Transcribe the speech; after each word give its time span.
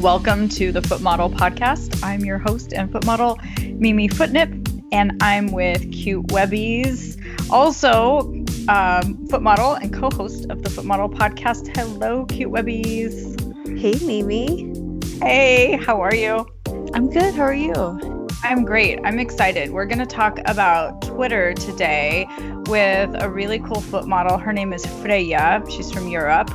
Welcome 0.00 0.48
to 0.50 0.72
the 0.72 0.80
Foot 0.80 1.02
Model 1.02 1.28
Podcast. 1.28 2.02
I'm 2.02 2.24
your 2.24 2.38
host 2.38 2.72
and 2.72 2.90
foot 2.90 3.04
model, 3.04 3.38
Mimi 3.60 4.08
Footnip, 4.08 4.48
and 4.92 5.22
I'm 5.22 5.52
with 5.52 5.92
Cute 5.92 6.26
Webbies, 6.28 7.20
also 7.50 8.20
um, 8.68 9.26
foot 9.26 9.42
model 9.42 9.74
and 9.74 9.92
co 9.92 10.08
host 10.08 10.46
of 10.48 10.62
the 10.62 10.70
Foot 10.70 10.86
Model 10.86 11.10
Podcast. 11.10 11.76
Hello, 11.76 12.24
Cute 12.24 12.50
Webbies. 12.50 13.78
Hey, 13.78 14.02
Mimi. 14.06 14.72
Hey, 15.20 15.76
how 15.76 16.00
are 16.00 16.14
you? 16.14 16.46
I'm 16.94 17.10
good. 17.10 17.34
How 17.34 17.42
are 17.42 17.52
you? 17.52 18.26
I'm 18.42 18.64
great. 18.64 19.00
I'm 19.04 19.18
excited. 19.18 19.70
We're 19.70 19.84
going 19.84 19.98
to 19.98 20.06
talk 20.06 20.38
about 20.46 21.02
Twitter 21.02 21.52
today 21.52 22.26
with 22.68 23.14
a 23.22 23.28
really 23.28 23.58
cool 23.58 23.82
foot 23.82 24.06
model. 24.06 24.38
Her 24.38 24.54
name 24.54 24.72
is 24.72 24.86
Freya. 24.86 25.62
She's 25.68 25.92
from 25.92 26.08
Europe. 26.08 26.50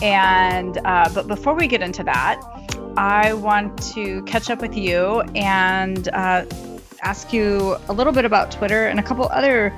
And 0.00 0.78
uh, 0.84 1.10
but 1.12 1.26
before 1.26 1.54
we 1.54 1.66
get 1.66 1.82
into 1.82 2.04
that, 2.04 2.40
I 2.96 3.32
want 3.32 3.82
to 3.94 4.22
catch 4.22 4.50
up 4.50 4.60
with 4.60 4.76
you 4.76 5.20
and 5.34 6.08
uh, 6.08 6.46
ask 7.02 7.32
you 7.32 7.76
a 7.88 7.92
little 7.92 8.12
bit 8.12 8.24
about 8.24 8.52
Twitter 8.52 8.86
and 8.86 9.00
a 9.00 9.02
couple 9.02 9.26
other 9.28 9.74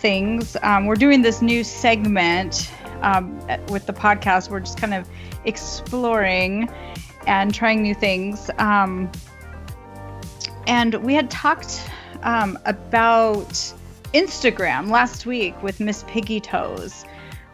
things. 0.00 0.56
Um, 0.62 0.86
we're 0.86 0.94
doing 0.94 1.22
this 1.22 1.42
new 1.42 1.62
segment 1.62 2.70
um, 3.02 3.38
with 3.68 3.86
the 3.86 3.92
podcast. 3.92 4.48
We're 4.50 4.60
just 4.60 4.78
kind 4.78 4.94
of 4.94 5.08
exploring 5.44 6.70
and 7.26 7.54
trying 7.54 7.82
new 7.82 7.94
things. 7.94 8.50
Um, 8.58 9.10
and 10.66 10.94
we 10.94 11.14
had 11.14 11.30
talked 11.30 11.82
um, 12.22 12.58
about 12.64 13.50
Instagram 14.14 14.90
last 14.90 15.26
week 15.26 15.60
with 15.62 15.80
Miss 15.80 16.04
Piggy 16.08 16.40
Toes. 16.40 17.04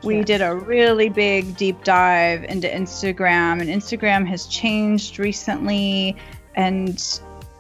We 0.05 0.19
yes. 0.19 0.27
did 0.27 0.42
a 0.42 0.55
really 0.55 1.08
big 1.08 1.56
deep 1.56 1.83
dive 1.83 2.44
into 2.44 2.69
Instagram, 2.69 3.60
and 3.60 3.70
Instagram 3.70 4.27
has 4.27 4.46
changed 4.46 5.19
recently. 5.19 6.16
And 6.55 7.02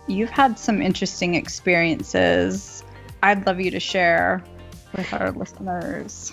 you've 0.06 0.30
had 0.30 0.58
some 0.58 0.82
interesting 0.82 1.36
experiences. 1.36 2.84
I'd 3.22 3.46
love 3.46 3.60
you 3.60 3.70
to 3.70 3.80
share 3.80 4.44
with 4.94 5.10
our 5.14 5.32
listeners. 5.32 6.32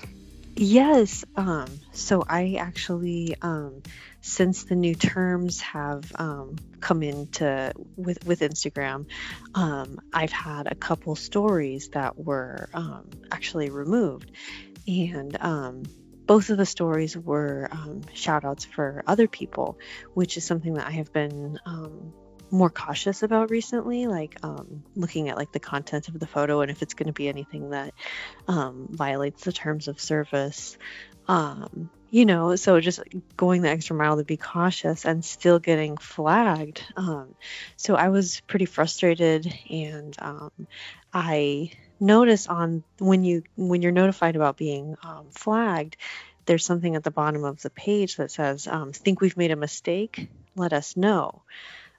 Yes. 0.58 1.24
Um, 1.38 1.68
so 1.94 2.24
I 2.28 2.56
actually, 2.60 3.36
um, 3.42 3.82
since 4.20 4.66
the 4.66 4.76
new 4.76 4.96
terms 4.96 5.62
have 5.62 6.12
um, 6.16 6.58
come 6.82 7.04
into 7.04 7.72
with 7.96 8.26
with 8.26 8.42
Instagram, 8.42 9.06
um, 9.56 10.00
I've 10.12 10.34
had 10.34 10.68
a 10.68 10.76
couple 10.76 11.16
stories 11.16 11.90
that 11.90 12.18
were 12.18 12.70
um, 12.74 13.10
actually 13.32 13.70
removed, 13.70 14.32
and 14.88 15.38
um, 15.40 15.84
both 16.26 16.50
of 16.50 16.58
the 16.58 16.66
stories 16.66 17.18
were 17.18 17.68
um, 17.72 18.02
shout 18.14 18.46
outs 18.46 18.66
for 18.66 19.04
other 19.08 19.28
people, 19.28 19.78
which 20.14 20.38
is 20.38 20.46
something 20.46 20.76
that 20.76 20.88
I 20.88 20.92
have 20.92 21.12
been 21.12 21.60
um, 21.66 22.14
more 22.52 22.70
cautious 22.70 23.24
about 23.24 23.50
recently, 23.50 24.08
like 24.08 24.38
um, 24.44 24.84
looking 24.96 25.30
at 25.30 25.38
like 25.38 25.52
the 25.52 25.60
content 25.60 26.10
of 26.10 26.20
the 26.20 26.28
photo 26.28 26.62
and 26.62 26.70
if 26.70 26.82
it's 26.82 26.94
going 26.94 27.08
to 27.08 27.14
be 27.14 27.28
anything 27.30 27.72
that 27.72 27.94
um, 28.48 28.88
violates 28.92 29.44
the 29.44 29.52
terms 29.52 29.88
of 29.88 30.00
service. 30.00 30.78
Um, 31.28 31.90
you 32.10 32.26
know, 32.26 32.58
so 32.58 32.82
just 32.82 33.00
going 33.38 33.62
the 33.62 33.70
extra 33.70 33.96
mile 33.96 34.18
to 34.18 34.26
be 34.26 34.36
cautious 34.36 35.06
and 35.06 35.24
still 35.24 35.60
getting 35.60 35.96
flagged. 35.96 36.84
Um, 36.98 37.36
so 37.78 37.96
I 37.96 38.10
was 38.10 38.42
pretty 38.48 38.66
frustrated, 38.66 39.52
and 39.70 40.14
um, 40.20 40.52
I 41.14 41.72
notice 42.02 42.48
on 42.48 42.84
when 43.00 43.24
you 43.24 43.44
when 43.56 43.82
you're 43.82 43.92
notified 43.92 44.36
about 44.36 44.58
being 44.58 44.98
um, 45.04 45.28
flagged, 45.32 45.96
there's 46.46 46.66
something 46.66 46.96
at 46.96 47.04
the 47.04 47.12
bottom 47.12 47.46
of 47.46 47.62
the 47.62 47.70
page 47.70 48.18
that 48.18 48.32
says, 48.32 48.68
um, 48.68 48.92
"Think 48.92 49.22
we've 49.22 49.38
made 49.38 49.52
a 49.52 49.56
mistake? 49.56 50.28
Let 50.56 50.74
us 50.74 50.98
know." 50.98 51.44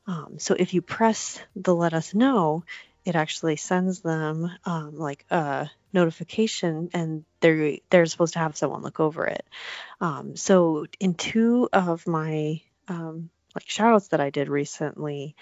Um, 0.07 0.39
so 0.39 0.55
if 0.59 0.75
you 0.75 0.83
press 0.83 1.41
the 1.57 1.75
"Let 1.75 1.95
us 1.95 2.15
know," 2.15 2.65
it 3.05 3.15
actually 3.15 3.57
sends 3.57 4.01
them 4.01 4.51
um, 4.65 4.99
like 4.99 5.25
a 5.31 5.71
notification, 5.93 6.91
and 6.93 7.25
they're 7.41 7.79
they're 7.89 8.07
supposed 8.07 8.35
to 8.35 8.41
have 8.41 8.57
someone 8.57 8.83
look 8.83 9.01
over 9.01 9.27
it. 9.27 9.47
Um, 10.01 10.37
so 10.37 10.87
in 10.99 11.15
two 11.15 11.69
of 11.73 12.07
my 12.07 12.61
um, 12.89 13.31
like 13.55 13.67
shoutouts 13.67 14.11
that 14.11 14.21
I 14.21 14.31
did 14.31 14.49
recently, 14.49 15.37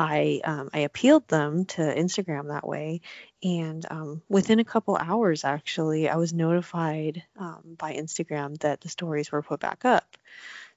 I 0.00 0.40
um, 0.44 0.70
I 0.72 0.78
appealed 0.78 1.28
them 1.28 1.66
to 1.66 1.82
Instagram 1.82 2.48
that 2.48 2.66
way, 2.66 3.02
and 3.42 3.84
um, 3.90 4.22
within 4.30 4.58
a 4.58 4.64
couple 4.64 4.96
hours, 4.96 5.44
actually, 5.44 6.08
I 6.08 6.16
was 6.16 6.32
notified 6.32 7.22
um, 7.36 7.76
by 7.76 7.92
Instagram 7.92 8.58
that 8.60 8.80
the 8.80 8.88
stories 8.88 9.30
were 9.30 9.42
put 9.42 9.60
back 9.60 9.84
up. 9.84 10.16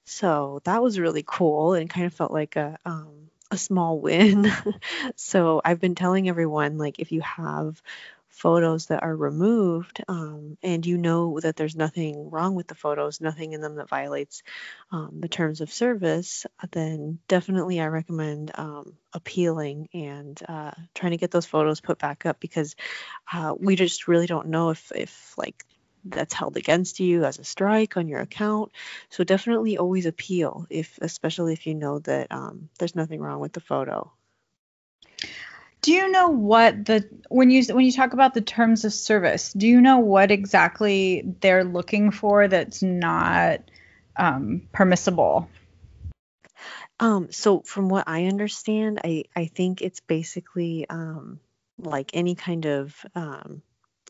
So 0.04 0.60
that 0.64 0.82
was 0.82 0.98
really 0.98 1.24
cool, 1.26 1.72
and 1.72 1.88
kind 1.88 2.04
of 2.04 2.12
felt 2.12 2.32
like 2.32 2.56
a 2.56 2.76
um, 2.84 3.30
a 3.50 3.56
small 3.56 3.98
win. 4.06 4.52
so 5.16 5.62
I've 5.64 5.80
been 5.80 5.94
telling 5.94 6.28
everyone 6.28 6.76
like 6.76 6.98
if 6.98 7.10
you 7.10 7.22
have 7.22 7.80
photos 8.34 8.86
that 8.86 9.02
are 9.02 9.16
removed 9.16 10.02
um, 10.08 10.58
and 10.62 10.84
you 10.84 10.98
know 10.98 11.38
that 11.40 11.56
there's 11.56 11.76
nothing 11.76 12.30
wrong 12.30 12.54
with 12.54 12.66
the 12.66 12.74
photos, 12.74 13.20
nothing 13.20 13.52
in 13.52 13.60
them 13.60 13.76
that 13.76 13.88
violates 13.88 14.42
um, 14.90 15.20
the 15.20 15.28
terms 15.28 15.60
of 15.60 15.72
service, 15.72 16.44
then 16.72 17.20
definitely 17.28 17.80
I 17.80 17.86
recommend 17.86 18.50
um, 18.54 18.94
appealing 19.12 19.88
and 19.94 20.40
uh, 20.48 20.72
trying 20.94 21.12
to 21.12 21.16
get 21.16 21.30
those 21.30 21.46
photos 21.46 21.80
put 21.80 21.98
back 21.98 22.26
up 22.26 22.40
because 22.40 22.74
uh, 23.32 23.54
we 23.58 23.76
just 23.76 24.08
really 24.08 24.26
don't 24.26 24.48
know 24.48 24.70
if, 24.70 24.90
if 24.94 25.34
like 25.38 25.64
that's 26.04 26.34
held 26.34 26.56
against 26.56 27.00
you 27.00 27.24
as 27.24 27.38
a 27.38 27.44
strike 27.44 27.96
on 27.96 28.08
your 28.08 28.20
account. 28.20 28.72
So 29.10 29.22
definitely 29.22 29.78
always 29.78 30.06
appeal 30.06 30.66
if, 30.70 30.98
especially 31.00 31.52
if 31.52 31.66
you 31.66 31.74
know 31.74 32.00
that 32.00 32.32
um, 32.32 32.68
there's 32.78 32.96
nothing 32.96 33.20
wrong 33.20 33.40
with 33.40 33.52
the 33.52 33.60
photo. 33.60 34.12
Do 35.84 35.92
you 35.92 36.10
know 36.10 36.28
what 36.28 36.86
the 36.86 37.06
when 37.28 37.50
you 37.50 37.62
when 37.74 37.84
you 37.84 37.92
talk 37.92 38.14
about 38.14 38.32
the 38.32 38.40
terms 38.40 38.86
of 38.86 38.94
service, 38.94 39.52
do 39.52 39.68
you 39.68 39.82
know 39.82 39.98
what 39.98 40.30
exactly 40.30 41.22
they're 41.40 41.62
looking 41.62 42.10
for 42.10 42.48
that's 42.48 42.82
not 42.82 43.60
um, 44.16 44.62
permissible? 44.72 45.50
Um, 46.98 47.30
so 47.32 47.60
from 47.60 47.90
what 47.90 48.04
I 48.06 48.24
understand, 48.24 49.02
I 49.04 49.24
I 49.36 49.44
think 49.44 49.82
it's 49.82 50.00
basically 50.00 50.88
um, 50.88 51.38
like 51.76 52.12
any 52.14 52.34
kind 52.34 52.64
of 52.64 52.96
um, 53.14 53.60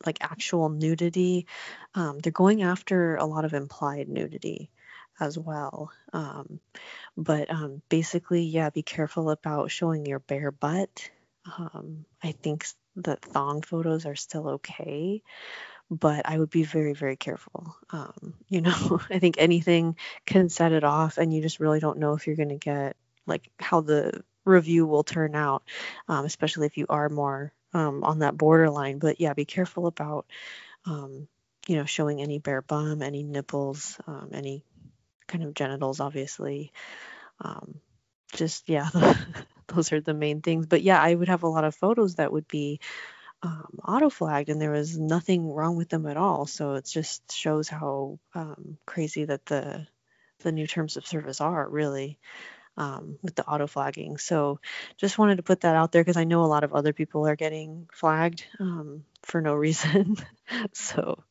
like 0.07 0.19
actual 0.21 0.69
nudity. 0.69 1.49
Um, 1.97 2.21
they're 2.21 2.31
going 2.31 2.63
after 2.63 3.17
a 3.17 3.25
lot 3.25 3.45
of 3.45 3.53
implied 3.53 4.09
nudity 4.09 4.71
as 5.19 5.37
well. 5.37 5.91
Um, 6.13 6.61
but 7.17 7.51
um, 7.51 7.83
basically, 7.89 8.43
yeah, 8.43 8.71
be 8.71 8.85
careful 8.85 9.29
about 9.29 9.73
showing 9.73 10.07
your 10.07 10.21
bare 10.21 10.53
butt 10.53 11.11
um, 11.59 12.05
I 12.23 12.33
think 12.33 12.67
that 12.97 13.23
thong 13.23 13.63
photos 13.63 14.07
are 14.07 14.15
still 14.15 14.49
okay, 14.51 15.23
but 15.91 16.29
I 16.29 16.39
would 16.39 16.51
be 16.51 16.65
very, 16.65 16.95
very 16.95 17.17
careful. 17.17 17.77
Um, 17.91 18.35
you 18.49 18.61
know, 18.61 19.01
I 19.11 19.19
think 19.19 19.37
anything 19.39 19.97
can 20.27 20.49
set 20.49 20.73
it 20.73 20.85
off, 20.85 21.19
and 21.19 21.33
you 21.33 21.43
just 21.43 21.61
really 21.61 21.81
don't 21.81 21.99
know 21.99 22.15
if 22.15 22.27
you're 22.27 22.37
going 22.37 22.49
to 22.51 22.57
get 22.57 22.97
like 23.27 23.51
how 23.59 23.81
the 23.81 24.23
review 24.45 24.87
will 24.87 25.05
turn 25.05 25.35
out, 25.35 25.63
um, 26.09 26.25
especially 26.25 26.67
if 26.67 26.77
you 26.77 26.87
are 26.89 27.09
more 27.09 27.53
um, 27.73 28.05
on 28.05 28.21
that 28.21 28.37
borderline. 28.37 28.99
But 28.99 29.21
yeah, 29.21 29.33
be 29.35 29.45
careful 29.45 29.87
about, 29.87 30.27
um, 30.87 31.29
you 31.67 31.77
know, 31.77 31.85
showing 31.85 32.21
any 32.21 32.39
bare 32.39 32.63
bum, 32.63 33.03
any 33.03 33.23
nipples, 33.23 33.99
um, 34.07 34.31
any 34.33 34.63
kind 35.27 35.45
of 35.45 35.55
genitals, 35.55 36.01
obviously. 36.01 36.73
Um, 37.41 37.81
just 38.33 38.69
yeah, 38.69 38.89
those 39.69 39.93
are 39.93 40.01
the 40.01 40.15
main 40.15 40.41
things. 40.43 40.67
But 40.67 40.83
yeah, 40.83 41.01
I 41.01 41.15
would 41.15 41.29
have 41.29 41.43
a 41.43 41.49
lot 41.49 41.65
of 41.65 41.75
photos 41.75 42.17
that 42.17 42.33
would 42.33 42.49
be 42.49 42.81
um, 43.43 43.79
auto 43.87 44.09
flagged 44.11 44.49
and 44.49 44.61
there 44.61 44.71
was 44.71 44.99
nothing 44.99 45.53
wrong 45.53 45.77
with 45.77 45.89
them 45.91 46.07
at 46.07 46.17
all. 46.17 46.47
So 46.47 46.75
it 46.75 46.87
just 46.87 47.33
shows 47.33 47.69
how 47.69 48.19
um, 48.35 48.79
crazy 48.87 49.25
that 49.27 49.47
the 49.47 49.87
the 50.41 50.53
new 50.53 50.67
terms 50.67 50.97
of 50.97 51.07
service 51.07 51.41
are 51.41 51.69
really 51.69 52.19
um, 52.77 53.19
with 53.23 53.35
the 53.35 53.47
auto 53.47 53.67
flagging. 53.67 54.17
So 54.19 54.61
just 54.97 55.19
wanted 55.19 55.37
to 55.37 55.43
put 55.43 55.61
that 55.61 55.77
out 55.77 55.93
there 55.93 56.03
because 56.03 56.17
I 56.17 56.25
know 56.25 56.45
a 56.45 56.47
lot 56.47 56.65
of 56.65 56.73
other 56.73 56.93
people 56.93 57.27
are 57.27 57.37
getting 57.37 57.89
flagged 57.93 58.45
um, 58.61 59.05
for 59.23 59.41
no 59.41 59.55
reason. 59.67 60.17
so 60.73 61.23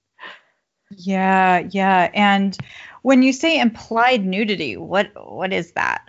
yeah, 0.91 1.59
yeah. 1.71 2.09
And 2.13 2.55
when 3.01 3.23
you 3.23 3.33
say 3.33 3.59
implied 3.59 4.25
nudity, 4.25 4.77
what 4.77 5.11
what 5.15 5.51
is 5.51 5.71
that? 5.73 6.03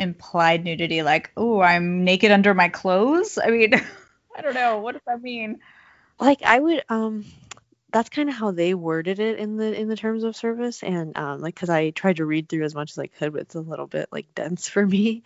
Implied 0.00 0.64
nudity 0.64 1.02
like 1.02 1.30
oh 1.36 1.60
i'm 1.60 2.04
naked 2.04 2.30
under 2.30 2.54
my 2.54 2.68
clothes? 2.68 3.38
I 3.42 3.50
mean 3.50 3.74
i 4.36 4.40
don't 4.40 4.54
know. 4.54 4.78
What 4.78 4.92
does 4.92 5.02
that 5.06 5.22
mean? 5.22 5.60
Like 6.18 6.42
i 6.42 6.58
would 6.58 6.84
um 6.88 7.24
that's 7.92 8.08
kind 8.08 8.28
of 8.28 8.34
how 8.34 8.52
they 8.52 8.74
worded 8.74 9.18
it 9.18 9.38
in 9.38 9.56
the 9.56 9.78
in 9.78 9.88
the 9.88 9.96
terms 9.96 10.22
of 10.24 10.36
service 10.36 10.82
and 10.82 11.16
um 11.16 11.40
like 11.40 11.54
because 11.54 11.70
i 11.70 11.90
tried 11.90 12.16
to 12.16 12.24
read 12.24 12.48
through 12.48 12.64
as 12.64 12.74
much 12.74 12.92
as 12.92 12.98
i 12.98 13.06
could 13.06 13.32
but 13.32 13.42
it's 13.42 13.54
a 13.54 13.60
little 13.60 13.86
bit 13.86 14.08
like 14.12 14.34
dense 14.34 14.68
for 14.68 14.84
me. 14.86 15.22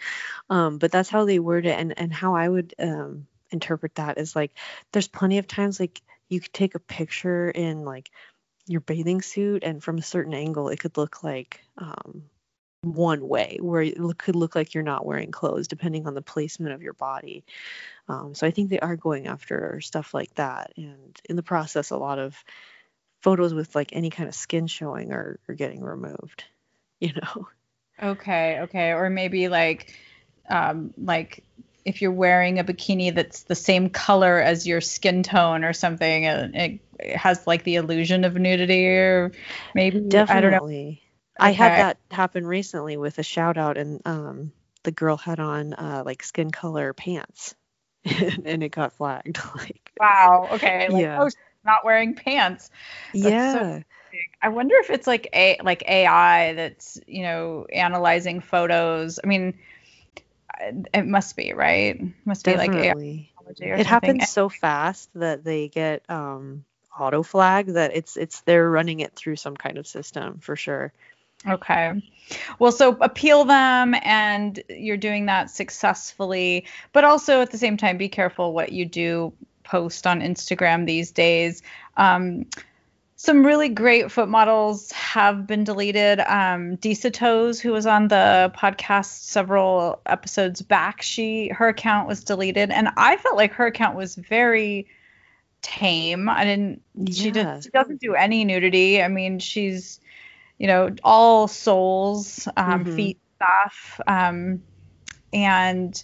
Um 0.51 0.79
but 0.79 0.91
that's 0.91 1.09
how 1.09 1.25
they 1.25 1.39
word 1.39 1.67
it 1.67 1.79
and 1.79 1.99
and 1.99 2.13
how 2.13 2.35
i 2.35 2.49
would 2.49 2.75
um 2.79 3.27
interpret 3.51 3.95
that 3.97 4.19
is 4.19 4.35
like 4.35 4.53
there's 4.93 5.09
plenty 5.09 5.39
of 5.39 5.47
times 5.47 5.79
like 5.79 6.01
you 6.29 6.41
could 6.41 6.53
take 6.53 6.75
a 6.75 6.81
picture 6.81 7.51
in 7.51 7.85
like 7.85 8.11
your 8.67 8.81
bathing 8.81 9.21
suit 9.23 9.63
and 9.63 9.83
from 9.83 9.99
a 9.99 10.03
certain 10.03 10.35
angle 10.35 10.69
it 10.69 10.81
could 10.81 10.97
look 10.97 11.23
like 11.23 11.61
um 11.79 12.25
one 12.85 13.27
way 13.29 13.59
where 13.61 13.83
it 13.83 13.97
could 14.19 14.37
look 14.37 14.55
like 14.55 14.75
you're 14.75 14.83
not 14.83 15.07
wearing 15.07 15.31
clothes 15.31 15.69
depending 15.69 16.07
on 16.07 16.15
the 16.15 16.23
placement 16.23 16.73
of 16.73 16.83
your 16.83 16.93
body. 16.93 17.45
Um, 18.09 18.35
so 18.35 18.47
I 18.47 18.51
think 18.51 18.71
they 18.71 18.81
are 18.81 18.97
going 18.97 19.27
after 19.27 19.81
stuff 19.81 20.15
like 20.15 20.35
that. 20.35 20.73
And 20.77 21.19
in 21.29 21.37
the 21.37 21.43
process, 21.43 21.91
a 21.91 21.97
lot 21.97 22.19
of 22.19 22.43
photos 23.23 23.55
with 23.55 23.75
like 23.75 23.91
any 23.93 24.11
kind 24.11 24.29
of 24.29 24.35
skin 24.35 24.67
showing 24.67 25.13
are, 25.13 25.39
are 25.49 25.55
getting 25.55 25.83
removed, 25.83 26.45
you 27.01 27.13
know? 27.15 27.49
Okay, 28.03 28.61
okay. 28.61 28.91
Or 28.93 29.09
maybe 29.09 29.49
like, 29.49 29.95
um, 30.51 30.93
like 30.99 31.45
if 31.85 32.03
you're 32.03 32.13
wearing 32.13 32.59
a 32.59 32.65
bikini 32.65 33.15
that's 33.15 33.45
the 33.45 33.55
same 33.55 33.89
color 33.91 34.41
as 34.41 34.67
your 34.67 34.81
skin 34.81 35.23
tone 35.23 35.65
or 35.65 35.73
something, 35.73 36.25
it, 36.25 36.81
it 36.99 37.17
has 37.17 37.47
like 37.47 37.63
the 37.65 37.77
illusion 37.77 38.25
of 38.25 38.37
nudity 38.37 38.87
or 38.87 39.33
maybe 39.75 40.01
definitely. 40.01 41.04
I. 41.39 41.53
Had 41.53 41.73
that 41.79 41.99
happen 42.11 42.47
recently 42.47 42.97
with 42.97 43.19
a 43.19 43.23
shout 43.23 43.57
out 43.57 43.77
and 43.77 44.01
um 44.05 44.53
the 44.83 44.93
girl 44.93 45.17
had 45.17 45.41
on 45.41 45.75
uh 45.75 46.03
like 46.05 46.23
skin 46.23 46.51
color 46.51 46.93
pants 46.93 47.55
and 48.05 48.63
it 48.63 48.71
got 48.71 48.93
flagged 48.93 49.39
like 49.57 49.93
wow 49.99 50.49
okay 50.53 50.89
like 50.91 51.03
yeah. 51.03 51.23
oh 51.23 51.29
not 51.65 51.85
wearing 51.85 52.15
pants 52.15 52.71
that's 53.15 53.25
yeah 53.25 53.53
so 53.53 53.83
I 54.43 54.49
wonder 54.49 54.75
if 54.77 54.91
it's 54.91 55.07
like 55.07 55.29
a 55.33 55.59
like 55.63 55.83
AI 55.89 56.53
that's 56.55 57.01
you 57.07 57.23
know 57.23 57.67
analyzing 57.73 58.41
photos. 58.41 59.19
I 59.23 59.27
mean, 59.27 59.59
it 60.61 61.07
must 61.07 61.37
be 61.37 61.53
right. 61.53 62.01
Must 62.25 62.45
Definitely. 62.45 62.81
be 62.81 63.35
like 63.47 63.61
AI. 63.61 63.81
It 63.81 63.87
happens 63.87 64.31
so 64.31 64.49
fast 64.49 65.11
that 65.15 65.45
they 65.45 65.69
get 65.69 66.09
um, 66.09 66.65
auto 66.99 67.23
flag 67.23 67.67
that 67.69 67.95
it's 67.95 68.17
it's 68.17 68.41
they're 68.43 68.71
running 68.71 69.01
it 69.01 69.15
through 69.15 69.37
some 69.37 69.57
kind 69.57 69.79
of 69.79 69.87
system 69.87 70.39
for 70.39 70.57
sure. 70.57 70.93
Okay. 71.49 72.03
Well, 72.59 72.73
so 72.73 72.97
appeal 73.01 73.45
them 73.45 73.95
and 74.03 74.63
you're 74.69 74.97
doing 74.97 75.27
that 75.27 75.51
successfully, 75.51 76.67
but 76.93 77.05
also 77.05 77.41
at 77.41 77.51
the 77.51 77.59
same 77.59 77.77
time, 77.77 77.99
be 77.99 78.09
careful 78.09 78.53
what 78.53 78.73
you 78.73 78.87
do 78.87 79.33
post 79.63 80.07
on 80.07 80.21
Instagram 80.21 80.87
these 80.87 81.11
days. 81.11 81.63
Um, 81.97 82.47
some 83.17 83.45
really 83.47 83.69
great 83.69 84.11
foot 84.11 84.29
models 84.29 84.93
have 84.93 85.47
been 85.47 85.65
deleted. 85.65 86.21
Um, 86.21 86.77
Disa 86.77 87.11
Toes, 87.11 87.61
who 87.61 87.73
was 87.73 87.87
on 87.87 88.09
the 88.09 88.53
podcast 88.57 89.23
several 89.23 90.01
episodes 90.05 90.61
back, 90.61 91.01
she 91.01 91.49
her 91.49 91.69
account 91.69 92.07
was 92.07 92.23
deleted, 92.23 92.71
and 92.71 92.89
I 92.97 93.17
felt 93.17 93.37
like 93.37 93.53
her 93.55 93.67
account 93.67 93.97
was 93.97 94.15
very 94.15 94.89
tame. 95.63 96.29
I 96.29 96.45
didn't. 96.45 96.83
Yeah. 96.95 97.13
She, 97.13 97.31
did, 97.31 97.65
she 97.65 97.71
doesn't 97.71 98.01
do 98.01 98.15
any 98.15 98.45
nudity. 98.45 99.03
I 99.03 99.09
mean, 99.09 99.39
she's 99.39 100.01
you 100.59 100.67
know, 100.67 100.95
all 101.03 101.49
soles, 101.49 102.49
um, 102.57 102.85
mm-hmm. 102.85 102.97
feet 102.97 103.19
stuff. 103.37 104.01
Um, 104.07 104.63
and 105.33 106.03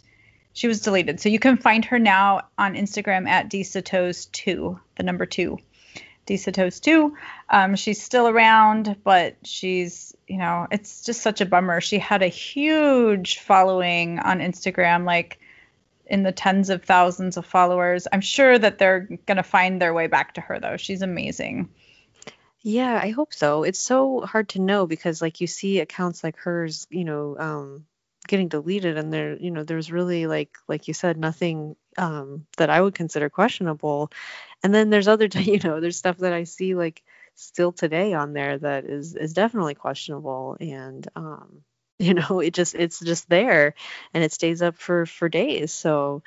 she 0.53 0.67
was 0.67 0.81
deleted. 0.81 1.21
So 1.21 1.29
you 1.29 1.39
can 1.39 1.57
find 1.57 1.85
her 1.87 1.99
now 1.99 2.43
on 2.59 2.75
Instagram 2.75 3.29
at 3.29 3.51
Desatos2, 3.51 4.81
the 4.97 5.03
number 5.03 5.27
two. 5.27 5.59
Desatos2. 6.27 7.13
Um, 7.49 7.77
she's 7.77 8.03
still 8.03 8.29
around, 8.29 8.97
but 9.03 9.37
she's, 9.45 10.15
you 10.29 10.39
know, 10.39 10.67
it's 10.71 11.05
just 11.05 11.23
such 11.23 11.41
a 11.41 11.47
bummer. 11.47 11.81
She 11.81 11.99
had 11.99 12.23
a 12.23 12.29
huge 12.29 13.39
following 13.39 14.19
on 14.19 14.39
Instagram, 14.39 15.05
like 15.05 15.41
in 16.07 16.23
the 16.23 16.33
tens 16.33 16.71
of 16.71 16.85
thousands 16.85 17.37
of 17.37 17.47
followers. 17.47 18.07
I'm 18.13 18.21
sure 18.21 18.59
that 18.59 18.79
they're 18.79 19.09
going 19.27 19.37
to 19.37 19.43
find 19.43 19.81
their 19.81 19.95
way 19.95 20.09
back 20.09 20.35
to 20.35 20.41
her, 20.41 20.59
though. 20.59 20.77
She's 20.77 21.03
amazing. 21.03 21.69
Yeah, 22.63 22.99
I 23.03 23.11
hope 23.11 23.33
so. 23.33 23.63
It's 23.63 23.79
so 23.79 24.21
hard 24.21 24.51
to 24.51 24.61
know 24.61 24.87
because 24.87 25.23
like 25.23 25.41
you 25.41 25.47
see 25.47 25.81
accounts 25.81 26.23
like 26.23 26.37
hers, 26.37 26.87
you 26.91 27.05
know, 27.05 27.37
um 27.39 27.87
getting 28.29 28.49
deleted 28.49 28.99
and 28.99 29.13
there, 29.13 29.37
you 29.39 29.51
know, 29.51 29.65
there's 29.65 29.91
really 29.91 30.27
like 30.27 30.57
like 30.69 30.87
you 30.89 30.95
said 30.95 31.17
nothing 31.17 31.75
um 31.97 32.47
that 32.59 32.69
I 32.71 32.81
would 32.81 32.95
consider 32.95 33.31
questionable. 33.31 34.11
And 34.63 34.75
then 34.75 34.91
there's 34.91 35.09
other 35.09 35.27
you 35.35 35.59
know, 35.61 35.81
there's 35.81 35.97
stuff 35.99 36.19
that 36.19 36.33
I 36.35 36.45
see 36.45 36.75
like 36.75 37.03
still 37.35 37.73
today 37.73 38.13
on 38.15 38.33
there 38.35 38.59
that 38.59 38.85
is 38.85 39.15
is 39.17 39.33
definitely 39.35 39.75
questionable 39.75 40.57
and 40.61 41.07
um 41.17 41.63
you 42.01 42.15
know, 42.15 42.41
it 42.41 42.55
just 42.55 42.75
it's 42.75 43.01
just 43.01 43.29
there 43.31 43.75
and 44.15 44.25
it 44.25 44.33
stays 44.33 44.63
up 44.63 44.77
for 44.79 45.07
for 45.07 45.29
days. 45.31 45.73
So 45.73 46.23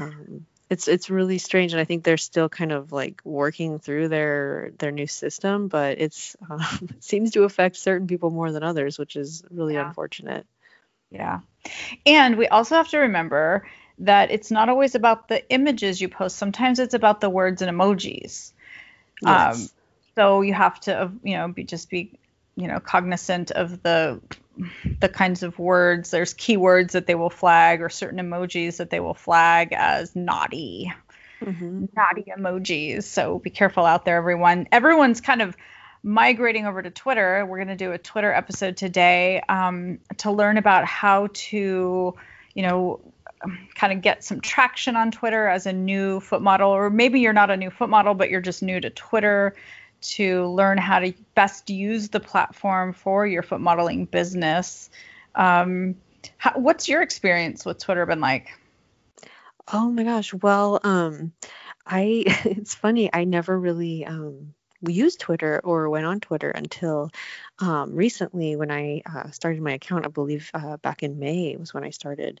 um 0.00 0.46
it's 0.68 0.88
it's 0.88 1.10
really 1.10 1.38
strange 1.38 1.72
and 1.72 1.80
i 1.80 1.84
think 1.84 2.04
they're 2.04 2.16
still 2.16 2.48
kind 2.48 2.72
of 2.72 2.92
like 2.92 3.20
working 3.24 3.78
through 3.78 4.08
their 4.08 4.72
their 4.78 4.90
new 4.90 5.06
system 5.06 5.68
but 5.68 6.00
it's 6.00 6.36
um, 6.50 6.60
it 6.82 7.02
seems 7.02 7.32
to 7.32 7.44
affect 7.44 7.76
certain 7.76 8.06
people 8.06 8.30
more 8.30 8.52
than 8.52 8.62
others 8.62 8.98
which 8.98 9.16
is 9.16 9.44
really 9.50 9.74
yeah. 9.74 9.88
unfortunate 9.88 10.46
yeah 11.10 11.40
and 12.04 12.36
we 12.36 12.46
also 12.48 12.74
have 12.74 12.88
to 12.88 12.98
remember 12.98 13.66
that 13.98 14.30
it's 14.30 14.50
not 14.50 14.68
always 14.68 14.94
about 14.94 15.28
the 15.28 15.48
images 15.50 16.00
you 16.00 16.08
post 16.08 16.36
sometimes 16.36 16.78
it's 16.78 16.94
about 16.94 17.20
the 17.20 17.30
words 17.30 17.62
and 17.62 17.76
emojis 17.76 18.52
yes. 19.22 19.56
um 19.62 19.68
so 20.14 20.40
you 20.40 20.52
have 20.52 20.78
to 20.80 21.10
you 21.22 21.36
know 21.36 21.48
be 21.48 21.64
just 21.64 21.88
be 21.88 22.18
you 22.56 22.66
know 22.66 22.80
cognizant 22.80 23.50
of 23.50 23.82
the 23.82 24.20
the 25.00 25.08
kinds 25.08 25.42
of 25.42 25.58
words 25.58 26.10
there's 26.10 26.34
keywords 26.34 26.92
that 26.92 27.06
they 27.06 27.14
will 27.14 27.30
flag 27.30 27.82
or 27.82 27.88
certain 27.88 28.18
emojis 28.18 28.78
that 28.78 28.90
they 28.90 29.00
will 29.00 29.14
flag 29.14 29.72
as 29.72 30.14
naughty. 30.16 30.92
Mm-hmm. 31.40 31.86
naughty 31.94 32.32
emojis. 32.34 33.04
So 33.04 33.38
be 33.38 33.50
careful 33.50 33.84
out 33.84 34.06
there 34.06 34.16
everyone. 34.16 34.68
Everyone's 34.72 35.20
kind 35.20 35.42
of 35.42 35.54
migrating 36.02 36.66
over 36.66 36.80
to 36.80 36.90
twitter. 36.90 37.44
We're 37.44 37.58
going 37.58 37.68
to 37.68 37.76
do 37.76 37.92
a 37.92 37.98
twitter 37.98 38.32
episode 38.32 38.76
today 38.76 39.42
um, 39.48 39.98
to 40.18 40.30
learn 40.30 40.56
about 40.56 40.86
how 40.86 41.28
to 41.32 42.14
you 42.54 42.62
know 42.62 43.00
kind 43.74 43.92
of 43.92 44.00
get 44.00 44.24
some 44.24 44.40
traction 44.40 44.96
on 44.96 45.10
twitter 45.10 45.46
as 45.46 45.66
a 45.66 45.72
new 45.72 46.20
foot 46.20 46.40
model 46.40 46.70
or 46.70 46.88
maybe 46.88 47.20
you're 47.20 47.34
not 47.34 47.50
a 47.50 47.56
new 47.56 47.70
foot 47.70 47.90
model 47.90 48.14
but 48.14 48.30
you're 48.30 48.40
just 48.40 48.62
new 48.62 48.80
to 48.80 48.88
twitter 48.88 49.54
to 50.00 50.46
learn 50.46 50.78
how 50.78 51.00
to 51.00 51.12
best 51.34 51.70
use 51.70 52.08
the 52.08 52.20
platform 52.20 52.92
for 52.92 53.26
your 53.26 53.42
foot 53.42 53.60
modeling 53.60 54.04
business. 54.04 54.90
Um, 55.34 55.96
how, 56.36 56.52
what's 56.58 56.88
your 56.88 57.02
experience 57.02 57.64
with 57.64 57.78
Twitter 57.78 58.06
been 58.06 58.20
like? 58.20 58.48
Oh 59.72 59.90
my 59.90 60.04
gosh. 60.04 60.32
Well, 60.32 60.80
um, 60.84 61.32
I 61.86 62.24
it's 62.44 62.74
funny. 62.74 63.10
I 63.12 63.24
never 63.24 63.58
really 63.58 64.04
um, 64.04 64.54
used 64.88 65.20
Twitter 65.20 65.60
or 65.62 65.88
went 65.88 66.06
on 66.06 66.20
Twitter 66.20 66.50
until 66.50 67.10
um, 67.58 67.94
recently 67.94 68.56
when 68.56 68.70
I 68.70 69.02
uh, 69.06 69.30
started 69.30 69.62
my 69.62 69.72
account. 69.72 70.04
I 70.04 70.08
believe 70.08 70.50
uh, 70.54 70.76
back 70.78 71.02
in 71.02 71.18
May 71.18 71.56
was 71.56 71.72
when 71.72 71.84
I 71.84 71.90
started, 71.90 72.40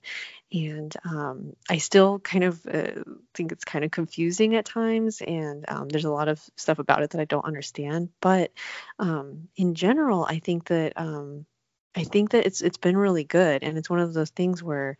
and 0.52 0.94
um, 1.04 1.56
I 1.68 1.78
still 1.78 2.18
kind 2.18 2.44
of 2.44 2.66
uh, 2.66 3.02
think 3.34 3.52
it's 3.52 3.64
kind 3.64 3.84
of 3.84 3.90
confusing 3.90 4.54
at 4.56 4.64
times, 4.64 5.20
and 5.20 5.64
um, 5.68 5.88
there's 5.88 6.04
a 6.04 6.10
lot 6.10 6.28
of 6.28 6.42
stuff 6.56 6.78
about 6.78 7.02
it 7.02 7.10
that 7.10 7.20
I 7.20 7.24
don't 7.26 7.44
understand. 7.44 8.10
But 8.20 8.52
um, 8.98 9.48
in 9.56 9.74
general, 9.74 10.24
I 10.24 10.38
think 10.38 10.66
that 10.66 10.92
um, 10.96 11.46
I 11.94 12.04
think 12.04 12.30
that 12.30 12.46
it's 12.46 12.60
it's 12.60 12.78
been 12.78 12.96
really 12.96 13.24
good, 13.24 13.62
and 13.62 13.78
it's 13.78 13.90
one 13.90 14.00
of 14.00 14.12
those 14.12 14.30
things 14.30 14.62
where 14.62 14.98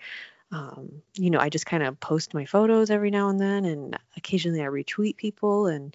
um, 0.53 1.03
you 1.15 1.31
know, 1.31 1.41
I 1.41 1.49
just 1.49 1.67
kind 1.67 1.83
of 1.83 1.99
post 1.99 2.33
my 2.33 2.45
photos 2.45 2.91
every 2.91 3.11
now 3.11 3.29
and 3.29 3.41
then, 3.41 3.65
and 3.65 3.99
occasionally 4.17 4.63
I 4.63 4.67
retweet 4.67 5.17
people, 5.17 5.67
and 5.67 5.95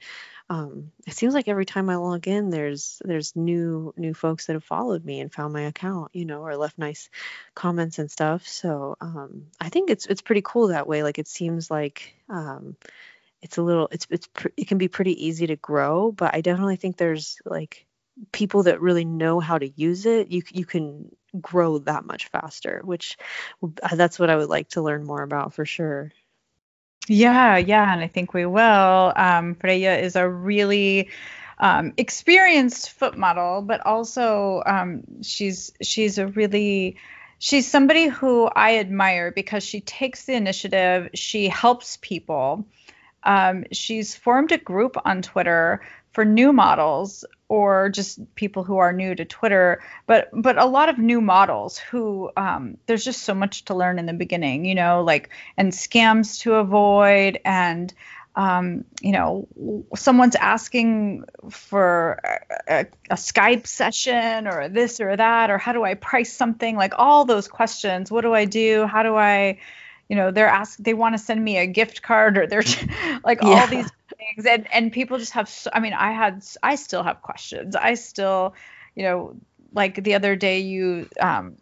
um, 0.49 0.91
it 1.07 1.13
seems 1.13 1.33
like 1.33 1.47
every 1.47 1.65
time 1.65 1.89
I 1.89 1.95
log 1.95 2.27
in, 2.27 2.49
there's 2.49 3.01
there's 3.05 3.35
new 3.35 3.93
new 3.95 4.13
folks 4.13 4.47
that 4.47 4.53
have 4.53 4.63
followed 4.65 5.05
me 5.05 5.21
and 5.21 5.33
found 5.33 5.53
my 5.53 5.61
account, 5.61 6.11
you 6.13 6.25
know, 6.25 6.41
or 6.45 6.57
left 6.57 6.77
nice 6.77 7.09
comments 7.55 7.99
and 7.99 8.11
stuff. 8.11 8.45
So 8.45 8.97
um, 8.99 9.47
I 9.61 9.69
think 9.69 9.89
it's 9.89 10.05
it's 10.05 10.21
pretty 10.21 10.41
cool 10.43 10.67
that 10.67 10.87
way. 10.87 11.03
Like 11.03 11.19
it 11.19 11.29
seems 11.29 11.71
like 11.71 12.13
um, 12.27 12.75
it's 13.41 13.57
a 13.57 13.63
little 13.63 13.87
it's 13.91 14.07
it's 14.09 14.27
it 14.57 14.67
can 14.67 14.77
be 14.77 14.89
pretty 14.89 15.25
easy 15.25 15.47
to 15.47 15.55
grow, 15.55 16.11
but 16.11 16.35
I 16.35 16.41
definitely 16.41 16.75
think 16.75 16.97
there's 16.97 17.37
like 17.45 17.85
people 18.33 18.63
that 18.63 18.81
really 18.81 19.05
know 19.05 19.39
how 19.39 19.57
to 19.57 19.69
use 19.69 20.05
it. 20.05 20.27
You 20.29 20.41
you 20.51 20.65
can 20.65 21.15
grow 21.39 21.77
that 21.79 22.05
much 22.05 22.27
faster, 22.27 22.81
which 22.83 23.17
that's 23.93 24.19
what 24.19 24.29
I 24.29 24.35
would 24.35 24.49
like 24.49 24.69
to 24.69 24.81
learn 24.81 25.03
more 25.03 25.21
about 25.21 25.53
for 25.53 25.65
sure. 25.65 26.11
Yeah, 27.07 27.57
yeah, 27.57 27.91
and 27.91 28.01
I 28.01 28.07
think 28.07 28.33
we 28.33 28.45
will. 28.45 29.13
Um, 29.15 29.55
Freya 29.55 29.97
is 29.97 30.15
a 30.15 30.27
really 30.27 31.09
um, 31.57 31.93
experienced 31.97 32.91
foot 32.91 33.17
model, 33.17 33.61
but 33.61 33.85
also 33.85 34.61
um, 34.65 35.03
she's 35.21 35.71
she's 35.81 36.17
a 36.17 36.27
really 36.27 36.97
she's 37.39 37.69
somebody 37.69 38.07
who 38.07 38.47
I 38.47 38.77
admire 38.77 39.31
because 39.31 39.63
she 39.63 39.81
takes 39.81 40.25
the 40.25 40.33
initiative. 40.33 41.09
She 41.13 41.47
helps 41.47 41.97
people. 42.01 42.65
Um, 43.23 43.65
she's 43.71 44.15
formed 44.15 44.51
a 44.51 44.57
group 44.57 44.97
on 45.05 45.21
Twitter 45.21 45.81
for 46.11 46.25
new 46.25 46.51
models 46.53 47.25
or 47.51 47.89
just 47.89 48.33
people 48.35 48.63
who 48.63 48.77
are 48.77 48.93
new 48.93 49.13
to 49.13 49.25
Twitter, 49.25 49.83
but 50.07 50.29
but 50.31 50.57
a 50.57 50.65
lot 50.65 50.87
of 50.87 50.97
new 50.97 51.19
models 51.19 51.77
who 51.77 52.31
um, 52.37 52.77
there's 52.85 53.03
just 53.03 53.23
so 53.23 53.33
much 53.33 53.65
to 53.65 53.75
learn 53.75 53.99
in 53.99 54.05
the 54.05 54.13
beginning, 54.13 54.63
you 54.63 54.73
know, 54.73 55.03
like 55.03 55.29
and 55.57 55.73
scams 55.73 56.39
to 56.39 56.53
avoid 56.53 57.41
and 57.43 57.93
um, 58.37 58.85
you 59.01 59.11
know, 59.11 59.49
someone's 59.97 60.37
asking 60.37 61.25
for 61.49 62.21
a, 62.69 62.85
a, 63.09 63.15
Skype 63.15 63.67
session 63.67 64.47
or 64.47 64.69
this 64.69 65.01
or 65.01 65.17
that, 65.17 65.49
or 65.49 65.57
how 65.57 65.73
do 65.73 65.83
I 65.83 65.95
price 65.95 66.31
something? 66.31 66.77
Like 66.77 66.93
all 66.97 67.25
those 67.25 67.49
questions. 67.49 68.09
What 68.09 68.21
do 68.21 68.33
I 68.33 68.45
do? 68.45 68.87
How 68.87 69.03
do 69.03 69.17
I, 69.17 69.59
you 70.07 70.15
know, 70.15 70.31
they're 70.31 70.47
ask 70.47 70.77
they 70.77 70.93
want 70.93 71.15
to 71.15 71.19
send 71.19 71.43
me 71.43 71.57
a 71.57 71.67
gift 71.67 72.01
card 72.01 72.37
or 72.37 72.47
they're 72.47 72.63
like 73.25 73.41
yeah. 73.41 73.49
all 73.49 73.67
these 73.67 73.91
things, 74.21 74.45
and 74.45 74.71
and 74.73 74.91
people 74.91 75.17
just 75.17 75.33
have. 75.33 75.49
So, 75.49 75.69
I 75.73 75.79
mean, 75.79 75.93
I 75.93 76.11
had, 76.11 76.43
I 76.61 76.75
still 76.75 77.03
have 77.03 77.21
questions. 77.21 77.75
I 77.75 77.95
still, 77.95 78.53
you 78.95 79.03
know, 79.03 79.35
like 79.73 80.03
the 80.03 80.15
other 80.15 80.35
day 80.35 80.59
you 80.59 81.09
um, 81.19 81.57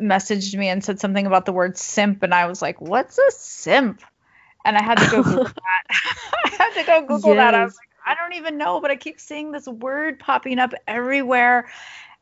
messaged 0.00 0.56
me 0.56 0.68
and 0.68 0.84
said 0.84 1.00
something 1.00 1.26
about 1.26 1.46
the 1.46 1.52
word 1.52 1.78
simp, 1.78 2.22
and 2.22 2.34
I 2.34 2.46
was 2.46 2.60
like, 2.60 2.80
what's 2.80 3.18
a 3.18 3.30
simp? 3.30 4.02
and 4.64 4.76
I 4.76 4.82
had 4.82 4.98
to 4.98 5.10
go 5.10 5.22
Google 5.22 5.44
that. 5.44 5.82
I 6.44 6.48
had 6.48 6.70
to 6.74 6.84
go 6.84 7.00
Google 7.02 7.34
yes. 7.34 7.36
that. 7.36 7.54
I 7.54 7.64
was 7.64 7.76
like, 7.76 7.88
I 8.06 8.14
don't 8.14 8.34
even 8.34 8.58
know, 8.58 8.80
but 8.80 8.90
I 8.90 8.96
keep 8.96 9.20
seeing 9.20 9.52
this 9.52 9.66
word 9.66 10.18
popping 10.18 10.58
up 10.58 10.72
everywhere, 10.86 11.70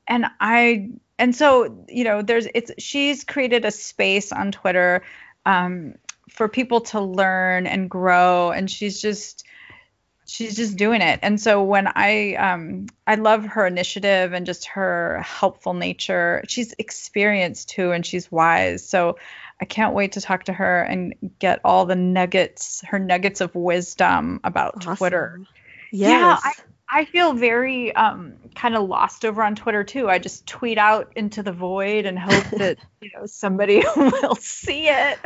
and 0.06 0.26
I 0.40 0.90
and 1.18 1.34
so 1.34 1.84
you 1.88 2.04
know, 2.04 2.22
there's 2.22 2.46
it's 2.54 2.72
she's 2.78 3.24
created 3.24 3.64
a 3.64 3.70
space 3.70 4.32
on 4.32 4.52
Twitter 4.52 5.02
um, 5.46 5.94
for 6.28 6.48
people 6.48 6.80
to 6.80 7.00
learn 7.00 7.66
and 7.66 7.88
grow, 7.88 8.50
and 8.50 8.70
she's 8.70 9.00
just 9.00 9.44
she's 10.32 10.56
just 10.56 10.76
doing 10.76 11.02
it. 11.02 11.20
And 11.22 11.40
so 11.40 11.62
when 11.62 11.86
I 11.94 12.34
um 12.36 12.86
I 13.06 13.16
love 13.16 13.44
her 13.44 13.66
initiative 13.66 14.32
and 14.32 14.46
just 14.46 14.66
her 14.68 15.20
helpful 15.22 15.74
nature. 15.74 16.42
She's 16.48 16.74
experienced 16.78 17.68
too 17.68 17.92
and 17.92 18.04
she's 18.04 18.32
wise. 18.32 18.86
So 18.88 19.18
I 19.60 19.66
can't 19.66 19.94
wait 19.94 20.12
to 20.12 20.20
talk 20.20 20.44
to 20.44 20.52
her 20.52 20.82
and 20.82 21.14
get 21.38 21.60
all 21.64 21.84
the 21.84 21.94
nuggets, 21.94 22.82
her 22.86 22.98
nuggets 22.98 23.40
of 23.40 23.54
wisdom 23.54 24.40
about 24.42 24.78
awesome. 24.78 24.96
Twitter. 24.96 25.40
Yes. 25.92 26.40
Yeah, 26.44 26.50
I, 26.90 27.00
I 27.00 27.04
feel 27.04 27.34
very 27.34 27.94
um, 27.94 28.34
kind 28.54 28.74
of 28.74 28.88
lost 28.88 29.26
over 29.26 29.42
on 29.42 29.54
Twitter 29.54 29.84
too. 29.84 30.08
I 30.08 30.18
just 30.18 30.46
tweet 30.46 30.78
out 30.78 31.12
into 31.14 31.42
the 31.42 31.52
void 31.52 32.06
and 32.06 32.18
hope 32.18 32.44
that 32.58 32.78
you 33.02 33.10
know 33.14 33.26
somebody 33.26 33.82
will 33.96 34.36
see 34.36 34.88
it. 34.88 35.18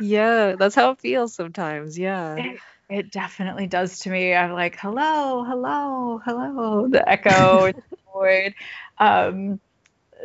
yeah, 0.00 0.54
that's 0.56 0.76
how 0.76 0.92
it 0.92 1.00
feels 1.00 1.34
sometimes. 1.34 1.98
Yeah. 1.98 2.54
It, 2.92 2.98
it 2.98 3.10
definitely 3.12 3.66
does 3.66 4.00
to 4.00 4.10
me. 4.10 4.34
I'm 4.34 4.52
like, 4.52 4.78
hello, 4.78 5.44
hello, 5.44 6.20
hello, 6.24 6.88
the 6.88 7.08
echo 7.08 7.70
void. 8.12 8.54
Um, 8.98 9.60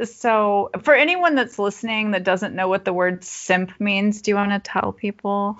so 0.03 0.69
for 0.83 0.93
anyone 0.93 1.35
that's 1.35 1.57
listening 1.57 2.11
that 2.11 2.23
doesn't 2.23 2.55
know 2.55 2.67
what 2.67 2.85
the 2.85 2.93
word 2.93 3.23
simp 3.23 3.79
means, 3.79 4.21
do 4.21 4.31
you 4.31 4.35
want 4.35 4.51
to 4.51 4.59
tell 4.59 4.91
people? 4.91 5.57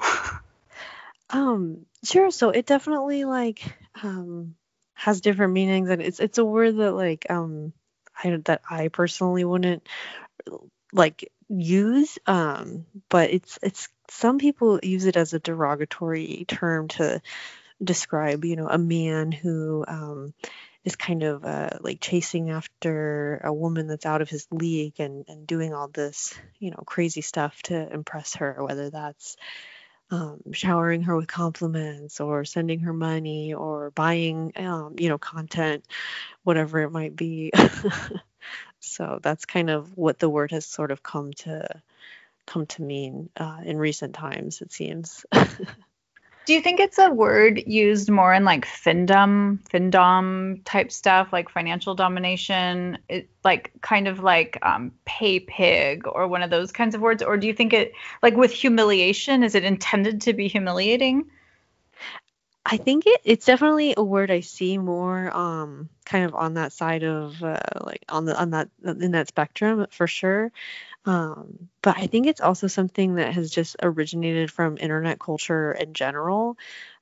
um, 1.30 1.86
sure. 2.04 2.32
So 2.32 2.50
it 2.52 2.66
definitely 2.66 3.26
like 3.26 3.62
um 4.04 4.56
has 4.94 5.22
different 5.22 5.54
meanings 5.54 5.90
and 5.90 6.02
it's 6.02 6.20
it's 6.20 6.38
a 6.38 6.46
word 6.46 6.78
that 6.78 6.92
like 6.92 7.26
um 7.30 7.74
I 8.24 8.38
that 8.46 8.62
I 8.70 8.88
personally 8.90 9.44
wouldn't 9.44 9.88
like 10.94 11.32
use 11.50 12.20
um 12.28 12.86
but 13.10 13.30
it's 13.32 13.58
it's 13.62 13.90
some 14.10 14.38
people 14.38 14.80
use 14.84 15.06
it 15.06 15.18
as 15.18 15.34
a 15.34 15.40
derogatory 15.40 16.46
term 16.48 16.88
to 16.88 17.22
describe 17.84 18.44
you 18.46 18.56
know 18.56 18.68
a 18.68 18.78
man 18.78 19.32
who 19.32 19.86
um 19.88 20.34
is 20.88 20.96
kind 20.96 21.24
of 21.24 21.44
uh, 21.44 21.70
like 21.82 22.00
chasing 22.00 22.50
after 22.50 23.42
a 23.44 23.54
woman 23.54 23.88
that's 23.88 24.06
out 24.06 24.22
of 24.22 24.30
his 24.30 24.48
league 24.52 24.94
and, 25.00 25.26
and 25.28 25.46
doing 25.46 25.74
all 25.74 25.90
this, 25.90 26.34
you 26.60 26.72
know, 26.72 26.82
crazy 26.86 27.20
stuff 27.20 27.62
to 27.64 27.94
impress 27.94 28.36
her, 28.36 28.56
whether 28.64 28.90
that's 28.90 29.36
um, 30.12 30.40
showering 30.54 31.02
her 31.04 31.18
with 31.18 31.28
compliments 31.28 32.22
or 32.22 32.46
sending 32.46 32.80
her 32.80 32.94
money 32.94 33.54
or 33.54 33.92
buying, 33.92 34.54
um, 34.56 34.96
you 34.98 35.10
know, 35.10 35.18
content, 35.18 35.84
whatever 36.44 36.80
it 36.80 36.92
might 36.92 37.18
be. 37.18 37.52
so 38.80 39.20
that's 39.22 39.46
kind 39.46 39.70
of 39.70 39.98
what 39.98 40.20
the 40.20 40.30
word 40.30 40.52
has 40.52 40.66
sort 40.66 40.92
of 40.92 41.04
come 41.04 41.34
to 41.34 41.68
come 42.46 42.66
to 42.66 42.82
mean 42.82 43.30
uh, 43.38 43.60
in 43.64 43.78
recent 43.78 44.16
times, 44.16 44.62
it 44.62 44.72
seems. 44.72 45.26
Do 46.48 46.54
you 46.54 46.62
think 46.62 46.80
it's 46.80 46.98
a 46.98 47.10
word 47.10 47.62
used 47.68 48.10
more 48.10 48.34
in 48.34 48.46
like 48.46 48.66
findom, 48.66 49.60
findom 49.70 50.62
type 50.64 50.94
stuff, 50.94 51.34
like 51.34 51.50
financial 51.50 51.94
domination, 51.94 53.00
it, 53.10 53.30
like 53.44 53.74
kind 53.82 54.08
of 54.08 54.22
like 54.22 54.58
um, 54.62 54.94
pay 55.04 55.42
pig 55.42 56.08
or 56.08 56.26
one 56.30 56.42
of 56.42 56.50
those 56.50 56.72
kinds 56.72 56.96
of 56.96 57.02
words? 57.02 57.22
Or 57.22 57.36
do 57.36 57.48
you 57.48 57.54
think 57.54 57.74
it, 57.74 57.92
like 58.24 58.38
with 58.38 58.54
humiliation, 58.54 59.44
is 59.44 59.56
it 59.56 59.66
intended 59.66 60.22
to 60.22 60.34
be 60.34 60.48
humiliating? 60.48 61.30
I 62.70 62.76
think 62.76 63.08
it, 63.08 63.22
it's 63.24 63.46
definitely 63.46 63.94
a 63.96 64.04
word 64.04 64.30
I 64.30 64.42
see 64.42 64.78
more 64.78 65.36
um 65.36 65.90
kind 66.06 66.26
of 66.26 66.36
on 66.36 66.56
that 66.56 66.74
side 66.74 67.04
of 67.04 67.42
uh, 67.42 67.60
like 67.82 68.04
on 68.10 68.26
the 68.26 68.38
on 68.40 68.50
that 68.52 68.70
in 68.84 69.12
that 69.12 69.30
spectrum 69.30 69.88
for 69.90 70.06
sure. 70.06 70.52
Um, 71.06 71.70
but 71.82 71.98
I 71.98 72.08
think 72.08 72.28
it's 72.28 72.42
also 72.42 72.68
something 72.68 73.16
that 73.16 73.34
has 73.34 73.50
just 73.50 73.78
originated 73.82 74.52
from 74.52 74.78
internet 74.78 75.20
culture 75.20 75.72
in 75.72 75.94
general. 75.94 76.58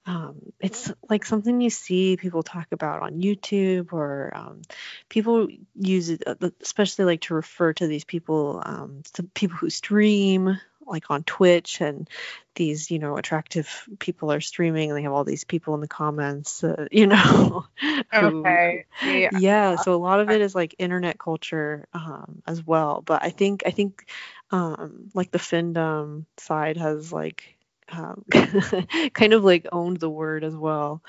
Um, 0.06 0.54
it's 0.60 0.94
like 1.10 1.26
something 1.26 1.60
you 1.60 1.72
see 1.72 2.16
people 2.16 2.44
talk 2.44 2.68
about 2.72 3.02
on 3.02 3.20
YouTube 3.22 3.92
or 3.92 4.32
um, 4.36 4.62
people 5.10 5.48
use 5.76 6.12
it, 6.12 6.22
uh, 6.28 6.36
especially 6.62 7.06
like 7.06 7.22
to 7.22 7.34
refer 7.34 7.74
to 7.74 7.88
these 7.88 8.04
people, 8.06 8.62
um, 8.64 9.02
to 9.14 9.24
people 9.24 9.58
who 9.58 9.72
stream 9.72 10.60
like 10.86 11.10
on 11.10 11.24
Twitch 11.24 11.82
and 11.82 12.10
these, 12.56 12.90
you 12.92 13.00
know, 13.00 13.18
attractive 13.18 13.88
people 14.00 14.32
are 14.32 14.42
streaming 14.42 14.90
and 14.90 14.98
they 14.98 15.04
have 15.04 15.12
all 15.12 15.24
these 15.24 15.44
people 15.44 15.76
in 15.76 15.82
the 15.82 15.88
comments, 15.88 16.64
uh, 16.64 16.88
you 16.92 17.08
know. 17.08 17.66
who, 18.12 18.40
okay. 18.40 18.86
Yeah. 19.04 19.30
yeah. 19.32 19.76
So 19.76 19.94
a 19.94 19.98
lot 19.98 20.20
of 20.20 20.30
it 20.32 20.42
is 20.42 20.56
like 20.56 20.76
internet 20.78 21.20
culture 21.20 21.88
um, 21.94 22.42
as 22.48 22.66
well. 22.66 23.02
But 23.06 23.24
I 23.24 23.30
think, 23.30 23.64
I 23.66 23.72
think 23.72 24.08
um, 24.52 25.10
like 25.14 25.32
the 25.32 25.40
findom 25.40 26.26
side 26.38 26.78
has 26.78 27.12
like 27.12 27.58
um, 27.92 28.26
kind 29.14 29.34
of 29.34 29.44
like 29.44 29.68
owned 29.72 29.98
the 29.98 30.10
word 30.10 30.44
as 30.44 30.56
well. 30.56 31.02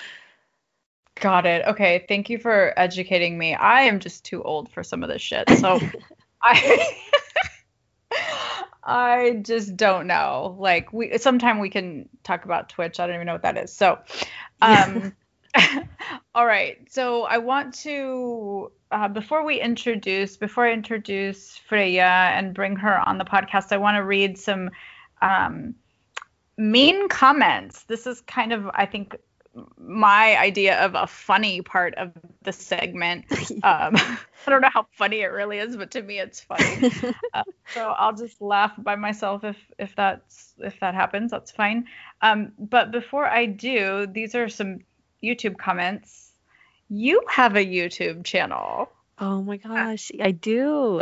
Got 1.21 1.47
it. 1.47 1.67
Okay. 1.67 2.05
Thank 2.09 2.29
you 2.29 2.39
for 2.39 2.75
educating 2.77 3.39
me. 3.39 3.55
I 3.55 3.83
am 3.83 4.01
just 4.01 4.25
too 4.25 4.43
old 4.43 4.71
for 4.71 4.83
some 4.83 5.03
of 5.03 5.09
this 5.09 5.23
shit. 5.23 5.49
So 5.51 5.81
I 6.43 6.95
I 8.87 9.41
just 9.43 9.77
don't 9.77 10.07
know. 10.07 10.57
Like 10.59 10.93
we 10.93 11.19
sometime 11.19 11.59
we 11.59 11.71
can 11.71 12.09
talk 12.23 12.45
about 12.45 12.69
Twitch. 12.69 13.01
I 13.01 13.07
don't 13.07 13.17
even 13.17 13.27
know 13.27 13.35
what 13.35 13.43
that 13.43 13.59
is. 13.59 13.73
So 13.73 13.99
um 14.63 15.13
all 16.35 16.47
right. 16.47 16.79
So 16.91 17.25
I 17.25 17.39
want 17.39 17.75
to 17.83 18.71
uh, 18.91 19.09
before 19.09 19.45
we 19.45 19.61
introduce 19.61 20.37
before 20.37 20.67
I 20.67 20.73
introduce 20.73 21.57
Freya 21.57 22.31
and 22.35 22.55
bring 22.55 22.77
her 22.77 22.99
on 23.09 23.19
the 23.19 23.25
podcast, 23.25 23.73
I 23.73 23.79
want 23.79 23.97
to 23.97 24.05
read 24.05 24.39
some 24.39 24.71
um, 25.23 25.75
mean 26.57 27.09
comments. 27.09 27.85
This 27.85 28.07
is 28.07 28.21
kind 28.23 28.53
of 28.53 28.69
I 28.75 28.87
think 28.87 29.17
my 29.79 30.37
idea 30.37 30.85
of 30.85 30.95
a 30.95 31.07
funny 31.07 31.63
part 31.63 31.95
of 31.95 32.13
the 32.43 32.53
segment. 32.53 33.25
Um, 33.63 33.97
I 34.47 34.51
don't 34.51 34.61
know 34.61 34.71
how 34.73 34.87
funny 34.93 35.21
it 35.23 35.27
really 35.27 35.59
is, 35.59 35.77
but 35.77 35.93
to 35.93 36.03
me 36.03 36.19
it's 36.19 36.41
funny. 36.41 36.93
uh, 37.35 37.43
so 37.73 37.89
I'll 37.89 38.15
just 38.15 38.41
laugh 38.41 38.73
by 38.79 38.97
myself 38.97 39.45
if 39.45 39.57
if 39.79 39.97
that's 39.97 40.53
if 40.59 40.79
that 40.81 40.95
happens. 40.95 41.31
That's 41.31 41.51
fine. 41.51 41.87
Um, 42.21 42.53
but 42.59 42.93
before 42.93 43.27
I 43.27 43.47
do, 43.47 44.07
these 44.07 44.35
are 44.35 44.49
some 44.49 44.81
YouTube 45.23 45.57
comments. 45.57 46.33
You 46.89 47.23
have 47.29 47.57
a 47.57 47.65
YouTube 47.65 48.25
channel. 48.25 48.91
Oh 49.19 49.43
my 49.43 49.57
gosh, 49.57 50.13
I 50.21 50.33
do. 50.33 51.01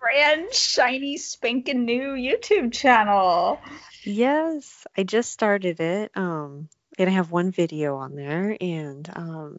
Brand 0.00 0.52
shiny 0.52 1.16
spanking 1.16 1.84
new 1.84 2.10
YouTube 2.12 2.72
channel. 2.72 3.60
Yes, 4.02 4.86
I 4.98 5.04
just 5.04 5.30
started 5.30 5.80
it. 5.80 6.10
Um 6.14 6.68
and 6.98 7.08
I 7.08 7.12
have 7.12 7.30
one 7.30 7.50
video 7.50 7.96
on 7.96 8.14
there 8.14 8.56
and 8.60 9.08
um 9.14 9.58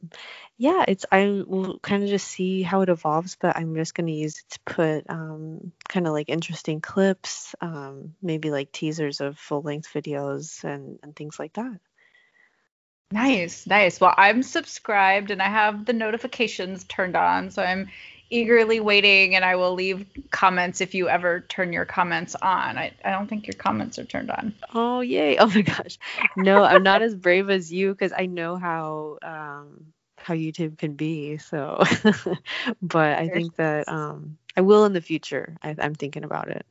yeah 0.57 0.85
it's 0.87 1.05
I 1.11 1.43
will 1.45 1.79
kind 1.79 2.03
of 2.03 2.09
just 2.09 2.27
see 2.27 2.61
how 2.61 2.81
it 2.81 2.89
evolves 2.89 3.37
but 3.39 3.55
I'm 3.55 3.75
just 3.75 3.95
going 3.95 4.07
to 4.07 4.13
use 4.13 4.39
it 4.39 4.49
to 4.51 4.59
put 4.65 5.09
um 5.09 5.71
kind 5.87 6.07
of 6.07 6.13
like 6.13 6.29
interesting 6.29 6.81
clips 6.81 7.55
um 7.61 8.15
maybe 8.21 8.51
like 8.51 8.71
teasers 8.71 9.21
of 9.21 9.37
full 9.37 9.61
length 9.61 9.91
videos 9.93 10.63
and 10.63 10.99
and 11.03 11.15
things 11.15 11.39
like 11.39 11.53
that. 11.53 11.79
Nice, 13.11 13.67
nice. 13.67 14.01
Well, 14.01 14.15
I'm 14.17 14.41
subscribed 14.41 15.29
and 15.29 15.41
I 15.41 15.47
have 15.47 15.85
the 15.85 15.93
notifications 15.93 16.83
turned 16.85 17.15
on 17.15 17.51
so 17.51 17.61
I'm 17.61 17.89
eagerly 18.29 18.79
waiting 18.79 19.35
and 19.35 19.45
I 19.45 19.55
will 19.55 19.73
leave 19.73 20.05
comments 20.31 20.81
if 20.81 20.95
you 20.95 21.09
ever 21.09 21.41
turn 21.41 21.73
your 21.73 21.85
comments 21.85 22.35
on. 22.35 22.77
I, 22.77 22.93
I 23.03 23.11
don't 23.11 23.27
think 23.27 23.47
your 23.47 23.55
comments 23.55 23.99
are 23.99 24.05
turned 24.05 24.31
on. 24.31 24.53
Oh, 24.73 25.01
yay. 25.01 25.37
Oh 25.37 25.47
my 25.47 25.61
gosh. 25.61 25.97
No, 26.35 26.63
I'm 26.63 26.83
not 26.83 27.01
as 27.01 27.15
brave 27.15 27.49
as 27.49 27.71
you 27.71 27.91
because 27.91 28.11
I 28.17 28.25
know 28.25 28.57
how 28.57 29.17
um, 29.21 29.93
how 30.17 30.33
YouTube 30.33 30.77
can 30.77 30.93
be. 30.93 31.37
So, 31.37 31.83
but 32.81 33.17
I 33.17 33.29
think 33.29 33.55
that 33.57 33.87
um, 33.87 34.37
I 34.57 34.61
will 34.61 34.85
in 34.85 34.93
the 34.93 35.01
future. 35.01 35.55
I, 35.61 35.75
I'm 35.77 35.95
thinking 35.95 36.23
about 36.23 36.49
it. 36.49 36.65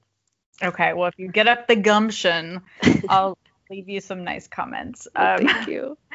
Okay. 0.62 0.92
Well, 0.92 1.08
if 1.08 1.18
you 1.18 1.28
get 1.28 1.46
up 1.46 1.66
the 1.66 1.76
gumption, 1.76 2.62
I'll 3.08 3.38
leave 3.70 3.88
you 3.88 4.00
some 4.00 4.24
nice 4.24 4.48
comments. 4.48 5.08
Um, 5.14 5.46
thank 5.46 5.68
you. 5.68 5.96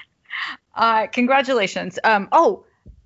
Uh, 0.76 1.08
congratulations. 1.08 2.00
Um, 2.02 2.30
oh, 2.32 2.64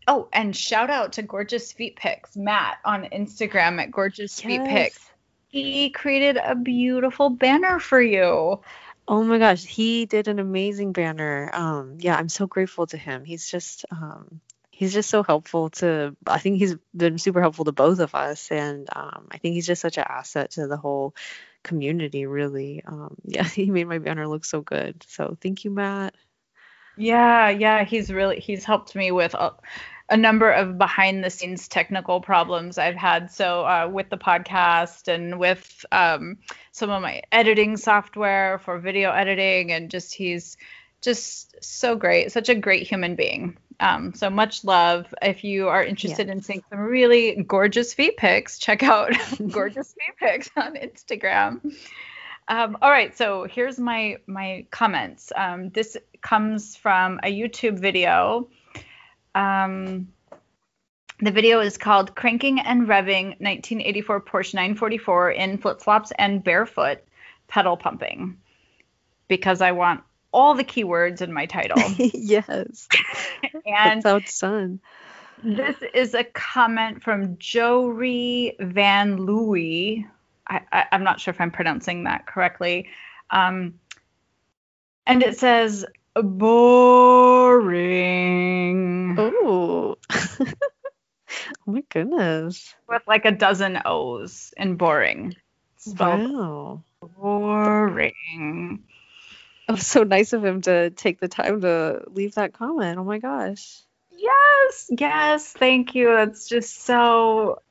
oh, 0.07 0.27
and 0.33 0.55
shout 0.55 0.89
out 0.89 1.13
to 1.13 1.21
Gorgeous 1.21 1.71
Feet 1.71 1.95
Pics, 1.95 2.35
Matt 2.35 2.77
on 2.85 3.05
Instagram 3.05 3.81
at 3.81 3.91
Gorgeous 3.91 4.43
yes. 4.43 4.45
Feet 4.45 4.65
Pics. 4.65 4.99
He 5.47 5.91
created 5.91 6.37
a 6.37 6.55
beautiful 6.55 7.29
banner 7.29 7.79
for 7.79 8.01
you. 8.01 8.59
Oh 9.07 9.23
my 9.23 9.37
gosh, 9.37 9.63
he 9.63 10.05
did 10.05 10.27
an 10.27 10.39
amazing 10.39 10.93
banner. 10.93 11.49
Um, 11.53 11.97
yeah, 11.99 12.15
I'm 12.15 12.29
so 12.29 12.47
grateful 12.47 12.87
to 12.87 12.97
him. 12.97 13.25
He's 13.25 13.49
just 13.49 13.85
um, 13.91 14.39
he's 14.71 14.93
just 14.93 15.09
so 15.09 15.23
helpful 15.23 15.69
to. 15.71 16.15
I 16.25 16.39
think 16.39 16.57
he's 16.57 16.75
been 16.95 17.17
super 17.17 17.41
helpful 17.41 17.65
to 17.65 17.71
both 17.71 17.99
of 17.99 18.15
us, 18.15 18.49
and 18.51 18.87
um, 18.95 19.27
I 19.29 19.37
think 19.37 19.53
he's 19.55 19.67
just 19.67 19.81
such 19.81 19.97
an 19.97 20.05
asset 20.07 20.51
to 20.51 20.67
the 20.67 20.77
whole 20.77 21.15
community. 21.63 22.25
Really, 22.25 22.81
um, 22.85 23.15
yeah, 23.25 23.43
he 23.43 23.69
made 23.69 23.87
my 23.87 23.99
banner 23.99 24.27
look 24.27 24.45
so 24.45 24.61
good. 24.61 25.05
So 25.07 25.37
thank 25.39 25.65
you, 25.65 25.71
Matt. 25.71 26.15
Yeah, 26.95 27.49
yeah, 27.49 27.83
he's 27.83 28.11
really 28.11 28.39
he's 28.39 28.63
helped 28.63 28.95
me 28.95 29.11
with 29.11 29.33
a, 29.33 29.53
a 30.09 30.17
number 30.17 30.51
of 30.51 30.77
behind 30.77 31.23
the 31.23 31.29
scenes 31.29 31.67
technical 31.67 32.21
problems 32.21 32.77
I've 32.77 32.95
had. 32.95 33.31
So 33.31 33.65
uh, 33.65 33.89
with 33.91 34.09
the 34.09 34.17
podcast 34.17 35.07
and 35.07 35.39
with 35.39 35.85
um, 35.91 36.37
some 36.71 36.89
of 36.89 37.01
my 37.01 37.21
editing 37.31 37.77
software 37.77 38.59
for 38.59 38.79
video 38.79 39.11
editing, 39.11 39.71
and 39.71 39.89
just 39.89 40.13
he's 40.13 40.57
just 41.01 41.63
so 41.63 41.95
great, 41.95 42.31
such 42.31 42.49
a 42.49 42.55
great 42.55 42.87
human 42.87 43.15
being. 43.15 43.57
Um, 43.79 44.13
so 44.13 44.29
much 44.29 44.63
love. 44.63 45.13
If 45.21 45.43
you 45.43 45.67
are 45.69 45.83
interested 45.83 46.29
in 46.29 46.41
seeing 46.41 46.63
some 46.69 46.79
really 46.79 47.43
gorgeous 47.43 47.93
feet 47.93 48.17
pics, 48.17 48.57
check 48.57 48.83
out 48.83 49.11
gorgeous 49.51 49.93
feet 49.93 50.15
pics 50.17 50.49
on 50.55 50.75
Instagram. 50.75 51.73
Um, 52.47 52.77
all 52.81 52.91
right, 52.91 53.17
so 53.17 53.45
here's 53.45 53.79
my 53.79 54.17
my 54.27 54.65
comments. 54.69 55.31
Um, 55.35 55.69
this 55.69 55.97
comes 56.21 56.75
from 56.75 57.19
a 57.23 57.31
YouTube 57.31 57.79
video. 57.79 58.49
Um, 59.35 60.09
the 61.19 61.31
video 61.31 61.59
is 61.59 61.77
called 61.77 62.15
"Cranking 62.15 62.59
and 62.59 62.87
Revving 62.87 63.39
1984 63.39 64.21
Porsche 64.21 64.53
944 64.53 65.31
in 65.31 65.57
Flip 65.57 65.81
Flops 65.81 66.11
and 66.17 66.43
Barefoot 66.43 66.99
Pedal 67.47 67.77
Pumping," 67.77 68.37
because 69.27 69.61
I 69.61 69.71
want 69.71 70.03
all 70.31 70.55
the 70.55 70.63
keywords 70.63 71.21
in 71.21 71.31
my 71.31 71.45
title. 71.45 71.81
yes, 71.97 72.87
and 73.65 74.01
that's 74.01 74.39
fun. 74.39 74.79
This 75.43 75.75
is 75.93 76.13
a 76.13 76.23
comment 76.23 77.03
from 77.03 77.37
Jory 77.37 78.55
Van 78.59 79.17
Louis 79.17 80.07
I, 80.47 80.85
am 80.91 81.03
not 81.03 81.19
sure 81.19 81.33
if 81.33 81.41
I'm 81.41 81.51
pronouncing 81.51 82.03
that 82.03 82.25
correctly. 82.25 82.89
Um, 83.29 83.75
and 85.05 85.23
it 85.23 85.37
says 85.37 85.85
boring. 86.21 87.55
Oh. 89.17 89.97
oh 90.11 90.45
my 91.65 91.83
goodness. 91.89 92.75
With 92.87 93.01
like 93.07 93.25
a 93.25 93.31
dozen 93.31 93.81
O's 93.85 94.53
in 94.57 94.75
boring. 94.75 95.35
Spelled 95.77 96.21
wow. 96.31 96.83
Boring. 97.17 98.83
Oh, 99.67 99.75
so 99.75 100.03
nice 100.03 100.33
of 100.33 100.43
him 100.43 100.61
to 100.61 100.89
take 100.91 101.19
the 101.19 101.27
time 101.27 101.61
to 101.61 102.03
leave 102.07 102.35
that 102.35 102.53
comment. 102.53 102.99
Oh 102.99 103.03
my 103.03 103.19
gosh. 103.19 103.81
Yes, 104.11 104.89
yes, 104.89 105.51
thank 105.51 105.95
you. 105.95 106.17
It's 106.17 106.47
just 106.47 106.83
so 106.83 107.61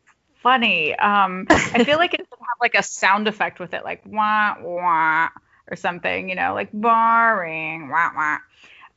funny. 0.43 0.95
Um, 0.95 1.47
I 1.49 1.85
feel 1.85 1.99
like 1.99 2.15
it 2.15 2.21
should 2.29 2.39
have 2.39 2.59
like 2.61 2.75
a 2.75 2.83
sound 2.83 3.29
effect 3.29 3.61
with 3.61 3.75
it, 3.75 3.85
like 3.85 4.03
wah 4.05 4.57
wah 4.61 5.29
or 5.73 5.77
something, 5.77 6.29
you 6.29 6.35
know, 6.37 6.53
like 6.55 6.71
boring 6.71 7.89
wah 7.89 8.11
wah. 8.15 8.39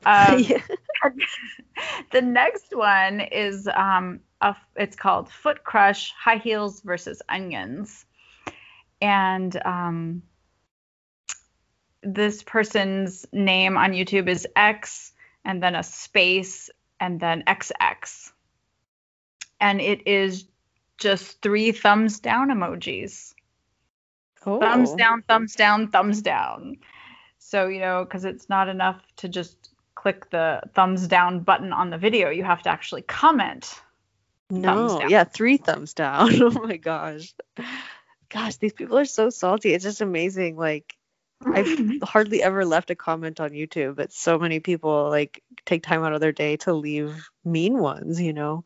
Um, 0.05 0.39
yeah. 0.48 0.62
the 2.12 2.22
next 2.22 2.75
one 2.75 3.22
is 3.22 3.67
um, 3.74 4.20
a, 4.41 4.55
it's 4.75 4.98
called 4.98 5.31
Foot 5.31 5.64
Crush 5.64 6.11
High 6.11 6.38
Heels 6.38 6.81
versus 6.81 7.22
Onions, 7.29 8.05
and 9.01 9.55
um, 9.66 10.22
this 12.03 12.44
person's 12.44 13.25
name 13.31 13.77
on 13.77 13.94
YouTube 13.94 14.27
is 14.27 14.46
X 14.55 15.14
and 15.46 15.64
then 15.64 15.75
a 15.75 15.83
space 15.83 16.70
and 17.00 17.20
then 17.20 17.44
XX, 17.48 18.31
and 19.61 19.79
it 19.79 20.07
is 20.07 20.46
just 20.98 21.42
three 21.42 21.72
thumbs 21.72 22.20
down 22.20 22.50
emojis. 22.50 23.34
Oh. 24.46 24.60
Thumbs 24.60 24.94
down, 24.94 25.24
thumbs 25.24 25.55
down, 25.55 25.90
thumbs 25.90 26.22
down. 26.22 26.77
So, 27.40 27.68
you 27.68 27.79
know, 27.79 28.03
because 28.03 28.25
it's 28.25 28.50
not 28.50 28.70
enough 28.70 29.01
to 29.18 29.29
just 29.29 29.70
click 29.94 30.29
the 30.29 30.62
thumbs 30.74 31.08
down 31.08 31.40
button 31.40 31.74
on 31.74 31.90
the 31.90 31.98
video, 31.98 32.29
you 32.29 32.44
have 32.44 32.62
to 32.64 32.70
actually 32.70 33.01
comment. 33.01 33.74
No, 34.50 35.01
yeah, 35.08 35.24
three 35.24 35.58
thumbs 35.58 35.94
down. 35.94 36.29
oh 36.42 36.51
my 36.51 36.77
gosh. 36.77 37.34
Gosh, 38.29 38.58
these 38.58 38.74
people 38.74 38.98
are 38.98 39.05
so 39.05 39.29
salty. 39.29 39.74
It's 39.74 39.84
just 39.84 40.01
amazing. 40.01 40.58
Like, 40.58 40.96
I've 41.44 41.79
hardly 42.03 42.44
ever 42.44 42.66
left 42.66 42.92
a 42.92 42.96
comment 42.96 43.40
on 43.40 43.51
YouTube, 43.51 43.96
but 43.96 44.12
so 44.12 44.38
many 44.38 44.60
people 44.60 45.10
like 45.10 45.42
take 45.66 45.84
time 45.84 46.03
out 46.03 46.14
of 46.14 46.22
their 46.22 46.31
day 46.31 46.58
to 46.58 46.74
leave 46.74 47.27
mean 47.44 47.79
ones, 47.79 48.22
you 48.22 48.34
know? 48.34 48.64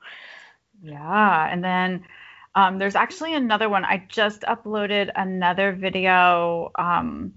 Yeah. 0.81 1.47
And 1.49 1.63
then 1.63 2.03
um, 2.55 2.77
there's 2.77 2.95
actually 2.95 3.35
another 3.35 3.69
one. 3.69 3.85
I 3.85 4.05
just 4.09 4.41
uploaded 4.41 5.11
another 5.15 5.71
video 5.71 6.71
um, 6.75 7.33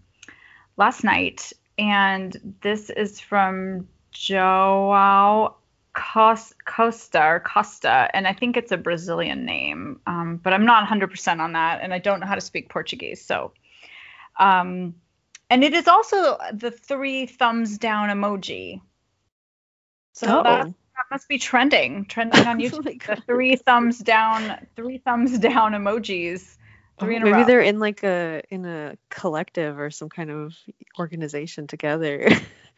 last 0.76 1.04
night, 1.04 1.52
and 1.78 2.56
this 2.62 2.90
is 2.90 3.20
from 3.20 3.88
Joao 4.12 5.56
Costa 5.94 7.22
or 7.22 7.40
Costa, 7.40 8.08
and 8.14 8.26
I 8.26 8.32
think 8.32 8.56
it's 8.56 8.72
a 8.72 8.76
Brazilian 8.76 9.44
name, 9.44 10.00
um, 10.06 10.40
but 10.42 10.52
I'm 10.52 10.64
not 10.64 10.88
100% 10.88 11.40
on 11.40 11.52
that, 11.52 11.80
and 11.82 11.92
I 11.92 11.98
don't 11.98 12.20
know 12.20 12.26
how 12.26 12.34
to 12.34 12.40
speak 12.40 12.70
Portuguese. 12.70 13.22
So, 13.22 13.52
um, 14.38 14.94
and 15.50 15.62
it 15.62 15.74
is 15.74 15.88
also 15.88 16.38
the 16.54 16.70
three 16.70 17.26
thumbs 17.26 17.76
down 17.76 18.08
emoji. 18.08 18.80
So 20.14 20.40
oh. 20.40 20.42
that 20.42 20.74
that 21.02 21.14
must 21.14 21.28
be 21.28 21.38
trending, 21.38 22.04
trending 22.04 22.46
on 22.46 22.58
YouTube. 22.60 23.00
oh 23.08 23.14
the 23.14 23.22
three 23.26 23.56
thumbs 23.56 23.98
down, 23.98 24.66
three 24.76 24.98
thumbs 24.98 25.38
down 25.38 25.72
emojis. 25.72 26.56
Three 26.98 27.16
oh, 27.16 27.20
maybe 27.20 27.44
they're 27.44 27.60
in 27.60 27.78
like 27.78 28.04
a 28.04 28.42
in 28.50 28.64
a 28.64 28.96
collective 29.08 29.78
or 29.78 29.90
some 29.90 30.08
kind 30.08 30.30
of 30.30 30.54
organization 30.98 31.66
together. 31.66 32.28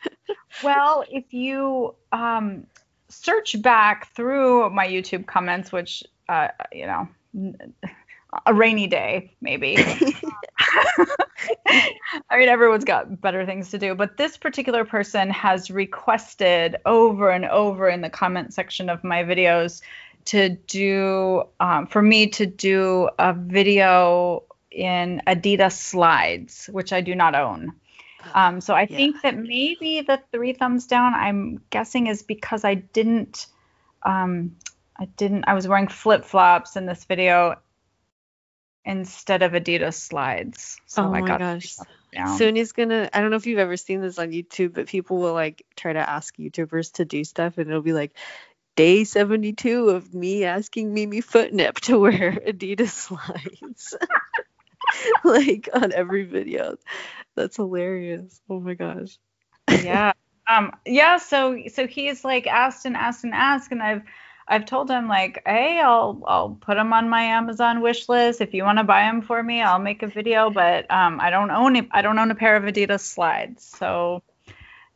well, 0.64 1.04
if 1.10 1.34
you 1.34 1.94
um, 2.12 2.66
search 3.08 3.60
back 3.60 4.14
through 4.14 4.70
my 4.70 4.86
YouTube 4.86 5.26
comments, 5.26 5.72
which 5.72 6.04
uh, 6.28 6.48
you 6.72 6.86
know 6.86 7.08
a 8.46 8.54
rainy 8.54 8.86
day, 8.86 9.34
maybe. 9.40 9.76
I 11.66 12.38
mean, 12.38 12.48
everyone's 12.48 12.84
got 12.84 13.20
better 13.20 13.44
things 13.44 13.70
to 13.70 13.78
do, 13.78 13.94
but 13.94 14.16
this 14.16 14.36
particular 14.36 14.84
person 14.84 15.30
has 15.30 15.70
requested 15.70 16.76
over 16.86 17.30
and 17.30 17.44
over 17.46 17.88
in 17.88 18.00
the 18.00 18.10
comment 18.10 18.54
section 18.54 18.88
of 18.88 19.04
my 19.04 19.24
videos 19.24 19.82
to 20.26 20.50
do, 20.50 21.44
um, 21.60 21.86
for 21.86 22.00
me 22.00 22.28
to 22.28 22.46
do 22.46 23.08
a 23.18 23.34
video 23.34 24.44
in 24.70 25.22
Adidas 25.26 25.76
slides, 25.76 26.68
which 26.72 26.92
I 26.92 27.00
do 27.00 27.14
not 27.14 27.34
own. 27.34 27.74
Um, 28.32 28.60
so 28.60 28.74
I 28.74 28.86
yeah. 28.88 28.96
think 28.96 29.22
that 29.22 29.36
maybe 29.36 30.00
the 30.00 30.20
three 30.32 30.54
thumbs 30.54 30.86
down, 30.86 31.14
I'm 31.14 31.60
guessing, 31.70 32.06
is 32.06 32.22
because 32.22 32.64
I 32.64 32.74
didn't. 32.74 33.46
Um, 34.02 34.56
I 34.96 35.06
didn't. 35.06 35.44
I 35.46 35.54
was 35.54 35.68
wearing 35.68 35.88
flip 35.88 36.24
flops 36.24 36.76
in 36.76 36.86
this 36.86 37.04
video, 37.04 37.56
instead 38.84 39.42
of 39.42 39.52
Adidas 39.52 39.94
slides. 39.94 40.80
So 40.86 41.04
oh 41.04 41.10
my 41.10 41.22
gosh. 41.22 41.76
Sony's 42.14 42.72
gonna 42.72 43.08
I 43.12 43.20
don't 43.20 43.30
know 43.30 43.36
if 43.36 43.46
you've 43.46 43.58
ever 43.58 43.76
seen 43.76 44.00
this 44.00 44.18
on 44.18 44.30
YouTube, 44.30 44.74
but 44.74 44.86
people 44.86 45.18
will 45.18 45.32
like 45.32 45.64
try 45.76 45.92
to 45.92 46.08
ask 46.08 46.36
YouTubers 46.36 46.92
to 46.94 47.04
do 47.04 47.24
stuff 47.24 47.58
and 47.58 47.68
it'll 47.68 47.82
be 47.82 47.92
like 47.92 48.12
day 48.76 49.04
72 49.04 49.88
of 49.90 50.14
me 50.14 50.44
asking 50.44 50.94
Mimi 50.94 51.20
Footnip 51.20 51.80
to 51.82 51.98
wear 51.98 52.32
Adidas 52.46 52.90
slides. 52.90 53.96
like 55.24 55.68
on 55.72 55.92
every 55.92 56.24
video. 56.24 56.76
That's 57.34 57.56
hilarious. 57.56 58.40
Oh 58.48 58.60
my 58.60 58.74
gosh. 58.74 59.18
yeah. 59.68 60.12
Um 60.46 60.72
yeah, 60.84 61.16
so 61.16 61.58
so 61.72 61.86
he's 61.86 62.22
like 62.22 62.46
asked 62.46 62.84
and 62.84 62.98
asked 62.98 63.24
and 63.24 63.32
asked 63.32 63.72
and 63.72 63.82
I've 63.82 64.02
I've 64.46 64.66
told 64.66 64.90
him 64.90 65.08
like, 65.08 65.42
hey, 65.46 65.80
I'll 65.80 66.22
I'll 66.26 66.50
put 66.50 66.74
them 66.74 66.92
on 66.92 67.08
my 67.08 67.22
Amazon 67.22 67.80
wish 67.80 68.08
list. 68.08 68.40
If 68.40 68.52
you 68.52 68.62
want 68.64 68.78
to 68.78 68.84
buy 68.84 69.02
them 69.02 69.22
for 69.22 69.42
me, 69.42 69.62
I'll 69.62 69.78
make 69.78 70.02
a 70.02 70.06
video. 70.06 70.50
But 70.50 70.90
um, 70.90 71.18
I 71.20 71.30
don't 71.30 71.50
own. 71.50 71.88
I 71.90 72.02
don't 72.02 72.18
own 72.18 72.30
a 72.30 72.34
pair 72.34 72.56
of 72.56 72.64
Adidas 72.64 73.00
slides, 73.00 73.64
so 73.64 74.22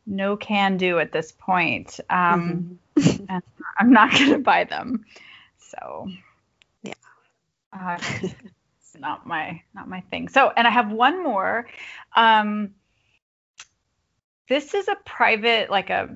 no 0.05 0.37
can 0.37 0.77
do 0.77 0.99
at 0.99 1.11
this 1.11 1.31
point. 1.31 1.99
Um, 2.09 2.79
mm-hmm. 2.95 3.37
I'm 3.77 3.91
not 3.91 4.11
gonna 4.11 4.39
buy 4.53 4.65
them. 4.65 5.05
So 5.57 6.09
yeah, 6.83 6.93
uh, 7.73 7.97
it's 8.01 8.97
not 8.99 9.25
my 9.25 9.63
not 9.73 9.87
my 9.87 10.01
thing. 10.11 10.29
So 10.29 10.51
and 10.55 10.67
I 10.67 10.71
have 10.71 10.91
one 10.91 11.23
more. 11.23 11.67
Um, 12.15 12.75
this 14.47 14.73
is 14.73 14.87
a 14.87 14.95
private, 15.05 15.69
like 15.69 15.89
a 15.91 16.09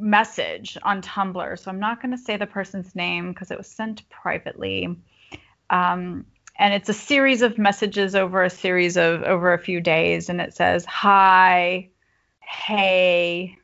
message 0.00 0.76
on 0.82 1.02
Tumblr. 1.02 1.58
So 1.58 1.70
I'm 1.70 1.80
not 1.80 2.00
going 2.02 2.12
to 2.12 2.18
say 2.18 2.36
the 2.36 2.46
person's 2.46 2.94
name 2.94 3.32
because 3.32 3.50
it 3.50 3.58
was 3.58 3.66
sent 3.66 4.08
privately. 4.08 4.96
Um, 5.68 6.26
and 6.58 6.74
it's 6.74 6.88
a 6.88 6.94
series 6.94 7.42
of 7.42 7.58
messages 7.58 8.14
over 8.14 8.42
a 8.42 8.50
series 8.50 8.96
of 8.96 9.22
over 9.22 9.52
a 9.52 9.58
few 9.58 9.80
days 9.80 10.28
and 10.28 10.40
it 10.40 10.54
says 10.54 10.84
hi 10.84 11.88
hey 12.40 13.56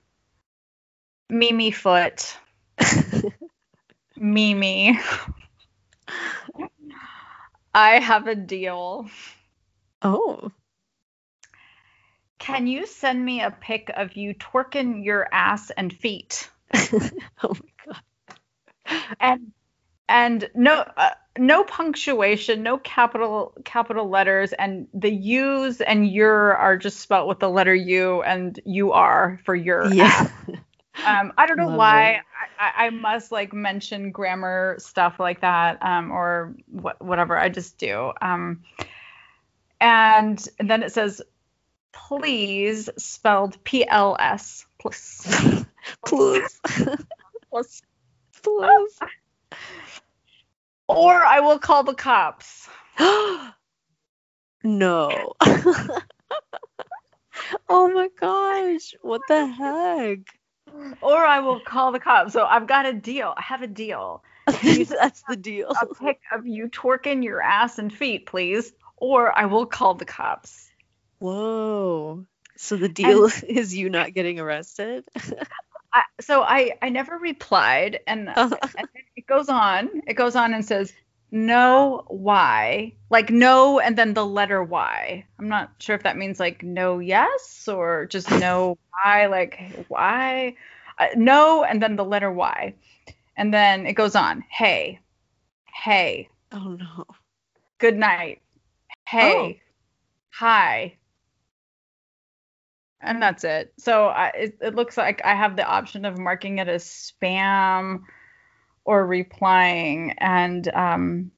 mimi 1.29 1.71
foot 1.73 2.39
mimi 4.17 4.99
i 7.75 7.99
have 7.99 8.29
a 8.29 8.35
deal 8.35 9.11
Oh. 10.03 10.53
Can 12.39 12.67
you 12.67 12.87
send 12.87 13.25
me 13.25 13.43
a 13.43 13.51
pic 13.51 13.91
of 13.95 14.17
you 14.17 14.35
twerking 14.35 15.05
your 15.05 15.29
ass 15.33 15.71
and 15.71 15.93
feet? 15.93 16.49
Oh 17.43 17.55
my 17.55 17.71
god. 17.87 18.03
and 19.21 19.53
and 20.09 20.49
no 20.55 20.85
uh, 20.97 21.11
no 21.39 21.65
punctuation 21.65 22.63
no 22.63 22.79
capital 22.79 23.53
capital 23.65 24.09
letters 24.09 24.53
and 24.53 24.89
the 24.95 25.11
u's 25.11 25.81
and 25.81 26.11
your 26.11 26.57
are 26.57 26.77
just 26.77 27.01
spelt 27.01 27.29
with 27.29 27.39
the 27.41 27.49
letter 27.49 27.75
u 27.75 28.23
and 28.23 28.61
you 28.65 28.93
are 28.93 29.41
for 29.45 29.55
your 29.55 29.97
Yeah. 29.97 30.29
um 31.05 31.33
i 31.39 31.47
don't 31.47 31.57
know 31.59 31.69
Love 31.69 31.75
why. 31.75 32.21
I, 32.59 32.87
I 32.87 32.91
must 32.91 33.33
like 33.33 33.53
mention 33.53 34.11
grammar 34.13 34.77
stuff 34.79 35.19
like 35.21 35.41
that 35.41 35.83
um 35.83 36.11
or 36.11 36.55
what 36.71 37.01
whatever. 37.03 37.39
I 37.39 37.49
just 37.49 37.79
do. 37.79 38.13
Um 38.21 38.63
and 39.81 40.45
then 40.59 40.83
it 40.83 40.93
says 40.93 41.23
please 42.09 42.89
spelled 42.99 43.63
p-l-s 43.65 44.67
plus 44.79 45.65
Please. 46.05 46.61
plus 47.41 47.83
or 50.89 51.25
i 51.25 51.41
will 51.41 51.59
call 51.59 51.83
the 51.85 51.95
cops 51.95 52.69
no. 54.65 55.35
oh 57.69 57.91
my 57.93 58.09
gosh. 58.19 58.95
What 59.03 59.23
the 59.29 59.47
heck? 59.47 60.19
or 61.01 61.25
I 61.25 61.41
will 61.41 61.61
call 61.61 61.93
the 61.93 62.01
cops. 62.01 62.33
So 62.33 62.45
I've 62.45 62.67
got 62.67 62.87
a 62.87 62.93
deal. 62.93 63.35
I 63.37 63.43
have 63.43 63.63
a 63.63 63.67
deal. 63.67 64.23
That's 64.47 65.23
the 65.29 65.37
deal. 65.37 65.71
A 65.71 65.87
pic 65.95 66.21
of 66.33 66.47
you 66.47 66.69
twerking 66.69 67.25
your 67.25 67.41
ass 67.43 67.79
and 67.79 67.93
feet, 67.93 68.27
please, 68.27 68.73
or 68.97 69.37
I 69.37 69.47
will 69.47 69.67
call 69.67 69.95
the 69.95 70.05
cops. 70.05 70.66
Whoa. 71.27 72.25
So 72.57 72.77
the 72.77 72.89
deal 72.89 73.29
is 73.49 73.75
you 73.75 73.91
not 73.91 74.15
getting 74.15 74.39
arrested? 74.39 75.05
I, 75.93 76.03
so 76.21 76.43
I 76.43 76.73
I 76.81 76.91
never 76.91 77.17
replied, 77.19 78.01
and, 78.07 78.29
and 78.37 78.89
it 79.17 79.27
goes 79.27 79.49
on. 79.49 80.03
It 80.07 80.15
goes 80.15 80.37
on 80.37 80.55
and 80.55 80.65
says 80.65 80.93
no 81.33 82.05
why 82.07 82.93
like 83.11 83.31
no 83.31 83.81
and 83.81 83.99
then 83.99 84.15
the 84.15 84.25
letter 84.25 84.63
y 84.63 85.25
i'm 85.41 85.49
not 85.49 85.73
sure 85.81 85.97
if 85.97 86.05
that 86.05 86.17
means 86.17 86.39
like 86.39 86.63
no 86.63 87.01
yes 87.01 87.67
or 87.67 88.07
just 88.07 88.31
no 88.31 88.79
why 88.93 89.27
like 89.27 89.59
why 89.89 90.55
uh, 91.01 91.09
no 91.17 91.65
and 91.65 91.83
then 91.83 91.97
the 91.97 92.05
letter 92.05 92.31
y 92.31 92.73
and 93.37 93.53
then 93.53 93.87
it 93.87 93.95
goes 93.95 94.15
on 94.15 94.45
hey 94.49 95.01
hey 95.85 96.29
oh 96.53 96.79
no. 96.79 97.05
good 97.79 97.97
night 97.99 98.41
hey 99.09 99.61
Oh. 99.61 100.31
hi 100.31 100.95
and 103.07 103.23
that's 103.23 103.45
it 103.45 103.73
so 103.79 104.07
I, 104.07 104.29
it, 104.29 104.59
it 104.61 104.75
looks 104.75 104.97
like 104.97 105.23
i 105.25 105.35
have 105.35 105.57
the 105.57 105.65
option 105.67 106.05
of 106.05 106.19
marking 106.19 106.59
it 106.59 106.69
as 106.69 106.85
spam 106.85 108.03
or 108.85 109.07
replying 109.07 110.15
and 110.19 110.67
um 110.69 111.31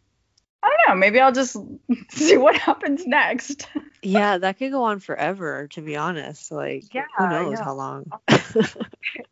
i 0.62 0.68
don't 0.68 0.94
know 0.94 0.98
maybe 0.98 1.20
i'll 1.20 1.32
just 1.32 1.56
see 2.10 2.36
what 2.36 2.56
happens 2.56 3.06
next 3.06 3.66
Yeah, 4.00 4.38
that 4.38 4.58
could 4.58 4.70
go 4.70 4.84
on 4.84 5.00
forever, 5.00 5.66
to 5.72 5.82
be 5.82 5.96
honest. 5.96 6.52
Like, 6.52 6.84
Yeah, 6.94 7.02
who 7.16 7.28
knows 7.28 7.58
yeah. 7.58 7.64
how 7.64 7.74
long? 7.74 8.04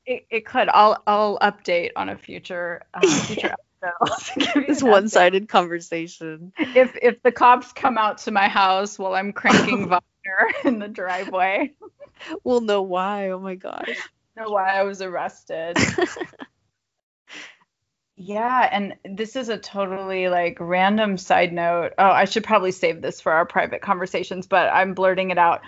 it, 0.06 0.26
it 0.30 0.46
could 0.46 0.68
i'll 0.68 1.02
i'll 1.06 1.38
update 1.38 1.90
on 1.96 2.08
a 2.08 2.16
future 2.16 2.82
uh, 2.94 3.00
future 3.00 3.54
episode 3.82 4.66
this 4.66 4.82
one-sided 4.82 5.48
conversation. 5.48 6.52
if 6.58 6.96
if 7.02 7.22
the 7.22 7.32
cops 7.32 7.72
come 7.72 7.98
out 7.98 8.18
to 8.18 8.30
my 8.30 8.48
house 8.48 8.98
while 8.98 9.14
i'm 9.14 9.32
cranking 9.32 9.88
Wagner 9.88 10.54
in 10.64 10.78
the 10.78 10.88
driveway 10.88 11.72
We'll 12.44 12.60
know 12.60 12.82
why. 12.82 13.30
Oh 13.30 13.38
my 13.38 13.54
gosh. 13.54 13.88
know 14.36 14.50
why 14.50 14.70
I 14.70 14.82
was 14.82 15.02
arrested. 15.02 15.76
yeah, 18.16 18.68
and 18.70 18.94
this 19.04 19.36
is 19.36 19.48
a 19.48 19.58
totally 19.58 20.28
like 20.28 20.58
random 20.60 21.18
side 21.18 21.52
note. 21.52 21.92
Oh, 21.98 22.10
I 22.10 22.24
should 22.24 22.44
probably 22.44 22.72
save 22.72 23.00
this 23.02 23.20
for 23.20 23.32
our 23.32 23.46
private 23.46 23.82
conversations, 23.82 24.46
but 24.46 24.72
I'm 24.72 24.94
blurting 24.94 25.30
it 25.30 25.38
out. 25.38 25.62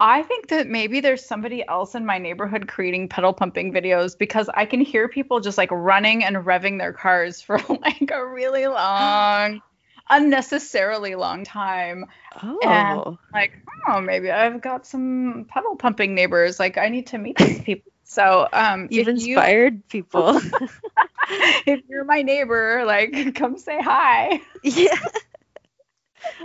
I 0.00 0.24
think 0.24 0.48
that 0.48 0.66
maybe 0.66 0.98
there's 0.98 1.24
somebody 1.24 1.64
else 1.66 1.94
in 1.94 2.04
my 2.04 2.18
neighborhood 2.18 2.66
creating 2.66 3.08
pedal 3.08 3.32
pumping 3.32 3.72
videos 3.72 4.18
because 4.18 4.48
I 4.52 4.66
can 4.66 4.80
hear 4.80 5.08
people 5.08 5.38
just 5.38 5.56
like 5.56 5.70
running 5.70 6.24
and 6.24 6.36
revving 6.38 6.78
their 6.78 6.92
cars 6.92 7.40
for 7.40 7.58
like 7.68 8.10
a 8.10 8.26
really 8.26 8.66
long, 8.66 9.62
unnecessarily 10.08 11.14
long 11.14 11.44
time 11.44 12.06
Oh. 12.42 13.18
like, 13.32 13.52
oh, 13.88 14.00
maybe 14.00 14.30
I've 14.30 14.60
got 14.60 14.86
some 14.86 15.46
pedal 15.48 15.76
pumping 15.76 16.14
neighbors. 16.14 16.58
Like, 16.58 16.78
I 16.78 16.88
need 16.88 17.08
to 17.08 17.18
meet 17.18 17.36
these 17.38 17.60
people. 17.64 17.92
So, 18.04 18.48
um, 18.52 18.88
You've 18.90 19.08
if 19.08 19.22
you 19.22 19.34
inspired 19.36 19.88
people. 19.88 20.38
if 21.66 21.80
you're 21.88 22.04
my 22.04 22.22
neighbor, 22.22 22.84
like, 22.84 23.34
come 23.34 23.58
say 23.58 23.80
hi. 23.80 24.40
yeah. 24.62 24.94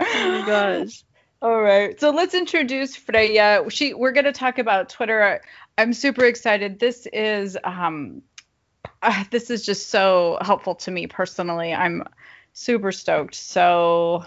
Oh 0.00 0.40
my 0.40 0.46
gosh. 0.46 1.04
All 1.40 1.60
right. 1.60 1.98
So 2.00 2.10
let's 2.10 2.34
introduce 2.34 2.96
Freya. 2.96 3.64
She 3.68 3.94
we're 3.94 4.12
going 4.12 4.24
to 4.24 4.32
talk 4.32 4.58
about 4.58 4.88
Twitter. 4.88 5.40
I'm 5.76 5.92
super 5.92 6.24
excited. 6.24 6.80
This 6.80 7.06
is 7.12 7.56
um 7.62 8.22
uh, 9.02 9.24
this 9.30 9.50
is 9.50 9.64
just 9.64 9.88
so 9.90 10.38
helpful 10.40 10.74
to 10.76 10.90
me 10.90 11.06
personally. 11.06 11.72
I'm 11.72 12.02
super 12.58 12.92
stoked. 12.92 13.34
So 13.34 14.24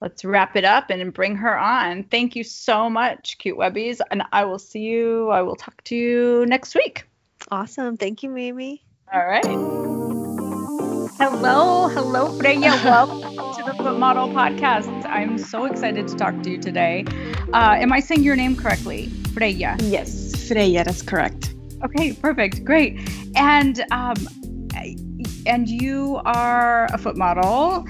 let's 0.00 0.24
wrap 0.24 0.56
it 0.56 0.64
up 0.64 0.90
and 0.90 1.12
bring 1.12 1.36
her 1.36 1.58
on. 1.58 2.04
Thank 2.04 2.36
you 2.36 2.44
so 2.44 2.88
much, 2.88 3.38
cute 3.38 3.58
webbies, 3.58 4.00
and 4.10 4.22
I 4.32 4.44
will 4.44 4.58
see 4.58 4.80
you. 4.80 5.30
I 5.30 5.42
will 5.42 5.56
talk 5.56 5.82
to 5.84 5.96
you 5.96 6.46
next 6.46 6.74
week. 6.74 7.06
Awesome. 7.50 7.96
Thank 7.96 8.22
you, 8.22 8.30
Mimi. 8.30 8.84
All 9.12 9.26
right. 9.26 9.44
Hello, 11.18 11.88
hello, 11.88 12.38
Freya. 12.38 12.60
Welcome 12.84 13.54
to 13.54 13.62
the 13.64 13.74
Foot 13.82 13.98
Model 13.98 14.28
Podcast. 14.28 15.04
I'm 15.06 15.38
so 15.38 15.64
excited 15.64 16.08
to 16.08 16.14
talk 16.14 16.42
to 16.42 16.50
you 16.50 16.58
today. 16.58 17.04
Uh, 17.52 17.76
am 17.78 17.92
I 17.92 18.00
saying 18.00 18.22
your 18.22 18.36
name 18.36 18.56
correctly, 18.56 19.08
Freya? 19.32 19.76
Yes, 19.80 20.46
Freya, 20.46 20.84
that's 20.84 21.02
correct. 21.02 21.54
Okay, 21.84 22.12
perfect, 22.12 22.64
great. 22.64 22.98
And 23.34 23.84
um, 23.90 24.16
and 25.46 25.68
you 25.68 26.20
are 26.24 26.86
a 26.92 26.98
foot 26.98 27.16
model 27.16 27.86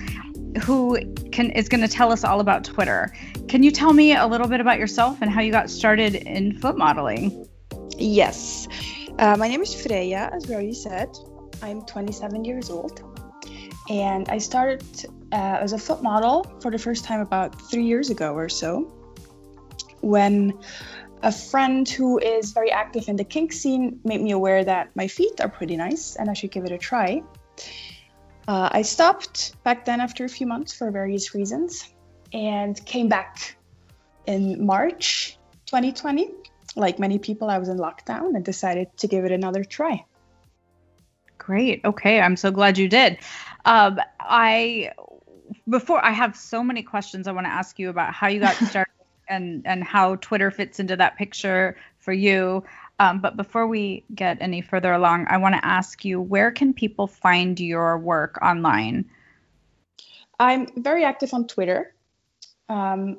who 0.62 0.98
can 1.32 1.50
is 1.50 1.68
going 1.68 1.80
to 1.80 1.88
tell 1.88 2.12
us 2.12 2.24
all 2.24 2.40
about 2.40 2.64
Twitter. 2.64 3.12
Can 3.48 3.62
you 3.62 3.70
tell 3.70 3.92
me 3.92 4.14
a 4.14 4.26
little 4.26 4.48
bit 4.48 4.60
about 4.60 4.78
yourself 4.78 5.22
and 5.22 5.30
how 5.30 5.40
you 5.40 5.52
got 5.52 5.70
started 5.70 6.14
in 6.14 6.58
foot 6.58 6.76
modeling? 6.76 7.46
Yes, 7.98 8.68
uh, 9.18 9.36
my 9.38 9.48
name 9.48 9.62
is 9.62 9.74
Freya, 9.74 10.30
as 10.32 10.46
we 10.46 10.54
already 10.54 10.74
said. 10.74 11.16
I'm 11.62 11.82
27 11.82 12.44
years 12.44 12.70
old, 12.70 13.02
and 13.88 14.28
I 14.28 14.38
started 14.38 14.84
uh, 15.32 15.58
as 15.60 15.72
a 15.72 15.78
foot 15.78 16.02
model 16.02 16.44
for 16.60 16.70
the 16.70 16.78
first 16.78 17.04
time 17.04 17.20
about 17.20 17.70
three 17.70 17.84
years 17.84 18.10
ago 18.10 18.34
or 18.34 18.48
so, 18.48 18.92
when 20.00 20.58
a 21.22 21.32
friend 21.32 21.88
who 21.88 22.18
is 22.18 22.52
very 22.52 22.70
active 22.70 23.08
in 23.08 23.16
the 23.16 23.24
kink 23.24 23.52
scene 23.52 24.00
made 24.04 24.20
me 24.20 24.32
aware 24.32 24.64
that 24.64 24.94
my 24.94 25.08
feet 25.08 25.40
are 25.40 25.48
pretty 25.48 25.76
nice 25.76 26.16
and 26.16 26.28
I 26.30 26.34
should 26.34 26.50
give 26.50 26.64
it 26.64 26.72
a 26.72 26.78
try. 26.78 27.22
Uh, 28.48 28.68
I 28.70 28.82
stopped 28.82 29.60
back 29.64 29.84
then 29.84 30.00
after 30.00 30.24
a 30.24 30.28
few 30.28 30.46
months 30.46 30.72
for 30.72 30.90
various 30.90 31.34
reasons 31.34 31.88
and 32.32 32.82
came 32.86 33.08
back 33.08 33.56
in 34.26 34.64
March 34.64 35.38
2020. 35.66 36.30
Like 36.76 36.98
many 36.98 37.18
people, 37.18 37.48
I 37.48 37.58
was 37.58 37.68
in 37.68 37.78
lockdown 37.78 38.36
and 38.36 38.44
decided 38.44 38.96
to 38.98 39.08
give 39.08 39.24
it 39.24 39.32
another 39.32 39.64
try. 39.64 40.04
Great. 41.38 41.84
Okay, 41.84 42.20
I'm 42.20 42.36
so 42.36 42.50
glad 42.50 42.76
you 42.76 42.88
did. 42.88 43.18
Um, 43.64 44.00
I 44.20 44.92
before 45.68 46.04
I 46.04 46.10
have 46.10 46.36
so 46.36 46.62
many 46.62 46.82
questions 46.82 47.26
I 47.26 47.32
want 47.32 47.46
to 47.46 47.52
ask 47.52 47.78
you 47.78 47.88
about 47.88 48.12
how 48.12 48.28
you 48.28 48.40
got 48.40 48.54
started 48.68 48.92
and 49.28 49.66
and 49.66 49.82
how 49.82 50.16
Twitter 50.16 50.50
fits 50.50 50.80
into 50.80 50.96
that 50.96 51.16
picture 51.16 51.76
for 51.98 52.12
you. 52.12 52.64
Um, 52.98 53.20
but 53.20 53.36
before 53.36 53.66
we 53.66 54.04
get 54.14 54.38
any 54.40 54.62
further 54.62 54.92
along, 54.92 55.26
I 55.28 55.36
want 55.36 55.54
to 55.54 55.64
ask 55.64 56.04
you 56.04 56.20
where 56.20 56.50
can 56.50 56.72
people 56.72 57.06
find 57.06 57.58
your 57.60 57.98
work 57.98 58.38
online? 58.42 59.10
I'm 60.40 60.66
very 60.76 61.04
active 61.04 61.34
on 61.34 61.46
Twitter. 61.46 61.94
Um, 62.68 63.18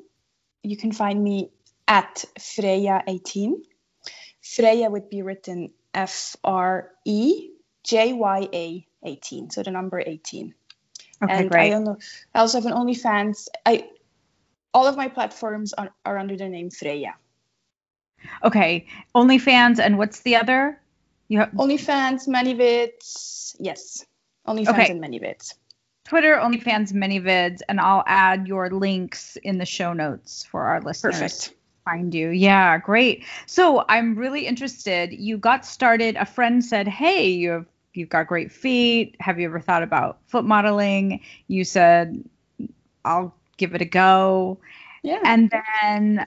you 0.64 0.78
can 0.78 0.92
find 0.92 1.24
me 1.24 1.52
at 1.88 2.26
Freya18. 2.40 3.54
Freya 4.42 4.90
would 4.90 5.10
be 5.10 5.22
written 5.22 5.72
F 5.94 6.36
R 6.44 6.92
E 7.06 7.50
J 7.84 8.14
Y 8.14 8.50
A 8.54 8.88
18, 9.04 9.50
so 9.52 9.64
the 9.64 9.72
number 9.72 10.00
18. 10.00 10.54
Okay, 11.24 11.34
and 11.34 11.50
great. 11.50 11.74
I, 11.74 11.78
I 12.36 12.40
also 12.42 12.60
have 12.60 12.66
an 12.66 12.74
OnlyFans. 12.74 13.48
I 13.66 13.90
all 14.74 14.86
of 14.86 14.96
my 14.96 15.08
platforms 15.08 15.74
are, 15.74 15.90
are 16.06 16.18
under 16.18 16.36
the 16.36 16.48
name 16.48 16.70
Freya. 16.70 17.16
Okay, 18.44 18.86
OnlyFans, 19.16 19.80
and 19.80 19.98
what's 19.98 20.22
the 20.22 20.36
other? 20.36 20.80
You 21.28 21.40
have 21.40 21.52
OnlyFans, 21.52 22.28
ManyVids, 22.28 23.56
yes. 23.60 24.06
OnlyFans 24.48 24.70
Okay. 24.70 24.92
and 24.92 25.04
ManyVids. 25.04 25.54
Twitter, 26.06 26.36
OnlyFans, 26.36 26.94
ManyVids, 26.94 27.62
and 27.68 27.82
I'll 27.82 28.04
add 28.08 28.48
your 28.48 28.70
links 28.70 29.36
in 29.44 29.58
the 29.58 29.66
show 29.66 29.92
notes 29.92 30.46
for 30.46 30.64
our 30.64 30.80
listeners. 30.80 31.16
Perfect. 31.16 31.54
Find 31.84 32.14
you. 32.14 32.30
Yeah, 32.30 32.78
great. 32.78 33.26
So 33.46 33.84
I'm 33.90 34.16
really 34.16 34.48
interested. 34.48 35.12
You 35.12 35.38
got 35.38 35.66
started. 35.66 36.16
A 36.16 36.26
friend 36.26 36.64
said, 36.64 36.88
"Hey, 36.88 37.30
you 37.30 37.50
have 37.52 37.66
you've 37.94 38.10
got 38.10 38.28
great 38.28 38.52
feet. 38.52 39.16
Have 39.20 39.40
you 39.40 39.48
ever 39.48 39.60
thought 39.60 39.84
about 39.84 40.20
foot 40.28 40.46
modeling?" 40.46 41.22
You 41.48 41.64
said, 41.64 42.24
"I'll 43.04 43.34
give 43.58 43.74
it 43.76 43.82
a 43.82 43.86
go." 43.86 44.60
Yeah. 45.04 45.22
And 45.24 45.50
then, 45.82 46.26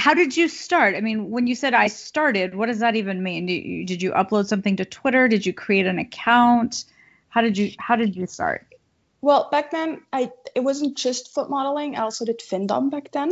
how 0.00 0.14
did 0.14 0.36
you 0.36 0.48
start? 0.48 0.94
I 0.96 1.00
mean, 1.00 1.30
when 1.30 1.46
you 1.46 1.54
said 1.54 1.74
I 1.74 1.88
started, 1.88 2.54
what 2.54 2.66
does 2.66 2.78
that 2.78 2.96
even 2.96 3.22
mean? 3.22 3.46
Did 3.46 3.64
you, 3.64 3.86
did 3.86 4.02
you 4.02 4.12
upload 4.12 4.46
something 4.46 4.76
to 4.76 4.84
Twitter? 4.84 5.28
Did 5.28 5.44
you 5.44 5.52
create 5.52 5.86
an 5.86 5.98
account? 5.98 6.84
How 7.28 7.42
did 7.42 7.58
you 7.58 7.72
How 7.78 7.96
did 7.96 8.16
you 8.16 8.26
start? 8.26 8.66
Well, 9.20 9.48
back 9.50 9.70
then, 9.70 10.00
I 10.12 10.32
it 10.54 10.60
wasn't 10.60 10.96
just 10.96 11.34
foot 11.34 11.50
modeling. 11.50 11.96
I 11.96 12.02
also 12.02 12.24
did 12.24 12.40
Findom 12.40 12.90
back 12.90 13.12
then. 13.12 13.30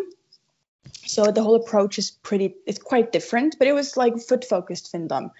So 1.07 1.25
the 1.25 1.43
whole 1.43 1.57
approach 1.57 1.99
is 1.99 2.11
pretty, 2.11 2.55
it's 2.67 2.79
quite 2.79 3.13
different, 3.13 3.57
but 3.59 3.69
it 3.69 3.73
was 3.73 3.97
like 3.97 4.19
foot 4.19 4.45
focused 4.45 4.93
Findom. 4.93 5.31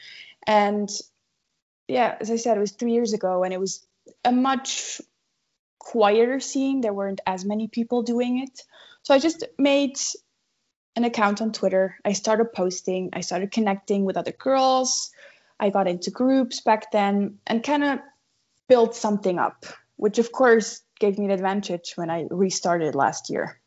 And 0.47 0.91
yeah, 1.87 2.17
as 2.21 2.31
I 2.31 2.37
said, 2.37 2.57
it 2.57 2.61
was 2.61 2.73
three 2.73 2.93
years 2.93 3.13
ago 3.13 3.45
and 3.45 3.53
it 3.53 3.61
was 3.61 3.87
a 4.25 4.33
much 4.33 5.01
quieter 5.79 6.41
scene. 6.41 6.81
There 6.81 6.93
weren't 6.93 7.21
as 7.27 7.45
many 7.45 7.69
people 7.69 8.03
doing 8.03 8.43
it. 8.43 8.63
So 9.03 9.15
I 9.15 9.19
just 9.19 9.45
made 9.59 9.97
an 10.99 11.05
account 11.05 11.41
on 11.41 11.53
Twitter. 11.53 11.97
I 12.05 12.13
started 12.13 12.53
posting, 12.53 13.11
I 13.13 13.21
started 13.21 13.53
connecting 13.53 14.05
with 14.05 14.17
other 14.17 14.33
girls. 14.33 15.13
I 15.59 15.71
got 15.71 15.87
into 15.87 16.11
groups 16.11 16.61
back 16.61 16.91
then 16.91 17.39
and 17.47 17.63
kind 17.63 17.85
of 17.85 18.01
built 18.69 18.97
something 18.97 19.39
up, 19.39 19.65
which 19.97 20.19
of 20.19 20.33
course 20.33 20.83
gave 20.99 21.17
me 21.17 21.27
an 21.27 21.31
advantage 21.31 21.93
when 21.95 22.11
I 22.11 22.27
restarted 22.31 22.97
last 22.97 23.31
year. 23.31 23.61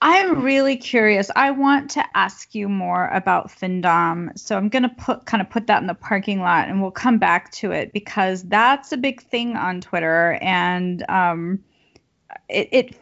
I'm 0.00 0.42
really 0.42 0.76
curious. 0.76 1.30
I 1.36 1.50
want 1.52 1.90
to 1.92 2.04
ask 2.14 2.54
you 2.54 2.68
more 2.68 3.06
about 3.08 3.48
Findom. 3.48 4.36
So 4.36 4.56
I'm 4.56 4.70
going 4.70 4.82
to 4.82 4.88
put 4.88 5.26
kind 5.26 5.42
of 5.42 5.50
put 5.50 5.66
that 5.68 5.82
in 5.82 5.86
the 5.86 5.94
parking 5.94 6.40
lot 6.40 6.68
and 6.68 6.80
we'll 6.80 6.90
come 6.90 7.18
back 7.18 7.52
to 7.52 7.72
it 7.72 7.92
because 7.92 8.42
that's 8.44 8.90
a 8.90 8.96
big 8.96 9.22
thing 9.22 9.54
on 9.54 9.80
Twitter 9.82 10.38
and 10.40 11.04
um 11.08 11.62
it, 12.48 12.68
it 12.72 13.01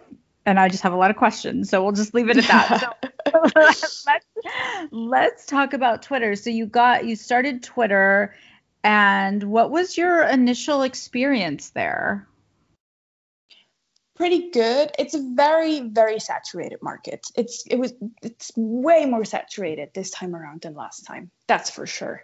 and 0.51 0.59
I 0.59 0.69
just 0.69 0.83
have 0.83 0.93
a 0.93 0.97
lot 0.97 1.11
of 1.11 1.17
questions. 1.17 1.71
So 1.71 1.83
we'll 1.83 1.93
just 1.93 2.13
leave 2.13 2.29
it 2.29 2.39
at 2.39 2.45
that. 2.45 3.07
So 3.31 3.43
let's 3.57 4.07
let's 4.91 5.47
talk 5.47 5.73
about 5.73 6.03
Twitter. 6.03 6.35
So 6.37 6.51
you 6.51 6.67
got 6.67 7.05
you 7.07 7.17
started 7.17 7.63
Twitter 7.63 8.35
and 8.83 9.43
what 9.45 9.71
was 9.71 9.97
your 9.97 10.23
initial 10.23 10.83
experience 10.83 11.71
there? 11.71 12.27
Pretty 14.17 14.51
good. 14.51 14.91
It's 14.99 15.15
a 15.15 15.23
very, 15.35 15.81
very 15.81 16.19
saturated 16.19 16.83
market. 16.83 17.27
It's 17.37 17.65
it 17.67 17.77
was 17.77 17.95
it's 18.23 18.51
way 18.57 19.07
more 19.07 19.25
saturated 19.25 19.91
this 19.95 20.11
time 20.11 20.35
around 20.35 20.63
than 20.63 20.75
last 20.75 21.07
time. 21.07 21.31
That's 21.47 21.71
for 21.71 21.87
sure. 21.87 22.23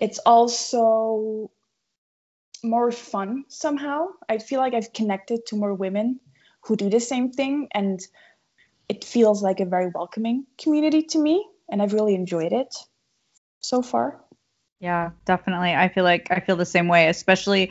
It's 0.00 0.18
also 0.18 1.50
more 2.64 2.90
fun 2.90 3.44
somehow. 3.48 4.06
I 4.28 4.38
feel 4.38 4.60
like 4.60 4.74
I've 4.74 4.92
connected 4.92 5.46
to 5.46 5.56
more 5.56 5.74
women 5.74 6.18
who 6.64 6.76
do 6.76 6.88
the 6.88 7.00
same 7.00 7.32
thing 7.32 7.68
and 7.72 8.00
it 8.88 9.04
feels 9.04 9.42
like 9.42 9.60
a 9.60 9.64
very 9.64 9.90
welcoming 9.94 10.46
community 10.58 11.02
to 11.02 11.18
me 11.18 11.44
and 11.68 11.82
I've 11.82 11.92
really 11.92 12.14
enjoyed 12.14 12.52
it 12.52 12.74
so 13.60 13.82
far. 13.82 14.20
Yeah, 14.80 15.10
definitely. 15.24 15.74
I 15.74 15.88
feel 15.88 16.04
like 16.04 16.28
I 16.30 16.40
feel 16.40 16.56
the 16.56 16.66
same 16.66 16.88
way, 16.88 17.08
especially 17.08 17.70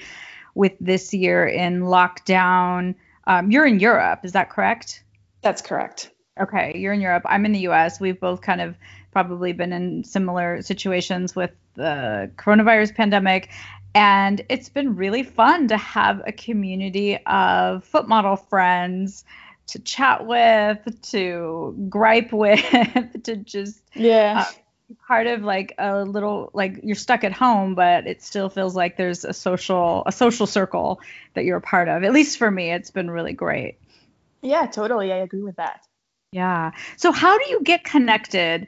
with 0.55 0.73
this 0.79 1.13
year 1.13 1.45
in 1.45 1.81
lockdown. 1.81 2.95
Um, 3.27 3.51
you're 3.51 3.65
in 3.65 3.79
Europe, 3.79 4.21
is 4.23 4.31
that 4.31 4.49
correct? 4.49 5.03
That's 5.41 5.61
correct. 5.61 6.11
Okay, 6.39 6.71
you're 6.75 6.93
in 6.93 7.01
Europe. 7.01 7.23
I'm 7.25 7.45
in 7.45 7.51
the 7.51 7.67
US. 7.67 7.99
We've 7.99 8.19
both 8.19 8.41
kind 8.41 8.61
of 8.61 8.75
probably 9.11 9.51
been 9.51 9.73
in 9.73 10.03
similar 10.03 10.61
situations 10.61 11.35
with 11.35 11.51
the 11.75 12.31
coronavirus 12.37 12.95
pandemic. 12.95 13.49
And 13.93 14.41
it's 14.49 14.69
been 14.69 14.95
really 14.95 15.23
fun 15.23 15.67
to 15.69 15.77
have 15.77 16.21
a 16.25 16.31
community 16.31 17.17
of 17.25 17.83
foot 17.83 18.07
model 18.07 18.35
friends 18.37 19.25
to 19.67 19.79
chat 19.79 20.25
with, 20.25 20.79
to 21.11 21.75
gripe 21.89 22.31
with, 22.33 23.23
to 23.23 23.35
just 23.37 23.81
Yeah. 23.93 24.45
Uh, 24.47 24.51
part 25.07 25.25
of 25.27 25.41
like 25.41 25.73
a 25.77 26.03
little 26.03 26.49
like 26.53 26.79
you're 26.83 26.95
stuck 26.95 27.23
at 27.23 27.31
home 27.31 27.75
but 27.75 28.05
it 28.07 28.21
still 28.21 28.49
feels 28.49 28.75
like 28.75 28.97
there's 28.97 29.23
a 29.23 29.31
social 29.31 30.03
a 30.05 30.11
social 30.11 30.45
circle 30.45 30.99
that 31.33 31.45
you're 31.45 31.57
a 31.57 31.61
part 31.61 31.87
of 31.87 32.03
at 32.03 32.11
least 32.11 32.37
for 32.37 32.51
me 32.51 32.71
it's 32.71 32.91
been 32.91 33.09
really 33.09 33.31
great 33.31 33.77
yeah, 34.41 34.65
totally. 34.65 35.13
I 35.13 35.17
agree 35.17 35.43
with 35.43 35.55
that. 35.55 35.81
yeah 36.33 36.71
so 36.97 37.11
how 37.13 37.37
do 37.37 37.49
you 37.49 37.61
get 37.61 37.85
connected 37.85 38.67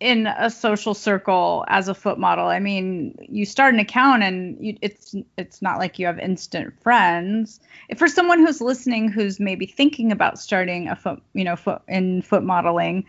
in 0.00 0.26
a 0.26 0.50
social 0.50 0.94
circle 0.94 1.64
as 1.68 1.88
a 1.88 1.94
foot 1.94 2.18
model. 2.18 2.46
I 2.46 2.58
mean 2.58 3.16
you 3.28 3.44
start 3.44 3.74
an 3.74 3.80
account 3.80 4.22
and 4.22 4.56
you, 4.64 4.76
it's 4.82 5.14
it's 5.38 5.62
not 5.62 5.78
like 5.78 5.98
you 5.98 6.06
have 6.06 6.18
instant 6.18 6.80
friends. 6.82 7.60
If 7.88 7.98
for 7.98 8.08
someone 8.08 8.40
who's 8.40 8.60
listening 8.60 9.08
who's 9.08 9.38
maybe 9.38 9.66
thinking 9.66 10.12
about 10.12 10.38
starting 10.38 10.88
a 10.88 10.96
foot 10.96 11.22
you 11.32 11.44
know 11.44 11.56
foot 11.56 11.82
in 11.88 12.22
foot 12.22 12.42
modeling 12.42 13.06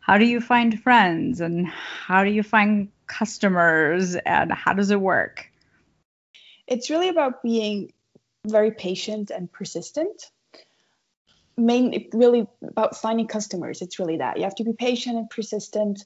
how 0.00 0.18
do 0.18 0.24
you 0.24 0.40
find 0.40 0.82
friends 0.82 1.40
and 1.40 1.68
how 1.68 2.24
do 2.24 2.30
you 2.30 2.42
find 2.42 2.88
customers 3.06 4.16
and 4.16 4.50
how 4.50 4.72
does 4.72 4.90
it 4.90 5.00
work? 5.00 5.46
It's 6.66 6.90
really 6.90 7.08
about 7.08 7.42
being 7.42 7.92
very 8.46 8.70
patient 8.70 9.30
and 9.30 9.52
persistent. 9.52 10.30
Main, 11.60 12.08
really 12.12 12.46
about 12.62 12.96
finding 12.96 13.26
customers. 13.26 13.82
It's 13.82 13.98
really 13.98 14.18
that 14.18 14.38
you 14.38 14.44
have 14.44 14.54
to 14.56 14.64
be 14.64 14.72
patient 14.72 15.16
and 15.16 15.28
persistent. 15.28 16.04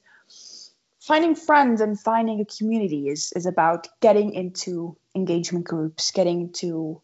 Finding 1.00 1.34
friends 1.34 1.80
and 1.80 2.00
finding 2.00 2.40
a 2.40 2.44
community 2.44 3.08
is 3.08 3.32
is 3.36 3.46
about 3.46 3.88
getting 4.00 4.32
into 4.32 4.96
engagement 5.14 5.66
groups, 5.66 6.10
getting 6.10 6.40
into 6.40 7.02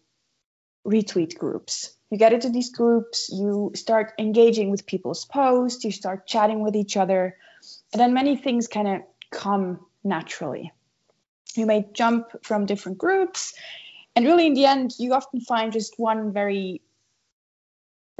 retweet 0.86 1.38
groups. 1.38 1.94
You 2.10 2.18
get 2.18 2.32
into 2.32 2.48
these 2.48 2.70
groups, 2.70 3.30
you 3.32 3.72
start 3.74 4.12
engaging 4.18 4.70
with 4.70 4.86
people's 4.86 5.24
posts, 5.26 5.84
you 5.84 5.92
start 5.92 6.26
chatting 6.26 6.60
with 6.60 6.74
each 6.74 6.96
other, 6.96 7.36
and 7.92 8.00
then 8.00 8.14
many 8.14 8.36
things 8.36 8.66
kind 8.66 8.88
of 8.88 9.02
come 9.30 9.86
naturally. 10.02 10.72
You 11.54 11.66
may 11.66 11.86
jump 11.92 12.44
from 12.44 12.66
different 12.66 12.98
groups, 12.98 13.54
and 14.16 14.24
really 14.24 14.46
in 14.46 14.54
the 14.54 14.66
end, 14.66 14.94
you 14.98 15.14
often 15.14 15.40
find 15.40 15.72
just 15.72 15.98
one 15.98 16.32
very, 16.32 16.80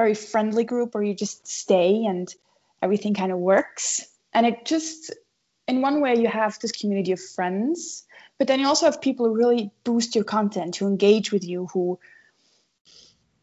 very 0.00 0.14
friendly 0.14 0.64
group 0.64 0.94
where 0.94 1.02
you 1.02 1.14
just 1.14 1.46
stay 1.46 2.06
and 2.06 2.34
everything 2.80 3.12
kind 3.12 3.32
of 3.32 3.38
works. 3.38 4.08
And 4.32 4.46
it 4.46 4.64
just, 4.64 5.14
in 5.68 5.82
one 5.82 6.00
way, 6.00 6.14
you 6.16 6.26
have 6.26 6.58
this 6.58 6.72
community 6.72 7.12
of 7.12 7.20
friends, 7.20 8.04
but 8.38 8.48
then 8.48 8.60
you 8.60 8.66
also 8.66 8.86
have 8.86 9.02
people 9.02 9.26
who 9.26 9.36
really 9.36 9.70
boost 9.84 10.14
your 10.14 10.24
content, 10.24 10.76
who 10.76 10.86
engage 10.86 11.30
with 11.32 11.44
you, 11.44 11.68
who 11.74 11.98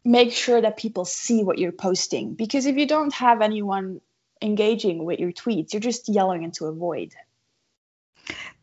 make 0.04 0.32
sure 0.32 0.60
that 0.60 0.76
people 0.76 1.04
see 1.04 1.44
what 1.44 1.58
you're 1.58 1.70
posting. 1.70 2.34
Because 2.34 2.66
if 2.66 2.76
you 2.76 2.86
don't 2.86 3.14
have 3.14 3.40
anyone 3.40 4.00
engaging 4.42 5.04
with 5.04 5.20
your 5.20 5.30
tweets, 5.30 5.72
you're 5.72 5.88
just 5.92 6.08
yelling 6.08 6.42
into 6.42 6.66
a 6.66 6.72
void. 6.72 7.14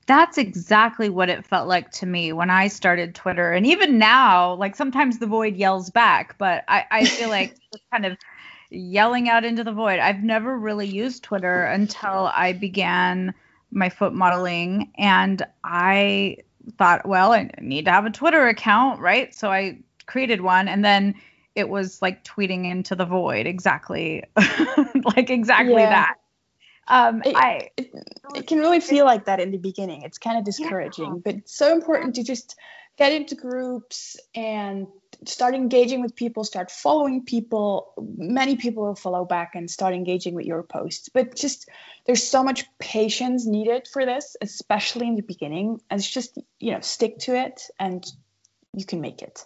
That's 0.07 0.37
exactly 0.37 1.09
what 1.09 1.29
it 1.29 1.45
felt 1.45 1.67
like 1.67 1.91
to 1.91 2.05
me 2.05 2.31
when 2.31 2.49
I 2.49 2.67
started 2.67 3.15
Twitter. 3.15 3.51
And 3.53 3.65
even 3.65 3.97
now, 3.97 4.53
like 4.55 4.75
sometimes 4.75 5.17
the 5.19 5.27
void 5.27 5.55
yells 5.55 5.89
back, 5.89 6.37
but 6.37 6.63
I, 6.67 6.85
I 6.91 7.05
feel 7.05 7.29
like 7.29 7.55
it's 7.73 7.83
kind 7.91 8.05
of 8.05 8.17
yelling 8.69 9.29
out 9.29 9.45
into 9.45 9.63
the 9.63 9.71
void. 9.73 9.99
I've 9.99 10.23
never 10.23 10.57
really 10.57 10.87
used 10.87 11.23
Twitter 11.23 11.63
until 11.65 12.31
I 12.35 12.53
began 12.53 13.33
my 13.71 13.89
foot 13.89 14.13
modeling. 14.13 14.91
And 14.97 15.45
I 15.63 16.37
thought, 16.77 17.07
well, 17.07 17.31
I 17.33 17.49
need 17.61 17.85
to 17.85 17.91
have 17.91 18.05
a 18.05 18.11
Twitter 18.11 18.47
account, 18.47 18.99
right? 19.01 19.33
So 19.33 19.51
I 19.51 19.79
created 20.05 20.41
one. 20.41 20.67
And 20.67 20.83
then 20.85 21.15
it 21.55 21.69
was 21.69 22.01
like 22.01 22.23
tweeting 22.23 22.69
into 22.69 22.95
the 22.95 23.05
void 23.05 23.47
exactly 23.47 24.23
like 25.15 25.29
exactly 25.29 25.85
Yeah. 25.85 25.89
that 25.89 26.15
um 26.87 27.21
It- 27.25 27.35
i 27.35 27.69
it, 27.77 27.91
it 28.35 28.47
can 28.47 28.59
really 28.59 28.79
feel 28.79 29.05
like 29.05 29.25
that 29.25 29.39
in 29.39 29.51
the 29.51 29.57
beginning. 29.57 30.01
It's 30.03 30.17
kind 30.17 30.37
of 30.37 30.43
discouraging, 30.43 31.19
but 31.19 31.35
it's 31.35 31.55
so 31.55 31.73
important 31.73 32.15
to 32.15 32.23
just 32.23 32.55
get 32.97 33.11
into 33.11 33.35
groups 33.35 34.17
and 34.33 34.87
start 35.25 35.53
engaging 35.53 36.01
with 36.01 36.15
people, 36.15 36.43
start 36.43 36.71
following 36.71 37.23
people. 37.25 37.93
Many 37.97 38.55
people 38.55 38.83
will 38.83 38.95
follow 38.95 39.25
back 39.25 39.51
and 39.55 39.69
start 39.69 39.93
engaging 39.93 40.33
with 40.33 40.45
your 40.45 40.63
posts. 40.63 41.09
But 41.09 41.35
just 41.35 41.69
there's 42.05 42.23
so 42.27 42.43
much 42.43 42.65
patience 42.79 43.45
needed 43.45 43.87
for 43.91 44.05
this, 44.05 44.35
especially 44.41 45.07
in 45.07 45.15
the 45.15 45.23
beginning. 45.23 45.79
And 45.89 45.99
it's 45.99 46.09
just, 46.09 46.37
you 46.59 46.71
know, 46.71 46.81
stick 46.81 47.19
to 47.19 47.35
it 47.35 47.61
and 47.79 48.05
you 48.73 48.85
can 48.85 49.01
make 49.01 49.21
it. 49.21 49.43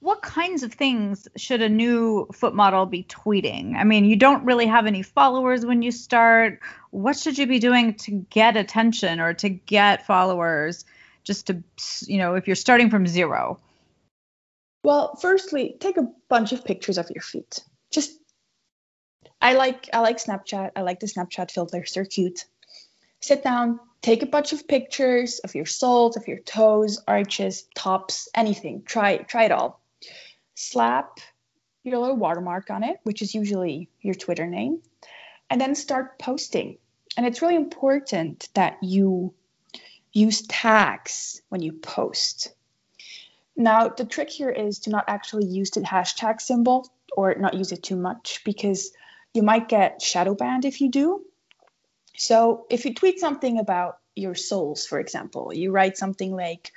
What 0.00 0.22
kinds 0.22 0.62
of 0.62 0.72
things 0.72 1.26
should 1.36 1.62
a 1.62 1.68
new 1.68 2.28
foot 2.32 2.54
model 2.54 2.86
be 2.86 3.04
tweeting? 3.04 3.76
I 3.76 3.84
mean, 3.84 4.04
you 4.04 4.16
don't 4.16 4.44
really 4.44 4.66
have 4.66 4.86
any 4.86 5.02
followers 5.02 5.64
when 5.64 5.82
you 5.82 5.90
start. 5.90 6.60
What 6.90 7.16
should 7.16 7.38
you 7.38 7.46
be 7.46 7.58
doing 7.58 7.94
to 7.94 8.10
get 8.30 8.56
attention 8.56 9.20
or 9.20 9.34
to 9.34 9.48
get 9.48 10.06
followers? 10.06 10.84
Just 11.24 11.48
to, 11.48 11.62
you 12.06 12.18
know, 12.18 12.34
if 12.34 12.46
you're 12.46 12.56
starting 12.56 12.90
from 12.90 13.06
zero. 13.06 13.58
Well, 14.84 15.16
firstly, 15.16 15.76
take 15.80 15.96
a 15.96 16.06
bunch 16.28 16.52
of 16.52 16.64
pictures 16.64 16.98
of 16.98 17.10
your 17.10 17.22
feet. 17.22 17.64
Just 17.90 18.12
I 19.40 19.54
like 19.54 19.88
I 19.92 20.00
like 20.00 20.18
Snapchat. 20.18 20.70
I 20.76 20.82
like 20.82 21.00
the 21.00 21.06
Snapchat 21.06 21.50
filters. 21.50 21.92
They're 21.92 22.04
cute. 22.04 22.44
Sit 23.20 23.42
down, 23.42 23.80
take 24.02 24.22
a 24.22 24.26
bunch 24.26 24.52
of 24.52 24.68
pictures 24.68 25.40
of 25.40 25.54
your 25.54 25.66
soles, 25.66 26.16
of 26.16 26.28
your 26.28 26.38
toes, 26.38 27.02
arches, 27.08 27.64
tops, 27.74 28.28
anything. 28.34 28.82
Try 28.84 29.16
try 29.16 29.44
it 29.44 29.52
all. 29.52 29.82
Slap 30.56 31.20
your 31.84 31.98
little 31.98 32.16
watermark 32.16 32.70
on 32.70 32.82
it, 32.82 32.98
which 33.04 33.22
is 33.22 33.34
usually 33.34 33.88
your 34.00 34.14
Twitter 34.14 34.46
name, 34.46 34.80
and 35.50 35.60
then 35.60 35.74
start 35.74 36.18
posting. 36.18 36.78
And 37.16 37.26
it's 37.26 37.42
really 37.42 37.56
important 37.56 38.48
that 38.54 38.78
you 38.82 39.34
use 40.12 40.42
tags 40.46 41.42
when 41.50 41.62
you 41.62 41.72
post. 41.72 42.52
Now, 43.54 43.88
the 43.88 44.06
trick 44.06 44.30
here 44.30 44.50
is 44.50 44.80
to 44.80 44.90
not 44.90 45.04
actually 45.08 45.44
use 45.44 45.70
the 45.70 45.82
hashtag 45.82 46.40
symbol 46.40 46.90
or 47.14 47.34
not 47.34 47.54
use 47.54 47.72
it 47.72 47.82
too 47.82 47.96
much 47.96 48.42
because 48.44 48.92
you 49.34 49.42
might 49.42 49.68
get 49.68 50.00
shadow 50.00 50.34
banned 50.34 50.64
if 50.64 50.80
you 50.80 50.90
do. 50.90 51.22
So, 52.16 52.64
if 52.70 52.86
you 52.86 52.94
tweet 52.94 53.20
something 53.20 53.58
about 53.58 53.98
your 54.14 54.34
soles, 54.34 54.86
for 54.86 54.98
example, 54.98 55.52
you 55.52 55.70
write 55.70 55.98
something 55.98 56.34
like, 56.34 56.72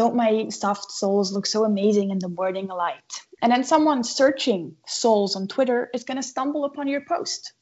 Don't 0.00 0.16
my 0.16 0.48
soft 0.48 0.92
soles 0.92 1.30
look 1.30 1.44
so 1.44 1.62
amazing 1.62 2.08
in 2.08 2.20
the 2.20 2.30
morning 2.30 2.68
light? 2.68 3.20
And 3.42 3.52
then 3.52 3.64
someone 3.64 4.02
searching 4.02 4.76
soles 4.86 5.36
on 5.36 5.46
Twitter 5.46 5.90
is 5.92 6.04
going 6.04 6.16
to 6.16 6.22
stumble 6.22 6.64
upon 6.64 6.88
your 6.88 7.02
post. 7.02 7.52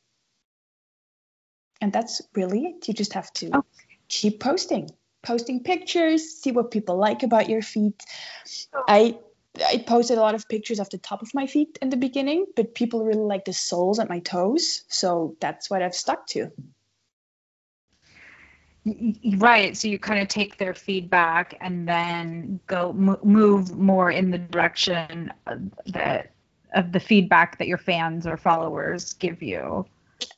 And 1.80 1.92
that's 1.92 2.22
really 2.36 2.60
it. 2.66 2.86
You 2.86 2.94
just 2.94 3.14
have 3.14 3.32
to 3.40 3.50
oh. 3.54 3.64
keep 4.08 4.38
posting 4.38 4.88
posting 5.20 5.64
pictures, 5.64 6.22
see 6.40 6.52
what 6.52 6.70
people 6.70 6.96
like 6.96 7.24
about 7.24 7.48
your 7.48 7.60
feet. 7.60 8.04
Oh. 8.72 8.84
I 8.86 9.18
I 9.66 9.78
posted 9.84 10.16
a 10.16 10.20
lot 10.20 10.36
of 10.36 10.48
pictures 10.48 10.78
of 10.78 10.88
the 10.90 10.98
top 10.98 11.22
of 11.22 11.34
my 11.34 11.48
feet 11.48 11.76
in 11.82 11.90
the 11.90 11.96
beginning, 11.96 12.46
but 12.54 12.72
people 12.72 13.04
really 13.04 13.28
like 13.34 13.46
the 13.46 13.52
soles 13.52 13.98
at 13.98 14.08
my 14.08 14.20
toes, 14.20 14.84
so 14.86 15.34
that's 15.40 15.68
what 15.68 15.82
I've 15.82 15.96
stuck 16.04 16.28
to. 16.28 16.52
Right. 19.36 19.76
So 19.76 19.88
you 19.88 19.98
kind 19.98 20.20
of 20.20 20.28
take 20.28 20.58
their 20.58 20.74
feedback 20.74 21.56
and 21.60 21.88
then 21.88 22.60
go 22.66 22.92
move 22.92 23.76
more 23.76 24.10
in 24.10 24.30
the 24.30 24.38
direction 24.38 25.32
that 25.86 26.32
of 26.74 26.92
the 26.92 27.00
feedback 27.00 27.58
that 27.58 27.66
your 27.66 27.78
fans 27.78 28.26
or 28.26 28.36
followers 28.36 29.14
give 29.14 29.42
you. 29.42 29.86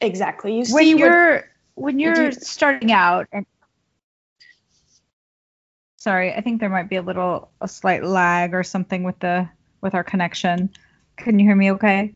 Exactly. 0.01 0.59
You 0.59 0.65
when 0.75 0.99
you're 0.99 1.35
what, 1.35 1.45
when 1.75 1.99
you're 1.99 2.27
you, 2.27 2.33
starting 2.33 2.93
out 2.93 3.27
and 3.33 3.47
Sorry, 5.97 6.33
I 6.33 6.41
think 6.41 6.61
there 6.61 6.71
might 6.71 6.89
be 6.89 6.97
a 6.97 7.03
little 7.03 7.51
a 7.61 7.69
slight 7.69 8.03
lag 8.03 8.55
or 8.55 8.63
something 8.63 9.03
with 9.03 9.19
the 9.19 9.47
with 9.83 9.95
our 9.95 10.03
connection. 10.03 10.71
Can 11.17 11.39
you 11.39 11.47
hear 11.47 11.57
me 11.57 11.73
okay? 11.73 12.15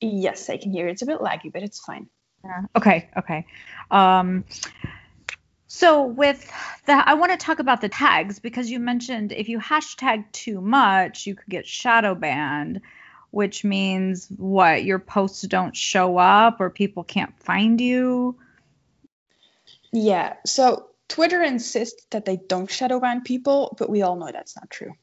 Yes, 0.00 0.50
I 0.50 0.58
can 0.58 0.70
hear. 0.70 0.86
It's 0.86 1.00
a 1.00 1.06
bit 1.06 1.20
laggy, 1.20 1.50
but 1.50 1.62
it's 1.62 1.80
fine. 1.80 2.08
Yeah. 2.44 2.62
Okay, 2.76 3.08
okay. 3.16 3.46
Um 3.90 4.44
so 5.72 6.02
with 6.02 6.50
the 6.86 6.92
I 6.92 7.14
want 7.14 7.30
to 7.30 7.38
talk 7.38 7.60
about 7.60 7.80
the 7.80 7.88
tags 7.88 8.40
because 8.40 8.68
you 8.68 8.80
mentioned 8.80 9.30
if 9.30 9.48
you 9.48 9.60
hashtag 9.60 10.24
too 10.32 10.60
much, 10.60 11.28
you 11.28 11.36
could 11.36 11.46
get 11.48 11.64
shadow 11.64 12.16
banned, 12.16 12.80
which 13.30 13.62
means 13.62 14.26
what? 14.36 14.82
Your 14.82 14.98
posts 14.98 15.42
don't 15.42 15.76
show 15.76 16.18
up 16.18 16.60
or 16.60 16.70
people 16.70 17.04
can't 17.04 17.38
find 17.38 17.80
you? 17.80 18.36
Yeah. 19.92 20.34
So 20.44 20.88
Twitter 21.06 21.40
insists 21.40 22.04
that 22.10 22.24
they 22.24 22.36
don't 22.36 22.68
shadow 22.68 22.98
ban 22.98 23.20
people, 23.20 23.76
but 23.78 23.88
we 23.88 24.02
all 24.02 24.16
know 24.16 24.32
that's 24.32 24.56
not 24.56 24.70
true. 24.70 24.94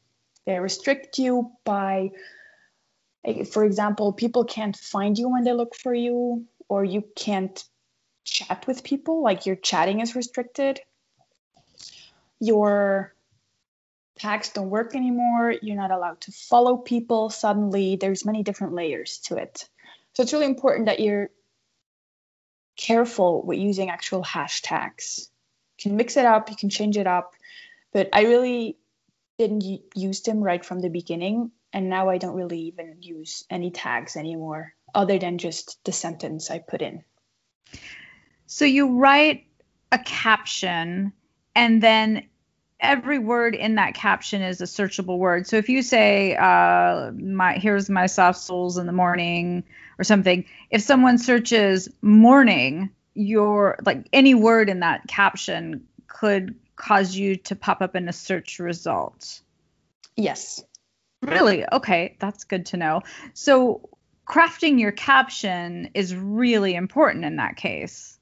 They 0.46 0.60
restrict 0.60 1.18
you 1.18 1.54
by, 1.64 2.12
for 3.54 3.64
example, 3.64 4.12
people 4.12 4.44
can't 4.44 4.76
find 4.76 5.18
you 5.18 5.30
when 5.30 5.46
they 5.46 5.54
look 5.54 5.76
for 5.76 5.94
you, 5.94 6.46
or 6.68 6.84
you 6.84 7.06
can't 7.16 7.64
chat 8.28 8.66
with 8.68 8.84
people, 8.84 9.24
like 9.24 9.46
your 9.46 9.56
chatting 9.56 10.02
is 10.02 10.16
restricted. 10.16 10.80
Your 12.40 13.14
tags 14.20 14.50
don't 14.50 14.70
work 14.70 14.96
anymore. 14.96 15.54
You're 15.62 15.78
not 15.78 15.92
allowed 15.92 16.22
to 16.22 16.32
follow 16.32 16.78
people 16.78 17.30
suddenly. 17.30 17.96
There's 17.96 18.26
many 18.26 18.44
different 18.44 18.74
layers 18.74 19.20
to 19.26 19.38
it. 19.38 19.68
So 20.14 20.24
it's 20.24 20.34
really 20.34 20.46
important 20.46 20.88
that 20.88 21.00
you're 21.00 21.30
careful 22.76 23.44
with 23.44 23.58
using 23.60 23.90
actual 23.90 24.24
hashtags 24.24 25.30
You 25.78 25.90
can 25.90 25.96
mix 25.98 26.18
it 26.18 26.26
up, 26.26 26.50
you 26.50 26.56
can 26.56 26.70
change 26.70 26.98
it 26.98 27.08
up. 27.08 27.34
But 27.94 28.10
I 28.14 28.24
really 28.24 28.78
didn't 29.40 29.64
use 29.96 30.22
them 30.22 30.44
right 30.44 30.64
from 30.64 30.80
the 30.80 30.90
beginning. 30.90 31.52
And 31.74 31.90
now 31.90 32.10
I 32.10 32.18
don't 32.18 32.36
really 32.36 32.60
even 32.62 32.98
use 33.02 33.46
any 33.50 33.72
tags 33.72 34.16
anymore, 34.16 34.74
other 34.94 35.20
than 35.20 35.38
just 35.38 35.78
the 35.84 35.92
sentence 35.92 36.50
I 36.50 36.60
put 36.60 36.82
in. 36.82 37.04
So 38.48 38.66
you 38.66 38.98
write 38.98 39.46
a 39.92 40.00
caption, 40.00 41.14
and 41.56 41.84
then 41.84 42.24
every 42.80 43.20
word 43.20 43.56
in 43.56 43.76
that 43.76 43.94
caption 43.94 44.42
is 44.42 44.62
a 44.62 44.66
searchable 44.66 45.18
word. 45.18 45.48
So 45.48 45.58
if 45.58 45.70
you 45.70 45.82
say, 45.82 46.36
uh, 46.36 47.12
"My 47.12 47.54
here's 47.54 47.90
my 47.90 48.06
soft 48.06 48.40
soles 48.40 48.78
in 48.78 48.86
the 48.86 48.94
morning" 48.94 49.64
or 50.00 50.04
something, 50.04 50.46
if 50.70 50.82
someone 50.82 51.18
searches 51.18 51.90
"morning," 52.02 52.90
your 53.14 53.78
like 53.86 54.08
any 54.14 54.34
word 54.34 54.70
in 54.70 54.80
that 54.80 55.08
caption 55.08 55.86
could 56.08 56.56
cause 56.76 57.16
you 57.16 57.36
to 57.36 57.56
pop 57.56 57.82
up 57.82 57.96
in 57.96 58.08
a 58.08 58.14
search 58.14 58.60
result. 58.60 59.42
Yes. 60.16 60.64
Really? 61.22 61.66
Okay, 61.72 62.16
that's 62.20 62.44
good 62.44 62.68
to 62.68 62.78
know. 62.78 63.02
So 63.34 63.90
crafting 64.28 64.80
your 64.80 64.92
caption 64.92 65.90
is 65.94 66.16
really 66.16 66.76
important 66.76 67.26
in 67.26 67.38
that 67.38 67.56
case. 67.56 68.17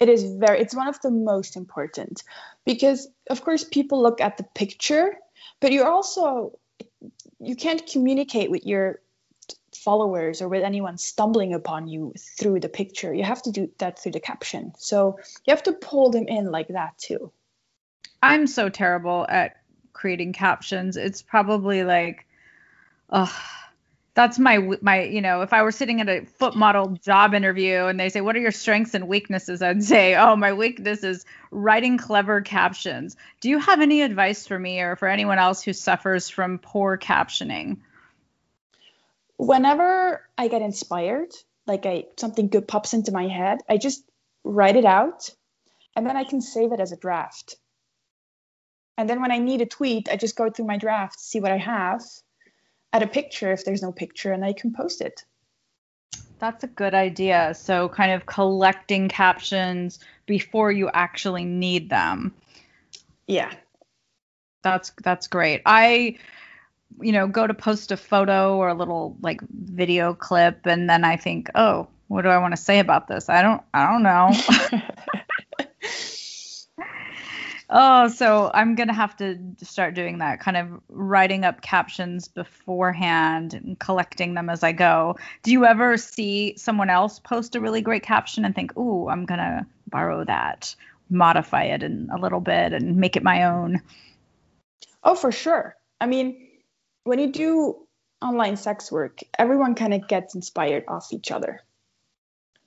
It 0.00 0.08
is 0.08 0.22
very 0.24 0.60
it's 0.60 0.74
one 0.74 0.88
of 0.88 1.00
the 1.00 1.10
most 1.10 1.56
important 1.56 2.22
because 2.64 3.08
of 3.30 3.42
course 3.42 3.64
people 3.64 4.02
look 4.02 4.20
at 4.20 4.36
the 4.36 4.44
picture, 4.44 5.16
but 5.60 5.72
you're 5.72 5.88
also 5.88 6.58
you 7.40 7.56
can't 7.56 7.84
communicate 7.86 8.50
with 8.50 8.64
your 8.64 9.00
followers 9.74 10.42
or 10.42 10.48
with 10.48 10.62
anyone 10.62 10.98
stumbling 10.98 11.54
upon 11.54 11.88
you 11.88 12.12
through 12.38 12.60
the 12.60 12.68
picture. 12.68 13.14
You 13.14 13.24
have 13.24 13.42
to 13.42 13.52
do 13.52 13.70
that 13.78 13.98
through 13.98 14.12
the 14.12 14.20
caption. 14.20 14.72
So 14.76 15.18
you 15.46 15.52
have 15.52 15.62
to 15.64 15.72
pull 15.72 16.10
them 16.10 16.26
in 16.28 16.50
like 16.50 16.68
that 16.68 16.98
too. 16.98 17.32
I'm 18.22 18.46
so 18.46 18.68
terrible 18.68 19.26
at 19.28 19.56
creating 19.92 20.32
captions. 20.32 20.96
It's 20.96 21.22
probably 21.22 21.84
like, 21.84 22.26
oh, 23.10 23.32
that's 24.14 24.38
my 24.38 24.58
my 24.80 25.02
you 25.04 25.20
know 25.20 25.42
if 25.42 25.52
I 25.52 25.62
were 25.62 25.70
sitting 25.70 26.00
at 26.00 26.08
a 26.08 26.24
foot 26.24 26.56
model 26.56 26.88
job 27.02 27.34
interview 27.34 27.84
and 27.84 27.98
they 28.00 28.08
say 28.08 28.20
what 28.20 28.34
are 28.36 28.40
your 28.40 28.50
strengths 28.50 28.94
and 28.94 29.06
weaknesses 29.06 29.62
I'd 29.62 29.82
say 29.82 30.16
oh 30.16 30.34
my 30.36 30.52
weakness 30.52 31.04
is 31.04 31.24
writing 31.50 31.98
clever 31.98 32.40
captions. 32.40 33.16
Do 33.40 33.48
you 33.48 33.58
have 33.58 33.80
any 33.80 34.02
advice 34.02 34.46
for 34.46 34.58
me 34.58 34.80
or 34.80 34.96
for 34.96 35.08
anyone 35.08 35.38
else 35.38 35.62
who 35.62 35.72
suffers 35.72 36.28
from 36.28 36.58
poor 36.58 36.98
captioning? 36.98 37.78
whenever 39.38 40.20
I 40.36 40.48
get 40.48 40.62
inspired, 40.62 41.32
like 41.66 41.86
I 41.86 42.04
something 42.18 42.48
good 42.48 42.68
pops 42.68 42.92
into 42.92 43.12
my 43.12 43.28
head, 43.28 43.60
I 43.68 43.78
just 43.78 44.04
write 44.44 44.76
it 44.76 44.84
out 44.84 45.30
and 45.96 46.06
then 46.06 46.16
I 46.16 46.24
can 46.24 46.42
save 46.42 46.72
it 46.72 46.80
as 46.80 46.92
a 46.92 46.96
draft. 46.96 47.56
And 48.98 49.08
then 49.08 49.22
when 49.22 49.30
I 49.30 49.38
need 49.38 49.60
a 49.60 49.66
tweet, 49.66 50.08
I 50.10 50.16
just 50.16 50.36
go 50.36 50.50
through 50.50 50.66
my 50.66 50.76
draft, 50.76 51.20
see 51.20 51.40
what 51.40 51.52
I 51.52 51.56
have, 51.56 52.02
add 52.92 53.02
a 53.02 53.06
picture 53.06 53.52
if 53.52 53.64
there's 53.64 53.82
no 53.82 53.92
picture, 53.92 54.32
and 54.32 54.44
I 54.44 54.52
can 54.52 54.72
post 54.72 55.00
it. 55.00 55.24
That's 56.38 56.64
a 56.64 56.68
good 56.68 56.94
idea. 56.94 57.54
So, 57.54 57.88
kind 57.88 58.12
of 58.12 58.26
collecting 58.26 59.08
captions 59.08 59.98
before 60.26 60.70
you 60.70 60.88
actually 60.94 61.44
need 61.44 61.90
them. 61.90 62.34
Yeah. 63.26 63.52
That's 64.62 64.92
that's 65.02 65.26
great. 65.26 65.62
I 65.66 66.18
you 67.00 67.12
know, 67.12 67.28
go 67.28 67.46
to 67.46 67.54
post 67.54 67.92
a 67.92 67.96
photo 67.96 68.56
or 68.56 68.68
a 68.68 68.74
little 68.74 69.16
like 69.20 69.40
video 69.50 70.14
clip 70.14 70.66
and 70.66 70.88
then 70.88 71.04
I 71.04 71.16
think, 71.16 71.50
"Oh, 71.54 71.88
what 72.08 72.22
do 72.22 72.28
I 72.28 72.38
want 72.38 72.52
to 72.52 72.60
say 72.62 72.78
about 72.78 73.08
this?" 73.08 73.28
I 73.28 73.42
don't 73.42 73.62
I 73.74 73.90
don't 73.90 74.02
know. 74.02 74.32
Oh, 77.70 78.08
so 78.08 78.50
I'm 78.54 78.76
gonna 78.76 78.94
have 78.94 79.14
to 79.18 79.38
start 79.62 79.94
doing 79.94 80.18
that, 80.18 80.40
kind 80.40 80.56
of 80.56 80.80
writing 80.88 81.44
up 81.44 81.60
captions 81.60 82.26
beforehand 82.26 83.52
and 83.52 83.78
collecting 83.78 84.32
them 84.32 84.48
as 84.48 84.62
I 84.62 84.72
go. 84.72 85.18
Do 85.42 85.52
you 85.52 85.66
ever 85.66 85.98
see 85.98 86.56
someone 86.56 86.88
else 86.88 87.18
post 87.18 87.56
a 87.56 87.60
really 87.60 87.82
great 87.82 88.02
caption 88.02 88.46
and 88.46 88.54
think, 88.54 88.74
"Ooh, 88.78 89.08
I'm 89.08 89.26
gonna 89.26 89.66
borrow 89.86 90.24
that, 90.24 90.74
modify 91.10 91.64
it 91.64 91.82
in 91.82 92.08
a 92.10 92.16
little 92.16 92.40
bit, 92.40 92.72
and 92.72 92.96
make 92.96 93.16
it 93.16 93.22
my 93.22 93.44
own"? 93.44 93.82
Oh, 95.04 95.14
for 95.14 95.30
sure. 95.30 95.76
I 96.00 96.06
mean, 96.06 96.48
when 97.04 97.18
you 97.18 97.30
do 97.32 97.86
online 98.22 98.56
sex 98.56 98.90
work, 98.90 99.20
everyone 99.38 99.74
kind 99.74 99.92
of 99.92 100.08
gets 100.08 100.34
inspired 100.34 100.84
off 100.88 101.12
each 101.12 101.30
other, 101.30 101.60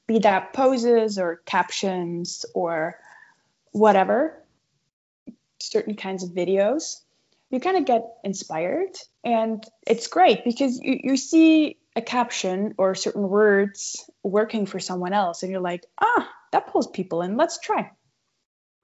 be 0.06 0.20
that 0.20 0.54
poses 0.54 1.18
or 1.18 1.38
captions 1.45 2.45
or 2.54 2.99
whatever 3.72 4.38
certain 5.62 5.95
kinds 5.95 6.24
of 6.24 6.32
videos, 6.32 7.01
you 7.49 7.59
kind 7.59 7.78
of 7.78 7.86
get 7.86 8.03
inspired. 8.24 8.97
And 9.24 9.64
it's 9.86 10.07
great 10.07 10.43
because 10.43 10.80
you, 10.80 10.99
you 11.03 11.18
see 11.18 11.78
a 11.95 12.01
caption 12.01 12.74
or 12.78 12.95
certain 12.95 13.28
words 13.28 14.09
working 14.24 14.66
for 14.66 14.80
someone 14.80 15.14
else, 15.14 15.43
and 15.43 15.51
you're 15.51 15.62
like, 15.62 15.86
ah, 15.99 16.30
that 16.51 16.68
pulls 16.68 16.88
people 16.88 17.22
in. 17.22 17.38
Let's 17.38 17.59
try. 17.59 17.91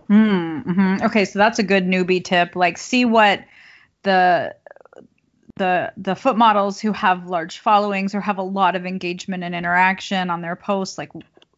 Mm-hmm. 0.09 1.05
Okay, 1.05 1.25
so 1.25 1.39
that's 1.39 1.59
a 1.59 1.63
good 1.63 1.85
newbie 1.85 2.23
tip. 2.23 2.55
Like, 2.55 2.77
see 2.77 3.05
what 3.05 3.43
the 4.03 4.55
the 5.57 5.91
the 5.97 6.15
foot 6.15 6.37
models 6.37 6.79
who 6.79 6.91
have 6.93 7.27
large 7.27 7.59
followings 7.59 8.13
or 8.13 8.21
have 8.21 8.37
a 8.37 8.43
lot 8.43 8.75
of 8.75 8.85
engagement 8.85 9.43
and 9.43 9.55
interaction 9.55 10.29
on 10.29 10.41
their 10.41 10.55
posts 10.55 10.97
like 10.97 11.11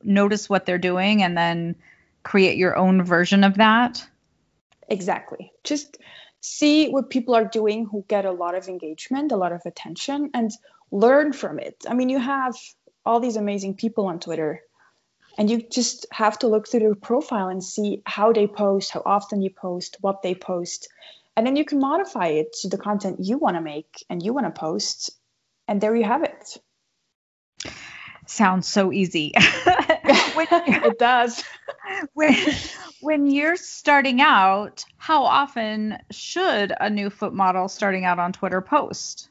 notice 0.03 0.49
what 0.49 0.65
they're 0.65 0.77
doing 0.77 1.21
and 1.21 1.37
then 1.37 1.75
create 2.23 2.57
your 2.57 2.77
own 2.77 3.03
version 3.03 3.43
of 3.43 3.55
that 3.55 4.07
Exactly. 4.89 5.51
Just 5.63 5.97
see 6.41 6.89
what 6.89 7.09
people 7.09 7.35
are 7.35 7.45
doing 7.45 7.85
who 7.85 8.03
get 8.07 8.25
a 8.25 8.31
lot 8.31 8.55
of 8.55 8.67
engagement, 8.67 9.31
a 9.31 9.37
lot 9.37 9.51
of 9.51 9.61
attention, 9.65 10.31
and 10.33 10.51
learn 10.91 11.33
from 11.33 11.59
it. 11.59 11.75
I 11.87 11.93
mean, 11.93 12.09
you 12.09 12.19
have 12.19 12.55
all 13.05 13.19
these 13.19 13.35
amazing 13.35 13.75
people 13.75 14.07
on 14.07 14.19
Twitter, 14.19 14.61
and 15.37 15.49
you 15.49 15.61
just 15.61 16.07
have 16.11 16.39
to 16.39 16.47
look 16.47 16.67
through 16.67 16.81
their 16.81 16.95
profile 16.95 17.49
and 17.49 17.63
see 17.63 18.01
how 18.05 18.33
they 18.33 18.47
post, 18.47 18.91
how 18.91 19.03
often 19.05 19.41
you 19.41 19.49
post, 19.49 19.97
what 20.01 20.21
they 20.21 20.35
post. 20.35 20.89
And 21.37 21.45
then 21.45 21.55
you 21.55 21.63
can 21.63 21.79
modify 21.79 22.27
it 22.27 22.53
to 22.61 22.69
the 22.69 22.77
content 22.77 23.19
you 23.21 23.37
want 23.37 23.55
to 23.55 23.61
make 23.61 24.03
and 24.09 24.21
you 24.21 24.33
want 24.33 24.53
to 24.53 24.59
post. 24.59 25.11
And 25.67 25.79
there 25.79 25.95
you 25.95 26.03
have 26.03 26.23
it. 26.23 26.57
Sounds 28.25 28.67
so 28.67 28.91
easy. 28.91 29.33
it 30.51 30.99
does. 30.99 31.43
When, 32.13 32.35
when 33.01 33.25
you're 33.25 33.55
starting 33.55 34.21
out, 34.21 34.85
how 34.97 35.23
often 35.23 35.97
should 36.11 36.71
a 36.79 36.87
new 36.89 37.09
foot 37.09 37.33
model 37.33 37.67
starting 37.67 38.05
out 38.05 38.19
on 38.19 38.31
Twitter 38.31 38.61
post? 38.61 39.29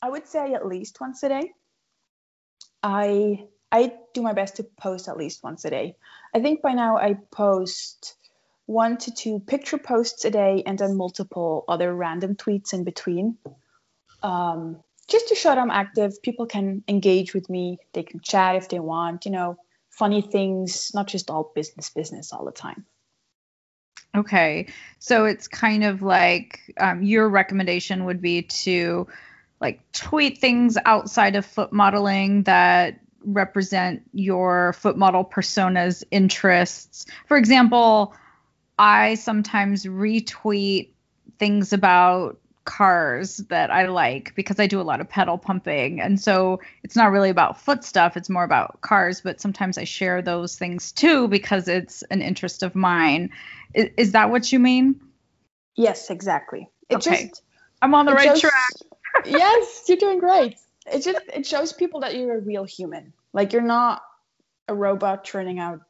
I 0.00 0.08
would 0.08 0.26
say 0.26 0.54
at 0.54 0.66
least 0.66 1.00
once 1.00 1.22
a 1.22 1.28
day. 1.28 1.52
I 2.82 3.46
I 3.72 3.92
do 4.12 4.22
my 4.22 4.34
best 4.34 4.56
to 4.56 4.62
post 4.62 5.08
at 5.08 5.16
least 5.16 5.42
once 5.42 5.64
a 5.64 5.70
day. 5.70 5.96
I 6.34 6.40
think 6.40 6.62
by 6.62 6.74
now 6.74 6.96
I 6.96 7.14
post 7.30 8.16
one 8.66 8.96
to 8.98 9.10
two 9.10 9.40
picture 9.40 9.78
posts 9.78 10.24
a 10.24 10.30
day 10.30 10.62
and 10.64 10.78
then 10.78 10.96
multiple 10.96 11.64
other 11.68 11.94
random 11.94 12.36
tweets 12.36 12.72
in 12.72 12.84
between. 12.84 13.36
Um, 14.22 14.82
just 15.08 15.28
to 15.28 15.34
show 15.34 15.50
that 15.50 15.58
I'm 15.58 15.70
active, 15.70 16.22
people 16.22 16.46
can 16.46 16.82
engage 16.88 17.34
with 17.34 17.48
me. 17.50 17.78
They 17.92 18.02
can 18.02 18.20
chat 18.20 18.56
if 18.56 18.68
they 18.68 18.80
want, 18.80 19.24
you 19.24 19.30
know, 19.30 19.56
funny 19.90 20.22
things, 20.22 20.92
not 20.94 21.06
just 21.06 21.30
all 21.30 21.52
business 21.54 21.90
business 21.90 22.32
all 22.32 22.44
the 22.44 22.52
time. 22.52 22.84
Okay, 24.16 24.68
so 25.00 25.24
it's 25.24 25.48
kind 25.48 25.82
of 25.82 26.00
like 26.00 26.60
um, 26.78 27.02
your 27.02 27.28
recommendation 27.28 28.04
would 28.04 28.20
be 28.20 28.42
to 28.42 29.08
like 29.60 29.80
tweet 29.92 30.38
things 30.38 30.78
outside 30.84 31.34
of 31.34 31.44
foot 31.44 31.72
modeling 31.72 32.44
that 32.44 33.00
represent 33.24 34.02
your 34.12 34.72
foot 34.74 34.96
model 34.96 35.24
persona's 35.24 36.04
interests. 36.10 37.06
For 37.26 37.36
example, 37.36 38.14
I 38.78 39.16
sometimes 39.16 39.84
retweet 39.84 40.90
things 41.38 41.72
about 41.72 42.38
cars 42.64 43.38
that 43.48 43.70
I 43.70 43.86
like 43.86 44.34
because 44.34 44.58
I 44.58 44.66
do 44.66 44.80
a 44.80 44.82
lot 44.82 45.00
of 45.00 45.08
pedal 45.08 45.38
pumping. 45.38 46.00
And 46.00 46.20
so 46.20 46.60
it's 46.82 46.96
not 46.96 47.10
really 47.10 47.30
about 47.30 47.60
foot 47.60 47.84
stuff, 47.84 48.16
it's 48.16 48.30
more 48.30 48.44
about 48.44 48.80
cars, 48.80 49.20
but 49.20 49.40
sometimes 49.40 49.78
I 49.78 49.84
share 49.84 50.22
those 50.22 50.56
things 50.56 50.92
too 50.92 51.28
because 51.28 51.68
it's 51.68 52.02
an 52.04 52.22
interest 52.22 52.62
of 52.62 52.74
mine. 52.74 53.30
Is, 53.74 53.90
is 53.96 54.12
that 54.12 54.30
what 54.30 54.50
you 54.52 54.58
mean? 54.58 55.00
Yes, 55.76 56.10
exactly. 56.10 56.68
It 56.88 56.96
okay. 56.96 57.28
Just, 57.28 57.42
I'm 57.82 57.94
on 57.94 58.06
the 58.06 58.12
right 58.12 58.38
track. 58.38 58.72
yes, 59.26 59.84
you're 59.88 59.98
doing 59.98 60.18
great. 60.18 60.56
It 60.86 61.02
just 61.02 61.20
it 61.32 61.46
shows 61.46 61.72
people 61.72 62.00
that 62.00 62.14
you're 62.14 62.38
a 62.38 62.40
real 62.40 62.64
human. 62.64 63.12
Like 63.32 63.52
you're 63.52 63.62
not 63.62 64.02
a 64.68 64.74
robot 64.74 65.24
churning 65.24 65.58
out 65.58 65.80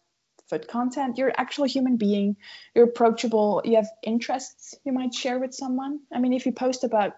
foot 0.49 0.69
content. 0.69 1.19
You're 1.19 1.33
actually 1.37 1.69
a 1.69 1.73
human 1.73 1.97
being. 1.97 2.37
You're 2.75 2.85
approachable. 2.85 3.63
You 3.65 3.77
have 3.77 3.89
interests 4.03 4.75
you 4.85 4.93
might 4.93 5.15
share 5.15 5.39
with 5.39 5.55
someone. 5.55 6.01
I 6.13 6.19
mean, 6.19 6.33
if 6.33 6.47
you 6.47 6.53
post 6.53 6.85
about 6.85 7.15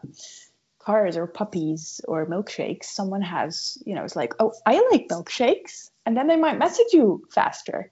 cars 0.78 1.16
or 1.16 1.26
puppies 1.26 2.00
or 2.06 2.26
milkshakes, 2.26 2.84
someone 2.84 3.22
has, 3.22 3.76
you 3.84 3.94
know, 3.94 4.04
it's 4.04 4.16
like, 4.16 4.34
oh, 4.38 4.52
I 4.64 4.86
like 4.90 5.08
milkshakes. 5.08 5.90
And 6.04 6.16
then 6.16 6.28
they 6.28 6.36
might 6.36 6.58
message 6.58 6.92
you 6.92 7.26
faster. 7.30 7.90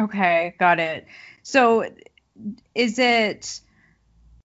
Okay, 0.00 0.54
got 0.58 0.80
it. 0.80 1.06
So 1.42 1.84
is 2.74 2.98
it 2.98 3.60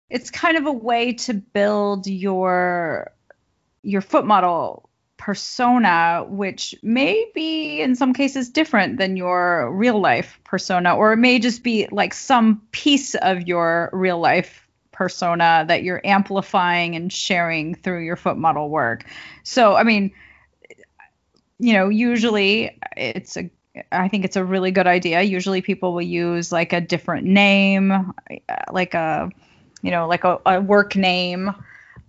it's 0.08 0.30
kind 0.30 0.56
of 0.56 0.66
a 0.66 0.72
way 0.72 1.14
to 1.14 1.34
build 1.34 2.06
your 2.06 3.12
your 3.82 4.00
foot 4.00 4.24
model 4.24 4.88
persona, 5.24 6.22
which 6.28 6.74
may 6.82 7.26
be 7.34 7.80
in 7.80 7.96
some 7.96 8.12
cases 8.12 8.50
different 8.50 8.98
than 8.98 9.16
your 9.16 9.72
real 9.72 9.98
life 9.98 10.38
persona, 10.44 10.94
or 10.94 11.14
it 11.14 11.16
may 11.16 11.38
just 11.38 11.62
be 11.62 11.88
like 11.90 12.12
some 12.12 12.60
piece 12.72 13.14
of 13.14 13.48
your 13.48 13.88
real 13.94 14.20
life 14.20 14.68
persona 14.92 15.64
that 15.66 15.82
you're 15.82 16.02
amplifying 16.04 16.94
and 16.94 17.10
sharing 17.10 17.74
through 17.74 18.04
your 18.04 18.16
foot 18.16 18.36
model 18.36 18.68
work. 18.68 19.06
So, 19.44 19.74
I 19.74 19.82
mean, 19.82 20.12
you 21.58 21.72
know, 21.72 21.88
usually 21.88 22.78
it's 22.94 23.38
a 23.38 23.50
I 23.90 24.08
think 24.08 24.26
it's 24.26 24.36
a 24.36 24.44
really 24.44 24.72
good 24.72 24.86
idea. 24.86 25.22
Usually 25.22 25.62
people 25.62 25.94
will 25.94 26.02
use 26.02 26.52
like 26.52 26.74
a 26.74 26.82
different 26.82 27.26
name, 27.26 28.12
like 28.70 28.92
a 28.92 29.30
you 29.80 29.90
know, 29.90 30.06
like 30.06 30.24
a, 30.24 30.38
a 30.44 30.60
work 30.60 30.96
name. 30.96 31.50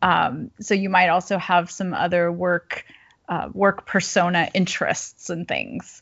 Um, 0.02 0.52
so 0.60 0.74
you 0.74 0.90
might 0.90 1.08
also 1.08 1.38
have 1.38 1.72
some 1.72 1.94
other 1.94 2.30
work 2.30 2.84
uh, 3.28 3.50
work 3.54 3.86
persona 3.86 4.50
interests 4.54 5.30
and 5.30 5.48
things. 5.48 6.02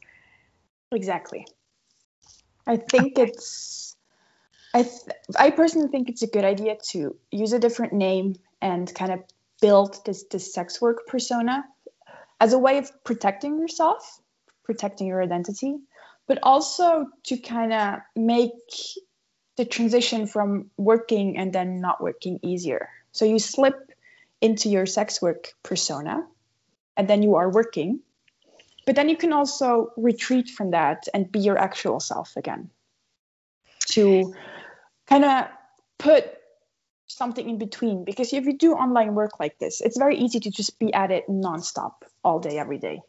Exactly. 0.91 1.45
I 2.65 2.78
think 2.78 3.17
okay. 3.17 3.30
it's. 3.30 3.95
I 4.74 4.84
th- 4.84 5.17
I 5.38 5.51
personally 5.51 5.89
think 5.89 6.09
it's 6.09 6.24
a 6.24 6.28
good 6.28 6.45
idea 6.45 6.78
to 6.91 7.15
use 7.32 7.53
a 7.53 7.59
different 7.59 7.93
name 7.93 8.36
and 8.61 8.93
kind 8.93 9.11
of 9.11 9.19
build 9.61 10.03
this 10.05 10.24
this 10.32 10.53
sex 10.53 10.82
work 10.82 11.05
persona 11.07 11.63
as 12.39 12.53
a 12.53 12.57
way 12.57 12.78
of 12.78 12.91
protecting 13.03 13.59
yourself, 13.59 14.19
protecting 14.63 15.07
your 15.07 15.21
identity, 15.21 15.76
but 16.28 16.39
also 16.43 17.07
to 17.24 17.38
kind 17.38 17.74
of 17.74 17.99
make 18.15 18.51
the 19.55 19.65
transition 19.65 20.26
from 20.26 20.71
working 20.78 21.38
and 21.38 21.53
then 21.53 21.80
not 21.80 22.01
working 22.01 22.39
easier. 22.41 22.89
So 23.11 23.26
you 23.26 23.39
slip 23.39 23.91
into 24.41 24.69
your 24.69 24.86
sex 24.86 25.21
work 25.21 25.53
persona 25.61 26.26
and 26.98 27.08
then 27.08 27.24
you 27.24 27.36
are 27.36 27.50
working. 27.50 28.00
But 28.86 28.96
then 28.96 29.10
you 29.10 29.18
can 29.18 29.32
also 29.32 29.91
retreat 29.96 30.50
from 30.50 30.72
that 30.72 31.08
and 31.14 31.32
be 31.32 31.39
your 31.39 31.58
actual 31.58 32.00
self 32.00 32.36
again. 32.36 32.70
To 33.91 34.34
kind 35.08 35.24
of 35.24 35.46
put 35.98 36.26
something 37.08 37.50
in 37.50 37.58
between. 37.58 38.04
Because 38.04 38.34
if 38.34 38.46
you 38.46 38.58
do 38.58 38.74
online 38.74 39.16
work 39.16 39.39
like 39.39 39.58
this, 39.60 39.82
it's 39.82 39.98
very 39.98 40.18
easy 40.18 40.39
to 40.41 40.52
just 40.52 40.80
be 40.80 40.94
at 40.94 41.12
it 41.12 41.28
nonstop 41.30 41.94
all 42.24 42.39
day, 42.39 42.58
every 42.58 42.78
day. 42.78 43.02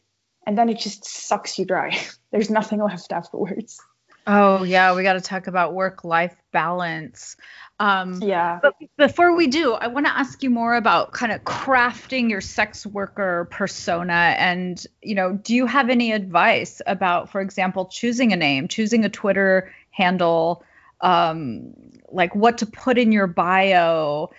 And 0.47 0.59
then 0.59 0.69
it 0.69 0.79
just 0.79 1.05
sucks 1.05 1.59
you 1.59 1.65
dry. 1.65 1.99
There's 2.31 2.51
nothing 2.51 2.83
left 2.83 3.13
afterwards. 3.13 3.81
Oh, 4.27 4.63
yeah. 4.65 4.95
We 4.95 5.03
got 5.03 5.15
to 5.15 5.21
talk 5.21 5.47
about 5.47 5.75
work 5.75 6.05
life 6.05 6.35
balance. 6.51 7.37
Um, 7.79 8.23
yeah. 8.23 8.61
But 8.63 8.75
before 8.97 9.35
we 9.35 9.49
do, 9.49 9.73
I 9.73 9.89
want 9.89 10.07
to 10.07 10.17
ask 10.17 10.43
you 10.43 10.51
more 10.51 10.77
about 10.77 11.13
kind 11.13 11.33
of 11.33 11.43
crafting 11.43 12.31
your 12.31 12.41
sex 12.41 12.87
worker 12.87 13.49
persona. 13.51 14.35
And, 14.39 14.85
you 15.03 15.15
know, 15.15 15.33
do 15.33 15.55
you 15.55 15.67
have 15.67 15.91
any 15.91 16.13
advice 16.13 16.81
about, 16.87 17.31
for 17.31 17.41
example, 17.41 17.87
choosing 17.87 18.33
a 18.33 18.37
name, 18.37 18.69
choosing 18.69 19.05
a 19.05 19.09
Twitter 19.09 19.75
handle, 19.91 20.65
um, 21.01 21.75
like 22.11 22.35
what 22.35 22.59
to 22.59 22.67
put 22.67 22.97
in 22.97 23.13
your 23.13 23.27
bio? 23.27 24.31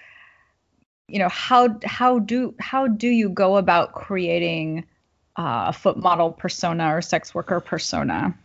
You 1.07 1.19
know, 1.19 1.29
how 1.29 1.77
how 1.83 2.19
do 2.19 2.55
how 2.59 2.87
do 2.87 3.07
you 3.07 3.29
go 3.29 3.57
about 3.57 3.93
creating 3.93 4.85
uh, 5.37 5.65
a 5.67 5.73
foot 5.73 5.97
model 5.97 6.31
persona 6.31 6.95
or 6.95 7.01
sex 7.03 7.35
worker 7.35 7.59
persona? 7.59 8.35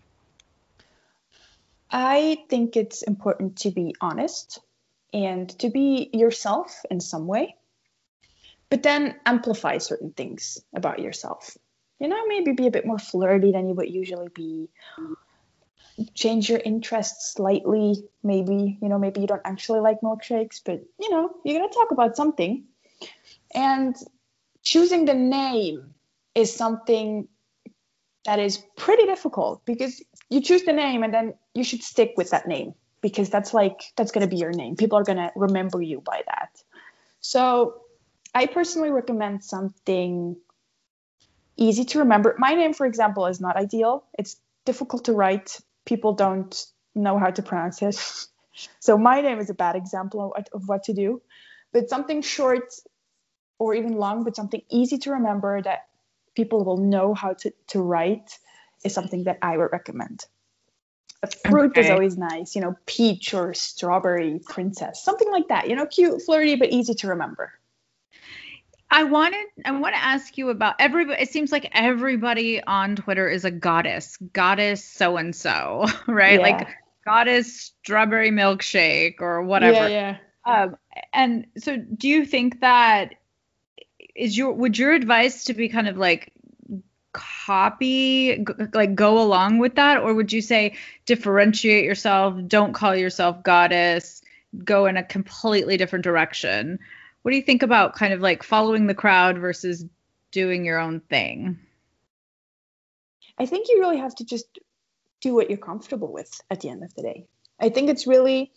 I 1.91 2.45
think 2.49 2.77
it's 2.77 3.03
important 3.03 3.57
to 3.59 3.71
be 3.71 3.95
honest 4.01 4.61
and 5.13 5.49
to 5.59 5.71
be 5.71 6.11
yourself 6.13 6.83
in 6.91 7.01
some 7.01 7.27
way, 7.27 7.57
but 8.69 8.83
then 8.83 9.17
amplify 9.27 9.79
certain 9.79 10.13
things 10.13 10.59
about 10.75 11.01
yourself. 11.01 11.57
You 11.99 12.09
know, 12.09 12.27
maybe 12.27 12.53
be 12.53 12.67
a 12.67 12.71
bit 12.71 12.87
more 12.87 12.99
flirty 12.99 13.53
than 13.53 13.69
you 13.69 13.75
would 13.75 13.91
usually 13.91 14.29
be. 14.29 14.71
Change 16.15 16.49
your 16.49 16.61
interests 16.65 17.35
slightly, 17.35 18.09
maybe. 18.23 18.79
You 18.81 18.89
know, 18.89 18.99
maybe 18.99 19.21
you 19.21 19.27
don't 19.27 19.43
actually 19.45 19.81
like 19.81 20.01
milkshakes, 20.01 20.61
but 20.65 20.81
you 20.99 21.11
know, 21.11 21.31
you're 21.45 21.59
gonna 21.61 21.73
talk 21.73 21.91
about 21.91 22.17
something. 22.17 22.65
And 23.55 23.97
choosing 24.63 25.05
the 25.05 25.15
name 25.15 25.95
is 26.35 26.55
something 26.55 27.29
that 28.25 28.39
is 28.39 28.59
pretty 28.77 29.07
difficult 29.07 29.65
because 29.65 30.03
you 30.29 30.41
choose 30.41 30.63
the 30.65 30.73
name 30.73 31.03
and 31.03 31.13
then 31.13 31.35
you 31.55 31.65
should 31.65 31.83
stick 31.83 32.13
with 32.17 32.31
that 32.31 32.47
name 32.47 32.75
because 33.01 33.31
that's 33.31 33.55
like 33.55 33.81
that's 33.97 34.13
going 34.13 34.23
to 34.23 34.31
be 34.31 34.37
your 34.37 34.53
name. 34.53 34.77
People 34.77 34.99
are 34.99 35.05
going 35.05 35.19
to 35.19 35.31
remember 35.37 35.81
you 35.81 36.01
by 36.01 36.23
that. 36.27 36.63
So 37.21 37.83
i 38.35 38.47
personally 38.47 38.91
recommend 38.91 39.43
something 39.43 40.37
easy 41.57 41.85
to 41.85 41.99
remember. 42.01 42.35
My 42.39 42.55
name 42.55 42.75
for 42.75 42.87
example 42.87 43.27
is 43.27 43.41
not 43.41 43.57
ideal. 43.57 44.05
It's 44.19 44.37
difficult 44.65 45.07
to 45.07 45.13
write. 45.13 45.59
People 45.85 46.13
don't 46.13 46.67
know 46.95 47.19
how 47.19 47.31
to 47.31 47.43
pronounce 47.43 47.83
it. 47.83 47.97
So 48.81 48.99
my 48.99 49.23
name 49.23 49.39
is 49.39 49.49
a 49.49 49.55
bad 49.55 49.75
example 49.75 50.35
of, 50.37 50.45
of 50.53 50.69
what 50.69 50.83
to 50.83 50.93
do. 50.93 51.23
But 51.73 51.89
something 51.89 52.21
short 52.21 52.75
or 53.59 53.75
even 53.75 53.93
long 53.93 54.25
but 54.25 54.35
something 54.35 54.63
easy 54.71 54.99
to 54.99 55.13
remember 55.13 55.63
that 55.63 55.87
people 56.35 56.65
will 56.65 56.79
know 56.79 57.15
how 57.15 57.35
to, 57.35 57.53
to 57.69 57.81
write 57.81 58.39
is 58.85 58.95
something 58.95 59.25
that 59.25 59.39
I 59.43 59.57
would 59.57 59.71
recommend. 59.73 60.25
A 61.23 61.29
fruit 61.49 61.73
okay. 61.73 61.83
is 61.83 61.91
always 61.91 62.17
nice, 62.17 62.55
you 62.55 62.63
know, 62.63 62.77
peach 62.87 63.35
or 63.35 63.53
strawberry 63.53 64.41
princess, 64.47 65.05
something 65.05 65.31
like 65.31 65.49
that. 65.49 65.69
You 65.69 65.77
know, 65.77 65.87
cute, 65.87 66.23
flirty, 66.23 66.57
but 66.57 66.71
easy 66.71 66.95
to 66.95 67.09
remember. 67.09 67.53
I 68.91 69.05
wanted 69.05 69.47
I 69.65 69.71
want 69.73 69.95
to 69.95 70.03
ask 70.03 70.37
you 70.37 70.49
about 70.49 70.75
everybody 70.81 71.23
it 71.23 71.31
seems 71.31 71.53
like 71.53 71.69
everybody 71.73 72.63
on 72.63 72.97
Twitter 72.97 73.29
is 73.29 73.45
a 73.45 73.51
goddess. 73.51 74.17
Goddess 74.33 74.85
so 74.85 75.17
and 75.17 75.37
so, 75.37 75.87
right? 76.07 76.41
Yeah. 76.41 76.57
Like 76.57 76.69
goddess 77.05 77.73
strawberry 77.83 78.31
milkshake 78.31 79.21
or 79.21 79.43
whatever. 79.43 79.89
Yeah, 79.89 80.17
yeah. 80.47 80.63
Um, 80.63 80.77
and 81.13 81.47
so 81.59 81.77
do 81.77 82.09
you 82.09 82.25
think 82.25 82.61
that 82.61 83.15
is 84.15 84.37
your 84.37 84.53
would 84.53 84.79
your 84.79 84.93
advice 84.93 85.45
to 85.45 85.55
be 85.55 85.69
kind 85.69 85.89
of 85.89 85.97
like 85.97 86.33
copy 87.13 88.37
g- 88.37 88.65
like 88.73 88.95
go 88.95 89.21
along 89.21 89.59
with 89.59 89.77
that? 89.77 89.99
Or 89.99 90.15
would 90.15 90.33
you 90.33 90.43
say 90.43 90.77
differentiate 91.07 91.85
yourself 91.85 92.35
don't 92.47 92.73
call 92.73 92.95
yourself 92.95 93.43
goddess 93.43 94.23
go 94.65 94.87
in 94.87 94.97
a 94.97 95.05
completely 95.05 95.77
different 95.77 96.05
direction? 96.05 96.79
What 97.23 97.31
do 97.31 97.37
you 97.37 97.43
think 97.43 97.63
about 97.63 97.95
kind 97.95 98.13
of 98.13 98.21
like 98.21 98.43
following 98.43 98.87
the 98.87 98.95
crowd 98.95 99.39
versus 99.39 99.85
doing 100.33 100.65
your 100.65 100.79
own 100.79 101.01
thing? 101.01 101.59
I 103.39 103.47
think 103.47 103.69
you 103.69 103.81
really 103.81 103.99
have 103.99 104.15
to 104.17 104.25
just 104.25 104.47
do 105.21 105.35
what 105.35 105.49
you're 105.49 105.59
comfortable 105.59 106.13
with 106.13 106.41
at 106.51 106.61
the 106.61 106.69
end 106.69 106.83
of 106.83 106.95
the 106.95 107.03
day. 107.03 107.27
I 107.59 107.69
think 107.69 107.91
it's 107.91 108.07
really 108.07 108.53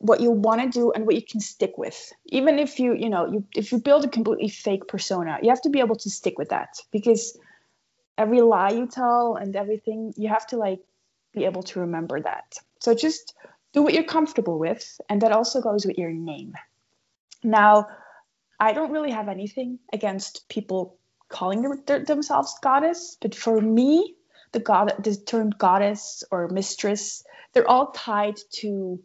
what 0.00 0.20
you 0.20 0.30
want 0.30 0.62
to 0.62 0.68
do 0.78 0.90
and 0.92 1.04
what 1.04 1.14
you 1.14 1.22
can 1.22 1.40
stick 1.40 1.76
with. 1.76 2.12
Even 2.26 2.58
if 2.58 2.80
you 2.80 2.94
you 2.94 3.10
know 3.10 3.26
you 3.30 3.44
if 3.54 3.70
you 3.70 3.78
build 3.78 4.04
a 4.04 4.08
completely 4.08 4.48
fake 4.48 4.88
persona 4.88 5.38
you 5.42 5.50
have 5.50 5.60
to 5.62 5.68
be 5.68 5.80
able 5.80 5.96
to 5.96 6.10
stick 6.10 6.38
with 6.38 6.48
that 6.48 6.80
because 6.90 7.38
every 8.16 8.40
lie 8.40 8.70
you 8.70 8.86
tell 8.86 9.36
and 9.36 9.54
everything 9.54 10.12
you 10.16 10.28
have 10.28 10.46
to 10.46 10.56
like 10.56 10.80
be 11.34 11.44
able 11.44 11.62
to 11.62 11.80
remember 11.80 12.20
that. 12.20 12.56
So 12.80 12.94
just 12.94 13.34
do 13.72 13.82
what 13.82 13.94
you're 13.94 14.04
comfortable 14.04 14.58
with 14.58 15.00
and 15.08 15.20
that 15.22 15.32
also 15.32 15.60
goes 15.60 15.86
with 15.86 15.98
your 15.98 16.10
name. 16.10 16.54
Now 17.44 17.86
i 18.58 18.72
don't 18.72 18.92
really 18.92 19.10
have 19.10 19.28
anything 19.28 19.78
against 19.92 20.48
people 20.48 20.98
calling 21.28 21.62
them, 21.62 22.04
themselves 22.04 22.58
goddess 22.62 23.16
but 23.20 23.34
for 23.34 23.60
me 23.60 24.14
the 24.52 24.60
god 24.60 24.92
the 25.02 25.16
term 25.16 25.50
goddess 25.50 26.22
or 26.30 26.48
mistress 26.48 27.24
they're 27.52 27.68
all 27.68 27.90
tied 27.92 28.36
to 28.50 29.00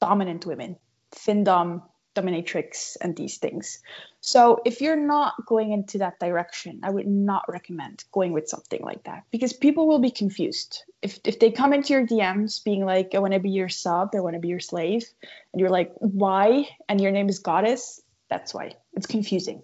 dominant 0.00 0.46
women, 0.46 0.76
findom, 1.12 1.82
dominatrix, 2.14 2.96
and 3.00 3.16
these 3.16 3.38
things. 3.38 3.78
So 4.20 4.60
if 4.64 4.80
you're 4.80 4.96
not 4.96 5.34
going 5.46 5.72
into 5.72 5.98
that 5.98 6.18
direction, 6.18 6.80
I 6.82 6.90
would 6.90 7.06
not 7.06 7.44
recommend 7.48 8.04
going 8.12 8.32
with 8.32 8.48
something 8.48 8.82
like 8.82 9.04
that 9.04 9.24
because 9.30 9.52
people 9.52 9.86
will 9.86 10.00
be 10.00 10.10
confused. 10.10 10.82
If 11.02 11.18
if 11.24 11.38
they 11.38 11.50
come 11.50 11.72
into 11.72 11.92
your 11.92 12.06
DMs 12.06 12.62
being 12.64 12.84
like, 12.84 13.14
I 13.14 13.18
want 13.18 13.34
to 13.34 13.40
be 13.40 13.50
your 13.50 13.68
sub, 13.68 14.10
I 14.14 14.20
want 14.20 14.34
to 14.34 14.40
be 14.40 14.48
your 14.48 14.60
slave, 14.60 15.04
and 15.52 15.60
you're 15.60 15.70
like, 15.70 15.92
why? 15.94 16.68
And 16.88 17.00
your 17.00 17.12
name 17.12 17.28
is 17.28 17.38
goddess, 17.38 18.00
that's 18.28 18.52
why. 18.52 18.74
It's 18.94 19.06
confusing. 19.06 19.62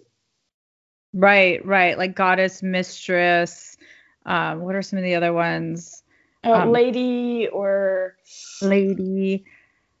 Right, 1.13 1.65
right. 1.65 1.97
Like 1.97 2.15
goddess, 2.15 2.63
mistress. 2.63 3.77
Um, 4.25 4.59
what 4.59 4.75
are 4.75 4.81
some 4.81 4.97
of 4.97 5.03
the 5.03 5.15
other 5.15 5.33
ones? 5.33 6.03
Uh, 6.43 6.53
um, 6.53 6.71
lady 6.71 7.47
or 7.47 8.15
lady 8.61 9.45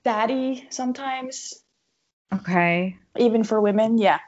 daddy 0.07 0.65
sometimes. 0.69 1.53
Okay. 2.33 2.95
Even 3.17 3.43
for 3.43 3.59
women, 3.59 3.97
yeah. 3.97 4.19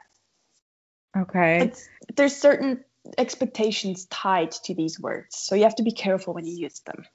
Okay. 1.16 1.62
It's, 1.62 1.88
there's 2.16 2.36
certain 2.36 2.84
expectations 3.16 4.04
tied 4.04 4.50
to 4.66 4.74
these 4.74 5.00
words, 5.00 5.38
so 5.38 5.54
you 5.54 5.62
have 5.62 5.76
to 5.76 5.82
be 5.82 5.92
careful 5.92 6.34
when 6.34 6.44
you 6.44 6.54
use 6.54 6.80
them. 6.80 7.06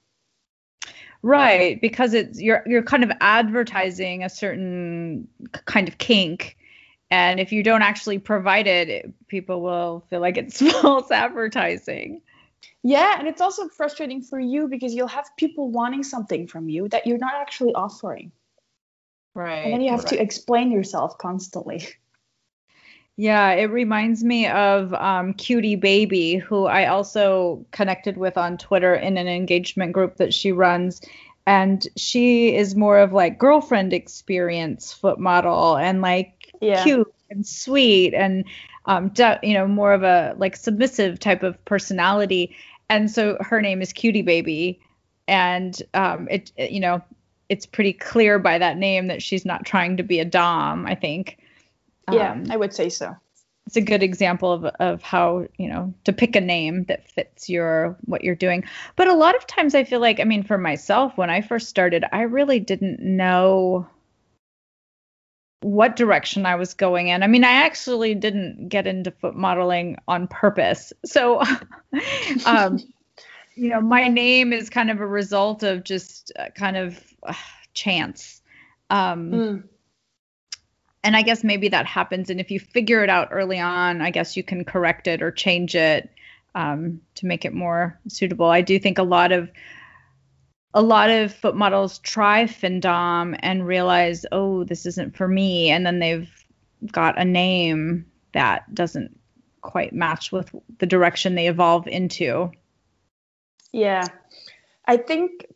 Right, 1.22 1.80
because 1.80 2.12
it's 2.12 2.40
you're 2.40 2.62
you're 2.66 2.82
kind 2.82 3.04
of 3.04 3.12
advertising 3.20 4.24
a 4.24 4.28
certain 4.28 5.28
kind 5.64 5.86
of 5.86 5.96
kink, 5.98 6.56
and 7.08 7.38
if 7.38 7.52
you 7.52 7.62
don't 7.62 7.82
actually 7.82 8.18
provide 8.18 8.66
it, 8.66 9.14
people 9.28 9.62
will 9.62 10.04
feel 10.10 10.20
like 10.20 10.36
it's 10.36 10.60
false 10.80 11.10
advertising. 11.12 12.20
Yeah, 12.82 13.16
and 13.18 13.28
it's 13.28 13.40
also 13.40 13.68
frustrating 13.68 14.22
for 14.22 14.40
you 14.40 14.66
because 14.68 14.92
you'll 14.92 15.06
have 15.06 15.28
people 15.36 15.70
wanting 15.70 16.02
something 16.02 16.48
from 16.48 16.68
you 16.68 16.88
that 16.88 17.06
you're 17.06 17.18
not 17.18 17.34
actually 17.34 17.74
offering. 17.74 18.32
Right. 19.36 19.64
And 19.64 19.74
then 19.74 19.80
you 19.82 19.90
have 19.90 20.00
right. 20.00 20.08
to 20.08 20.22
explain 20.22 20.72
yourself 20.72 21.18
constantly. 21.18 21.86
Yeah, 23.18 23.52
it 23.52 23.70
reminds 23.70 24.22
me 24.22 24.46
of 24.46 24.92
um, 24.92 25.32
Cutie 25.32 25.76
Baby, 25.76 26.36
who 26.36 26.66
I 26.66 26.84
also 26.84 27.64
connected 27.70 28.18
with 28.18 28.36
on 28.36 28.58
Twitter 28.58 28.94
in 28.94 29.16
an 29.16 29.26
engagement 29.26 29.92
group 29.92 30.16
that 30.18 30.34
she 30.34 30.52
runs. 30.52 31.00
And 31.46 31.86
she 31.96 32.54
is 32.54 32.76
more 32.76 32.98
of 32.98 33.14
like 33.14 33.38
girlfriend 33.38 33.94
experience 33.94 34.92
foot 34.92 35.18
model 35.18 35.78
and 35.78 36.02
like 36.02 36.52
yeah. 36.60 36.84
cute 36.84 37.10
and 37.30 37.46
sweet 37.46 38.12
and 38.12 38.44
um, 38.84 39.10
you 39.42 39.54
know 39.54 39.66
more 39.66 39.94
of 39.94 40.02
a 40.02 40.34
like 40.36 40.54
submissive 40.54 41.18
type 41.18 41.42
of 41.42 41.62
personality. 41.64 42.54
And 42.90 43.10
so 43.10 43.38
her 43.40 43.62
name 43.62 43.80
is 43.80 43.94
Cutie 43.94 44.20
Baby, 44.20 44.78
and 45.26 45.80
um, 45.94 46.28
it, 46.30 46.52
it 46.58 46.70
you 46.70 46.80
know 46.80 47.02
it's 47.48 47.66
pretty 47.66 47.92
clear 47.92 48.38
by 48.38 48.58
that 48.58 48.76
name 48.76 49.06
that 49.08 49.22
she's 49.22 49.44
not 49.44 49.64
trying 49.64 49.96
to 49.96 50.02
be 50.02 50.20
a 50.20 50.24
dom. 50.24 50.86
I 50.86 50.94
think. 50.94 51.38
Yeah, 52.10 52.32
um, 52.32 52.44
I 52.50 52.56
would 52.56 52.74
say 52.74 52.88
so. 52.88 53.14
It's 53.66 53.76
a 53.76 53.80
good 53.80 54.02
example 54.02 54.52
of 54.52 54.64
of 54.64 55.02
how 55.02 55.46
you 55.58 55.68
know 55.68 55.92
to 56.04 56.12
pick 56.12 56.36
a 56.36 56.40
name 56.40 56.84
that 56.84 57.10
fits 57.10 57.48
your 57.48 57.96
what 58.04 58.22
you're 58.22 58.34
doing. 58.34 58.64
But 58.94 59.08
a 59.08 59.14
lot 59.14 59.36
of 59.36 59.46
times 59.46 59.74
I 59.74 59.84
feel 59.84 60.00
like 60.00 60.20
I 60.20 60.24
mean 60.24 60.42
for 60.42 60.58
myself 60.58 61.16
when 61.16 61.30
I 61.30 61.40
first 61.40 61.68
started 61.68 62.04
I 62.12 62.22
really 62.22 62.60
didn't 62.60 63.00
know 63.00 63.88
what 65.66 65.96
direction 65.96 66.46
I 66.46 66.54
was 66.54 66.74
going 66.74 67.08
in. 67.08 67.22
I 67.22 67.26
mean, 67.26 67.42
I 67.42 67.50
actually 67.50 68.14
didn't 68.14 68.68
get 68.68 68.86
into 68.86 69.10
foot 69.10 69.34
modeling 69.34 69.96
on 70.06 70.28
purpose. 70.28 70.92
So, 71.04 71.42
um, 72.46 72.78
you 73.56 73.70
know, 73.70 73.80
my 73.80 74.06
name 74.08 74.52
is 74.52 74.70
kind 74.70 74.90
of 74.90 75.00
a 75.00 75.06
result 75.06 75.62
of 75.62 75.82
just 75.82 76.30
uh, 76.38 76.50
kind 76.54 76.76
of 76.76 77.02
uh, 77.22 77.32
chance. 77.72 78.42
Um, 78.90 79.30
mm. 79.30 79.64
And 81.02 81.16
I 81.16 81.22
guess 81.22 81.42
maybe 81.42 81.68
that 81.68 81.86
happens. 81.86 82.30
And 82.30 82.38
if 82.38 82.50
you 82.50 82.60
figure 82.60 83.02
it 83.02 83.08
out 83.08 83.28
early 83.30 83.58
on, 83.58 84.02
I 84.02 84.10
guess 84.10 84.36
you 84.36 84.42
can 84.42 84.64
correct 84.64 85.06
it 85.06 85.22
or 85.22 85.30
change 85.30 85.74
it 85.74 86.10
um, 86.54 87.00
to 87.14 87.26
make 87.26 87.44
it 87.44 87.54
more 87.54 87.98
suitable. 88.08 88.46
I 88.46 88.60
do 88.60 88.78
think 88.78 88.98
a 88.98 89.02
lot 89.02 89.32
of 89.32 89.50
a 90.74 90.82
lot 90.82 91.08
of 91.08 91.32
foot 91.32 91.56
models 91.56 91.98
try 92.00 92.44
Findom 92.44 93.38
and 93.40 93.66
realize, 93.66 94.26
oh, 94.30 94.64
this 94.64 94.84
isn't 94.84 95.16
for 95.16 95.26
me, 95.26 95.70
and 95.70 95.86
then 95.86 96.00
they've 96.00 96.28
got 96.92 97.18
a 97.18 97.24
name 97.24 98.04
that 98.32 98.74
doesn't 98.74 99.18
quite 99.62 99.94
match 99.94 100.32
with 100.32 100.54
the 100.78 100.84
direction 100.84 101.34
they 101.34 101.48
evolve 101.48 101.86
into. 101.86 102.50
Yeah. 103.72 104.04
I 104.86 104.96
think, 104.96 105.46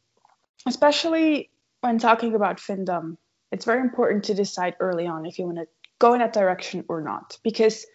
especially 0.66 1.50
when 1.80 1.98
talking 1.98 2.34
about 2.34 2.58
findom, 2.58 3.16
it's 3.52 3.64
very 3.64 3.80
important 3.80 4.24
to 4.24 4.34
decide 4.34 4.76
early 4.80 5.06
on 5.06 5.26
if 5.26 5.38
you 5.38 5.46
want 5.46 5.58
to 5.58 5.66
go 5.98 6.12
in 6.12 6.20
that 6.20 6.32
direction 6.32 6.84
or 6.88 7.00
not. 7.00 7.38
Because 7.42 7.86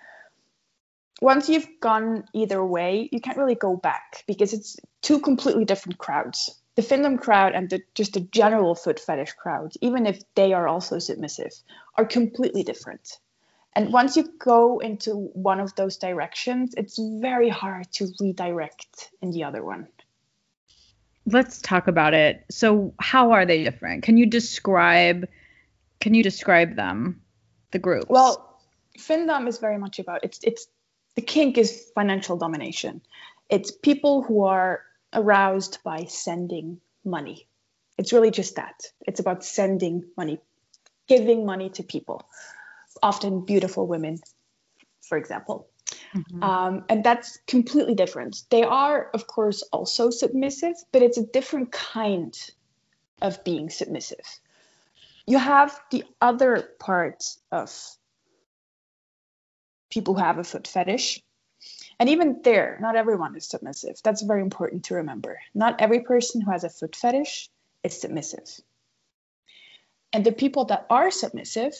once 1.22 1.48
you've 1.48 1.68
gone 1.80 2.26
either 2.34 2.64
way, 2.64 3.08
you 3.12 3.22
can't 3.22 3.38
really 3.38 3.56
go 3.56 3.76
back 3.78 4.24
because 4.28 4.54
it's 4.54 4.78
two 5.02 5.20
completely 5.20 5.66
different 5.66 5.98
crowds. 5.98 6.60
the 6.76 6.82
findom 6.82 7.20
crowd 7.20 7.54
and 7.56 7.70
the, 7.70 7.82
just 7.94 8.14
the 8.14 8.20
general 8.20 8.76
foot 8.76 9.00
fetish 9.00 9.34
crowd, 9.34 9.74
even 9.82 10.06
if 10.06 10.22
they 10.36 10.54
are 10.54 10.68
also 10.68 11.00
submissive, 11.00 11.52
are 11.96 12.06
completely 12.06 12.64
different. 12.64 13.18
And 13.74 13.92
once 13.92 14.16
you 14.16 14.30
go 14.40 14.80
into 14.80 15.30
one 15.34 15.60
of 15.60 15.76
those 15.76 15.98
directions, 15.98 16.74
it's 16.78 16.98
very 17.00 17.50
hard 17.50 17.92
to 17.94 18.12
redirect 18.20 19.10
in 19.22 19.32
the 19.32 19.44
other 19.44 19.64
one. 19.64 19.88
Let's 21.26 21.62
talk 21.62 21.88
about 21.88 22.14
it. 22.14 22.46
So, 22.52 22.94
how 23.00 23.32
are 23.32 23.46
they 23.46 23.64
different? 23.64 24.04
Can 24.04 24.18
you 24.18 24.26
describe 24.26 25.28
can 26.00 26.14
you 26.14 26.24
describe 26.24 26.76
them, 26.76 27.22
the 27.72 27.80
groups? 27.80 28.08
Well, 28.10 28.60
Findom 28.98 29.48
is 29.48 29.58
very 29.58 29.78
much 29.78 30.00
about 30.00 30.24
it's 30.24 30.40
it's 30.44 30.68
the 31.16 31.22
kink 31.22 31.58
is 31.58 31.92
financial 31.96 32.38
domination. 32.38 33.02
It's 33.50 33.72
people 33.72 34.22
who 34.22 34.46
are 34.46 34.82
aroused 35.14 35.80
by 35.84 36.06
sending 36.06 36.80
money. 37.04 37.48
It's 37.98 38.12
really 38.12 38.32
just 38.32 38.58
that. 38.58 38.84
It's 39.08 39.20
about 39.20 39.44
sending 39.44 40.04
money, 40.18 40.40
giving 41.08 41.46
money 41.46 41.70
to 41.72 41.84
people, 41.84 42.28
often 43.02 43.46
beautiful 43.46 43.88
women, 43.88 44.20
for 45.02 45.18
example. 45.18 45.68
Mm-hmm. 46.16 46.44
Um, 46.44 46.86
and 46.88 47.04
that's 47.04 47.38
completely 47.46 47.94
different. 47.94 48.44
They 48.50 48.64
are, 48.64 49.10
of 49.14 49.28
course, 49.28 49.64
also 49.64 50.10
submissive, 50.10 50.76
but 50.92 51.02
it's 51.02 51.18
a 51.18 51.26
different 51.26 51.72
kind 51.72 52.34
of 53.22 53.44
being 53.44 53.70
submissive. 53.70 54.26
You 55.28 55.38
have 55.38 55.78
the 55.92 56.06
other 56.22 56.70
part 56.80 57.24
of 57.52 57.74
people 59.90 60.14
who 60.14 60.22
have 60.22 60.38
a 60.38 60.44
foot 60.44 60.68
fetish, 60.68 61.22
and 62.00 62.10
even 62.10 62.42
there, 62.44 62.78
not 62.82 62.96
everyone 62.96 63.36
is 63.36 63.48
submissive. 63.48 63.98
That's 64.04 64.22
very 64.22 64.42
important 64.42 64.86
to 64.86 64.96
remember. 64.96 65.40
Not 65.54 65.82
every 65.82 66.02
person 66.02 66.42
who 66.42 66.52
has 66.52 66.64
a 66.64 66.70
foot 66.70 66.96
fetish 66.96 67.50
is 67.84 68.00
submissive. 68.00 68.48
And 70.14 70.26
the 70.26 70.32
people 70.32 70.66
that 70.66 70.86
are 70.90 71.12
submissive, 71.12 71.74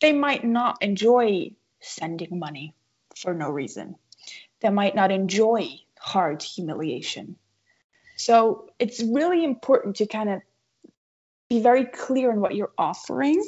they 0.00 0.12
might 0.12 0.44
not 0.44 0.82
enjoy 0.82 1.52
sending 1.80 2.38
money 2.38 2.74
for 3.20 3.34
no 3.34 3.50
reason. 3.50 3.96
They 4.60 4.70
might 4.70 4.94
not 4.94 5.10
enjoy 5.10 5.80
hard 5.98 6.42
humiliation. 6.42 7.36
So 8.16 8.68
it's 8.78 9.02
really 9.02 9.44
important 9.44 9.96
to 9.96 10.06
kind 10.06 10.28
of 10.28 10.42
be 11.48 11.60
very 11.60 11.84
clear 11.84 12.30
on 12.30 12.40
what 12.40 12.54
you're 12.54 12.72
offering 12.76 13.42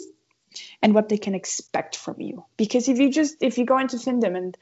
and 0.82 0.94
what 0.94 1.08
they 1.08 1.18
can 1.18 1.34
expect 1.34 1.96
from 1.96 2.20
you. 2.20 2.44
Because 2.56 2.88
if 2.88 2.98
you 2.98 3.10
just 3.10 3.36
if 3.40 3.58
you 3.58 3.64
go 3.64 3.78
into 3.78 3.96
Findom 3.96 4.36
and 4.36 4.56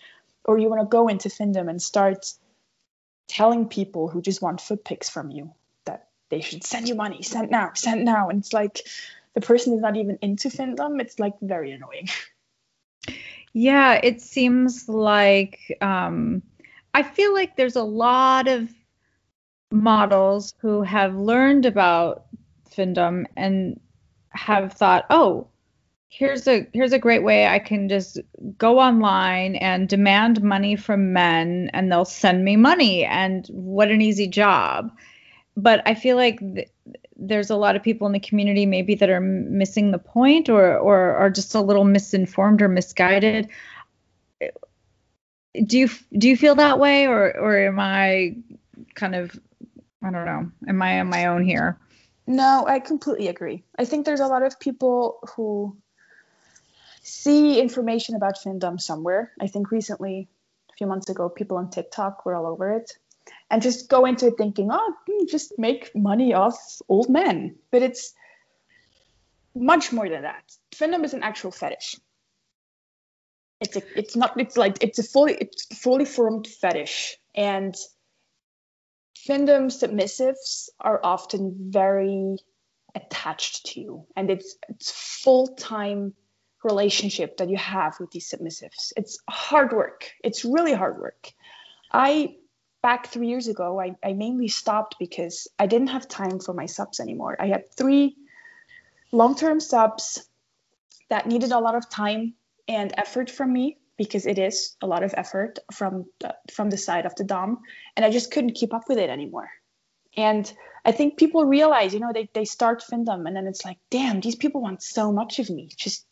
or 0.44 0.58
you 0.58 0.68
want 0.68 0.82
to 0.82 0.86
go 0.86 1.08
into 1.08 1.28
Findom 1.28 1.68
and 1.68 1.80
start 1.80 2.32
telling 3.28 3.68
people 3.68 4.08
who 4.08 4.20
just 4.20 4.42
want 4.42 4.61
foot 4.61 4.84
pics 4.84 5.08
from 5.08 5.30
you 5.30 5.52
that 5.84 6.08
they 6.28 6.40
should 6.40 6.64
send 6.64 6.88
you 6.88 6.94
money, 6.94 7.22
send 7.22 7.50
now, 7.50 7.70
send 7.74 8.04
now. 8.04 8.28
And 8.28 8.40
it's 8.40 8.52
like 8.52 8.80
the 9.34 9.40
person 9.40 9.74
is 9.74 9.80
not 9.80 9.96
even 9.96 10.18
into 10.22 10.48
Findom. 10.48 11.00
It's 11.00 11.18
like 11.18 11.34
very 11.40 11.72
annoying. 11.72 12.08
Yeah, 13.53 14.01
it 14.03 14.20
seems 14.20 14.88
like 14.88 15.76
um, 15.80 16.42
I 16.94 17.03
feel 17.03 17.32
like 17.34 17.57
there's 17.57 17.76
a 17.76 17.82
lot 17.82 18.48
of 18.48 18.70
models 19.72 20.55
who 20.61 20.82
have 20.82 21.14
learned 21.14 21.66
about 21.66 22.26
Findom 22.70 23.24
and 23.36 23.78
have 24.30 24.72
thought, 24.72 25.07
oh, 25.11 25.48
here's 26.09 26.48
a 26.48 26.66
here's 26.74 26.92
a 26.92 26.98
great 26.98 27.22
way 27.22 27.46
I 27.46 27.59
can 27.59 27.88
just 27.88 28.20
go 28.59 28.80
online 28.80 29.57
and 29.57 29.88
demand 29.88 30.42
money 30.42 30.76
from 30.76 31.12
men 31.12 31.70
and 31.72 31.90
they'll 31.90 32.05
send 32.05 32.44
me 32.44 32.57
money 32.57 33.05
and 33.05 33.46
what 33.48 33.90
an 33.90 34.03
easy 34.03 34.28
job. 34.28 34.92
But 35.57 35.82
I 35.86 35.94
feel 35.94 36.16
like 36.16 36.40
th- 36.40 36.70
there's 37.21 37.51
a 37.51 37.57
lot 37.57 37.77
of 37.77 37.83
people 37.83 38.07
in 38.07 38.12
the 38.12 38.21
community 38.21 38.66
maybe 38.66 38.95
that 38.97 39.11
are 39.11 39.21
missing 39.21 39.91
the 39.91 39.99
point 39.99 40.49
or 40.49 40.79
or 40.79 41.14
are 41.14 41.31
just 41.31 41.55
a 41.55 41.61
little 41.61 41.85
misinformed 41.85 42.62
or 42.62 42.68
misguided. 42.68 43.49
Do 45.64 45.79
you 45.79 45.89
do 46.16 46.29
you 46.29 46.37
feel 46.37 46.55
that 46.57 46.79
way 46.79 47.07
or 47.07 47.37
or 47.37 47.59
am 47.59 47.79
I 47.79 48.37
kind 48.95 49.14
of 49.14 49.39
I 50.03 50.11
don't 50.11 50.25
know. 50.25 50.51
Am 50.66 50.81
I 50.81 51.01
on 51.01 51.09
my 51.09 51.27
own 51.27 51.45
here? 51.45 51.79
No, 52.27 52.64
I 52.66 52.81
completely 52.81 53.29
agree. 53.29 53.64
I 53.79 53.85
think 53.85 54.07
there's 54.07 54.21
a 54.21 54.27
lot 54.27 54.43
of 54.43 54.59
people 54.59 55.18
who 55.35 55.77
see 57.03 57.61
information 57.61 58.14
about 58.14 58.39
Findom 58.39 58.81
somewhere. 58.81 59.33
I 59.41 59.47
think 59.47 59.71
recently, 59.71 60.29
a 60.71 60.77
few 60.77 60.87
months 60.87 61.11
ago, 61.11 61.29
people 61.29 61.59
on 61.59 61.71
TikTok 61.71 62.25
were 62.25 62.35
all 62.35 62.47
over 62.47 62.73
it 62.73 62.93
and 63.51 63.62
just 63.62 63.88
go 63.88 64.05
into 64.07 64.28
it 64.28 64.34
thinking, 64.38 64.68
oh, 64.70 64.94
hmm, 65.09 65.26
just 65.26 65.59
make 65.59 65.90
money 65.94 66.32
off 66.32 66.57
old 66.88 67.09
men. 67.09 67.57
But 67.70 67.82
it's 67.82 68.14
much 69.55 69.92
more 69.92 70.09
than 70.09 70.22
that. 70.22 70.44
Findom 70.74 71.05
is 71.05 71.14
an 71.14 71.22
actual 71.22 71.51
fetish. 71.51 71.96
It's 73.61 73.76
a, 73.76 73.82
it's 73.98 74.16
not, 74.16 74.40
it's 74.40 74.57
like, 74.57 74.82
it's 74.82 74.98
a 74.98 75.03
fully, 75.03 75.34
it's 75.34 75.66
fully 75.76 76.05
formed 76.05 76.46
fetish. 76.46 77.18
And 77.34 77.74
findom 79.28 79.66
submissives 79.66 80.68
are 80.80 81.01
often 81.03 81.57
very 81.70 82.36
attached 82.94 83.66
to 83.66 83.80
you. 83.80 84.07
And 84.16 84.30
it's, 84.30 84.57
it's 84.68 84.90
full 85.22 85.48
time 85.48 86.14
relationship 86.62 87.38
that 87.38 87.51
you 87.51 87.57
have 87.57 87.96
with 87.98 88.12
these 88.12 88.30
submissives. 88.30 88.92
It's 88.96 89.18
hard 89.28 89.72
work. 89.72 90.11
It's 90.22 90.44
really 90.44 90.72
hard 90.72 90.98
work. 90.98 91.32
I 91.92 92.36
back 92.83 93.09
three 93.09 93.28
years 93.28 93.49
ago, 93.49 93.81
I, 93.81 93.97
I 94.05 94.12
mainly 94.12 94.49
stopped 94.49 94.97
because 94.99 95.49
I 95.59 95.66
didn't 95.66 95.89
have 95.89 96.09
time 96.09 96.41
for 96.41 96.55
my 96.55 96.66
subs 96.66 97.01
anymore. 97.01 97.37
I 97.39 97.47
had 97.47 97.72
three 97.72 98.16
long-term 99.12 99.61
subs 99.61 100.26
that 101.09 101.26
needed 101.26 101.53
a 101.53 101.59
lot 101.59 101.74
of 101.74 101.91
time 101.91 102.35
and 102.68 102.93
effort 102.97 103.31
from 103.31 103.53
me 103.53 103.78
because 103.97 104.24
it 104.26 104.39
is 104.39 104.76
a 104.81 104.87
lot 104.87 105.03
of 105.03 105.12
effort 105.16 105.59
from 105.72 106.07
the, 106.20 106.35
from 106.53 106.70
the 106.70 106.78
side 106.78 107.05
of 107.05 107.14
the 107.16 107.24
dom 107.24 107.59
and 107.97 108.05
i 108.05 108.11
just 108.11 108.31
couldn't 108.31 108.55
keep 108.55 108.72
up 108.72 108.89
with 108.89 108.97
it 108.99 109.11
anymore 109.11 109.51
and 110.16 110.53
i 110.85 110.93
think 110.93 111.18
people 111.18 111.45
realize 111.45 111.93
you 111.93 111.99
know 111.99 112.12
they, 112.14 112.31
they 112.33 112.45
start 112.45 112.83
findom 112.89 113.26
and 113.26 113.35
then 113.35 113.49
it's 113.49 113.64
like 113.64 113.78
damn 113.91 114.20
these 114.20 114.37
people 114.37 114.62
want 114.62 114.81
so 114.83 115.12
much 115.12 115.41
of 115.41 115.51
me 115.51 115.68
just 115.76 116.07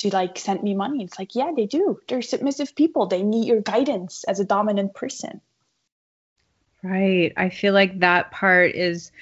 to 0.00 0.08
like 0.10 0.38
send 0.38 0.62
me 0.62 0.74
money. 0.74 1.04
It's 1.04 1.18
like, 1.18 1.34
yeah, 1.34 1.52
they 1.54 1.66
do. 1.66 2.00
They're 2.08 2.22
submissive 2.22 2.74
people. 2.74 3.06
They 3.06 3.22
need 3.22 3.46
your 3.46 3.60
guidance 3.60 4.24
as 4.24 4.40
a 4.40 4.44
dominant 4.44 4.94
person. 4.94 5.40
Right. 6.82 7.32
I 7.36 7.50
feel 7.50 7.74
like 7.74 8.00
that 8.00 8.30
part 8.30 8.74
is 8.74 9.12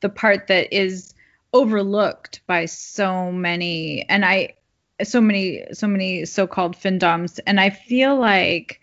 the 0.00 0.08
part 0.08 0.46
that 0.48 0.72
is 0.72 1.14
overlooked 1.52 2.40
by 2.46 2.66
so 2.66 3.32
many 3.32 4.04
and 4.08 4.24
I 4.24 4.54
so 5.02 5.20
many 5.20 5.64
so 5.72 5.88
many 5.88 6.24
so-called 6.26 6.76
findoms 6.76 7.40
and 7.46 7.58
I 7.58 7.70
feel 7.70 8.16
like 8.16 8.80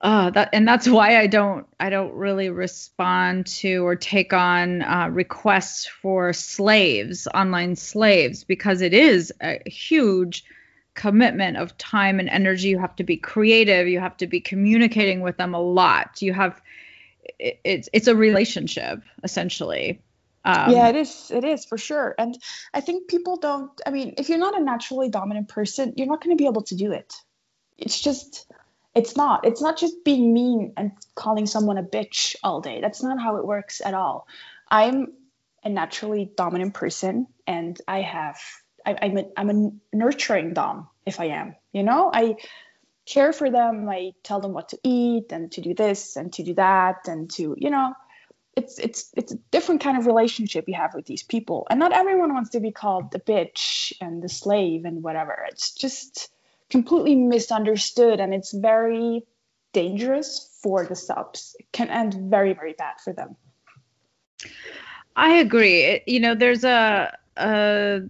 uh, 0.00 0.30
that 0.30 0.50
and 0.52 0.66
that's 0.66 0.88
why 0.88 1.18
I 1.18 1.26
don't 1.28 1.66
I 1.78 1.88
don't 1.90 2.14
really 2.14 2.50
respond 2.50 3.46
to 3.58 3.86
or 3.86 3.94
take 3.94 4.32
on 4.32 4.82
uh, 4.82 5.08
requests 5.12 5.86
for 5.86 6.32
slaves, 6.32 7.28
online 7.32 7.76
slaves, 7.76 8.42
because 8.42 8.80
it 8.80 8.94
is 8.94 9.32
a 9.40 9.60
huge 9.68 10.44
commitment 10.94 11.56
of 11.56 11.76
time 11.78 12.18
and 12.18 12.28
energy. 12.28 12.68
You 12.68 12.78
have 12.78 12.96
to 12.96 13.04
be 13.04 13.16
creative. 13.16 13.86
You 13.86 14.00
have 14.00 14.16
to 14.18 14.26
be 14.26 14.40
communicating 14.40 15.20
with 15.20 15.36
them 15.36 15.54
a 15.54 15.60
lot. 15.60 16.20
You 16.20 16.32
have 16.32 16.60
it, 17.38 17.60
it's 17.64 17.88
it's 17.92 18.08
a 18.08 18.16
relationship 18.16 19.02
essentially. 19.22 20.00
Um, 20.44 20.72
yeah, 20.72 20.88
it 20.88 20.96
is. 20.96 21.30
It 21.32 21.44
is 21.44 21.64
for 21.64 21.78
sure. 21.78 22.16
And 22.18 22.36
I 22.74 22.80
think 22.80 23.08
people 23.08 23.36
don't. 23.36 23.70
I 23.86 23.90
mean, 23.90 24.14
if 24.18 24.28
you're 24.28 24.38
not 24.38 24.58
a 24.58 24.62
naturally 24.62 25.08
dominant 25.08 25.48
person, 25.48 25.94
you're 25.96 26.08
not 26.08 26.22
going 26.22 26.36
to 26.36 26.40
be 26.40 26.48
able 26.48 26.62
to 26.62 26.74
do 26.74 26.92
it. 26.92 27.14
It's 27.78 28.00
just 28.00 28.46
it's 28.94 29.16
not 29.16 29.46
it's 29.46 29.62
not 29.62 29.78
just 29.78 30.04
being 30.04 30.32
mean 30.32 30.72
and 30.76 30.92
calling 31.14 31.46
someone 31.46 31.78
a 31.78 31.82
bitch 31.82 32.36
all 32.42 32.60
day 32.60 32.80
that's 32.80 33.02
not 33.02 33.20
how 33.20 33.36
it 33.36 33.46
works 33.46 33.80
at 33.84 33.94
all 33.94 34.26
i'm 34.70 35.12
a 35.64 35.68
naturally 35.68 36.30
dominant 36.36 36.74
person 36.74 37.26
and 37.46 37.80
i 37.88 38.00
have 38.00 38.38
I, 38.84 38.92
am 38.92 39.16
a, 39.16 39.24
I'm 39.36 39.50
a 39.50 39.96
nurturing 39.96 40.54
dom 40.54 40.88
if 41.06 41.20
i 41.20 41.26
am 41.26 41.56
you 41.72 41.82
know 41.82 42.10
i 42.12 42.36
care 43.12 43.32
for 43.32 43.50
them 43.50 43.88
i 43.88 44.12
tell 44.22 44.40
them 44.40 44.52
what 44.52 44.68
to 44.70 44.78
eat 44.82 45.32
and 45.32 45.52
to 45.52 45.60
do 45.60 45.74
this 45.74 46.16
and 46.16 46.32
to 46.32 46.42
do 46.42 46.54
that 46.54 47.08
and 47.08 47.30
to 47.30 47.54
you 47.58 47.70
know 47.70 47.92
it's 48.56 48.78
it's 48.78 49.10
it's 49.16 49.32
a 49.32 49.38
different 49.50 49.80
kind 49.82 49.98
of 49.98 50.06
relationship 50.06 50.64
you 50.68 50.74
have 50.74 50.94
with 50.94 51.06
these 51.06 51.22
people 51.22 51.66
and 51.70 51.78
not 51.80 51.92
everyone 51.92 52.32
wants 52.34 52.50
to 52.50 52.60
be 52.60 52.70
called 52.70 53.10
the 53.10 53.20
bitch 53.20 53.92
and 54.00 54.22
the 54.22 54.28
slave 54.28 54.84
and 54.84 55.02
whatever 55.02 55.36
it's 55.48 55.72
just 55.72 56.30
completely 56.70 57.14
misunderstood 57.14 58.18
and 58.20 58.32
it's 58.32 58.52
very 58.52 59.24
dangerous 59.72 60.58
for 60.62 60.84
the 60.84 60.94
subs. 60.94 61.56
It 61.58 61.66
can 61.72 61.90
end 61.90 62.14
very, 62.14 62.54
very 62.54 62.74
bad 62.74 63.00
for 63.02 63.12
them. 63.12 63.36
I 65.16 65.36
agree. 65.36 66.02
You 66.06 66.20
know, 66.20 66.34
there's 66.34 66.64
a, 66.64 67.16
a 67.36 68.00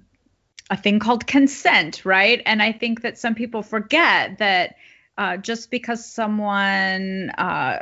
a 0.70 0.76
thing 0.76 1.00
called 1.00 1.26
consent, 1.26 2.05
right? 2.05 2.40
And 2.46 2.62
I 2.62 2.72
think 2.72 3.03
that 3.03 3.18
some 3.18 3.34
people 3.34 3.62
forget 3.62 4.38
that 4.38 4.76
uh, 5.19 5.37
just 5.37 5.71
because 5.71 6.05
someone 6.05 7.31
uh, 7.31 7.81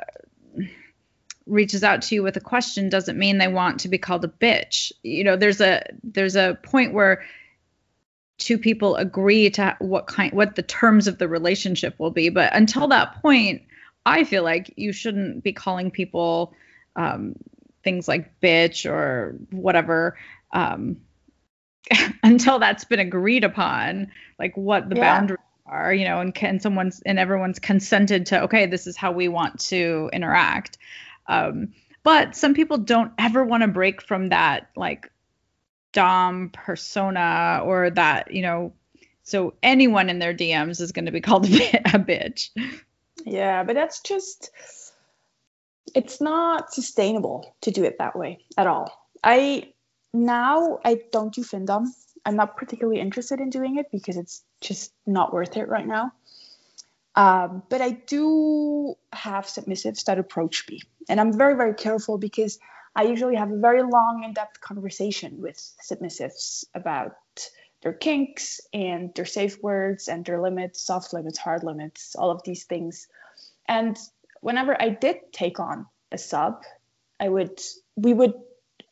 reaches 1.47 1.85
out 1.85 2.03
to 2.03 2.15
you 2.15 2.23
with 2.23 2.37
a 2.37 2.41
question 2.41 2.89
doesn't 2.89 3.19
mean 3.19 3.39
they 3.39 3.49
want 3.49 3.81
to 3.81 3.89
be 3.89 3.99
called 3.99 4.25
a 4.25 4.29
bitch. 4.29 4.93
You 5.03 5.25
know, 5.25 5.37
there's 5.37 5.61
a 5.61 5.83
there's 6.03 6.37
a 6.37 6.59
point 6.63 6.93
where 6.93 7.25
two 8.39 8.59
people 8.59 8.97
agree 8.97 9.51
to 9.51 9.77
what 9.81 10.07
kind 10.07 10.33
what 10.33 10.57
the 10.57 10.63
terms 10.63 11.07
of 11.07 11.19
the 11.19 11.29
relationship 11.29 11.99
will 11.99 12.11
be, 12.11 12.29
but 12.31 12.55
until 12.55 12.89
that 12.89 13.21
point, 13.23 13.63
I 14.07 14.25
feel 14.25 14.43
like 14.43 14.75
you 14.77 14.93
shouldn't 14.93 15.45
be 15.45 15.53
calling 15.53 15.91
people 15.91 16.55
um, 16.97 17.37
things 17.85 18.09
like 18.09 18.41
bitch 18.41 18.91
or 18.91 19.37
whatever 19.51 20.19
um, 20.53 20.99
until 22.23 22.59
that's 22.59 22.85
been 22.85 23.01
agreed 23.01 23.45
upon, 23.45 24.11
like 24.39 24.57
what 24.57 24.89
the 24.89 24.97
yeah. 24.97 25.19
boundaries 25.19 25.39
are, 25.71 25.95
you 25.95 26.05
know, 26.05 26.21
and 26.21 26.35
can 26.35 26.61
someone's 26.61 27.01
and 27.07 27.19
everyone's 27.19 27.59
consented 27.59 28.27
to 28.27 28.43
okay, 28.43 28.67
this 28.67 28.87
is 28.87 28.97
how 28.97 29.13
we 29.13 29.29
want 29.29 29.61
to 29.61 30.11
interact. 30.13 30.79
Um, 31.27 31.73
but 32.03 32.35
some 32.35 32.55
people 32.55 32.79
don't 32.79 33.13
ever 33.19 33.45
want 33.45 33.63
to 33.63 33.69
break 33.69 34.03
from 34.03 34.31
that 34.31 34.71
like 34.77 35.11
dom 35.93 36.51
persona 36.53 37.63
or 37.65 37.91
that 37.91 38.33
you 38.33 38.43
know 38.43 38.73
so 39.25 39.55
anyone 39.61 40.09
in 40.09 40.21
their 40.21 40.33
dms 40.33 40.81
is 40.81 40.93
going 40.93 41.07
to 41.07 41.13
be 41.13 41.21
called 41.29 41.47
a 41.47 41.49
bitch. 41.49 42.51
Yeah 43.25 43.65
but 43.65 43.75
that's 43.75 44.01
just 44.01 44.51
it's 45.95 46.21
not 46.21 46.73
sustainable 46.73 47.57
to 47.63 47.71
do 47.71 47.85
it 47.85 47.99
that 47.99 48.17
way 48.17 48.39
at 48.57 48.67
all. 48.67 49.09
I 49.23 49.73
now 50.13 50.79
i 50.85 51.01
don't 51.13 51.33
do 51.33 51.43
findom 51.43 51.87
i'm 52.25 52.37
not 52.37 52.57
particularly 52.57 53.01
interested 53.01 53.41
in 53.41 53.51
doing 53.51 53.79
it 53.79 53.87
because 53.91 54.17
it's 54.17 54.43
just 54.61 54.93
not 55.07 55.33
worth 55.33 55.57
it 55.57 55.69
right 55.69 55.87
now 55.87 56.13
um, 57.17 57.63
but 57.69 57.81
I 57.81 57.91
do 57.91 58.95
have 59.13 59.47
submissives 59.47 60.05
that 60.05 60.19
approach 60.19 60.67
me, 60.71 60.81
and 61.09 61.21
I'm 61.21 61.37
very, 61.37 61.55
very 61.57 61.75
careful 61.75 62.19
because 62.19 62.59
I 62.95 63.05
usually 63.05 63.37
have 63.37 63.51
a 63.51 63.59
very 63.59 63.83
long, 63.83 64.23
in 64.25 64.33
depth 64.33 64.61
conversation 64.61 65.41
with 65.41 65.57
submissives 65.83 66.65
about 66.75 67.17
their 67.83 67.93
kinks 67.93 68.61
and 68.73 69.13
their 69.15 69.27
safe 69.27 69.63
words 69.63 70.09
and 70.09 70.25
their 70.25 70.41
limits, 70.41 70.83
soft 70.83 71.13
limits, 71.13 71.39
hard 71.39 71.65
limits, 71.65 72.15
all 72.15 72.31
of 72.31 72.43
these 72.45 72.65
things. 72.65 73.09
And 73.67 73.99
whenever 74.41 74.81
I 74.81 74.91
did 74.91 75.33
take 75.33 75.59
on 75.59 75.87
a 76.13 76.19
sub, 76.19 76.63
I 77.19 77.29
would, 77.29 77.61
we 77.97 78.13
would 78.13 78.35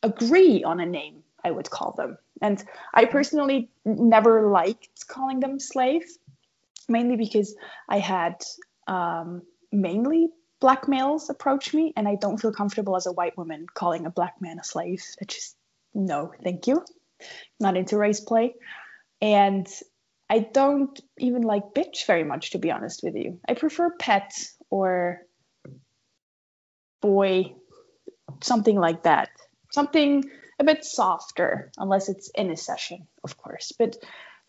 agree 0.01 0.63
on 0.63 0.79
a 0.79 0.85
name, 0.85 1.23
I 1.43 1.51
would 1.51 1.69
call 1.69 1.93
them. 1.93 2.17
And 2.41 2.63
I 2.93 3.05
personally 3.05 3.69
never 3.85 4.49
liked 4.49 5.07
calling 5.07 5.39
them 5.39 5.59
slave 5.59 6.03
mainly 6.89 7.15
because 7.15 7.55
I 7.87 7.99
had 7.99 8.43
um, 8.87 9.43
mainly 9.71 10.29
black 10.59 10.87
males 10.87 11.29
approach 11.29 11.73
me, 11.73 11.93
and 11.95 12.07
I 12.07 12.15
don't 12.15 12.37
feel 12.37 12.51
comfortable 12.51 12.97
as 12.97 13.05
a 13.05 13.13
white 13.13 13.37
woman 13.37 13.65
calling 13.73 14.05
a 14.05 14.11
black 14.11 14.41
man 14.41 14.59
a 14.59 14.63
slave. 14.63 15.03
I 15.21 15.25
just 15.25 15.55
no, 15.93 16.33
thank 16.43 16.67
you. 16.67 16.83
Not 17.59 17.77
into 17.77 17.97
race 17.97 18.19
play, 18.19 18.55
and 19.21 19.67
I 20.29 20.39
don't 20.39 20.99
even 21.17 21.41
like 21.43 21.73
bitch 21.75 22.05
very 22.05 22.23
much, 22.23 22.51
to 22.51 22.59
be 22.59 22.71
honest 22.71 23.01
with 23.03 23.15
you. 23.15 23.39
I 23.47 23.53
prefer 23.53 23.91
pet 23.91 24.31
or 24.69 25.21
boy, 27.01 27.55
something 28.41 28.77
like 28.77 29.03
that. 29.03 29.29
Something 29.71 30.23
a 30.59 30.63
bit 30.63 30.83
softer, 30.83 31.71
unless 31.77 32.09
it's 32.09 32.29
in 32.35 32.51
a 32.51 32.57
session, 32.57 33.07
of 33.23 33.37
course. 33.37 33.71
But 33.77 33.97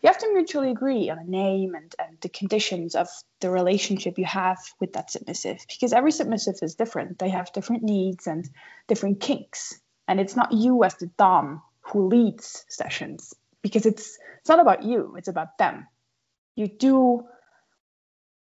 you 0.01 0.07
have 0.07 0.17
to 0.17 0.33
mutually 0.33 0.71
agree 0.71 1.09
on 1.09 1.19
a 1.19 1.23
name 1.23 1.75
and, 1.75 1.93
and 1.99 2.17
the 2.21 2.29
conditions 2.29 2.95
of 2.95 3.07
the 3.39 3.51
relationship 3.51 4.17
you 4.17 4.25
have 4.25 4.57
with 4.79 4.93
that 4.93 5.11
submissive 5.11 5.59
because 5.67 5.93
every 5.93 6.11
submissive 6.11 6.55
is 6.61 6.75
different. 6.75 7.19
They 7.19 7.29
have 7.29 7.53
different 7.53 7.83
needs 7.83 8.25
and 8.27 8.49
different 8.87 9.19
kinks. 9.19 9.79
And 10.07 10.19
it's 10.19 10.35
not 10.35 10.51
you 10.51 10.83
as 10.83 10.95
the 10.95 11.07
dom 11.17 11.61
who 11.81 12.07
leads 12.07 12.65
sessions 12.67 13.33
because 13.61 13.85
it's 13.85 14.17
it's 14.39 14.49
not 14.49 14.59
about 14.59 14.83
you 14.83 15.15
it's 15.17 15.27
about 15.27 15.57
them. 15.59 15.87
You 16.55 16.67
do 16.67 17.25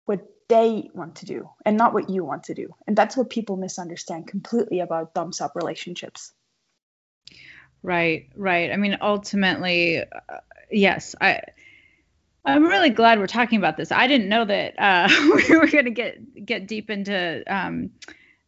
what 0.05 0.21
they 0.49 0.91
want 0.95 1.17
to 1.17 1.27
do 1.27 1.49
and 1.65 1.77
not 1.77 1.95
what 1.95 2.11
you 2.11 2.23
want 2.23 2.45
to 2.45 2.55
do. 2.55 2.75
And 2.87 2.97
that's 2.97 3.17
what 3.17 3.31
people 3.31 3.57
misunderstand 3.57 4.29
completely 4.29 4.81
about 4.81 5.15
dom 5.15 5.33
sub 5.33 5.53
relationships 5.55 6.33
right 7.87 8.29
right 8.37 8.73
i 8.73 8.77
mean 8.77 8.99
ultimately 9.01 10.01
uh, 10.01 10.39
yes, 10.71 11.15
I 11.21 11.41
I'm 12.45 12.65
really 12.65 12.91
glad 12.91 13.19
we're 13.19 13.27
talking 13.27 13.59
about 13.59 13.77
this. 13.77 13.91
I 13.91 14.07
didn't 14.07 14.29
know 14.29 14.45
that 14.45 14.79
uh, 14.79 15.09
we 15.49 15.57
were 15.57 15.67
going 15.67 15.87
to 15.87 15.91
get 15.91 16.47
get 16.47 16.67
deep 16.67 16.91
into 16.91 17.43
um, 17.47 17.91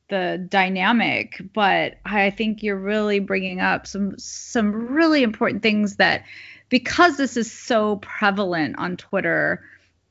the 0.08 0.44
dynamic, 0.48 1.40
but 1.52 1.98
I 2.04 2.30
think 2.30 2.62
you're 2.62 2.76
really 2.76 3.20
bringing 3.20 3.60
up 3.60 3.86
some 3.86 4.18
some 4.18 4.72
really 4.72 5.22
important 5.22 5.62
things 5.62 5.96
that 5.96 6.24
because 6.68 7.16
this 7.16 7.36
is 7.36 7.50
so 7.50 7.96
prevalent 7.96 8.78
on 8.78 8.96
Twitter, 8.96 9.64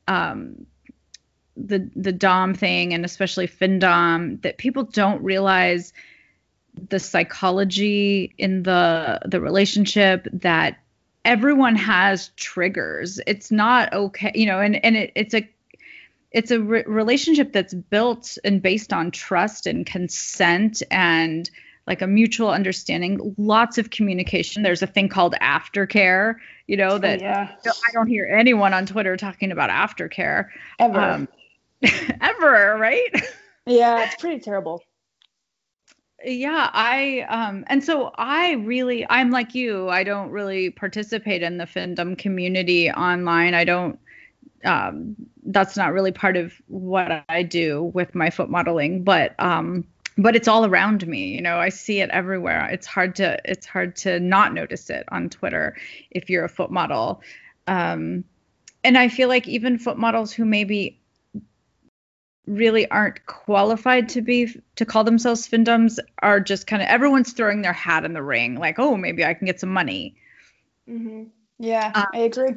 um, 0.07 0.65
the 1.55 1.89
the 1.95 2.11
Dom 2.11 2.53
thing 2.53 2.93
and 2.93 3.05
especially 3.05 3.47
FinDom, 3.47 4.41
that 4.41 4.57
people 4.57 4.83
don't 4.83 5.23
realize 5.23 5.93
the 6.89 6.99
psychology 6.99 8.33
in 8.37 8.63
the 8.63 9.19
the 9.25 9.41
relationship 9.41 10.27
that 10.33 10.79
everyone 11.25 11.75
has 11.75 12.29
triggers. 12.35 13.19
It's 13.27 13.51
not 13.51 13.93
okay, 13.93 14.31
you 14.35 14.45
know, 14.45 14.59
and 14.59 14.83
and 14.83 14.95
it, 14.95 15.11
it's 15.15 15.33
a 15.33 15.49
it's 16.31 16.51
a 16.51 16.59
re- 16.59 16.83
relationship 16.85 17.53
that's 17.53 17.73
built 17.73 18.37
and 18.43 18.61
based 18.61 18.93
on 18.93 19.11
trust 19.11 19.65
and 19.65 19.85
consent 19.85 20.83
and 20.91 21.49
like 21.85 22.01
a 22.01 22.07
mutual 22.07 22.49
understanding 22.49 23.35
lots 23.37 23.77
of 23.77 23.89
communication. 23.89 24.63
There's 24.63 24.81
a 24.81 24.87
thing 24.87 25.09
called 25.09 25.35
aftercare 25.41 26.35
you 26.67 26.77
know 26.77 26.91
oh, 26.91 26.97
that 26.99 27.21
oh, 27.21 27.23
yeah. 27.23 27.51
i 27.65 27.91
don't 27.93 28.07
hear 28.07 28.25
anyone 28.25 28.73
on 28.73 28.85
twitter 28.85 29.17
talking 29.17 29.51
about 29.51 29.69
aftercare. 29.69 30.49
Ever. 30.79 30.99
Um, 30.99 31.27
ever 32.21 32.77
right? 32.77 33.09
Yeah 33.65 34.05
it's 34.05 34.15
pretty 34.15 34.39
terrible 34.39 34.83
yeah 36.25 36.69
i 36.73 37.25
um 37.29 37.63
and 37.67 37.83
so 37.83 38.11
i 38.17 38.53
really 38.53 39.05
i'm 39.09 39.29
like 39.29 39.53
you 39.53 39.87
i 39.89 40.03
don't 40.03 40.31
really 40.31 40.69
participate 40.71 41.43
in 41.43 41.57
the 41.57 41.65
findom 41.65 42.17
community 42.17 42.89
online 42.91 43.53
i 43.53 43.63
don't 43.63 43.99
um 44.65 45.15
that's 45.45 45.77
not 45.77 45.93
really 45.93 46.11
part 46.11 46.35
of 46.35 46.53
what 46.67 47.23
i 47.29 47.43
do 47.43 47.83
with 47.93 48.15
my 48.15 48.29
foot 48.29 48.49
modeling 48.49 49.03
but 49.03 49.35
um 49.39 49.85
but 50.17 50.35
it's 50.35 50.47
all 50.47 50.65
around 50.65 51.05
me 51.07 51.27
you 51.27 51.41
know 51.41 51.59
i 51.59 51.69
see 51.69 51.99
it 51.99 52.09
everywhere 52.09 52.67
it's 52.71 52.87
hard 52.87 53.15
to 53.15 53.37
it's 53.45 53.67
hard 53.67 53.95
to 53.95 54.19
not 54.19 54.53
notice 54.53 54.89
it 54.89 55.05
on 55.11 55.29
twitter 55.29 55.75
if 56.11 56.29
you're 56.29 56.45
a 56.45 56.49
foot 56.49 56.71
model. 56.71 57.21
Um 57.67 58.23
and 58.83 58.97
i 58.97 59.07
feel 59.07 59.27
like 59.27 59.47
even 59.47 59.77
foot 59.77 59.97
models 59.97 60.33
who 60.33 60.45
maybe 60.45 60.99
really 62.47 62.89
aren't 62.89 63.25
qualified 63.25 64.09
to 64.09 64.21
be 64.21 64.59
to 64.75 64.85
call 64.85 65.03
themselves 65.03 65.47
findoms 65.47 65.99
are 66.23 66.39
just 66.39 66.65
kind 66.65 66.81
of 66.81 66.87
everyone's 66.87 67.33
throwing 67.33 67.61
their 67.61 67.73
hat 67.73 68.05
in 68.05 68.13
the 68.13 68.23
ring 68.23 68.55
like 68.55 68.79
oh 68.79 68.95
maybe 68.95 69.23
i 69.25 69.33
can 69.33 69.45
get 69.45 69.59
some 69.59 69.69
money 69.69 70.15
mm-hmm. 70.89 71.23
yeah 71.59 71.91
um, 71.93 72.05
i 72.13 72.19
agree 72.19 72.55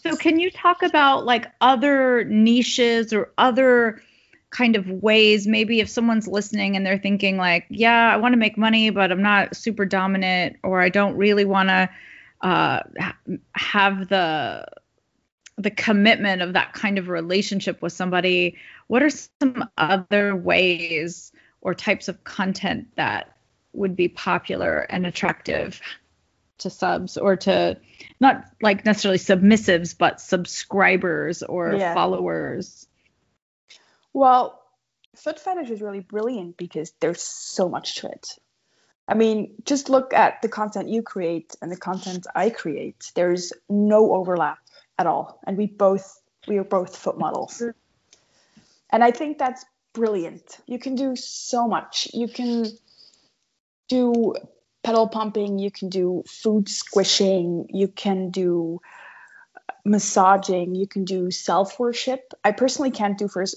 so 0.00 0.14
can 0.16 0.38
you 0.38 0.50
talk 0.50 0.82
about 0.82 1.24
like 1.24 1.46
other 1.60 2.24
niches 2.24 3.12
or 3.12 3.32
other 3.38 4.02
kind 4.50 4.76
of 4.76 4.88
ways 4.88 5.46
maybe 5.46 5.80
if 5.80 5.88
someone's 5.88 6.28
listening 6.28 6.76
and 6.76 6.84
they're 6.84 6.98
thinking 6.98 7.36
like 7.36 7.66
yeah 7.70 8.12
i 8.12 8.16
want 8.16 8.32
to 8.32 8.38
make 8.38 8.56
money 8.56 8.90
but 8.90 9.10
i'm 9.10 9.22
not 9.22 9.56
super 9.56 9.84
dominant 9.84 10.56
or 10.62 10.80
i 10.80 10.88
don't 10.88 11.16
really 11.16 11.44
want 11.44 11.68
to 11.68 11.88
uh, 12.40 12.80
have 13.52 14.08
the 14.08 14.64
the 15.56 15.70
commitment 15.70 16.40
of 16.40 16.52
that 16.52 16.72
kind 16.72 16.98
of 16.98 17.08
relationship 17.08 17.82
with 17.82 17.92
somebody 17.92 18.56
what 18.88 19.02
are 19.02 19.10
some 19.10 19.68
other 19.78 20.34
ways 20.34 21.30
or 21.60 21.74
types 21.74 22.08
of 22.08 22.24
content 22.24 22.88
that 22.96 23.36
would 23.72 23.94
be 23.94 24.08
popular 24.08 24.80
and 24.80 25.06
attractive 25.06 25.80
to 26.58 26.70
subs 26.70 27.16
or 27.16 27.36
to 27.36 27.78
not 28.18 28.44
like 28.60 28.84
necessarily 28.84 29.18
submissives 29.18 29.96
but 29.96 30.20
subscribers 30.20 31.42
or 31.42 31.74
yeah. 31.74 31.94
followers? 31.94 32.86
Well 34.12 34.60
foot 35.14 35.38
fetish 35.38 35.70
is 35.70 35.82
really 35.82 36.00
brilliant 36.00 36.56
because 36.56 36.92
there's 37.00 37.22
so 37.22 37.68
much 37.68 37.96
to 37.96 38.08
it. 38.08 38.26
I 39.06 39.14
mean 39.14 39.54
just 39.64 39.90
look 39.90 40.12
at 40.14 40.42
the 40.42 40.48
content 40.48 40.88
you 40.88 41.02
create 41.02 41.54
and 41.60 41.70
the 41.70 41.76
content 41.76 42.26
i 42.34 42.50
create. 42.50 43.12
There's 43.14 43.52
no 43.68 44.12
overlap 44.14 44.58
at 44.98 45.06
all. 45.06 45.40
And 45.46 45.56
we 45.58 45.66
both 45.66 46.20
we 46.48 46.56
are 46.56 46.64
both 46.64 46.96
foot 46.96 47.18
models 47.18 47.62
and 48.90 49.02
i 49.04 49.10
think 49.10 49.38
that's 49.38 49.64
brilliant 49.94 50.58
you 50.66 50.78
can 50.78 50.94
do 50.94 51.16
so 51.16 51.66
much 51.66 52.08
you 52.12 52.28
can 52.28 52.66
do 53.88 54.34
pedal 54.82 55.08
pumping 55.08 55.58
you 55.58 55.70
can 55.70 55.88
do 55.88 56.22
food 56.26 56.68
squishing 56.68 57.66
you 57.70 57.88
can 57.88 58.30
do 58.30 58.80
massaging 59.84 60.74
you 60.74 60.86
can 60.86 61.04
do 61.04 61.30
self 61.30 61.78
worship 61.80 62.32
i 62.44 62.52
personally 62.52 62.90
can't 62.90 63.18
do 63.18 63.28
first 63.28 63.56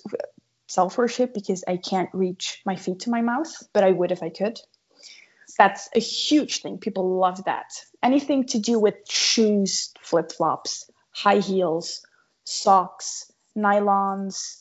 self 0.72 0.98
worship 0.98 1.34
because 1.34 1.64
I 1.68 1.76
can't 1.76 2.10
reach 2.14 2.62
my 2.66 2.78
feet 2.78 3.02
to 3.02 3.10
my 3.10 3.22
mouth, 3.22 3.52
but 3.74 3.84
I 3.84 3.92
would 3.92 4.12
if 4.12 4.24
I 4.24 4.30
could. 4.30 4.60
That's 5.58 5.90
a 5.94 6.00
huge 6.00 6.62
thing. 6.62 6.78
People 6.78 7.20
love 7.20 7.44
that. 7.44 7.74
Anything 8.02 8.46
to 8.48 8.60
do 8.60 8.80
with 8.80 8.96
shoes, 9.10 9.94
flip 10.02 10.32
flops, 10.32 10.90
high 11.12 11.40
heels, 11.40 12.06
socks, 12.46 13.30
nylons, 13.56 14.61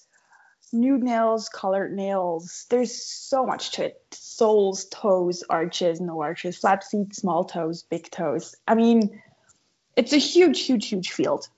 nude 0.72 1.02
nails, 1.02 1.48
colored 1.48 1.92
nails. 1.92 2.66
There's 2.70 2.94
so 2.94 3.44
much 3.44 3.72
to 3.72 3.86
it. 3.86 4.02
Soles, 4.12 4.86
toes, 4.86 5.42
arches, 5.48 6.00
no 6.00 6.20
arches, 6.20 6.56
flat 6.56 6.84
feet, 6.84 7.14
small 7.14 7.44
toes, 7.44 7.82
big 7.82 8.10
toes. 8.10 8.54
I 8.66 8.74
mean, 8.74 9.20
it's 9.96 10.12
a 10.12 10.18
huge, 10.18 10.62
huge, 10.62 10.88
huge 10.88 11.10
field. 11.10 11.48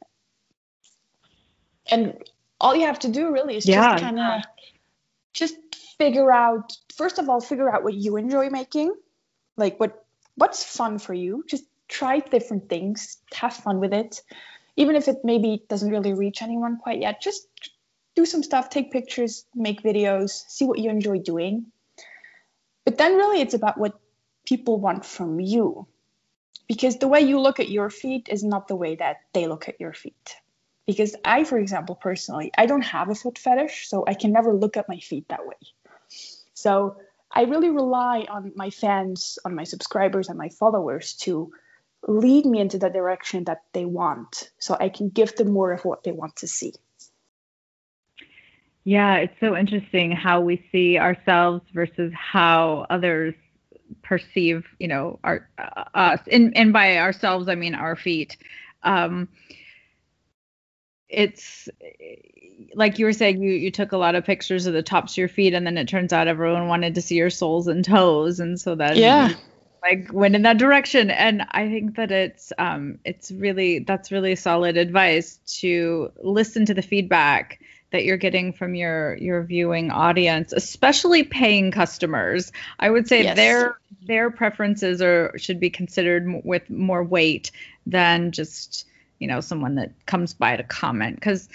And 1.90 2.16
all 2.60 2.76
you 2.76 2.86
have 2.86 3.00
to 3.00 3.08
do 3.08 3.32
really 3.32 3.56
is 3.56 3.66
yeah. 3.66 3.92
just 3.92 4.04
kind 4.04 4.20
of 4.20 4.42
just 5.32 5.56
figure 5.98 6.30
out 6.32 6.76
first 6.94 7.18
of 7.18 7.28
all 7.28 7.40
figure 7.40 7.72
out 7.72 7.82
what 7.82 7.94
you 7.94 8.16
enjoy 8.16 8.48
making 8.48 8.94
like 9.56 9.78
what 9.78 10.04
what's 10.36 10.64
fun 10.64 10.98
for 10.98 11.12
you 11.12 11.44
just 11.48 11.64
try 11.88 12.20
different 12.20 12.68
things 12.68 13.18
have 13.34 13.52
fun 13.52 13.80
with 13.80 13.92
it 13.92 14.22
even 14.76 14.96
if 14.96 15.08
it 15.08 15.18
maybe 15.24 15.62
doesn't 15.68 15.90
really 15.90 16.14
reach 16.14 16.40
anyone 16.40 16.78
quite 16.78 17.00
yet 17.00 17.20
just 17.20 17.46
do 18.14 18.26
some 18.26 18.42
stuff 18.42 18.68
take 18.68 18.92
pictures 18.92 19.46
make 19.54 19.82
videos 19.82 20.44
see 20.48 20.64
what 20.64 20.78
you 20.78 20.90
enjoy 20.90 21.18
doing. 21.18 21.66
But 22.84 22.98
then 22.98 23.16
really 23.16 23.40
it's 23.40 23.54
about 23.54 23.78
what 23.78 23.98
people 24.44 24.80
want 24.80 25.04
from 25.04 25.40
you. 25.40 25.86
Because 26.66 26.98
the 26.98 27.08
way 27.08 27.20
you 27.20 27.38
look 27.38 27.60
at 27.60 27.68
your 27.68 27.90
feet 27.90 28.28
is 28.30 28.42
not 28.42 28.68
the 28.68 28.76
way 28.76 28.96
that 28.96 29.18
they 29.32 29.46
look 29.46 29.68
at 29.68 29.80
your 29.80 29.92
feet. 29.92 30.36
Because 30.86 31.14
i 31.24 31.44
for 31.44 31.58
example 31.58 31.94
personally 31.94 32.50
i 32.56 32.66
don't 32.66 32.82
have 32.82 33.08
a 33.08 33.14
foot 33.14 33.38
fetish 33.38 33.88
so 33.88 34.04
i 34.06 34.14
can 34.14 34.32
never 34.32 34.52
look 34.52 34.76
at 34.76 34.88
my 34.88 34.98
feet 34.98 35.28
that 35.28 35.46
way. 35.46 35.62
So 36.54 36.96
i 37.30 37.42
really 37.42 37.70
rely 37.70 38.26
on 38.28 38.52
my 38.56 38.70
fans 38.70 39.38
on 39.44 39.54
my 39.54 39.64
subscribers 39.64 40.28
and 40.28 40.38
my 40.38 40.50
followers 40.50 41.14
to 41.14 41.52
lead 42.08 42.44
me 42.44 42.60
into 42.60 42.78
the 42.78 42.90
direction 42.90 43.44
that 43.44 43.62
they 43.72 43.84
want 43.84 44.50
so 44.58 44.76
i 44.78 44.88
can 44.88 45.08
give 45.08 45.36
them 45.36 45.52
more 45.52 45.70
of 45.70 45.84
what 45.84 46.02
they 46.02 46.10
want 46.10 46.34
to 46.34 46.48
see 46.48 46.72
yeah 48.84 49.16
it's 49.16 49.38
so 49.40 49.56
interesting 49.56 50.10
how 50.10 50.40
we 50.40 50.64
see 50.72 50.98
ourselves 50.98 51.62
versus 51.72 52.12
how 52.14 52.86
others 52.90 53.34
perceive 54.02 54.66
you 54.78 54.88
know 54.88 55.18
our 55.22 55.48
uh, 55.58 55.84
us 55.94 56.20
and 56.30 56.56
and 56.56 56.72
by 56.72 56.98
ourselves 56.98 57.48
i 57.48 57.54
mean 57.54 57.74
our 57.74 57.96
feet. 57.96 58.36
Um 58.82 59.28
it's 61.08 61.68
like 62.74 62.98
you 62.98 63.04
were 63.04 63.12
saying 63.12 63.42
you 63.42 63.52
you 63.52 63.70
took 63.70 63.92
a 63.92 63.96
lot 63.96 64.14
of 64.14 64.24
pictures 64.24 64.66
of 64.66 64.72
the 64.72 64.82
tops 64.82 65.12
of 65.12 65.18
your 65.18 65.28
feet 65.28 65.54
and 65.54 65.66
then 65.66 65.76
it 65.76 65.86
turns 65.86 66.12
out 66.12 66.26
everyone 66.26 66.68
wanted 66.68 66.94
to 66.94 67.02
see 67.02 67.16
your 67.16 67.30
soles 67.30 67.68
and 67.68 67.84
toes 67.84 68.40
and 68.40 68.58
so 68.58 68.74
that 68.74 68.96
yeah. 68.96 69.34
like 69.82 70.08
went 70.12 70.34
in 70.34 70.42
that 70.42 70.58
direction. 70.58 71.10
And 71.10 71.44
i 71.50 71.68
think 71.68 71.96
that 71.96 72.10
it's 72.10 72.52
um 72.58 72.98
it's 73.04 73.30
really 73.30 73.80
that's 73.80 74.10
really 74.10 74.34
solid 74.34 74.76
advice 74.76 75.38
to 75.60 76.10
listen 76.22 76.66
to 76.66 76.74
the 76.74 76.82
feedback 76.82 77.60
that 77.92 78.04
you're 78.04 78.16
getting 78.16 78.52
from 78.52 78.74
your 78.74 79.16
your 79.18 79.42
viewing 79.42 79.90
audience 79.90 80.52
especially 80.52 81.22
paying 81.22 81.70
customers. 81.70 82.50
I 82.78 82.90
would 82.90 83.06
say 83.06 83.22
yes. 83.22 83.36
their 83.36 83.78
their 84.06 84.30
preferences 84.30 85.00
are 85.00 85.32
should 85.36 85.60
be 85.60 85.70
considered 85.70 86.26
with 86.44 86.68
more 86.68 87.04
weight 87.04 87.52
than 87.86 88.32
just 88.32 88.86
you 89.18 89.28
know 89.28 89.40
someone 89.40 89.76
that 89.76 89.92
comes 90.06 90.34
by 90.34 90.56
to 90.56 90.64
comment 90.64 91.16
because 91.16 91.48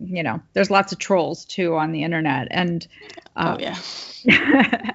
you 0.00 0.22
know 0.22 0.40
there's 0.52 0.70
lots 0.70 0.92
of 0.92 0.98
trolls 0.98 1.44
too 1.44 1.74
on 1.74 1.92
the 1.92 2.02
internet 2.04 2.48
and 2.50 2.86
uh, 3.36 3.56
oh 3.56 3.60
yeah. 3.60 3.76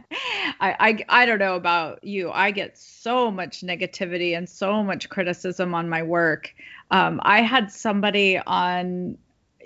I, 0.59 0.75
I 0.79 1.05
i 1.09 1.25
don't 1.25 1.39
know 1.39 1.55
about 1.55 2.03
you. 2.03 2.31
I 2.31 2.51
get 2.51 2.77
so 2.77 3.29
much 3.29 3.61
negativity 3.61 4.37
and 4.37 4.47
so 4.47 4.83
much 4.83 5.09
criticism 5.09 5.73
on 5.73 5.89
my 5.89 6.03
work. 6.03 6.53
Um, 6.91 7.19
i 7.23 7.41
had 7.41 7.71
somebody 7.71 8.37
on 8.37 9.17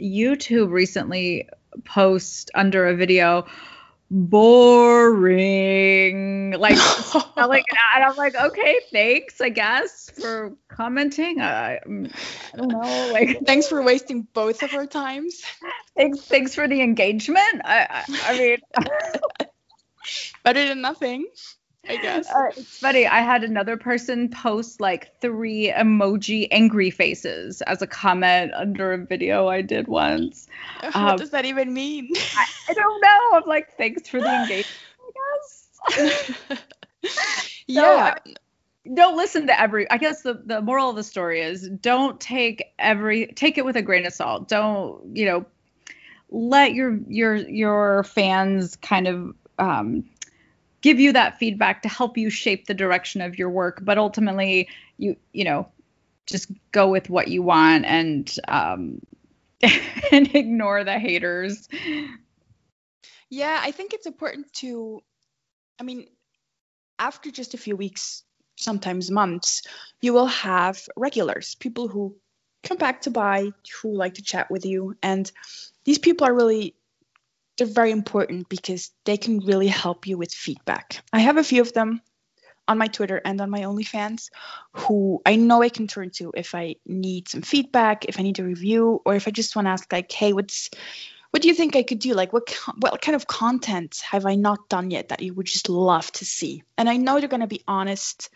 youtube 0.01 0.71
recently 0.71 1.47
post 1.85 2.51
under 2.53 2.87
a 2.87 2.95
video 2.95 3.45
boring. 4.11 5.31
Like 6.51 6.77
like 7.37 7.63
and 7.95 8.03
i'm 8.03 8.17
like 8.17 8.35
okay 8.35 8.81
thanks 8.91 9.39
i 9.39 9.47
guess 9.49 10.11
for 10.19 10.51
commenting. 10.67 11.39
I, 11.41 11.75
I 11.77 11.79
don't 12.57 12.67
know 12.67 13.09
like 13.13 13.39
thanks 13.45 13.67
for 13.67 13.81
wasting 13.81 14.27
both 14.33 14.63
of 14.63 14.73
our 14.73 14.85
times. 14.85 15.41
Thanks 15.95 16.19
thanks 16.19 16.53
for 16.53 16.67
the 16.67 16.81
engagement. 16.81 17.61
I 17.63 17.87
i, 17.89 18.03
I 18.25 18.37
mean 18.37 18.57
better 20.43 20.67
than 20.67 20.81
nothing 20.81 21.27
I 21.89 21.97
guess. 21.97 22.29
Uh, 22.29 22.49
it's 22.55 22.77
funny. 22.77 23.07
I 23.07 23.21
had 23.21 23.43
another 23.43 23.75
person 23.75 24.29
post 24.29 24.79
like 24.79 25.19
three 25.19 25.71
emoji 25.75 26.47
angry 26.51 26.91
faces 26.91 27.61
as 27.63 27.81
a 27.81 27.87
comment 27.87 28.53
under 28.53 28.93
a 28.93 28.97
video 28.99 29.47
I 29.47 29.61
did 29.61 29.87
once. 29.87 30.47
What 30.81 30.95
um, 30.95 31.17
does 31.17 31.31
that 31.31 31.45
even 31.45 31.73
mean? 31.73 32.09
I, 32.35 32.45
I, 32.69 32.73
don't 32.73 33.01
know. 33.01 33.29
I'm 33.33 33.43
like, 33.47 33.75
thanks 33.77 34.07
for 34.07 34.19
the 34.19 34.27
engagement, 34.41 34.67
I 35.87 36.17
guess. 36.49 36.61
yeah. 37.67 38.15
So, 38.25 38.31
don't 38.93 39.15
listen 39.15 39.45
to 39.45 39.61
every 39.61 39.89
i 39.91 39.97
guess 39.97 40.23
the, 40.23 40.41
the 40.43 40.59
moral 40.59 40.89
of 40.89 40.95
the 40.95 41.03
story 41.03 41.39
is 41.39 41.69
don't 41.69 42.19
take 42.19 42.73
every 42.79 43.27
take 43.27 43.59
it 43.59 43.63
with 43.63 43.75
a 43.75 43.81
grain 43.83 44.07
of 44.07 44.13
salt 44.13 44.47
don't 44.47 45.15
you 45.15 45.23
know 45.23 45.45
let 46.31 46.73
your 46.73 46.97
your 47.07 47.35
your 47.35 48.03
fans 48.05 48.75
kind 48.77 49.07
of 49.07 49.35
um, 49.59 50.03
give 50.81 50.99
you 50.99 51.13
that 51.13 51.37
feedback 51.37 51.83
to 51.83 51.89
help 51.89 52.17
you 52.17 52.29
shape 52.29 52.65
the 52.65 52.73
direction 52.73 53.21
of 53.21 53.37
your 53.37 53.49
work 53.49 53.79
but 53.81 53.97
ultimately 53.97 54.67
you 54.97 55.15
you 55.31 55.43
know 55.43 55.67
just 56.25 56.51
go 56.71 56.89
with 56.89 57.09
what 57.09 57.27
you 57.27 57.41
want 57.41 57.85
and 57.85 58.35
um 58.47 59.01
and 60.11 60.35
ignore 60.35 60.83
the 60.83 60.97
haters. 60.97 61.69
Yeah 63.29 63.59
i 63.61 63.71
think 63.71 63.93
it's 63.93 64.07
important 64.07 64.51
to 64.53 65.01
i 65.79 65.83
mean 65.83 66.07
after 66.99 67.31
just 67.31 67.53
a 67.53 67.57
few 67.57 67.75
weeks 67.75 68.23
sometimes 68.57 69.09
months 69.09 69.63
you 70.01 70.13
will 70.13 70.27
have 70.27 70.87
regulars 70.97 71.55
people 71.55 71.87
who 71.87 72.15
come 72.63 72.77
back 72.77 73.01
to 73.01 73.09
buy 73.09 73.51
who 73.81 73.95
like 73.95 74.15
to 74.15 74.21
chat 74.21 74.51
with 74.51 74.65
you 74.65 74.95
and 75.01 75.31
these 75.85 75.97
people 75.97 76.27
are 76.27 76.33
really 76.33 76.75
they're 77.61 77.67
very 77.67 77.91
important 77.91 78.49
because 78.49 78.89
they 79.05 79.17
can 79.17 79.37
really 79.37 79.67
help 79.67 80.07
you 80.07 80.17
with 80.17 80.33
feedback. 80.33 81.03
I 81.13 81.19
have 81.19 81.37
a 81.37 81.43
few 81.43 81.61
of 81.61 81.73
them 81.73 82.01
on 82.67 82.79
my 82.79 82.87
Twitter 82.87 83.21
and 83.23 83.39
on 83.39 83.51
my 83.51 83.59
OnlyFans 83.59 84.31
who 84.73 85.21
I 85.27 85.35
know 85.35 85.61
I 85.61 85.69
can 85.69 85.85
turn 85.85 86.09
to 86.15 86.31
if 86.35 86.55
I 86.55 86.77
need 86.87 87.29
some 87.29 87.43
feedback, 87.43 88.05
if 88.05 88.19
I 88.19 88.23
need 88.23 88.39
a 88.39 88.43
review, 88.43 88.99
or 89.05 89.13
if 89.13 89.27
I 89.27 89.31
just 89.31 89.55
want 89.55 89.67
to 89.67 89.69
ask 89.69 89.93
like, 89.93 90.11
hey, 90.11 90.33
what's 90.33 90.71
what 91.29 91.43
do 91.43 91.49
you 91.49 91.53
think 91.53 91.75
I 91.75 91.83
could 91.83 91.99
do? 91.99 92.15
Like, 92.15 92.33
what 92.33 92.51
what 92.79 92.99
kind 92.99 93.15
of 93.15 93.27
content 93.27 94.01
have 94.09 94.25
I 94.25 94.33
not 94.33 94.67
done 94.67 94.89
yet 94.89 95.09
that 95.09 95.21
you 95.21 95.35
would 95.35 95.45
just 95.45 95.69
love 95.69 96.11
to 96.13 96.25
see? 96.25 96.63
And 96.79 96.89
I 96.89 96.97
know 96.97 97.19
they're 97.19 97.29
going 97.29 97.41
to 97.41 97.47
be 97.47 97.63
honest, 97.67 98.31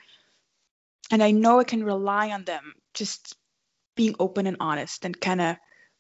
and 1.10 1.24
I 1.24 1.32
know 1.32 1.60
I 1.60 1.64
can 1.64 1.84
rely 1.84 2.30
on 2.30 2.44
them 2.46 2.76
just 2.94 3.36
being 3.96 4.16
open 4.20 4.46
and 4.46 4.58
honest 4.60 5.04
and 5.04 5.20
kind 5.20 5.42
of 5.42 5.56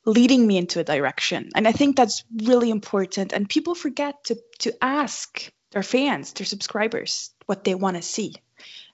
leading 0.05 0.45
me 0.45 0.57
into 0.57 0.79
a 0.79 0.83
direction. 0.83 1.49
And 1.55 1.67
I 1.67 1.71
think 1.71 1.95
that's 1.95 2.23
really 2.43 2.69
important. 2.69 3.33
And 3.33 3.49
people 3.49 3.75
forget 3.75 4.23
to, 4.25 4.37
to 4.59 4.73
ask 4.81 5.51
their 5.71 5.83
fans, 5.83 6.33
their 6.33 6.45
subscribers, 6.45 7.31
what 7.45 7.63
they 7.63 7.75
want 7.75 7.97
to 7.97 8.01
see. 8.03 8.35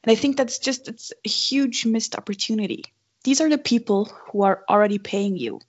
And 0.04 0.12
I 0.12 0.16
think 0.16 0.38
that's 0.38 0.60
just 0.60 0.88
it's 0.88 1.12
a 1.26 1.30
huge 1.30 1.86
missed 1.86 2.16
opportunity. 2.16 2.86
These 3.24 3.42
are 3.42 3.50
the 3.50 3.58
people 3.58 4.06
who 4.06 4.44
are 4.44 4.64
already 4.68 4.98
paying 4.98 5.38
you. 5.38 5.60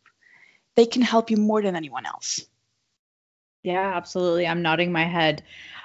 They 0.74 0.86
can 0.86 1.02
help 1.02 1.30
you 1.30 1.36
more 1.36 1.60
than 1.60 1.76
anyone 1.76 2.06
else. 2.06 2.40
Yeah, 3.62 3.94
absolutely. 3.94 4.46
I'm 4.46 4.62
nodding 4.62 4.90
my 4.90 5.04
head. 5.04 5.42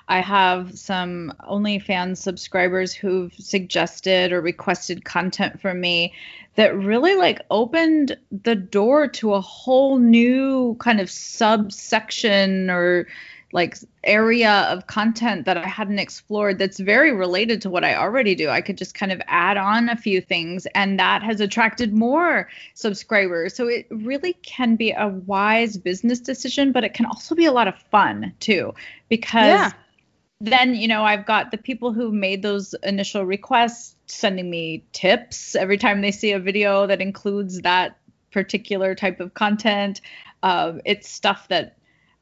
I 0.09 0.19
have 0.21 0.77
some 0.77 1.33
OnlyFans 1.41 2.17
subscribers 2.17 2.93
who've 2.93 3.33
suggested 3.33 4.31
or 4.31 4.41
requested 4.41 5.03
content 5.03 5.59
from 5.59 5.81
me 5.81 6.13
that 6.55 6.75
really 6.77 7.15
like 7.15 7.41
opened 7.51 8.17
the 8.31 8.55
door 8.55 9.07
to 9.07 9.33
a 9.33 9.41
whole 9.41 9.99
new 9.99 10.75
kind 10.79 11.01
of 11.01 11.11
subsection 11.11 12.69
or 12.69 13.07
like 13.53 13.77
area 14.03 14.67
of 14.69 14.87
content 14.87 15.45
that 15.45 15.57
I 15.57 15.65
hadn't 15.65 15.99
explored 15.99 16.59
that's 16.59 16.79
very 16.79 17.13
related 17.13 17.61
to 17.61 17.69
what 17.69 17.85
I 17.85 17.95
already 17.95 18.35
do. 18.35 18.49
I 18.49 18.59
could 18.59 18.77
just 18.77 18.93
kind 18.93 19.11
of 19.11 19.21
add 19.27 19.55
on 19.57 19.87
a 19.87 19.95
few 19.95 20.19
things 20.19 20.65
and 20.67 20.99
that 20.99 21.23
has 21.23 21.39
attracted 21.39 21.93
more 21.93 22.49
subscribers. 22.73 23.55
So 23.55 23.67
it 23.67 23.87
really 23.89 24.33
can 24.43 24.75
be 24.75 24.91
a 24.91 25.07
wise 25.07 25.77
business 25.77 26.19
decision, 26.19 26.71
but 26.71 26.83
it 26.83 26.93
can 26.93 27.05
also 27.05 27.35
be 27.35 27.45
a 27.45 27.51
lot 27.51 27.67
of 27.67 27.77
fun 27.91 28.33
too 28.39 28.73
because 29.09 29.47
yeah 29.47 29.71
then 30.39 30.75
you 30.75 30.87
know 30.87 31.03
i've 31.03 31.25
got 31.25 31.51
the 31.51 31.57
people 31.57 31.93
who 31.93 32.11
made 32.11 32.41
those 32.41 32.75
initial 32.83 33.25
requests 33.25 33.95
sending 34.05 34.49
me 34.49 34.83
tips 34.91 35.55
every 35.55 35.77
time 35.77 36.01
they 36.01 36.11
see 36.11 36.31
a 36.31 36.39
video 36.39 36.85
that 36.85 37.01
includes 37.01 37.61
that 37.61 37.97
particular 38.31 38.93
type 38.93 39.19
of 39.19 39.33
content 39.33 40.01
uh, 40.43 40.73
it's 40.85 41.09
stuff 41.09 41.47
that 41.47 41.77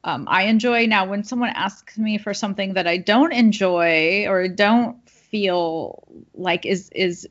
um, 0.06 0.26
I 0.30 0.44
enjoy. 0.44 0.86
Now, 0.86 1.04
when 1.04 1.24
someone 1.24 1.50
asks 1.50 1.98
me 1.98 2.16
for 2.16 2.32
something 2.32 2.74
that 2.74 2.86
I 2.86 2.96
don't 2.96 3.32
enjoy 3.32 4.26
or 4.28 4.46
don't 4.46 4.96
feel 5.10 6.04
like 6.32 6.64
is 6.64 6.88
is 6.90 7.28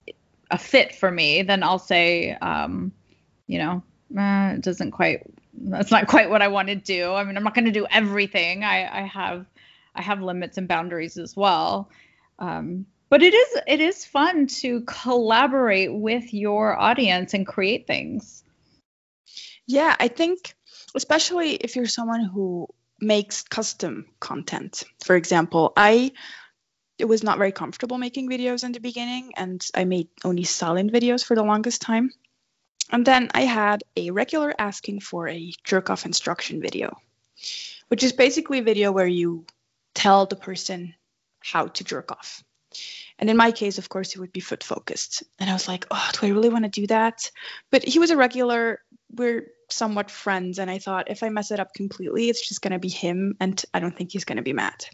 a 0.52 0.58
fit 0.58 0.94
for 0.94 1.10
me, 1.10 1.42
then 1.42 1.64
I'll 1.64 1.80
say, 1.80 2.32
um, 2.34 2.92
you 3.48 3.60
know, 3.60 3.84
it 4.12 4.62
doesn't 4.62 4.92
quite. 4.92 5.24
That's 5.58 5.90
not 5.90 6.08
quite 6.08 6.30
what 6.30 6.42
I 6.42 6.50
want 6.50 6.68
to 6.68 6.76
do. 6.76 7.14
I 7.14 7.24
mean, 7.24 7.38
I'm 7.38 7.44
not 7.44 7.56
going 7.56 7.66
to 7.66 7.72
do 7.72 7.88
everything. 7.90 8.66
I, 8.66 9.04
I 9.04 9.08
have 9.08 9.46
I 9.96 10.02
have 10.02 10.22
limits 10.22 10.58
and 10.58 10.68
boundaries 10.68 11.18
as 11.18 11.36
well. 11.36 11.90
Um, 12.38 12.86
but 13.10 13.24
it 13.24 13.34
is 13.34 13.62
it 13.68 13.80
is 13.80 14.06
fun 14.06 14.48
to 14.48 14.82
collaborate 14.82 15.94
with 15.94 16.34
your 16.34 16.78
audience 16.78 17.34
and 17.34 17.48
create 17.48 17.88
things. 17.88 18.44
Yeah, 19.68 19.96
I 20.00 20.10
think 20.10 20.54
especially 20.96 21.54
if 21.54 21.76
you're 21.76 21.88
someone 21.88 22.24
who 22.24 22.68
makes 23.00 23.44
custom 23.44 24.06
content. 24.20 24.84
For 25.04 25.16
example, 25.16 25.74
I 25.78 26.12
it 26.98 27.06
was 27.06 27.24
not 27.24 27.38
very 27.38 27.52
comfortable 27.52 27.98
making 27.98 28.30
videos 28.30 28.64
in 28.64 28.72
the 28.72 28.80
beginning 28.80 29.34
and 29.36 29.66
I 29.76 29.84
made 29.84 30.08
only 30.24 30.46
silent 30.46 30.94
videos 30.94 31.26
for 31.26 31.36
the 31.36 31.44
longest 31.44 31.82
time. 31.82 32.12
And 32.92 33.06
then 33.06 33.30
I 33.34 33.42
had 33.42 33.84
a 33.98 34.12
regular 34.12 34.54
asking 34.58 35.02
for 35.02 35.28
a 35.28 35.52
jerk 35.64 35.90
off 35.90 36.06
instruction 36.06 36.62
video, 36.62 36.96
which 37.90 38.04
is 38.04 38.14
basically 38.14 38.60
a 38.60 38.64
video 38.64 38.92
where 38.92 39.08
you 39.08 39.46
tell 39.96 40.28
the 40.28 40.36
person 40.36 40.94
how 41.40 41.68
to 41.68 41.84
jerk 41.84 42.12
off. 42.12 42.44
And 43.18 43.30
in 43.30 43.38
my 43.38 43.52
case, 43.52 43.78
of 43.78 43.90
course, 43.90 44.14
it 44.14 44.20
would 44.20 44.34
be 44.34 44.42
foot 44.42 44.64
focused. 44.64 45.24
And 45.40 45.50
I 45.50 45.54
was 45.54 45.68
like, 45.68 45.86
oh, 45.90 46.10
do 46.14 46.28
I 46.28 46.30
really 46.30 46.50
want 46.50 46.66
to 46.66 46.82
do 46.82 46.86
that? 46.88 47.32
But 47.72 47.84
he 47.84 47.98
was 47.98 48.12
a 48.12 48.18
regular. 48.18 48.82
We're 49.12 49.48
somewhat 49.70 50.12
friends. 50.12 50.60
And 50.60 50.70
I 50.70 50.80
thought 50.80 51.10
if 51.10 51.24
I 51.24 51.30
mess 51.30 51.52
it 51.52 51.60
up 51.60 51.74
completely, 51.74 52.30
it's 52.30 52.48
just 52.48 52.62
going 52.62 52.74
to 52.74 52.80
be 52.80 52.90
him. 52.90 53.38
And 53.40 53.64
I 53.74 53.80
don't 53.80 53.96
think 53.96 54.12
he's 54.12 54.26
going 54.26 54.38
to 54.38 54.44
be 54.44 54.54
mad. 54.54 54.86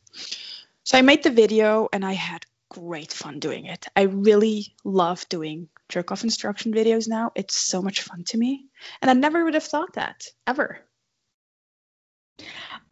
So 0.84 0.98
I 0.98 1.02
made 1.02 1.24
the 1.24 1.32
video 1.32 1.90
and 1.92 2.06
I 2.06 2.14
had 2.14 2.46
great 2.70 3.12
fun 3.12 3.40
doing 3.40 3.66
it. 3.66 3.88
I 3.96 4.04
really 4.04 4.74
love 4.84 5.28
doing 5.28 5.68
jerk 5.90 6.12
off 6.12 6.24
instruction 6.24 6.74
videos 6.74 7.08
now. 7.08 7.32
It's 7.36 7.56
so 7.56 7.82
much 7.82 8.02
fun 8.02 8.24
to 8.26 8.38
me. 8.38 8.66
And 9.02 9.10
I 9.10 9.14
never 9.14 9.44
would 9.44 9.56
have 9.56 9.64
thought 9.64 9.94
that 9.94 10.28
ever. 10.48 10.80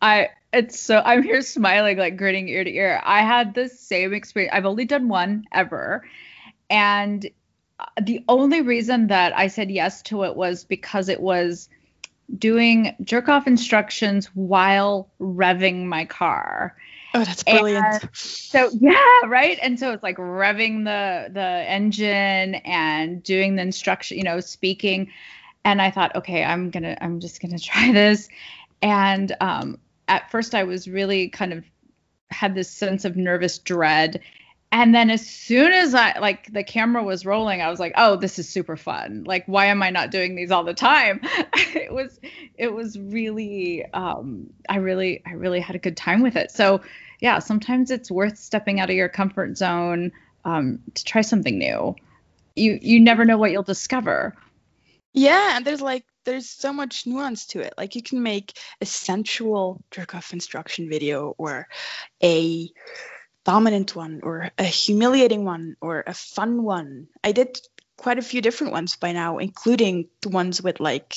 I 0.02 0.30
it's 0.52 0.80
so 0.80 1.02
I'm 1.04 1.24
here 1.24 1.42
smiling 1.42 1.98
like 1.98 2.18
grinning 2.18 2.50
ear 2.50 2.64
to 2.64 2.74
ear. 2.74 3.02
I 3.04 3.22
had 3.22 3.54
the 3.54 3.70
same 3.70 4.14
experience. 4.14 4.54
I've 4.54 4.66
only 4.66 4.86
done 4.86 5.08
one 5.08 5.46
ever. 5.52 6.06
And 6.70 7.30
the 8.02 8.24
only 8.28 8.62
reason 8.62 9.08
that 9.08 9.38
I 9.38 9.48
said 9.48 9.72
yes 9.72 10.02
to 10.04 10.24
it 10.24 10.36
was 10.36 10.64
because 10.64 11.10
it 11.10 11.22
was 11.22 11.70
doing 12.38 12.96
jerk 13.04 13.30
off 13.30 13.48
instructions 13.48 14.28
while 14.36 15.10
revving 15.20 15.86
my 15.86 16.06
car. 16.06 16.76
Oh, 17.14 17.24
that's 17.24 17.44
brilliant. 17.44 18.04
And 18.04 18.10
so 18.14 18.70
yeah, 18.80 19.22
right. 19.26 19.58
And 19.62 19.80
so 19.80 19.92
it's 19.94 20.04
like 20.04 20.18
revving 20.18 20.84
the 20.86 21.32
the 21.32 21.42
engine 21.42 22.56
and 22.56 23.24
doing 23.24 23.56
the 23.56 23.62
instruction, 23.62 24.18
you 24.18 24.24
know, 24.24 24.40
speaking. 24.40 25.12
And 25.66 25.82
I 25.82 25.92
thought, 25.92 26.16
okay, 26.16 26.44
I'm 26.44 26.70
gonna, 26.70 26.98
I'm 27.02 27.20
just 27.20 27.42
gonna 27.42 27.60
try 27.60 27.92
this. 27.92 28.30
And 28.82 29.36
um, 29.42 29.78
at 30.10 30.30
first, 30.32 30.54
I 30.56 30.64
was 30.64 30.88
really 30.88 31.30
kind 31.30 31.54
of 31.54 31.64
had 32.32 32.56
this 32.56 32.70
sense 32.70 33.06
of 33.06 33.16
nervous 33.16 33.60
dread. 33.60 34.20
And 34.72 34.94
then 34.94 35.10
as 35.10 35.26
soon 35.26 35.72
as 35.72 35.96
I 35.96 36.20
like 36.20 36.52
the 36.52 36.64
camera 36.64 37.02
was 37.02 37.26
rolling, 37.26 37.62
I 37.62 37.70
was 37.70 37.80
like, 37.80 37.94
"Oh, 37.96 38.18
this 38.18 38.38
is 38.38 38.48
super 38.48 38.78
fun! 38.78 39.24
Like, 39.26 39.46
why 39.48 39.66
am 39.66 39.82
I 39.82 39.90
not 39.90 40.12
doing 40.12 40.36
these 40.36 40.52
all 40.52 40.64
the 40.64 40.76
time?" 40.76 41.22
it 41.74 41.92
was, 41.92 42.20
it 42.56 42.74
was 42.74 43.00
really, 43.00 43.84
um, 43.94 44.48
I 44.68 44.78
really, 44.78 45.24
I 45.26 45.32
really 45.32 45.60
had 45.60 45.76
a 45.76 45.80
good 45.80 45.98
time 45.98 46.22
with 46.22 46.36
it. 46.36 46.52
So, 46.52 46.82
yeah, 47.20 47.40
sometimes 47.40 47.90
it's 47.90 48.12
worth 48.12 48.38
stepping 48.38 48.80
out 48.80 48.92
of 48.92 48.96
your 48.96 49.10
comfort 49.10 49.58
zone 49.58 50.12
um, 50.46 50.80
to 50.94 51.04
try 51.04 51.22
something 51.22 51.58
new. 51.58 51.96
You, 52.56 52.78
you 52.80 53.00
never 53.00 53.26
know 53.26 53.38
what 53.38 53.52
you'll 53.52 53.64
discover. 53.64 54.36
Yeah, 55.14 55.58
and 55.58 55.66
there's 55.66 55.82
like 55.82 56.06
there's 56.26 56.50
so 56.50 56.74
much 56.74 57.08
nuance 57.08 57.48
to 57.48 57.62
it. 57.62 57.74
Like 57.78 57.96
you 57.96 58.04
can 58.04 58.22
make 58.24 58.58
a 58.82 58.86
sensual 58.86 59.84
jerk 59.92 60.16
off 60.16 60.34
instruction 60.34 60.90
video 60.90 61.34
or 61.38 61.68
a 62.24 62.70
dominant 63.46 63.96
one 63.96 64.22
or 64.24 64.52
a 64.58 64.64
humiliating 64.64 65.46
one 65.46 65.76
or 65.82 66.04
a 66.06 66.14
fun 66.14 66.64
one. 66.64 67.08
I 67.24 67.32
did 67.32 67.60
quite 67.98 68.20
a 68.20 68.24
few 68.24 68.42
different 68.42 68.74
ones 68.74 68.96
by 68.96 69.12
now, 69.12 69.38
including 69.38 70.10
the 70.22 70.30
ones 70.30 70.62
with 70.62 70.80
like 70.80 71.16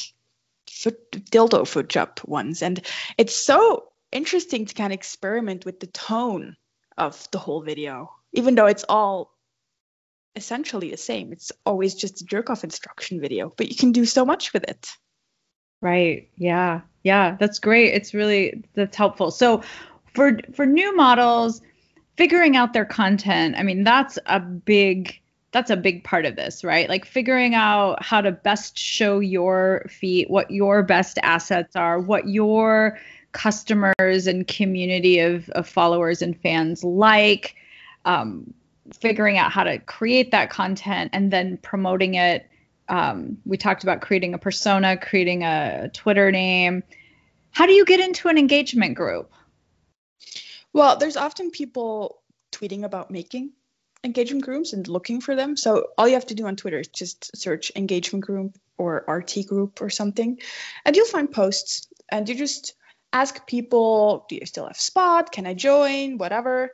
foot 0.70 1.10
dildo 1.10 1.66
foot 1.66 1.88
job 1.88 2.20
ones. 2.24 2.62
And 2.62 2.84
it's 3.18 3.36
so 3.36 3.88
interesting 4.10 4.66
to 4.66 4.74
kind 4.74 4.92
of 4.92 4.96
experiment 4.96 5.64
with 5.64 5.80
the 5.80 5.86
tone 5.86 6.56
of 6.96 7.28
the 7.30 7.38
whole 7.38 7.62
video, 7.62 8.12
even 8.32 8.54
though 8.54 8.66
it's 8.66 8.84
all 8.88 9.32
essentially 10.34 10.90
the 10.90 10.96
same. 10.96 11.32
It's 11.32 11.52
always 11.66 11.94
just 11.94 12.22
a 12.22 12.24
jerk 12.24 12.50
off 12.50 12.64
instruction 12.64 13.20
video, 13.20 13.52
but 13.56 13.68
you 13.68 13.76
can 13.76 13.92
do 13.92 14.04
so 14.04 14.24
much 14.24 14.52
with 14.52 14.64
it. 14.64 14.88
Right. 15.80 16.30
Yeah. 16.36 16.82
Yeah. 17.02 17.36
That's 17.38 17.58
great. 17.58 17.94
It's 17.94 18.14
really 18.14 18.64
that's 18.74 18.96
helpful. 18.96 19.30
So 19.30 19.62
for 20.14 20.38
for 20.54 20.64
new 20.64 20.94
models, 20.94 21.60
figuring 22.16 22.56
out 22.56 22.72
their 22.72 22.84
content, 22.84 23.56
I 23.58 23.62
mean, 23.62 23.84
that's 23.84 24.18
a 24.26 24.40
big 24.40 25.20
that's 25.52 25.70
a 25.70 25.76
big 25.76 26.02
part 26.02 26.24
of 26.24 26.34
this, 26.34 26.64
right? 26.64 26.88
Like 26.88 27.04
figuring 27.04 27.54
out 27.54 28.02
how 28.02 28.22
to 28.22 28.32
best 28.32 28.78
show 28.78 29.20
your 29.20 29.84
feet, 29.88 30.30
what 30.30 30.50
your 30.50 30.82
best 30.82 31.18
assets 31.22 31.76
are, 31.76 32.00
what 32.00 32.26
your 32.26 32.98
customers 33.32 34.26
and 34.26 34.46
community 34.46 35.18
of, 35.18 35.48
of 35.50 35.68
followers 35.68 36.22
and 36.22 36.40
fans 36.40 36.82
like, 36.82 37.54
um, 38.06 38.54
figuring 39.00 39.38
out 39.38 39.52
how 39.52 39.64
to 39.64 39.78
create 39.78 40.32
that 40.32 40.50
content 40.50 41.10
and 41.12 41.32
then 41.32 41.56
promoting 41.56 42.14
it. 42.14 42.48
Um, 42.88 43.38
we 43.44 43.56
talked 43.56 43.84
about 43.84 44.00
creating 44.00 44.34
a 44.34 44.38
persona, 44.38 44.96
creating 44.96 45.44
a 45.44 45.90
Twitter 45.92 46.30
name. 46.30 46.82
How 47.50 47.66
do 47.66 47.72
you 47.72 47.84
get 47.84 48.00
into 48.00 48.28
an 48.28 48.38
engagement 48.38 48.96
group? 48.96 49.30
Well, 50.72 50.96
there's 50.96 51.16
often 51.16 51.50
people 51.50 52.22
tweeting 52.50 52.84
about 52.84 53.10
making 53.10 53.52
engagement 54.04 54.44
groups 54.44 54.72
and 54.72 54.86
looking 54.88 55.20
for 55.20 55.36
them. 55.36 55.56
So 55.56 55.88
all 55.96 56.08
you 56.08 56.14
have 56.14 56.26
to 56.26 56.34
do 56.34 56.46
on 56.46 56.56
Twitter 56.56 56.80
is 56.80 56.88
just 56.88 57.36
search 57.36 57.72
engagement 57.76 58.24
group 58.24 58.58
or 58.78 59.04
RT 59.06 59.46
group 59.46 59.80
or 59.80 59.90
something, 59.90 60.38
and 60.84 60.96
you'll 60.96 61.06
find 61.06 61.30
posts. 61.30 61.86
And 62.10 62.28
you 62.28 62.34
just 62.34 62.74
ask 63.12 63.46
people, 63.46 64.26
do 64.28 64.36
you 64.36 64.46
still 64.46 64.66
have 64.66 64.76
spot? 64.76 65.32
Can 65.32 65.46
I 65.46 65.54
join? 65.54 66.18
Whatever. 66.18 66.72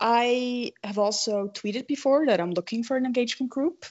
I 0.00 0.72
have 0.82 0.98
also 0.98 1.48
tweeted 1.48 1.86
before 1.86 2.26
that 2.26 2.40
I'm 2.40 2.52
looking 2.52 2.82
for 2.82 2.96
an 2.96 3.04
engagement 3.04 3.50
group, 3.50 3.84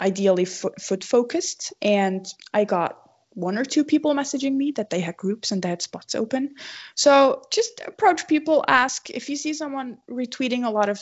ideally 0.00 0.44
foot, 0.44 1.04
focused, 1.04 1.72
and 1.80 2.26
I 2.52 2.64
got 2.64 3.00
one 3.30 3.58
or 3.58 3.64
two 3.64 3.84
people 3.84 4.14
messaging 4.14 4.56
me 4.56 4.72
that 4.72 4.90
they 4.90 5.00
had 5.00 5.16
groups 5.16 5.52
and 5.52 5.62
they 5.62 5.68
had 5.68 5.82
spots 5.82 6.14
open. 6.14 6.54
So 6.94 7.42
just 7.52 7.82
approach 7.86 8.26
people, 8.26 8.64
ask 8.66 9.10
if 9.10 9.28
you 9.28 9.36
see 9.36 9.52
someone 9.52 9.98
retweeting 10.10 10.64
a 10.64 10.70
lot 10.70 10.88
of 10.88 11.00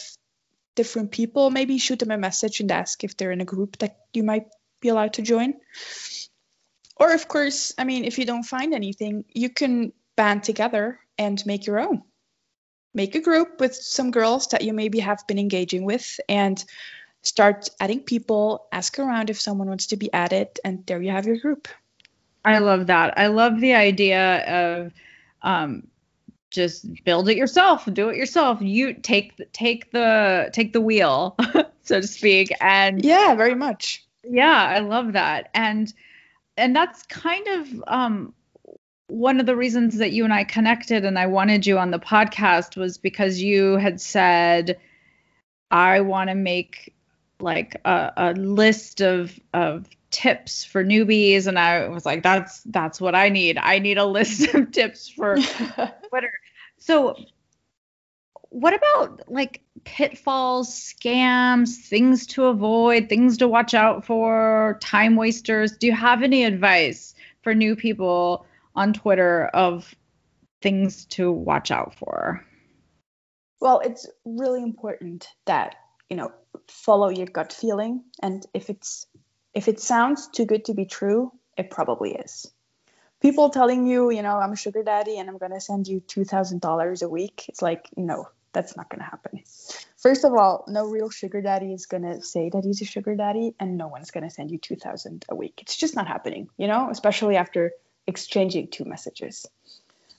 different 0.74 1.12
people, 1.12 1.50
maybe 1.50 1.78
shoot 1.78 2.00
them 2.00 2.10
a 2.10 2.18
message 2.18 2.60
and 2.60 2.70
ask 2.72 3.04
if 3.04 3.16
they're 3.16 3.30
in 3.30 3.40
a 3.40 3.44
group 3.44 3.78
that 3.78 3.98
you 4.12 4.24
might 4.24 4.46
be 4.80 4.88
allowed 4.88 5.14
to 5.14 5.22
join. 5.22 5.54
Or, 6.96 7.12
of 7.12 7.26
course, 7.28 7.72
I 7.78 7.84
mean, 7.84 8.04
if 8.04 8.18
you 8.18 8.26
don't 8.26 8.44
find 8.44 8.74
anything, 8.74 9.24
you 9.32 9.48
can 9.48 9.92
band 10.16 10.42
together 10.42 10.98
and 11.16 11.44
make 11.46 11.66
your 11.66 11.80
own. 11.80 12.02
Make 12.94 13.14
a 13.14 13.20
group 13.20 13.60
with 13.60 13.74
some 13.74 14.10
girls 14.10 14.48
that 14.48 14.62
you 14.62 14.72
maybe 14.72 15.00
have 15.00 15.26
been 15.26 15.38
engaging 15.38 15.84
with 15.84 16.20
and 16.28 16.64
start 17.22 17.68
adding 17.80 18.00
people, 18.00 18.66
ask 18.70 18.98
around 18.98 19.30
if 19.30 19.40
someone 19.40 19.68
wants 19.68 19.86
to 19.86 19.96
be 19.96 20.12
added, 20.12 20.60
and 20.64 20.86
there 20.86 21.02
you 21.02 21.10
have 21.10 21.26
your 21.26 21.38
group. 21.38 21.68
I 22.44 22.58
love 22.58 22.86
that. 22.88 23.18
I 23.18 23.28
love 23.28 23.60
the 23.60 23.74
idea 23.74 24.84
of 24.84 24.92
um, 25.42 25.88
just 26.50 27.04
build 27.04 27.28
it 27.28 27.36
yourself, 27.36 27.86
do 27.92 28.10
it 28.10 28.16
yourself. 28.16 28.60
You 28.60 28.94
take 28.94 29.36
the, 29.36 29.46
take 29.46 29.90
the 29.90 30.50
take 30.52 30.72
the 30.72 30.80
wheel, 30.80 31.36
so 31.82 32.00
to 32.00 32.06
speak, 32.06 32.52
and 32.60 33.04
yeah, 33.04 33.34
very 33.34 33.54
much. 33.54 34.04
Yeah, 34.22 34.62
I 34.62 34.80
love 34.80 35.14
that, 35.14 35.50
and 35.54 35.92
and 36.56 36.76
that's 36.76 37.02
kind 37.04 37.46
of 37.48 37.84
um, 37.86 38.34
one 39.14 39.38
of 39.38 39.46
the 39.46 39.54
reasons 39.54 39.98
that 39.98 40.10
you 40.10 40.24
and 40.24 40.34
I 40.34 40.42
connected, 40.42 41.04
and 41.04 41.18
I 41.18 41.26
wanted 41.26 41.66
you 41.66 41.78
on 41.78 41.92
the 41.92 42.00
podcast 42.00 42.76
was 42.76 42.98
because 42.98 43.40
you 43.40 43.76
had 43.76 44.00
said, 44.00 44.80
I 45.70 46.00
want 46.00 46.30
to 46.30 46.34
make 46.34 46.92
like 47.38 47.80
a, 47.84 48.12
a 48.16 48.32
list 48.32 49.00
of 49.00 49.38
of 49.52 49.88
tips 50.10 50.64
for 50.64 50.84
newbies 50.84 51.48
and 51.48 51.58
I 51.58 51.88
was 51.88 52.06
like 52.06 52.22
that's 52.22 52.62
that's 52.64 53.00
what 53.00 53.14
I 53.14 53.28
need. 53.28 53.58
I 53.58 53.78
need 53.78 53.98
a 53.98 54.04
list 54.18 54.52
of 54.54 54.72
tips 54.72 55.08
for 55.08 55.36
Twitter. 56.08 56.32
So 56.78 57.16
what 58.50 58.74
about 58.74 59.30
like 59.30 59.60
pitfalls, 59.84 60.70
scams, 60.70 61.76
things 61.76 62.26
to 62.28 62.46
avoid, 62.46 63.08
things 63.08 63.38
to 63.38 63.48
watch 63.48 63.74
out 63.74 64.04
for, 64.04 64.78
time 64.80 65.16
wasters? 65.16 65.76
Do 65.76 65.86
you 65.86 65.92
have 65.92 66.22
any 66.22 66.44
advice 66.44 67.14
for 67.42 67.54
new 67.54 67.76
people 67.76 68.46
on 68.74 68.92
Twitter 68.92 69.46
of 69.46 69.94
things 70.62 71.04
to 71.06 71.30
watch 71.30 71.70
out 71.70 71.94
for? 71.94 72.44
Well, 73.60 73.80
it's 73.80 74.08
really 74.24 74.62
important 74.62 75.28
that, 75.46 75.76
you 76.10 76.16
know, 76.16 76.32
follow 76.68 77.08
your 77.08 77.26
gut 77.26 77.52
feeling 77.52 78.04
and 78.22 78.44
if 78.54 78.70
it's 78.70 79.06
if 79.54 79.68
it 79.68 79.80
sounds 79.80 80.28
too 80.28 80.46
good 80.46 80.64
to 80.66 80.74
be 80.74 80.84
true, 80.84 81.32
it 81.56 81.70
probably 81.70 82.14
is. 82.14 82.50
People 83.22 83.50
telling 83.50 83.86
you, 83.86 84.10
you 84.10 84.22
know, 84.22 84.36
I'm 84.36 84.52
a 84.52 84.56
sugar 84.56 84.82
daddy 84.82 85.18
and 85.18 85.30
I'm 85.30 85.38
going 85.38 85.52
to 85.52 85.60
send 85.60 85.86
you 85.86 86.00
$2,000 86.00 87.02
a 87.02 87.08
week. 87.08 87.44
It's 87.48 87.62
like, 87.62 87.88
no, 87.96 88.28
that's 88.52 88.76
not 88.76 88.90
going 88.90 88.98
to 88.98 89.04
happen. 89.04 89.42
First 89.96 90.24
of 90.24 90.32
all, 90.34 90.64
no 90.68 90.86
real 90.86 91.08
sugar 91.08 91.40
daddy 91.40 91.72
is 91.72 91.86
going 91.86 92.02
to 92.02 92.20
say 92.22 92.50
that 92.50 92.64
he's 92.64 92.82
a 92.82 92.84
sugar 92.84 93.14
daddy 93.14 93.54
and 93.60 93.78
no 93.78 93.88
one's 93.88 94.10
going 94.10 94.24
to 94.24 94.30
send 94.30 94.50
you 94.50 94.58
2000 94.58 95.24
a 95.28 95.34
week. 95.34 95.60
It's 95.62 95.76
just 95.76 95.94
not 95.96 96.06
happening, 96.06 96.48
you 96.58 96.66
know, 96.66 96.90
especially 96.90 97.36
after 97.36 97.72
exchanging 98.06 98.68
two 98.68 98.84
messages. 98.84 99.46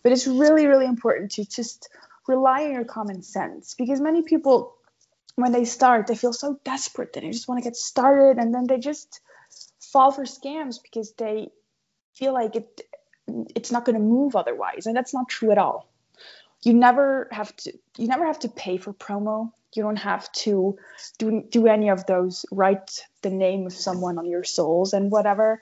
But 0.04 0.12
it's 0.12 0.28
really 0.28 0.68
really 0.68 0.86
important 0.86 1.32
to 1.32 1.46
just 1.46 1.90
rely 2.28 2.66
on 2.66 2.74
your 2.74 2.86
common 2.86 3.22
sense 3.22 3.76
because 3.76 4.02
many 4.02 4.22
people 4.22 4.76
when 5.36 5.52
they 5.52 5.66
start 5.66 6.08
they 6.08 6.16
feel 6.16 6.34
so 6.34 6.60
desperate 6.64 7.14
that 7.14 7.22
they 7.22 7.30
just 7.30 7.48
want 7.48 7.62
to 7.62 7.68
get 7.68 7.76
started 7.76 8.38
and 8.38 8.54
then 8.54 8.68
they 8.68 8.80
just 8.80 9.20
fall 9.80 10.12
for 10.12 10.24
scams 10.24 10.82
because 10.82 11.12
they 11.14 11.50
feel 12.14 12.34
like 12.34 12.56
it 12.56 12.82
it's 13.56 13.72
not 13.72 13.86
going 13.86 13.96
to 13.96 14.02
move 14.02 14.36
otherwise 14.36 14.86
and 14.86 14.96
that's 14.96 15.14
not 15.14 15.28
true 15.30 15.52
at 15.52 15.58
all. 15.58 15.88
You 16.64 16.74
never 16.74 17.28
have 17.32 17.56
to 17.58 17.74
you 17.98 18.08
never 18.08 18.26
have 18.26 18.40
to 18.40 18.50
pay 18.50 18.78
for 18.78 18.94
promo. 18.94 19.52
You 19.74 19.84
don't 19.84 19.98
have 19.98 20.32
to 20.32 20.78
do, 21.18 21.44
do 21.50 21.68
any 21.68 21.90
of 21.90 22.06
those 22.06 22.46
write 22.50 23.02
the 23.24 23.30
name 23.30 23.66
of 23.66 23.74
someone 23.74 24.18
on 24.18 24.26
your 24.26 24.46
soles 24.46 24.94
and 24.94 25.12
whatever 25.12 25.62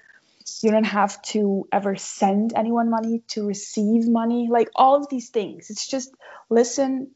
you 0.62 0.72
don't 0.72 0.84
have 0.84 1.22
to 1.22 1.68
ever 1.72 1.96
send 1.96 2.54
anyone 2.56 2.90
money 2.90 3.24
to 3.30 3.46
receive 3.46 4.08
money 4.08 4.48
like 4.52 4.70
all 4.76 4.96
of 4.96 5.10
these 5.10 5.30
things. 5.30 5.70
It's 5.70 5.88
just 5.88 6.14
listen 6.50 7.12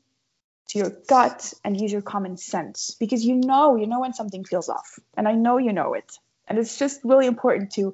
to 0.69 0.79
your 0.79 0.91
gut 1.07 1.53
and 1.63 1.79
use 1.79 1.91
your 1.91 2.01
common 2.01 2.37
sense 2.37 2.95
because 2.99 3.23
you 3.23 3.35
know 3.35 3.75
you 3.75 3.87
know 3.87 4.01
when 4.01 4.13
something 4.13 4.43
feels 4.43 4.69
off 4.69 4.99
and 5.15 5.27
i 5.27 5.33
know 5.33 5.57
you 5.57 5.73
know 5.73 5.93
it. 5.93 6.11
And 6.49 6.57
it's 6.57 6.77
just 6.77 7.01
really 7.03 7.25
important 7.25 7.71
to 7.73 7.93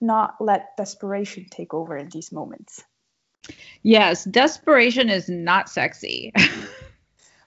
not 0.00 0.34
let 0.40 0.76
desperation 0.76 1.46
take 1.48 1.72
over 1.72 1.96
in 1.96 2.08
these 2.08 2.32
moments. 2.32 2.82
Yes 3.82 4.24
desperation 4.24 5.08
is 5.08 5.28
not 5.28 5.68
sexy 5.68 6.32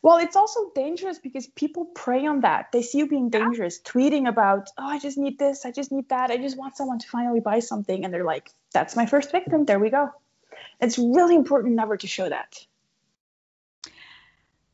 Well, 0.05 0.19
it's 0.19 0.35
also 0.35 0.69
dangerous 0.75 1.17
because 1.17 1.47
people 1.47 1.85
prey 1.85 2.27
on 2.27 2.41
that. 2.41 2.71
They 2.71 2.83
see 2.83 2.99
you 2.99 3.07
being 3.07 3.31
dangerous, 3.31 3.79
yeah. 3.83 3.91
tweeting 3.91 4.29
about, 4.29 4.69
oh, 4.77 4.85
I 4.85 4.99
just 4.99 5.17
need 5.17 5.39
this, 5.39 5.65
I 5.65 5.71
just 5.71 5.91
need 5.91 6.09
that, 6.09 6.29
I 6.29 6.37
just 6.37 6.55
want 6.55 6.77
someone 6.77 6.99
to 6.99 7.07
finally 7.07 7.39
buy 7.39 7.57
something. 7.57 8.05
And 8.05 8.13
they're 8.13 8.23
like, 8.23 8.51
that's 8.71 8.95
my 8.95 9.07
first 9.07 9.31
victim. 9.31 9.65
There 9.65 9.79
we 9.79 9.89
go. 9.89 10.11
It's 10.79 10.99
really 10.99 11.33
important 11.33 11.73
never 11.73 11.97
to 11.97 12.05
show 12.05 12.29
that. 12.29 12.55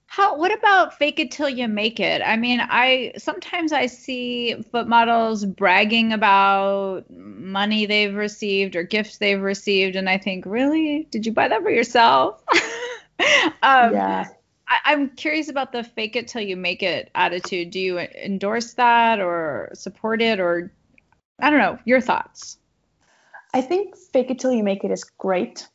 How 0.06 0.38
what 0.38 0.52
about 0.52 0.98
fake 0.98 1.22
it 1.22 1.32
till 1.32 1.48
you 1.48 1.70
make 1.70 2.02
it? 2.02 2.22
I 2.22 2.36
mean, 2.36 2.60
I 2.62 3.14
sometimes 3.18 3.72
I 3.72 3.86
see 3.86 4.62
foot 4.64 4.90
models 4.90 5.46
bragging 5.46 6.12
about 6.12 7.10
money 7.10 7.86
they've 7.86 8.14
received 8.14 8.76
or 8.76 8.84
gifts 8.84 9.18
they've 9.18 9.42
received 9.42 9.96
and 9.96 10.10
I 10.10 10.18
think, 10.18 10.46
"Really? 10.46 11.08
Did 11.10 11.26
you 11.26 11.32
buy 11.32 11.48
that 11.48 11.62
for 11.62 11.70
yourself?" 11.70 12.44
um, 13.64 13.94
yeah 13.94 14.28
I, 14.86 14.94
am 14.94 15.10
curious 15.10 15.50
about 15.50 15.72
the 15.72 15.84
fake 15.84 16.16
it 16.16 16.28
till 16.28 16.42
you 16.42 16.56
make 16.56 16.84
it 16.84 17.12
attitude. 17.14 17.72
Do 17.72 17.80
you 17.80 18.00
endorse 18.00 18.74
that 18.74 19.20
or 19.20 19.70
support 19.74 20.22
it 20.22 20.40
or 20.40 20.72
I 21.40 21.50
don't 21.50 21.60
know, 21.60 21.80
your 21.86 22.02
thoughts? 22.02 22.58
I 23.54 23.62
think 23.62 23.98
fake 23.98 24.30
it 24.30 24.40
till 24.40 24.52
you 24.52 24.64
make 24.64 24.84
it 24.84 24.92
is 24.92 25.04
great, 25.04 25.68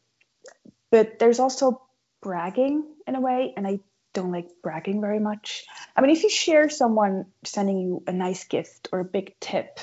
but 0.91 1.19
there's 1.19 1.41
also 1.41 1.83
bragging 2.23 2.85
in 3.07 3.17
a 3.17 3.21
way, 3.21 3.53
and 3.57 3.67
I 3.67 3.81
don't 4.15 4.33
like 4.33 4.49
bragging 4.63 5.01
very 5.01 5.21
much. 5.21 5.65
I 5.95 6.01
mean, 6.01 6.11
if 6.11 6.23
you 6.23 6.31
share 6.31 6.71
someone 6.71 7.27
sending 7.45 7.79
you 7.79 8.03
a 8.07 8.13
nice 8.13 8.45
gift 8.45 8.89
or 8.93 9.01
a 9.01 9.05
big 9.05 9.35
tip, 9.41 9.79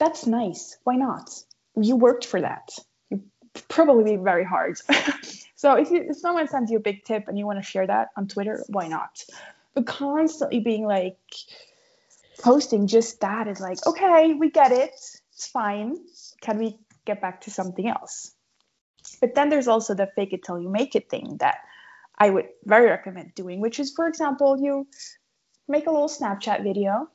that's 0.00 0.26
nice. 0.26 0.76
Why 0.82 0.96
not? 0.96 1.30
You 1.80 1.96
worked 1.96 2.26
for 2.26 2.40
that. 2.40 2.70
You 3.10 3.22
probably 3.68 4.16
be 4.16 4.22
very 4.22 4.44
hard. 4.44 4.78
So 5.56 5.74
if, 5.74 5.90
you, 5.90 6.04
if 6.08 6.16
someone 6.18 6.48
sends 6.48 6.70
you 6.70 6.78
a 6.78 6.80
big 6.80 7.04
tip 7.04 7.28
and 7.28 7.38
you 7.38 7.46
want 7.46 7.58
to 7.58 7.62
share 7.62 7.86
that 7.86 8.08
on 8.16 8.28
Twitter, 8.28 8.64
why 8.68 8.88
not? 8.88 9.22
But 9.74 9.86
constantly 9.86 10.60
being 10.60 10.86
like 10.86 11.18
posting 12.40 12.86
just 12.86 13.20
that 13.20 13.48
is 13.48 13.60
like, 13.60 13.84
okay, 13.86 14.34
we 14.34 14.50
get 14.50 14.72
it. 14.72 14.90
It's 15.32 15.46
fine. 15.46 15.96
Can 16.40 16.58
we 16.58 16.78
get 17.04 17.20
back 17.20 17.42
to 17.42 17.50
something 17.50 17.88
else? 17.88 18.32
But 19.20 19.34
then 19.34 19.48
there's 19.48 19.68
also 19.68 19.94
the 19.94 20.08
fake 20.16 20.32
it 20.32 20.42
till 20.44 20.58
you 20.58 20.68
make 20.68 20.94
it 20.94 21.08
thing 21.08 21.36
that 21.38 21.58
I 22.18 22.30
would 22.30 22.48
very 22.64 22.88
recommend 22.88 23.34
doing, 23.34 23.60
which 23.60 23.78
is, 23.78 23.92
for 23.92 24.06
example, 24.06 24.58
you 24.58 24.86
make 25.68 25.86
a 25.86 25.90
little 25.90 26.08
Snapchat 26.08 26.62
video, 26.62 27.08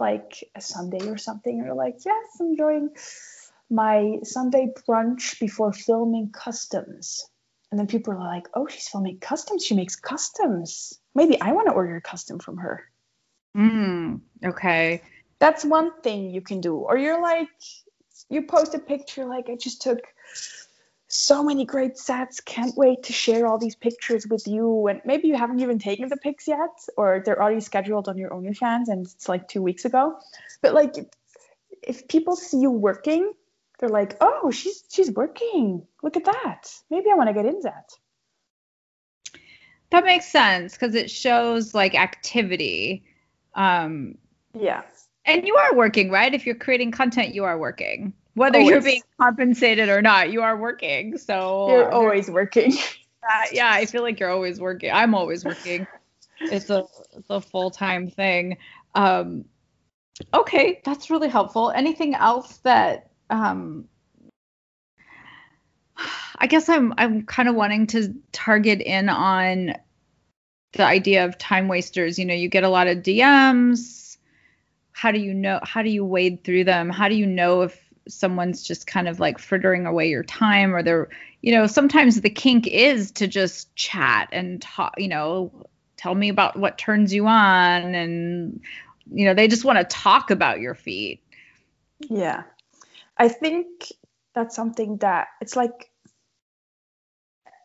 like 0.00 0.44
a 0.54 0.60
Sunday 0.60 1.08
or 1.08 1.18
something, 1.18 1.56
and 1.56 1.66
you're 1.66 1.74
like, 1.74 1.96
yes, 2.04 2.24
I'm 2.40 2.48
enjoying 2.48 2.90
my 3.70 4.18
Sunday 4.22 4.72
brunch 4.86 5.38
before 5.40 5.72
filming 5.72 6.30
customs. 6.30 7.28
And 7.74 7.78
then 7.80 7.88
people 7.88 8.12
are 8.12 8.18
like, 8.20 8.46
oh, 8.54 8.68
she's 8.68 8.86
filming 8.86 9.18
customs. 9.18 9.64
She 9.64 9.74
makes 9.74 9.96
customs. 9.96 10.96
Maybe 11.12 11.40
I 11.40 11.50
want 11.50 11.66
to 11.66 11.72
order 11.72 11.96
a 11.96 12.00
custom 12.00 12.38
from 12.38 12.58
her. 12.58 12.84
Mm, 13.56 14.20
okay. 14.44 15.02
That's 15.40 15.64
one 15.64 15.90
thing 16.00 16.30
you 16.30 16.40
can 16.40 16.60
do. 16.60 16.76
Or 16.76 16.96
you're 16.96 17.20
like, 17.20 17.48
you 18.30 18.42
post 18.42 18.76
a 18.76 18.78
picture 18.78 19.24
like, 19.24 19.48
I 19.50 19.56
just 19.56 19.82
took 19.82 19.98
so 21.08 21.42
many 21.42 21.64
great 21.64 21.98
sets. 21.98 22.38
Can't 22.38 22.76
wait 22.76 23.02
to 23.02 23.12
share 23.12 23.48
all 23.48 23.58
these 23.58 23.74
pictures 23.74 24.24
with 24.24 24.46
you. 24.46 24.86
And 24.86 25.00
maybe 25.04 25.26
you 25.26 25.34
haven't 25.34 25.58
even 25.58 25.80
taken 25.80 26.08
the 26.08 26.16
pics 26.16 26.46
yet, 26.46 26.78
or 26.96 27.24
they're 27.26 27.42
already 27.42 27.60
scheduled 27.60 28.06
on 28.06 28.16
your 28.16 28.30
OnlyFans 28.30 28.86
and 28.86 29.04
it's 29.04 29.28
like 29.28 29.48
two 29.48 29.62
weeks 29.62 29.84
ago. 29.84 30.16
But 30.62 30.74
like, 30.74 30.94
if 31.82 32.06
people 32.06 32.36
see 32.36 32.60
you 32.60 32.70
working, 32.70 33.32
they're 33.84 33.92
like, 33.92 34.16
oh, 34.22 34.50
she's 34.50 34.82
she's 34.90 35.10
working. 35.10 35.86
Look 36.02 36.16
at 36.16 36.24
that. 36.24 36.72
Maybe 36.90 37.10
I 37.10 37.16
want 37.16 37.28
to 37.28 37.34
get 37.34 37.44
into 37.44 37.62
that. 37.64 37.90
That 39.90 40.04
makes 40.04 40.26
sense 40.26 40.72
because 40.72 40.94
it 40.94 41.10
shows 41.10 41.74
like 41.74 41.94
activity. 41.94 43.04
Um, 43.54 44.16
yeah. 44.58 44.82
And 45.26 45.46
you 45.46 45.56
are 45.56 45.74
working, 45.74 46.10
right? 46.10 46.32
If 46.32 46.46
you're 46.46 46.54
creating 46.54 46.92
content, 46.92 47.34
you 47.34 47.44
are 47.44 47.58
working. 47.58 48.14
Whether 48.34 48.58
always. 48.58 48.70
you're 48.70 48.80
being 48.80 49.02
compensated 49.20 49.90
or 49.90 50.00
not, 50.00 50.32
you 50.32 50.40
are 50.40 50.56
working. 50.56 51.18
So 51.18 51.68
you're 51.68 51.92
always 51.92 52.30
working. 52.30 52.72
Uh, 53.26 53.46
yeah, 53.52 53.70
I 53.72 53.86
feel 53.86 54.02
like 54.02 54.20
you're 54.20 54.30
always 54.30 54.60
working. 54.60 54.90
I'm 54.92 55.14
always 55.14 55.46
working. 55.46 55.86
it's 56.40 56.68
a 56.68 56.84
it's 57.16 57.30
a 57.30 57.40
full 57.40 57.70
time 57.70 58.10
thing. 58.10 58.58
Um, 58.94 59.46
okay, 60.34 60.82
that's 60.84 61.08
really 61.08 61.30
helpful. 61.30 61.70
Anything 61.70 62.14
else 62.14 62.58
that 62.58 63.13
um, 63.30 63.88
I 66.38 66.46
guess 66.46 66.68
I'm 66.68 66.94
I'm 66.98 67.24
kind 67.24 67.48
of 67.48 67.54
wanting 67.54 67.86
to 67.88 68.14
target 68.32 68.80
in 68.80 69.08
on 69.08 69.74
the 70.72 70.84
idea 70.84 71.24
of 71.24 71.38
time 71.38 71.68
wasters. 71.68 72.18
You 72.18 72.24
know, 72.24 72.34
you 72.34 72.48
get 72.48 72.64
a 72.64 72.68
lot 72.68 72.86
of 72.86 72.98
DMs. 72.98 74.18
How 74.92 75.10
do 75.10 75.20
you 75.20 75.34
know? 75.34 75.60
How 75.62 75.82
do 75.82 75.90
you 75.90 76.04
wade 76.04 76.44
through 76.44 76.64
them? 76.64 76.90
How 76.90 77.08
do 77.08 77.14
you 77.14 77.26
know 77.26 77.62
if 77.62 77.80
someone's 78.08 78.62
just 78.62 78.86
kind 78.86 79.08
of 79.08 79.18
like 79.18 79.38
frittering 79.38 79.86
away 79.86 80.10
your 80.10 80.22
time 80.22 80.74
or 80.74 80.82
they're, 80.82 81.08
you 81.40 81.52
know, 81.52 81.66
sometimes 81.66 82.20
the 82.20 82.30
kink 82.30 82.66
is 82.66 83.12
to 83.12 83.26
just 83.26 83.74
chat 83.74 84.28
and 84.30 84.60
talk, 84.60 84.94
you 84.98 85.08
know, 85.08 85.50
tell 85.96 86.14
me 86.14 86.28
about 86.28 86.58
what 86.58 86.76
turns 86.76 87.14
you 87.14 87.26
on 87.26 87.94
and 87.94 88.60
you 89.10 89.24
know, 89.26 89.34
they 89.34 89.48
just 89.48 89.64
want 89.64 89.78
to 89.78 89.84
talk 89.84 90.30
about 90.30 90.60
your 90.60 90.74
feet. 90.74 91.22
Yeah. 92.08 92.44
I 93.16 93.28
think 93.28 93.92
that's 94.34 94.56
something 94.56 94.98
that 94.98 95.28
it's 95.40 95.56
like 95.56 95.90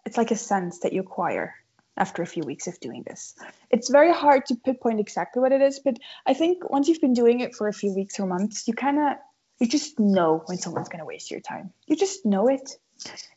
it's 0.05 0.17
like 0.17 0.31
a 0.31 0.35
sense 0.35 0.79
that 0.79 0.93
you 0.93 1.01
acquire 1.01 1.55
after 1.97 2.21
a 2.21 2.25
few 2.25 2.43
weeks 2.43 2.67
of 2.67 2.79
doing 2.79 3.03
this. 3.05 3.35
It's 3.69 3.89
very 3.89 4.13
hard 4.13 4.45
to 4.47 4.55
pinpoint 4.55 4.99
exactly 4.99 5.41
what 5.41 5.51
it 5.51 5.61
is, 5.61 5.79
but 5.79 5.97
I 6.25 6.33
think 6.33 6.69
once 6.69 6.87
you've 6.87 7.01
been 7.01 7.13
doing 7.13 7.41
it 7.41 7.53
for 7.55 7.67
a 7.67 7.73
few 7.73 7.93
weeks 7.93 8.19
or 8.19 8.25
months, 8.25 8.67
you 8.67 8.73
kind 8.73 8.97
of 8.97 9.17
you 9.59 9.67
just 9.67 9.99
know 9.99 10.41
when 10.45 10.57
someone's 10.57 10.87
going 10.87 10.99
to 10.99 11.05
waste 11.05 11.29
your 11.29 11.41
time. 11.41 11.71
You 11.85 11.97
just 11.97 12.25
know 12.25 12.47
it. 12.47 12.77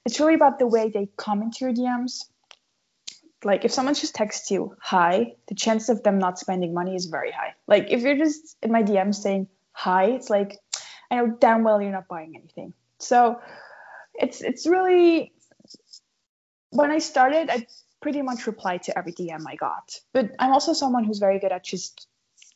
It's 0.05 0.21
really 0.21 0.35
about 0.35 0.59
the 0.59 0.67
way 0.67 0.89
they 0.89 1.09
comment 1.17 1.61
your 1.61 1.73
DMs. 1.73 2.25
Like 3.45 3.65
if 3.65 3.73
someone 3.73 3.95
just 3.95 4.15
texts 4.15 4.51
you 4.51 4.77
hi, 4.81 5.35
the 5.49 5.57
chance 5.57 5.89
of 5.89 6.05
them 6.05 6.19
not 6.19 6.39
spending 6.39 6.73
money 6.73 6.95
is 6.95 7.07
very 7.07 7.33
high. 7.33 7.55
Like 7.67 7.91
if 7.91 8.03
you're 8.03 8.17
just 8.17 8.57
in 8.63 8.71
my 8.71 8.85
DMs 8.85 9.17
saying 9.17 9.49
hi, 9.73 10.05
it's 10.05 10.31
like 10.31 10.59
I 11.13 11.17
know 11.17 11.37
damn 11.39 11.63
well 11.63 11.81
you're 11.81 11.93
not 11.93 12.09
buying 12.09 12.35
anything. 12.35 12.73
So 12.99 13.39
it's 14.15 14.41
it's 14.41 14.67
really 14.67 15.33
when 16.71 16.91
I 16.91 16.99
started, 16.99 17.51
I 17.51 17.67
pretty 18.01 18.23
much 18.23 18.47
replied 18.47 18.85
to 18.85 18.99
every 18.99 19.13
DM 19.13 19.45
I 19.47 19.57
got. 19.57 20.01
But 20.15 20.31
I'm 20.39 20.53
also 20.53 20.73
someone 20.73 21.05
who's 21.05 21.19
very 21.19 21.39
good 21.39 21.53
at 21.53 21.65
just 21.65 22.09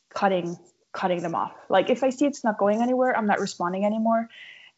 cutting 0.09 0.57
cutting 0.91 1.21
them 1.21 1.35
off. 1.35 1.53
Like 1.69 1.91
if 1.91 2.03
I 2.03 2.09
see 2.09 2.25
it's 2.25 2.43
not 2.43 2.57
going 2.57 2.81
anywhere, 2.81 3.15
I'm 3.15 3.27
not 3.27 3.39
responding 3.39 3.85
anymore. 3.85 4.27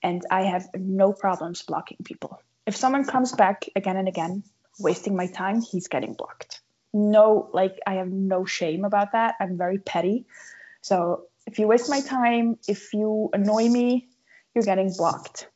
And 0.04 0.22
I 0.30 0.42
have 0.44 0.68
no 0.76 1.14
problems 1.14 1.62
blocking 1.62 2.00
people. 2.04 2.42
If 2.66 2.76
someone 2.76 3.06
comes 3.06 3.32
back 3.32 3.66
again 3.78 3.96
and 3.96 4.10
again, 4.10 4.44
wasting 4.78 5.16
my 5.16 5.28
time, 5.28 5.62
he's 5.62 5.88
getting 5.88 6.14
blocked. 6.14 6.60
No, 6.94 7.50
like 7.54 7.80
I 7.88 7.96
have 7.96 8.10
no 8.10 8.44
shame 8.44 8.84
about 8.84 9.14
that. 9.14 9.36
I'm 9.40 9.58
very 9.58 9.78
petty. 9.78 10.26
So 10.82 11.29
if 11.50 11.58
you 11.58 11.68
waste 11.68 11.90
my 11.90 12.02
time, 12.02 12.60
if 12.68 12.94
you 12.94 13.30
annoy 13.34 13.68
me, 13.70 14.08
you're 14.54 14.64
getting 14.64 14.94
blocked. 14.96 15.48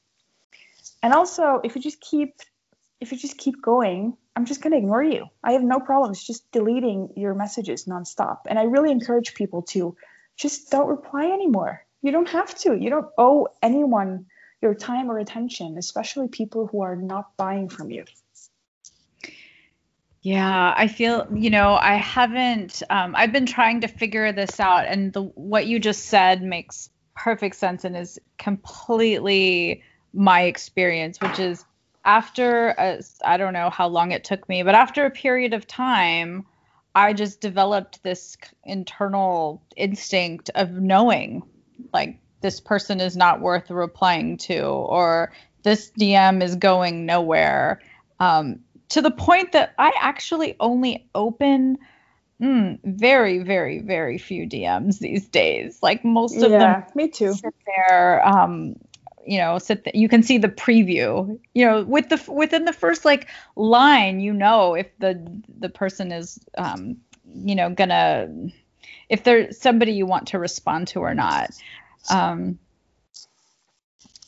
And 1.04 1.14
also, 1.14 1.62
if 1.64 1.76
you 1.76 1.82
just 1.82 2.02
keep 2.02 2.34
if 3.00 3.12
you 3.12 3.18
just 3.18 3.38
keep 3.38 3.62
going, 3.62 4.16
I'm 4.36 4.46
just 4.46 4.62
going 4.62 4.72
to 4.72 4.78
ignore 4.78 5.04
you. 5.04 5.26
I 5.44 5.52
have 5.52 5.62
no 5.62 5.80
problems 5.80 6.24
just 6.24 6.50
deleting 6.52 7.10
your 7.18 7.36
messages 7.36 7.86
nonstop. 7.86 8.40
And 8.48 8.58
I 8.58 8.64
really 8.64 8.92
encourage 8.92 9.36
people 9.36 9.64
to 9.74 9.96
just 10.38 10.72
don't 10.72 10.88
reply 10.88 11.26
anymore. 11.26 11.86
You 12.02 12.12
don't 12.14 12.30
have 12.30 12.56
to. 12.60 12.76
You 12.76 12.90
don't 12.90 13.10
owe 13.18 13.50
anyone 13.62 14.28
your 14.62 14.74
time 14.74 15.12
or 15.12 15.20
attention, 15.20 15.78
especially 15.78 16.30
people 16.30 16.66
who 16.68 16.82
are 16.82 16.96
not 16.96 17.36
buying 17.36 17.68
from 17.68 17.92
you. 17.92 18.06
Yeah, 20.24 20.74
I 20.78 20.88
feel, 20.88 21.28
you 21.36 21.50
know, 21.50 21.74
I 21.74 21.96
haven't, 21.96 22.82
um, 22.90 23.14
I've 23.14 23.34
been 23.34 23.46
trying 23.46 23.82
to 23.82 23.90
figure 23.90 24.32
this 24.32 24.58
out, 24.58 24.86
and 24.88 25.12
the, 25.12 25.24
what 25.24 25.68
you 25.68 25.80
just 25.80 26.06
said 26.06 26.42
makes 26.42 26.90
perfect 27.14 27.58
sense 27.58 27.84
and 27.84 27.96
is 27.98 28.18
completely 28.38 29.84
my 30.14 30.44
experience, 30.44 31.20
which 31.20 31.40
is 31.40 31.66
after, 32.06 32.74
I 33.26 33.36
don't 33.36 33.52
know 33.52 33.70
how 33.70 33.88
long 33.90 34.12
it 34.14 34.24
took 34.24 34.48
me, 34.48 34.64
but 34.64 34.76
after 34.76 35.06
a 35.06 35.12
period 35.12 35.54
of 35.54 35.68
time, 35.68 36.46
I 36.96 37.12
just 37.12 37.42
developed 37.42 38.02
this 38.04 38.38
internal 38.64 39.62
instinct 39.76 40.52
of 40.56 40.72
knowing, 40.72 41.44
like, 41.94 42.18
this 42.40 42.62
person 42.62 43.02
is 43.02 43.18
not 43.18 43.42
worth 43.42 43.70
replying 43.70 44.38
to, 44.38 44.62
or 44.64 45.34
this 45.64 45.92
DM 46.00 46.42
is 46.42 46.56
going 46.56 47.06
nowhere. 47.06 47.82
Um, 48.22 48.60
to 48.90 49.02
the 49.02 49.12
point 49.12 49.54
that 49.54 49.74
I 49.78 49.92
actually 50.00 50.56
only 50.60 51.08
open 51.16 51.78
mm, 52.42 52.80
very, 52.84 53.40
very, 53.40 53.80
very 53.80 54.18
few 54.18 54.48
DMs 54.48 55.00
these 55.00 55.28
days. 55.28 55.80
Like 55.82 56.04
most 56.04 56.36
of 56.42 56.52
yeah, 56.52 56.82
them, 56.82 56.84
me 56.96 57.08
too. 57.08 57.34
Sit 57.34 57.56
there, 57.66 58.26
um, 58.28 58.76
you 59.26 59.38
know, 59.38 59.58
sit. 59.58 59.84
Th- 59.84 59.96
you 59.96 60.10
can 60.10 60.24
see 60.24 60.38
the 60.38 60.50
preview. 60.50 61.40
You 61.54 61.66
know, 61.66 61.84
with 61.84 62.10
the 62.10 62.22
within 62.32 62.66
the 62.66 62.74
first 62.74 63.06
like 63.06 63.30
line, 63.56 64.20
you 64.20 64.34
know 64.34 64.76
if 64.76 64.88
the 65.00 65.42
the 65.60 65.70
person 65.70 66.12
is, 66.12 66.40
um, 66.58 66.98
you 67.34 67.56
know, 67.56 67.70
gonna 67.70 68.30
if 69.10 69.24
there's 69.24 69.60
somebody 69.60 69.94
you 69.94 70.06
want 70.06 70.28
to 70.28 70.40
respond 70.40 70.88
to 70.90 71.00
or 71.00 71.14
not. 71.14 71.52
Um, 72.10 72.60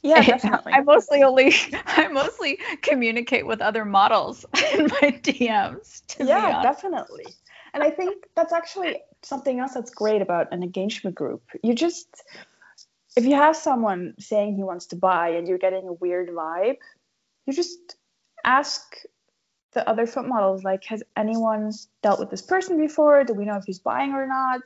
yeah, 0.05 0.21
definitely. 0.25 0.73
I 0.73 0.81
mostly 0.81 1.23
only 1.23 1.53
I 1.85 2.07
mostly 2.07 2.59
communicate 2.81 3.45
with 3.45 3.61
other 3.61 3.85
models 3.85 4.45
in 4.73 4.83
my 4.85 5.19
DMs. 5.23 6.01
yeah, 6.19 6.61
definitely. 6.61 7.25
And 7.73 7.83
I 7.83 7.89
think 7.89 8.27
that's 8.35 8.53
actually 8.53 9.01
something 9.21 9.59
else 9.59 9.73
that's 9.73 9.91
great 9.91 10.21
about 10.21 10.53
an 10.53 10.63
engagement 10.63 11.15
group. 11.15 11.43
You 11.63 11.73
just 11.73 12.07
if 13.17 13.25
you 13.25 13.35
have 13.35 13.55
someone 13.55 14.13
saying 14.19 14.55
he 14.55 14.63
wants 14.63 14.87
to 14.87 14.95
buy 14.95 15.29
and 15.29 15.47
you're 15.47 15.57
getting 15.57 15.87
a 15.87 15.93
weird 15.93 16.29
vibe, 16.29 16.77
you 17.45 17.53
just 17.53 17.95
ask 18.43 18.81
the 19.73 19.87
other 19.89 20.05
foot 20.05 20.27
models 20.27 20.63
like 20.63 20.83
has 20.85 21.03
anyone 21.17 21.71
dealt 22.01 22.19
with 22.19 22.29
this 22.29 22.41
person 22.41 22.77
before? 22.77 23.23
Do 23.23 23.33
we 23.33 23.45
know 23.45 23.57
if 23.57 23.65
he's 23.65 23.79
buying 23.79 24.11
or 24.11 24.27
not? 24.27 24.61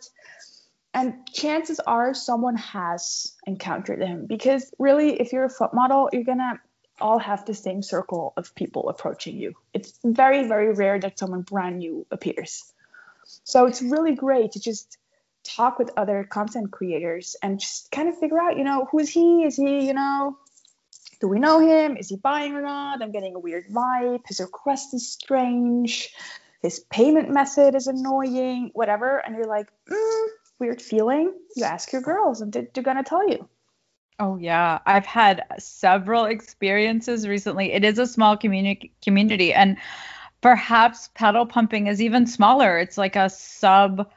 And 0.93 1.13
chances 1.31 1.79
are 1.79 2.13
someone 2.13 2.55
has 2.55 3.33
encountered 3.45 4.01
him 4.01 4.25
because 4.25 4.71
really 4.79 5.19
if 5.19 5.31
you're 5.33 5.45
a 5.45 5.49
foot 5.49 5.73
model 5.73 6.09
you're 6.11 6.23
gonna 6.23 6.59
all 7.01 7.19
have 7.19 7.45
the 7.45 7.53
same 7.53 7.81
circle 7.81 8.33
of 8.37 8.53
people 8.55 8.89
approaching 8.89 9.37
you. 9.37 9.55
It's 9.73 9.97
very 10.03 10.47
very 10.47 10.73
rare 10.73 10.99
that 10.99 11.17
someone 11.17 11.41
brand 11.41 11.79
new 11.79 12.05
appears. 12.11 12.71
So 13.43 13.65
it's 13.67 13.81
really 13.81 14.15
great 14.15 14.53
to 14.53 14.59
just 14.59 14.97
talk 15.43 15.79
with 15.79 15.91
other 15.95 16.27
content 16.29 16.71
creators 16.71 17.35
and 17.41 17.59
just 17.59 17.91
kind 17.91 18.09
of 18.09 18.17
figure 18.17 18.39
out 18.39 18.57
you 18.57 18.63
know 18.63 18.87
who 18.91 18.99
is 18.99 19.09
he? 19.09 19.43
Is 19.43 19.55
he 19.55 19.87
you 19.87 19.93
know 19.93 20.37
do 21.21 21.27
we 21.27 21.39
know 21.39 21.59
him? 21.59 21.97
Is 21.97 22.09
he 22.09 22.15
buying 22.15 22.53
or 22.53 22.61
not? 22.61 23.01
I'm 23.01 23.11
getting 23.11 23.35
a 23.35 23.39
weird 23.39 23.67
vibe. 23.69 24.21
His 24.25 24.39
request 24.39 24.93
is 24.93 25.11
strange. 25.11 26.13
His 26.61 26.79
payment 26.79 27.29
method 27.29 27.75
is 27.75 27.87
annoying 27.87 28.71
whatever. 28.73 29.17
And 29.17 29.35
you're 29.35 29.45
like 29.45 29.69
mm, 29.89 30.18
weird 30.59 30.81
feeling, 30.81 31.33
you 31.55 31.63
ask 31.63 31.91
your 31.91 32.01
girls 32.01 32.41
and 32.41 32.51
they're 32.51 32.83
going 32.83 32.97
to 32.97 33.03
tell 33.03 33.27
you. 33.27 33.47
Oh 34.19 34.35
yeah, 34.35 34.79
I've 34.85 35.05
had 35.05 35.45
several 35.59 36.25
experiences 36.25 37.27
recently. 37.27 37.71
It 37.71 37.85
is 37.85 37.97
a 37.97 38.05
small 38.05 38.35
community 38.35 38.91
community 39.01 39.53
and 39.53 39.77
perhaps 40.41 41.09
pedal 41.15 41.45
pumping 41.45 41.87
is 41.87 42.01
even 42.01 42.27
smaller. 42.27 42.77
It's 42.77 42.97
like 42.97 43.15
a 43.15 43.29
sub 43.29 44.11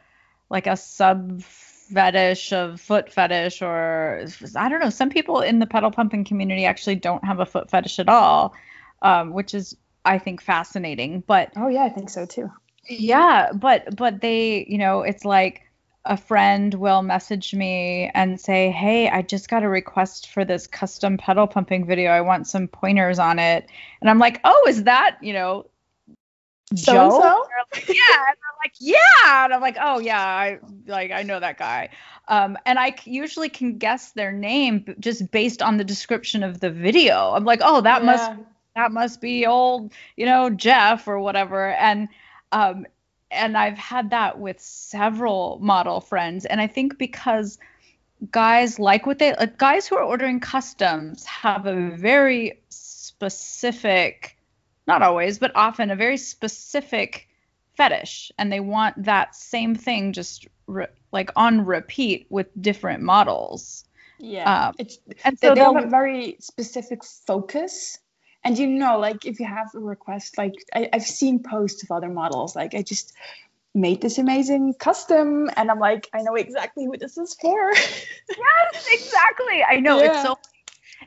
like 0.50 0.66
a 0.66 0.76
sub 0.76 1.40
fetish 1.42 2.52
of 2.52 2.80
foot 2.80 3.12
fetish 3.12 3.62
or 3.62 4.26
I 4.56 4.68
don't 4.68 4.80
know, 4.80 4.90
some 4.90 5.08
people 5.08 5.40
in 5.40 5.60
the 5.60 5.66
pedal 5.66 5.92
pumping 5.92 6.24
community 6.24 6.64
actually 6.64 6.96
don't 6.96 7.24
have 7.24 7.38
a 7.38 7.46
foot 7.46 7.70
fetish 7.70 8.00
at 8.00 8.08
all, 8.08 8.54
um, 9.02 9.32
which 9.32 9.54
is 9.54 9.76
I 10.04 10.18
think 10.18 10.42
fascinating. 10.42 11.22
But 11.26 11.52
Oh 11.56 11.68
yeah, 11.68 11.84
I 11.84 11.90
think 11.90 12.10
so 12.10 12.26
too. 12.26 12.50
Yeah, 12.88 13.52
but 13.52 13.94
but 13.96 14.20
they, 14.20 14.66
you 14.68 14.78
know, 14.78 15.02
it's 15.02 15.24
like 15.24 15.62
a 16.04 16.16
friend 16.16 16.74
will 16.74 17.02
message 17.02 17.54
me 17.54 18.10
and 18.14 18.40
say, 18.40 18.70
Hey, 18.70 19.08
I 19.08 19.22
just 19.22 19.48
got 19.48 19.62
a 19.62 19.68
request 19.68 20.30
for 20.30 20.44
this 20.44 20.66
custom 20.66 21.16
pedal 21.16 21.46
pumping 21.46 21.86
video. 21.86 22.10
I 22.10 22.20
want 22.22 22.48
some 22.48 22.66
pointers 22.66 23.18
on 23.18 23.38
it. 23.38 23.68
And 24.00 24.10
I'm 24.10 24.18
like, 24.18 24.40
Oh, 24.44 24.64
is 24.68 24.84
that, 24.84 25.18
you 25.22 25.32
know, 25.32 25.66
so 26.74 26.92
Joe? 26.92 27.44
Like, 27.72 27.88
yeah. 27.88 27.94
And 27.94 28.36
I'm 28.36 28.56
like, 28.64 28.74
Yeah. 28.80 29.44
And 29.44 29.54
I'm 29.54 29.60
like, 29.60 29.76
Oh, 29.80 30.00
yeah. 30.00 30.20
I 30.20 30.58
like, 30.86 31.12
I 31.12 31.22
know 31.22 31.38
that 31.38 31.58
guy. 31.58 31.90
Um, 32.28 32.58
and 32.66 32.78
I 32.78 32.94
usually 33.04 33.48
can 33.48 33.78
guess 33.78 34.12
their 34.12 34.32
name 34.32 34.96
just 34.98 35.30
based 35.30 35.62
on 35.62 35.76
the 35.76 35.84
description 35.84 36.42
of 36.42 36.60
the 36.60 36.70
video. 36.70 37.32
I'm 37.32 37.44
like, 37.44 37.60
Oh, 37.62 37.80
that 37.80 38.02
yeah. 38.02 38.06
must, 38.06 38.32
that 38.74 38.90
must 38.90 39.20
be 39.20 39.46
old, 39.46 39.92
you 40.16 40.26
know, 40.26 40.50
Jeff 40.50 41.06
or 41.06 41.20
whatever. 41.20 41.70
And, 41.74 42.08
um, 42.50 42.86
and 43.32 43.56
I've 43.56 43.78
had 43.78 44.10
that 44.10 44.38
with 44.38 44.60
several 44.60 45.58
model 45.60 46.00
friends. 46.00 46.44
And 46.44 46.60
I 46.60 46.66
think 46.66 46.98
because 46.98 47.58
guys 48.30 48.78
like 48.78 49.06
what 49.06 49.18
they 49.18 49.34
like 49.34 49.58
guys 49.58 49.86
who 49.88 49.96
are 49.96 50.04
ordering 50.04 50.38
customs 50.38 51.24
have 51.24 51.66
a 51.66 51.90
very 51.96 52.60
specific, 52.68 54.36
not 54.86 55.02
always, 55.02 55.38
but 55.38 55.52
often 55.54 55.90
a 55.90 55.96
very 55.96 56.16
specific 56.16 57.28
fetish, 57.76 58.30
and 58.38 58.52
they 58.52 58.60
want 58.60 59.04
that 59.04 59.34
same 59.34 59.74
thing 59.74 60.12
just 60.12 60.46
re- 60.66 60.86
like 61.10 61.30
on 61.36 61.64
repeat 61.64 62.26
with 62.30 62.46
different 62.60 63.02
models. 63.02 63.84
Yeah, 64.18 64.68
um, 64.68 64.74
it's 64.78 64.98
and 65.24 65.38
so 65.38 65.54
they 65.54 65.60
have 65.60 65.84
a 65.84 65.88
very 65.88 66.36
specific 66.38 67.02
focus 67.04 67.98
and 68.44 68.58
you 68.58 68.66
know 68.66 68.98
like 68.98 69.24
if 69.24 69.40
you 69.40 69.46
have 69.46 69.68
a 69.74 69.78
request 69.78 70.38
like 70.38 70.54
I, 70.74 70.88
i've 70.92 71.06
seen 71.06 71.42
posts 71.42 71.82
of 71.82 71.90
other 71.90 72.08
models 72.08 72.56
like 72.56 72.74
i 72.74 72.82
just 72.82 73.12
made 73.74 74.02
this 74.02 74.18
amazing 74.18 74.74
custom 74.74 75.48
and 75.56 75.70
i'm 75.70 75.78
like 75.78 76.08
i 76.12 76.22
know 76.22 76.34
exactly 76.34 76.84
who 76.84 76.96
this 76.96 77.16
is 77.18 77.34
for. 77.34 77.72
Yes 78.28 78.88
exactly. 78.90 79.62
I 79.62 79.80
know 79.80 79.98
yeah. 79.98 80.12
it's 80.12 80.22
so 80.22 80.38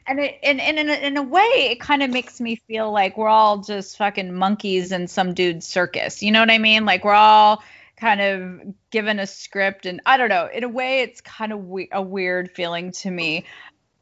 and 0.07 0.20
it 0.20 0.38
and, 0.44 0.60
and 0.60 0.78
in, 0.78 0.90
a, 0.90 0.94
in 0.94 1.18
a 1.18 1.24
way 1.24 1.70
it 1.72 1.80
kind 1.80 2.03
of 2.03 2.10
makes 2.10 2.40
me 2.40 2.57
feel 2.68 2.91
like 2.91 3.18
we're 3.18 3.28
all 3.28 3.60
just 3.60 3.98
fucking 3.98 4.34
monkeys 4.34 4.91
in 4.91 5.07
some 5.07 5.34
dude's 5.34 5.68
circus. 5.68 6.22
You 6.22 6.32
know 6.32 6.40
what 6.40 6.52
i 6.52 6.57
mean? 6.57 6.86
Like 6.86 7.03
we're 7.03 7.14
all 7.14 7.64
kind 7.98 8.22
of 8.22 8.74
given 8.91 9.20
a 9.20 9.28
script 9.28 9.86
and 9.86 10.02
i 10.06 10.18
don't 10.18 10.30
know. 10.30 10.49
In 10.53 10.64
a 10.64 10.70
way 10.70 11.02
it's 11.02 11.22
kind 11.22 11.52
of 11.52 11.66
we- 11.66 11.90
a 11.91 12.02
weird 12.02 12.52
feeling 12.52 12.91
to 12.91 13.12
me 13.12 13.45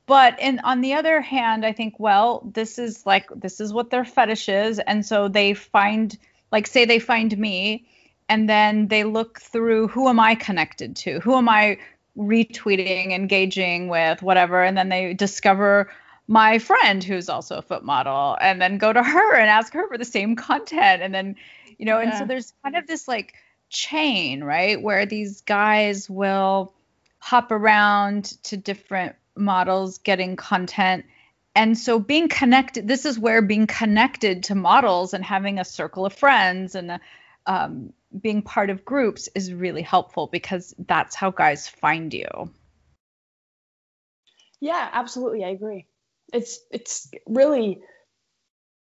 but 0.06 0.40
in 0.40 0.60
on 0.60 0.82
the 0.82 0.94
other 0.94 1.22
hand 1.22 1.66
i 1.66 1.72
think 1.72 2.00
well 2.00 2.50
this 2.54 2.78
is 2.78 3.06
like 3.06 3.28
this 3.36 3.60
is 3.60 3.74
what 3.74 3.90
their 3.90 4.06
fetish 4.06 4.50
is. 4.50 4.80
And 4.80 5.06
so 5.06 5.28
they 5.28 5.54
find 5.54 6.18
like 6.52 6.68
say 6.68 6.86
they 6.86 7.00
find 7.00 7.38
me 7.38 7.86
and 8.30 8.50
then 8.50 8.88
they 8.88 9.04
look 9.04 9.40
through 9.40 9.88
who 9.88 10.08
am 10.08 10.20
i 10.20 10.36
connected 10.36 10.96
to? 10.98 11.20
Who 11.20 11.36
am 11.36 11.50
i 11.50 11.78
retweeting 12.18 13.12
engaging 13.12 13.88
with 13.88 14.22
whatever? 14.22 14.64
And 14.64 14.78
then 14.78 14.90
they 14.90 15.14
discover 15.14 15.92
my 16.28 16.58
friend 16.60 17.04
who's 17.04 17.28
also 17.30 17.58
a 17.58 17.62
foot 17.62 17.84
model 17.84 18.38
and 18.40 18.62
then 18.62 18.78
go 18.78 18.94
to 18.94 19.04
her 19.04 19.36
and 19.36 19.50
ask 19.50 19.74
her 19.74 19.88
for 19.88 19.98
the 19.98 20.06
same 20.06 20.36
content. 20.36 21.02
And 21.02 21.14
then 21.14 21.36
you 21.78 21.86
know 21.86 22.00
yeah. 22.00 22.10
and 22.10 22.18
so 22.18 22.26
there's 22.26 22.54
kind 22.64 22.76
of 22.76 22.88
this 22.88 23.08
like 23.08 23.34
chain 23.70 24.44
right 24.44 24.82
where 24.82 25.06
these 25.06 25.42
guys 25.42 26.10
will 26.10 26.74
hop 27.18 27.52
around 27.52 28.26
to 28.44 28.58
different 28.58 29.16
models 29.36 29.98
getting 30.00 30.36
content. 30.36 31.06
And 31.56 31.78
so 31.78 32.00
being 32.00 32.30
connected 32.30 32.88
this 32.88 33.06
is 33.06 33.20
where 33.20 33.42
being 33.42 33.68
connected 33.68 34.44
to 34.46 34.56
models 34.56 35.14
and 35.14 35.24
having 35.24 35.60
a 35.60 35.66
circle 35.66 36.06
of 36.06 36.14
friends 36.14 36.76
and 36.76 37.00
um, 37.46 37.94
being 38.20 38.42
part 38.42 38.70
of 38.70 38.86
groups 38.86 39.30
is 39.36 39.54
really 39.54 39.82
helpful 39.82 40.28
because 40.28 40.74
that's 40.78 41.16
how 41.16 41.32
guys 41.32 41.68
find 41.68 42.14
you. 42.14 42.50
Yeah 44.60 44.90
absolutely. 44.92 45.44
I 45.44 45.50
agree. 45.50 45.86
It's 46.32 46.60
it's 46.72 47.12
really 47.28 47.82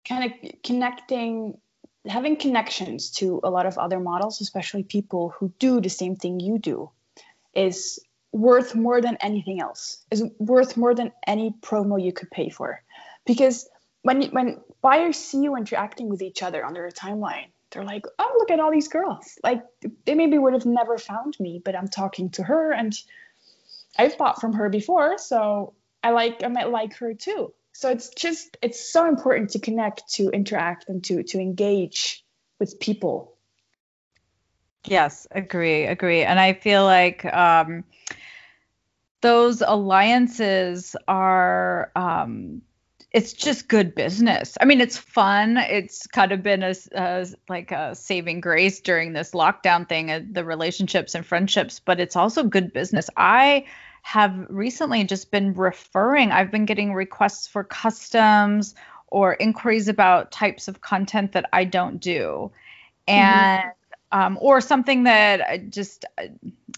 kind 0.08 0.26
of 0.26 0.52
connecting 0.64 1.60
having 2.08 2.38
connections 2.38 3.12
to 3.12 3.40
a 3.44 3.50
lot 3.50 3.66
of 3.66 3.78
other 3.78 4.00
models, 4.00 4.42
especially 4.42 4.84
people 4.84 5.30
who 5.38 5.54
do 5.60 5.82
the 5.82 5.90
same 5.90 6.16
thing 6.16 6.40
you 6.40 6.58
do, 6.58 6.90
is 7.54 8.00
worth 8.32 8.76
more 8.76 9.02
than 9.02 9.18
anything 9.22 9.60
else. 9.60 10.04
Is 10.12 10.24
worth 10.40 10.78
more 10.78 10.94
than 10.94 11.12
any 11.26 11.56
promo 11.62 12.02
you 12.02 12.14
could 12.14 12.30
pay 12.32 12.50
for, 12.50 12.82
because 13.26 13.68
when 14.02 14.24
when 14.32 14.62
buyers 14.82 15.18
see 15.18 15.42
you 15.42 15.56
interacting 15.56 16.10
with 16.10 16.22
each 16.22 16.44
other 16.44 16.66
on 16.66 16.74
their 16.74 16.90
timeline, 16.90 17.48
they're 17.72 17.84
like, 17.84 18.06
"Oh, 18.18 18.36
look 18.38 18.52
at 18.52 18.60
all 18.60 18.72
these 18.72 18.88
girls! 18.88 19.38
Like 19.44 19.64
they 20.06 20.16
maybe 20.16 20.38
would 20.38 20.54
have 20.54 20.66
never 20.66 20.98
found 20.98 21.40
me, 21.40 21.62
but 21.64 21.76
I'm 21.76 21.88
talking 21.88 22.30
to 22.32 22.44
her, 22.44 22.72
and 22.72 22.94
I've 23.98 24.18
bought 24.18 24.40
from 24.42 24.54
her 24.54 24.70
before, 24.70 25.18
so 25.18 25.74
I 26.04 26.12
like 26.12 26.44
I 26.44 26.48
might 26.48 26.70
like 26.70 26.96
her 26.98 27.14
too." 27.14 27.54
So 27.74 27.90
it's 27.90 28.10
just 28.10 28.58
it's 28.62 28.92
so 28.92 29.08
important 29.08 29.52
to 29.52 29.60
connect, 29.60 30.14
to 30.16 30.30
interact, 30.30 30.90
and 30.90 31.04
to 31.06 31.24
to 31.24 31.40
engage 31.40 32.24
with 32.60 32.80
people. 32.80 33.36
Yes, 34.86 35.28
agree, 35.32 35.86
agree, 35.86 36.24
and 36.24 36.40
I 36.40 36.54
feel 36.54 36.84
like. 36.84 37.26
Um, 37.26 37.84
those 39.22 39.62
alliances 39.62 40.96
are 41.08 41.92
um, 41.96 42.62
it's 43.12 43.34
just 43.34 43.68
good 43.68 43.96
business. 43.96 44.58
I 44.62 44.66
mean, 44.66 44.82
it's 44.82 44.98
fun. 44.98 45.58
It's 45.58 46.06
kind 46.08 46.32
of 46.32 46.44
been 46.44 46.64
a, 46.64 46.76
a 46.94 47.28
like 47.48 47.72
a 47.72 47.96
saving 47.96 48.40
grace 48.42 48.80
during 48.80 49.14
this 49.14 49.32
lockdown 49.32 49.88
thing, 49.90 50.12
uh, 50.12 50.22
the 50.32 50.46
relationships 50.46 51.16
and 51.16 51.26
friendships, 51.26 51.80
but 51.80 52.00
it's 52.00 52.16
also 52.16 52.44
good 52.44 52.72
business. 52.72 53.10
I 53.18 53.66
have 54.04 54.46
recently 54.50 55.04
just 55.04 55.32
been 55.32 55.54
referring. 55.54 56.32
I've 56.32 56.52
been 56.52 56.66
getting 56.66 56.94
requests 56.94 57.48
for 57.48 57.64
customs 57.64 58.76
or 59.08 59.34
inquiries 59.34 59.88
about 59.88 60.32
types 60.32 60.68
of 60.68 60.82
content 60.82 61.32
that 61.32 61.50
I 61.52 61.64
don't 61.66 62.00
do, 62.00 62.52
and 63.08 63.62
mm-hmm. 63.62 63.70
Um, 64.12 64.38
or 64.42 64.62
something 64.62 65.04
that 65.04 65.70
just 65.70 66.06
uh, 66.18 66.28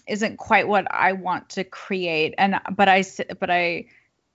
isn't 0.06 0.36
quite 0.36 0.68
what 0.68 0.86
I 0.90 1.12
want 1.12 1.48
to 1.50 1.64
create. 1.64 2.34
And 2.38 2.60
but 2.76 2.88
I 2.88 3.04
but 3.38 3.50
I 3.50 3.86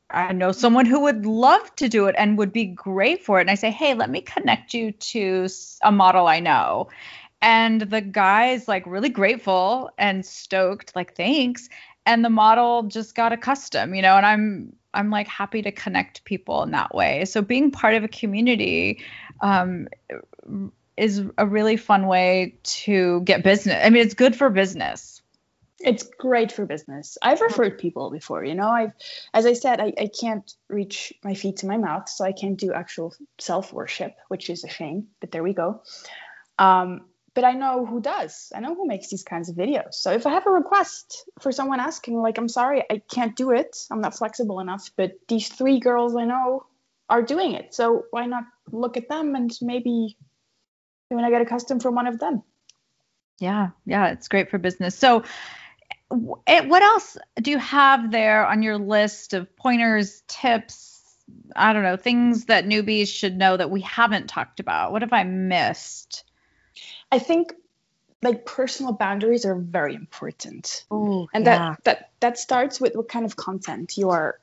I 0.09 0.31
know 0.31 0.51
someone 0.51 0.85
who 0.85 1.01
would 1.01 1.25
love 1.25 1.75
to 1.75 1.89
do 1.89 2.07
it 2.07 2.15
and 2.17 2.37
would 2.37 2.53
be 2.53 2.65
great 2.65 3.23
for 3.23 3.39
it. 3.39 3.41
And 3.41 3.51
I 3.51 3.55
say, 3.55 3.71
hey, 3.71 3.93
let 3.93 4.09
me 4.09 4.21
connect 4.21 4.73
you 4.73 4.91
to 4.91 5.47
a 5.83 5.91
model 5.91 6.27
I 6.27 6.39
know. 6.39 6.89
And 7.41 7.81
the 7.81 8.01
guy's 8.01 8.67
like 8.67 8.85
really 8.87 9.09
grateful 9.09 9.91
and 9.97 10.25
stoked, 10.25 10.95
like, 10.95 11.15
thanks. 11.15 11.69
And 12.05 12.23
the 12.23 12.29
model 12.29 12.83
just 12.83 13.15
got 13.15 13.33
a 13.33 13.37
custom, 13.37 13.93
you 13.93 14.01
know, 14.01 14.15
and 14.15 14.25
I'm 14.25 14.73
I'm 14.93 15.11
like 15.11 15.27
happy 15.27 15.61
to 15.61 15.71
connect 15.71 16.23
people 16.23 16.63
in 16.63 16.71
that 16.71 16.95
way. 16.95 17.25
So 17.25 17.41
being 17.41 17.69
part 17.69 17.93
of 17.93 18.03
a 18.03 18.07
community 18.07 19.03
um, 19.41 19.87
is 20.97 21.23
a 21.37 21.45
really 21.45 21.77
fun 21.77 22.07
way 22.07 22.57
to 22.63 23.21
get 23.21 23.43
business. 23.43 23.79
I 23.83 23.89
mean, 23.89 24.03
it's 24.03 24.15
good 24.15 24.35
for 24.35 24.49
business. 24.49 25.21
It's 25.79 26.03
great 26.17 26.51
for 26.51 26.65
business. 26.65 27.19
I've 27.21 27.39
referred 27.39 27.77
people 27.77 28.09
before 28.09 28.43
you 28.43 28.55
know? 28.55 28.67
I've 28.69 28.93
as 29.33 29.45
i 29.45 29.53
said 29.53 29.79
I, 29.79 29.93
I 29.97 30.09
can't 30.19 30.51
reach 30.69 31.13
my 31.23 31.35
feet 31.35 31.57
to 31.57 31.67
my 31.67 31.77
mouth 31.77 32.09
so 32.09 32.25
i 32.25 32.31
can't 32.31 32.57
do 32.57 32.73
actual 32.73 33.13
self 33.37 33.71
worship 33.71 34.15
which 34.27 34.49
is 34.49 34.63
a 34.63 34.69
shame 34.69 35.07
but 35.19 35.31
there 35.31 35.43
we 35.43 35.53
go. 35.53 35.83
Um, 36.57 37.01
but 37.35 37.43
i 37.43 37.53
know 37.53 37.85
who 37.85 38.01
does. 38.01 38.51
I 38.55 38.59
know 38.59 38.73
who 38.73 38.87
makes 38.87 39.09
these 39.09 39.23
kinds 39.23 39.49
of 39.49 39.55
videos. 39.55 39.93
So 39.93 40.11
if 40.11 40.25
i 40.25 40.31
have 40.31 40.47
a 40.47 40.51
request 40.51 41.29
for 41.39 41.51
someone 41.51 41.79
asking 41.79 42.19
like 42.23 42.39
i'm 42.39 42.49
sorry 42.49 42.83
i 42.89 42.99
can't 43.13 43.35
do 43.35 43.51
it. 43.51 43.77
I'm 43.91 44.01
not 44.01 44.17
flexible 44.17 44.59
enough 44.59 44.89
but 44.97 45.11
these 45.27 45.47
three 45.47 45.79
girls 45.79 46.15
i 46.15 46.25
know 46.25 46.65
are 47.09 47.21
doing 47.21 47.53
it. 47.53 47.73
So 47.73 48.05
why 48.11 48.25
not 48.25 48.43
look 48.71 48.97
at 48.97 49.09
them 49.09 49.35
and 49.35 49.51
maybe 49.61 50.17
when 51.09 51.25
i 51.25 51.29
get 51.29 51.41
a 51.41 51.45
custom 51.45 51.79
from 51.79 51.95
one 51.95 52.07
of 52.07 52.19
them 52.19 52.43
yeah 53.39 53.69
yeah 53.85 54.07
it's 54.07 54.27
great 54.27 54.49
for 54.49 54.57
business 54.57 54.97
so 54.97 55.23
eh, 56.47 56.61
what 56.61 56.83
else 56.83 57.17
do 57.41 57.51
you 57.51 57.57
have 57.57 58.11
there 58.11 58.45
on 58.45 58.61
your 58.61 58.77
list 58.77 59.33
of 59.33 59.55
pointers, 59.55 60.23
tips? 60.27 60.93
I 61.55 61.73
don't 61.73 61.83
know, 61.83 61.97
things 61.97 62.45
that 62.45 62.65
newbies 62.65 63.09
should 63.09 63.37
know 63.37 63.57
that 63.57 63.69
we 63.69 63.81
haven't 63.81 64.27
talked 64.27 64.59
about. 64.59 64.91
What 64.91 65.01
have 65.01 65.13
I 65.13 65.23
missed? 65.23 66.23
I 67.11 67.19
think 67.19 67.53
like 68.21 68.45
personal 68.45 68.93
boundaries 68.93 69.45
are 69.45 69.55
very 69.55 69.93
important. 69.93 70.85
Ooh, 70.91 71.27
and 71.33 71.45
yeah. 71.45 71.75
that 71.75 71.83
that 71.83 72.09
that 72.21 72.39
starts 72.39 72.79
with 72.79 72.95
what 72.95 73.09
kind 73.09 73.25
of 73.25 73.35
content 73.35 73.97
you 73.97 74.09
are 74.09 74.39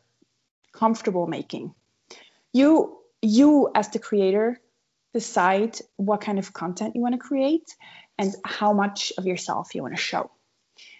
comfortable 0.72 1.26
making. 1.26 1.74
You 2.52 2.98
you 3.22 3.70
as 3.74 3.88
the 3.88 3.98
creator 3.98 4.60
decide 5.14 5.78
what 5.96 6.20
kind 6.20 6.38
of 6.38 6.52
content 6.52 6.94
you 6.94 7.00
want 7.00 7.14
to 7.14 7.18
create 7.18 7.74
and 8.18 8.34
how 8.44 8.72
much 8.72 9.12
of 9.16 9.26
yourself 9.26 9.74
you 9.74 9.82
want 9.82 9.94
to 9.94 10.00
show. 10.00 10.30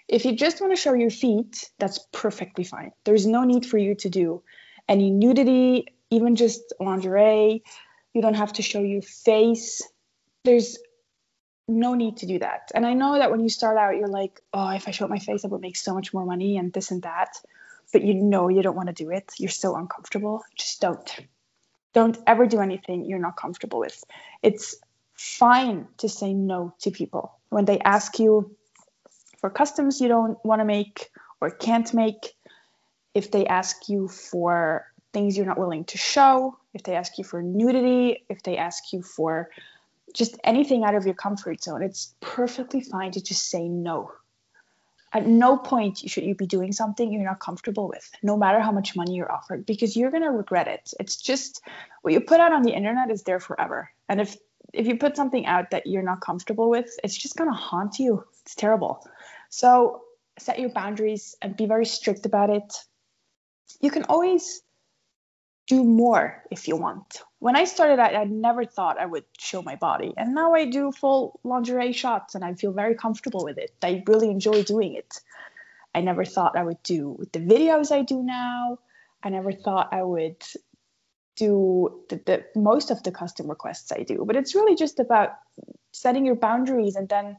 If 0.09 0.25
you 0.25 0.37
just 0.37 0.61
want 0.61 0.73
to 0.73 0.81
show 0.81 0.95
your 0.95 1.11
feet, 1.11 1.71
that's 1.79 1.99
perfectly 2.13 2.65
fine. 2.65 2.93
There's 3.05 3.27
no 3.27 3.45
need 3.45 3.67
for 3.67 3.77
you 3.77 3.95
to 3.97 4.09
do 4.09 4.43
any 4.89 5.11
nudity, 5.11 5.87
even 6.11 6.37
just 6.37 6.63
lingerie. 6.79 7.63
You 8.13 8.23
don't 8.23 8.35
have 8.35 8.53
to 8.55 8.63
show 8.63 8.81
your 8.81 9.03
face. 9.03 9.83
There's 10.45 10.79
no 11.67 11.95
need 11.95 12.19
to 12.19 12.27
do 12.27 12.39
that. 12.39 12.71
And 12.75 12.87
I 12.87 12.93
know 12.93 13.19
that 13.19 13.31
when 13.31 13.41
you 13.41 13.49
start 13.49 13.79
out, 13.79 13.97
you're 13.97 14.09
like, 14.09 14.41
oh, 14.53 14.69
if 14.71 14.87
I 14.87 14.91
show 14.91 15.09
my 15.09 15.19
face, 15.19 15.45
I 15.45 15.49
would 15.49 15.63
make 15.63 15.77
so 15.77 15.95
much 15.95 16.13
more 16.13 16.25
money 16.25 16.59
and 16.59 16.73
this 16.73 16.91
and 16.91 17.03
that. 17.03 17.31
But 17.93 18.03
you 18.03 18.15
know 18.15 18.49
you 18.49 18.63
don't 18.63 18.77
want 18.77 18.89
to 18.89 18.95
do 18.95 19.11
it. 19.11 19.33
You're 19.39 19.51
so 19.51 19.75
uncomfortable. 19.75 20.45
Just 20.57 20.81
don't. 20.81 21.11
Don't 21.95 22.19
ever 22.27 22.47
do 22.47 22.61
anything 22.61 23.07
you're 23.07 23.19
not 23.19 23.37
comfortable 23.37 23.79
with. 23.79 24.05
It's 24.43 24.77
fine 25.15 25.87
to 25.99 26.09
say 26.09 26.35
no 26.35 26.75
to 26.81 26.91
people 26.91 27.39
when 27.49 27.65
they 27.65 27.79
ask 27.79 28.19
you 28.19 28.55
for 29.39 29.49
customs 29.49 30.01
you 30.01 30.09
don't 30.09 30.39
want 30.45 30.61
to 30.61 30.65
make 30.65 31.11
or 31.41 31.51
can't 31.51 31.93
make, 31.95 32.35
if 33.15 33.31
they 33.31 33.47
ask 33.47 33.89
you 33.89 34.09
for 34.09 34.87
things 35.13 35.37
you're 35.37 35.47
not 35.47 35.59
willing 35.59 35.85
to 35.85 35.99
show, 35.99 36.59
if 36.73 36.83
they 36.83 36.97
ask 36.97 37.17
you 37.19 37.25
for 37.25 37.43
nudity, 37.43 38.25
if 38.29 38.43
they 38.43 38.57
ask 38.57 38.93
you 38.93 39.03
for 39.03 39.51
just 40.15 40.37
anything 40.43 40.83
out 40.83 40.95
of 40.95 41.05
your 41.05 41.15
comfort 41.15 41.63
zone, 41.63 41.83
it's 41.83 42.15
perfectly 42.21 42.81
fine 42.81 43.13
to 43.13 43.23
just 43.23 43.49
say 43.49 43.69
no. 43.69 44.11
At 45.15 45.27
no 45.27 45.57
point 45.57 45.99
should 45.99 46.25
you 46.25 46.35
be 46.35 46.47
doing 46.47 46.73
something 46.73 47.13
you're 47.13 47.25
not 47.25 47.39
comfortable 47.39 47.89
with, 47.89 48.11
no 48.23 48.37
matter 48.37 48.59
how 48.59 48.73
much 48.73 48.97
money 48.97 49.15
you're 49.15 49.31
offered, 49.31 49.65
because 49.65 49.97
you're 49.97 50.11
gonna 50.11 50.33
regret 50.33 50.67
it. 50.67 50.93
It's 50.99 51.17
just 51.17 51.63
what 52.03 52.13
you 52.13 52.21
put 52.21 52.41
out 52.41 52.53
on 52.53 52.63
the 52.63 52.73
internet 52.73 53.13
is 53.13 53.23
there 53.23 53.39
forever. 53.39 53.91
And 54.09 54.21
if 54.21 54.37
if 54.73 54.89
you 54.89 54.99
put 54.99 55.17
something 55.17 55.47
out 55.47 55.71
that 55.71 55.87
you're 55.87 56.03
not 56.03 56.21
comfortable 56.21 56.69
with, 56.69 56.91
it's 57.05 57.17
just 57.17 57.37
gonna 57.37 57.55
haunt 57.55 58.01
you. 58.01 58.25
It's 58.43 58.57
terrible. 58.57 59.07
So 59.51 60.03
set 60.37 60.59
your 60.59 60.71
boundaries 60.71 61.37
and 61.41 61.57
be 61.57 61.67
very 61.67 61.87
strict 61.87 62.27
about 62.27 62.51
it. 62.51 62.75
You 63.81 63.93
can 63.93 64.05
always 64.05 64.63
do 65.67 65.83
more 65.83 66.43
if 66.51 66.69
you 66.69 66.77
want. 66.77 67.23
When 67.39 67.57
I 67.57 67.65
started 67.65 67.99
I, 67.99 68.15
I 68.15 68.25
never 68.25 68.65
thought 68.65 69.01
I 69.01 69.07
would 69.07 69.25
show 69.39 69.63
my 69.63 69.77
body. 69.77 70.13
And 70.17 70.35
now 70.35 70.55
I 70.55 70.67
do 70.67 70.93
full 70.93 71.41
lingerie 71.43 71.93
shots 71.93 72.35
and 72.35 72.45
I 72.45 72.55
feel 72.55 72.73
very 72.73 72.95
comfortable 72.95 73.45
with 73.45 73.59
it. 73.59 73.73
I 73.83 74.03
really 74.07 74.31
enjoy 74.31 74.63
doing 74.63 74.95
it. 74.95 75.21
I 75.95 76.01
never 76.01 76.25
thought 76.25 76.57
I 76.57 76.65
would 76.65 76.83
do 76.83 77.25
the 77.33 77.39
videos 77.39 77.93
I 77.93 78.03
do 78.03 78.23
now. 78.23 78.79
I 79.23 79.31
never 79.31 79.53
thought 79.53 79.93
I 79.93 80.03
would 80.03 80.43
do 81.37 82.03
the, 82.09 82.17
the 82.17 82.45
most 82.55 82.91
of 82.91 83.03
the 83.03 83.13
custom 83.13 83.49
requests 83.49 83.91
I 83.93 84.03
do. 84.03 84.25
But 84.27 84.37
it's 84.37 84.55
really 84.55 84.77
just 84.77 85.01
about 85.01 85.31
setting 85.93 86.27
your 86.27 86.37
boundaries 86.37 86.97
and 86.97 87.09
then 87.09 87.37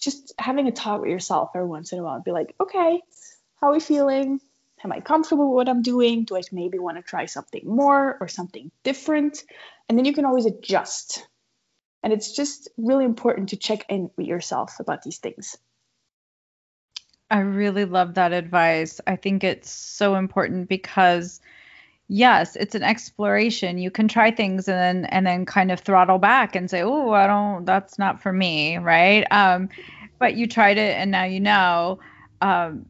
just 0.00 0.34
having 0.38 0.68
a 0.68 0.72
talk 0.72 1.00
with 1.00 1.10
yourself 1.10 1.50
every 1.54 1.66
once 1.66 1.92
in 1.92 1.98
a 1.98 2.02
while 2.02 2.16
and 2.16 2.24
be 2.24 2.32
like, 2.32 2.54
okay, 2.60 3.00
how 3.60 3.68
are 3.68 3.72
we 3.72 3.80
feeling? 3.80 4.40
Am 4.84 4.92
I 4.92 5.00
comfortable 5.00 5.48
with 5.48 5.54
what 5.56 5.68
I'm 5.68 5.80
doing? 5.80 6.24
Do 6.24 6.36
I 6.36 6.42
maybe 6.52 6.78
want 6.78 6.98
to 6.98 7.02
try 7.02 7.24
something 7.24 7.62
more 7.64 8.18
or 8.20 8.28
something 8.28 8.70
different? 8.82 9.42
And 9.88 9.98
then 9.98 10.04
you 10.04 10.12
can 10.12 10.26
always 10.26 10.44
adjust. 10.44 11.26
And 12.02 12.12
it's 12.12 12.32
just 12.32 12.68
really 12.76 13.06
important 13.06 13.48
to 13.48 13.56
check 13.56 13.86
in 13.88 14.10
with 14.18 14.26
yourself 14.26 14.78
about 14.80 15.02
these 15.02 15.18
things. 15.18 15.56
I 17.30 17.40
really 17.40 17.86
love 17.86 18.14
that 18.14 18.34
advice. 18.34 19.00
I 19.06 19.16
think 19.16 19.42
it's 19.42 19.70
so 19.70 20.16
important 20.16 20.68
because 20.68 21.40
yes, 22.06 22.54
it's 22.54 22.74
an 22.74 22.82
exploration. 22.82 23.78
You 23.78 23.90
can 23.90 24.06
try 24.06 24.30
things 24.30 24.68
and 24.68 24.76
then 24.78 25.04
and 25.06 25.26
then 25.26 25.46
kind 25.46 25.72
of 25.72 25.80
throttle 25.80 26.18
back 26.18 26.54
and 26.54 26.68
say, 26.68 26.82
"Oh, 26.82 27.10
I 27.12 27.26
don't 27.26 27.64
that's 27.64 27.98
not 27.98 28.22
for 28.22 28.32
me," 28.32 28.76
right? 28.76 29.26
Um 29.30 29.70
but 30.18 30.34
you 30.34 30.46
tried 30.46 30.76
it 30.76 30.96
and 30.96 31.10
now 31.10 31.24
you 31.24 31.40
know. 31.40 32.00
Um 32.42 32.84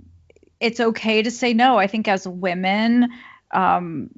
it's 0.65 0.81
okay 0.81 1.23
to 1.23 1.31
say 1.31 1.53
no. 1.55 1.79
I 1.79 1.87
think 1.87 2.09
as 2.09 2.27
women 2.27 3.11
um 3.51 4.11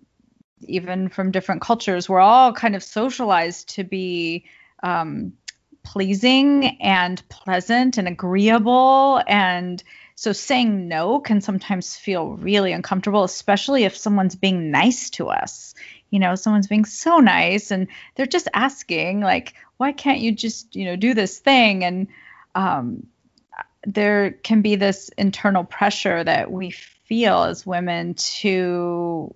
even 0.62 1.08
from 1.08 1.30
different 1.30 1.60
cultures, 1.60 2.08
we're 2.08 2.20
all 2.20 2.52
kind 2.52 2.74
of 2.74 2.82
socialized 2.82 3.74
to 3.76 3.84
be 3.84 4.46
um 4.82 5.32
pleasing 5.82 6.80
and 6.80 7.22
pleasant 7.28 7.96
and 7.98 8.08
agreeable 8.08 9.22
and 9.28 9.82
so 10.16 10.32
saying 10.32 10.88
no 10.88 11.20
can 11.20 11.40
sometimes 11.42 11.94
feel 11.96 12.30
really 12.30 12.72
uncomfortable, 12.72 13.22
especially 13.22 13.84
if 13.84 13.96
someone's 13.96 14.34
being 14.34 14.70
nice 14.70 15.10
to 15.10 15.28
us. 15.28 15.74
You 16.10 16.18
know, 16.20 16.34
someone's 16.34 16.68
being 16.68 16.86
so 16.86 17.18
nice 17.18 17.70
and 17.70 17.88
they're 18.14 18.24
just 18.24 18.48
asking, 18.54 19.20
like, 19.20 19.52
why 19.76 19.92
can't 19.92 20.20
you 20.20 20.32
just, 20.32 20.74
you 20.74 20.86
know, 20.86 20.96
do 20.96 21.12
this 21.12 21.38
thing? 21.38 21.84
And 21.84 22.08
um, 22.54 23.06
there 23.86 24.32
can 24.32 24.62
be 24.62 24.76
this 24.76 25.10
internal 25.16 25.64
pressure 25.64 26.22
that 26.22 26.50
we 26.50 26.70
feel 26.70 27.44
as 27.44 27.64
women 27.64 28.14
to 28.14 29.32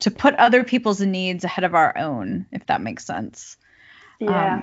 to 0.00 0.10
put 0.12 0.34
other 0.34 0.62
people's 0.62 1.00
needs 1.00 1.42
ahead 1.42 1.64
of 1.64 1.74
our 1.74 1.96
own, 1.98 2.46
if 2.52 2.66
that 2.66 2.80
makes 2.80 3.04
sense. 3.04 3.56
Yeah. 4.20 4.54
Um, 4.54 4.62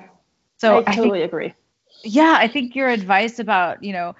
so 0.57 0.79
I 0.79 0.83
totally 0.83 1.19
I 1.19 1.21
think, 1.23 1.25
agree. 1.25 1.53
Yeah, 2.03 2.35
I 2.37 2.47
think 2.47 2.75
your 2.75 2.87
advice 2.87 3.39
about, 3.39 3.83
you 3.83 3.91
know, 3.91 4.15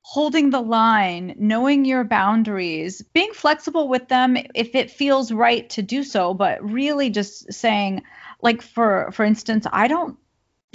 holding 0.00 0.50
the 0.50 0.60
line, 0.60 1.34
knowing 1.38 1.84
your 1.84 2.02
boundaries, 2.02 3.02
being 3.12 3.32
flexible 3.32 3.88
with 3.88 4.08
them 4.08 4.36
if 4.54 4.74
it 4.74 4.90
feels 4.90 5.30
right 5.30 5.68
to 5.70 5.82
do 5.82 6.02
so, 6.02 6.34
but 6.34 6.64
really 6.64 7.10
just 7.10 7.52
saying 7.52 8.02
like 8.40 8.62
for 8.62 9.10
for 9.12 9.24
instance, 9.24 9.66
I 9.70 9.86
don't 9.88 10.18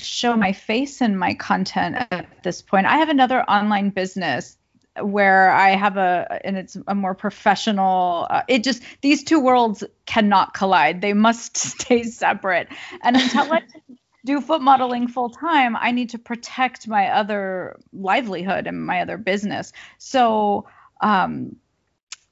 show 0.04 0.36
my 0.36 0.54
face 0.54 1.02
in 1.02 1.18
my 1.18 1.34
content 1.34 1.96
at 2.12 2.44
this 2.44 2.62
point. 2.62 2.86
I 2.86 2.98
have 2.98 3.10
another 3.10 3.42
online 3.42 3.90
business 3.90 4.58
where 5.00 5.50
I 5.50 5.70
have 5.70 5.96
a 5.96 6.40
and 6.44 6.58
it's 6.58 6.78
a 6.86 6.94
more 6.94 7.16
professional 7.16 8.28
uh, 8.30 8.42
it 8.50 8.62
just 8.64 8.84
these 9.00 9.24
two 9.24 9.40
worlds 9.40 9.84
cannot 10.06 10.54
collide. 10.54 11.02
They 11.02 11.14
must 11.14 11.58
stay 11.80 12.04
separate. 12.04 12.68
And 13.02 13.16
until 13.16 13.54
I 13.54 13.62
do 14.26 14.42
foot 14.42 14.62
modeling 14.62 15.08
full 15.08 15.30
time, 15.30 15.76
I 15.76 15.92
need 15.92 16.12
to 16.12 16.20
protect 16.20 16.88
my 16.88 17.08
other 17.08 17.80
livelihood 17.94 18.68
and 18.68 18.86
my 18.86 19.02
other 19.02 19.18
business. 19.18 19.72
So 19.98 20.68
um, 21.02 21.56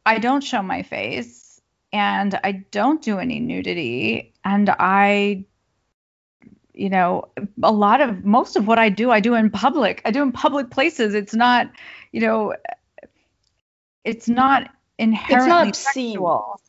I 0.06 0.20
don't 0.20 0.44
show 0.44 0.62
my 0.62 0.84
face 0.84 1.62
and 1.92 2.40
I 2.44 2.52
don't 2.52 3.02
do 3.02 3.20
any 3.20 3.40
nudity. 3.40 4.34
And 4.44 4.70
I, 4.70 5.46
you 6.80 6.90
know, 6.90 7.28
a 7.62 7.72
lot 7.72 8.00
of 8.00 8.24
most 8.24 8.56
of 8.56 8.66
what 8.66 8.80
I 8.80 8.88
do, 8.88 9.12
I 9.12 9.20
do 9.20 9.36
in 9.36 9.50
public. 9.50 10.02
I 10.06 10.12
do 10.12 10.24
in 10.24 10.32
public 10.32 10.70
places. 10.70 11.14
It's 11.14 11.36
not, 11.36 11.70
you 12.14 12.22
know, 12.22 12.56
it's 14.06 14.30
not 14.30 14.72
inherently 14.98 15.70
it's 15.70 15.86
not 15.86 15.94
sexual. 15.94 16.62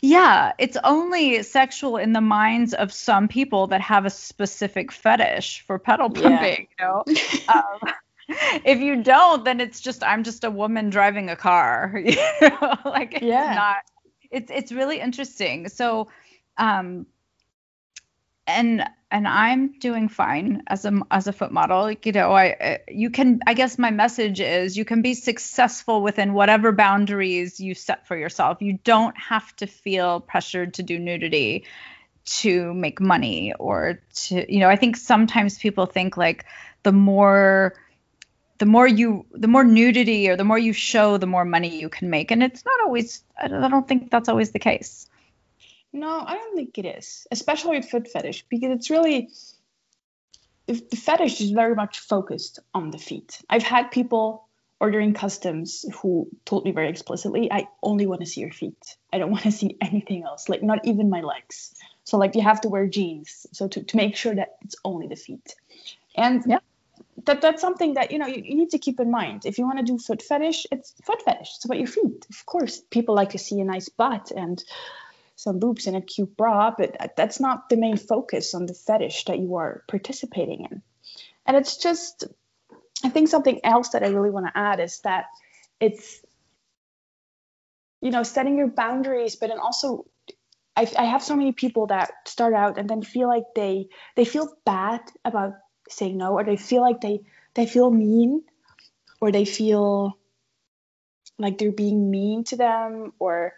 Yeah, 0.00 0.52
it's 0.58 0.76
only 0.84 1.42
sexual 1.42 1.96
in 1.96 2.12
the 2.12 2.20
minds 2.20 2.74
of 2.74 2.92
some 2.92 3.26
people 3.26 3.66
that 3.68 3.80
have 3.80 4.06
a 4.06 4.10
specific 4.10 4.92
fetish 4.92 5.64
for 5.66 5.78
pedal 5.78 6.10
pumping, 6.10 6.68
yeah. 6.78 7.02
you 7.06 7.14
know. 7.14 7.48
um, 7.48 7.92
if 8.64 8.78
you 8.78 9.02
don't, 9.02 9.44
then 9.44 9.60
it's 9.60 9.80
just 9.80 10.04
I'm 10.04 10.22
just 10.22 10.44
a 10.44 10.50
woman 10.50 10.90
driving 10.90 11.28
a 11.28 11.36
car. 11.36 11.92
You 12.04 12.14
know, 12.40 12.76
like 12.84 13.14
it's 13.14 13.22
yeah. 13.22 13.54
not. 13.54 13.76
It's 14.30 14.50
it's 14.50 14.70
really 14.70 15.00
interesting. 15.00 15.68
So, 15.68 16.08
um, 16.56 17.06
and 18.46 18.88
and 19.10 19.28
I'm 19.28 19.78
doing 19.78 20.08
fine 20.08 20.62
as 20.66 20.84
a 20.84 21.00
as 21.10 21.26
a 21.26 21.32
foot 21.32 21.52
model. 21.52 21.90
You 21.90 22.12
know, 22.12 22.32
I 22.32 22.50
uh, 22.52 22.78
you 22.88 23.10
can 23.10 23.40
I 23.46 23.54
guess 23.54 23.78
my 23.78 23.90
message 23.90 24.40
is 24.40 24.76
you 24.76 24.84
can 24.84 25.02
be 25.02 25.14
successful 25.14 26.02
within 26.02 26.34
whatever 26.34 26.72
boundaries 26.72 27.60
you 27.60 27.74
set 27.74 28.06
for 28.06 28.16
yourself. 28.16 28.60
You 28.60 28.78
don't 28.84 29.16
have 29.16 29.54
to 29.56 29.66
feel 29.66 30.20
pressured 30.20 30.74
to 30.74 30.82
do 30.82 30.98
nudity 30.98 31.64
to 32.24 32.74
make 32.74 33.00
money 33.00 33.52
or 33.58 34.00
to 34.14 34.52
you 34.52 34.58
know, 34.58 34.68
I 34.68 34.76
think 34.76 34.96
sometimes 34.96 35.58
people 35.58 35.86
think 35.86 36.16
like 36.16 36.44
the 36.82 36.92
more 36.92 37.74
the 38.58 38.66
more 38.66 38.88
you 38.88 39.24
the 39.30 39.48
more 39.48 39.64
nudity 39.64 40.28
or 40.28 40.36
the 40.36 40.44
more 40.44 40.58
you 40.58 40.72
show 40.72 41.16
the 41.16 41.26
more 41.26 41.44
money 41.44 41.78
you 41.78 41.88
can 41.88 42.10
make 42.10 42.30
and 42.32 42.42
it's 42.42 42.64
not 42.64 42.80
always 42.84 43.22
I 43.40 43.48
don't 43.48 43.86
think 43.86 44.10
that's 44.10 44.28
always 44.28 44.50
the 44.50 44.58
case. 44.58 45.08
No, 45.96 46.20
I 46.20 46.34
don't 46.34 46.54
think 46.54 46.76
it 46.76 46.84
is, 46.84 47.26
especially 47.30 47.78
with 47.78 47.88
foot 47.88 48.06
fetish, 48.06 48.44
because 48.50 48.70
it's 48.70 48.90
really 48.90 49.30
the 50.66 50.96
fetish 50.96 51.40
is 51.40 51.50
very 51.52 51.74
much 51.74 52.00
focused 52.00 52.58
on 52.74 52.90
the 52.90 52.98
feet. 52.98 53.40
I've 53.48 53.62
had 53.62 53.90
people 53.90 54.46
ordering 54.78 55.14
customs 55.14 55.86
who 56.02 56.28
told 56.44 56.66
me 56.66 56.72
very 56.72 56.90
explicitly, 56.90 57.50
I 57.50 57.68
only 57.82 58.06
want 58.06 58.20
to 58.20 58.26
see 58.26 58.42
your 58.42 58.50
feet. 58.50 58.96
I 59.10 59.16
don't 59.16 59.30
want 59.36 59.44
to 59.44 59.52
see 59.52 59.78
anything 59.80 60.24
else, 60.24 60.50
like 60.50 60.62
not 60.62 60.84
even 60.84 61.08
my 61.08 61.22
legs. 61.22 61.74
So 62.04 62.18
like 62.18 62.34
you 62.34 62.42
have 62.42 62.60
to 62.60 62.68
wear 62.68 62.86
jeans, 62.86 63.46
so 63.52 63.66
to, 63.66 63.82
to 63.82 63.96
make 63.96 64.16
sure 64.16 64.34
that 64.34 64.56
it's 64.62 64.76
only 64.84 65.06
the 65.06 65.16
feet. 65.16 65.54
And 66.14 66.42
yeah. 66.46 66.58
that 67.24 67.40
that's 67.40 67.62
something 67.62 67.94
that 67.94 68.10
you 68.10 68.18
know 68.18 68.26
you, 68.26 68.42
you 68.44 68.54
need 68.54 68.70
to 68.70 68.78
keep 68.78 69.00
in 69.00 69.10
mind. 69.10 69.46
If 69.46 69.56
you 69.56 69.64
want 69.64 69.78
to 69.78 69.84
do 69.84 69.98
foot 69.98 70.20
fetish, 70.20 70.66
it's 70.70 70.92
foot 71.04 71.22
fetish. 71.22 71.52
It's 71.56 71.64
about 71.64 71.78
your 71.78 71.88
feet. 71.88 72.26
Of 72.28 72.44
course, 72.44 72.82
people 72.90 73.14
like 73.14 73.30
to 73.30 73.38
see 73.38 73.60
a 73.60 73.64
nice 73.64 73.88
butt 73.88 74.30
and 74.30 74.62
some 75.36 75.58
boobs 75.58 75.86
and 75.86 75.96
a 75.96 76.00
cute 76.00 76.36
bra, 76.36 76.72
but 76.76 77.14
that's 77.16 77.38
not 77.38 77.68
the 77.68 77.76
main 77.76 77.96
focus 77.96 78.54
on 78.54 78.66
the 78.66 78.74
fetish 78.74 79.26
that 79.26 79.38
you 79.38 79.54
are 79.56 79.84
participating 79.86 80.66
in. 80.70 80.82
And 81.46 81.56
it's 81.56 81.76
just, 81.76 82.24
I 83.04 83.10
think 83.10 83.28
something 83.28 83.60
else 83.62 83.90
that 83.90 84.02
I 84.02 84.08
really 84.08 84.30
want 84.30 84.46
to 84.46 84.58
add 84.58 84.80
is 84.80 85.00
that 85.00 85.26
it's, 85.78 86.24
you 88.00 88.10
know, 88.10 88.22
setting 88.22 88.56
your 88.56 88.68
boundaries, 88.68 89.36
but 89.36 89.48
then 89.48 89.58
also, 89.58 90.06
I, 90.74 90.90
I 90.98 91.04
have 91.04 91.22
so 91.22 91.36
many 91.36 91.52
people 91.52 91.86
that 91.88 92.12
start 92.26 92.54
out 92.54 92.78
and 92.78 92.88
then 92.88 93.02
feel 93.02 93.28
like 93.28 93.44
they 93.54 93.88
they 94.14 94.24
feel 94.24 94.52
bad 94.64 95.00
about 95.24 95.54
saying 95.88 96.18
no, 96.18 96.32
or 96.34 96.44
they 96.44 96.56
feel 96.56 96.82
like 96.82 97.00
they 97.00 97.20
they 97.54 97.66
feel 97.66 97.90
mean, 97.90 98.42
or 99.20 99.32
they 99.32 99.44
feel 99.44 100.18
like 101.38 101.56
they're 101.58 101.72
being 101.72 102.10
mean 102.10 102.44
to 102.44 102.56
them, 102.56 103.12
or 103.18 103.54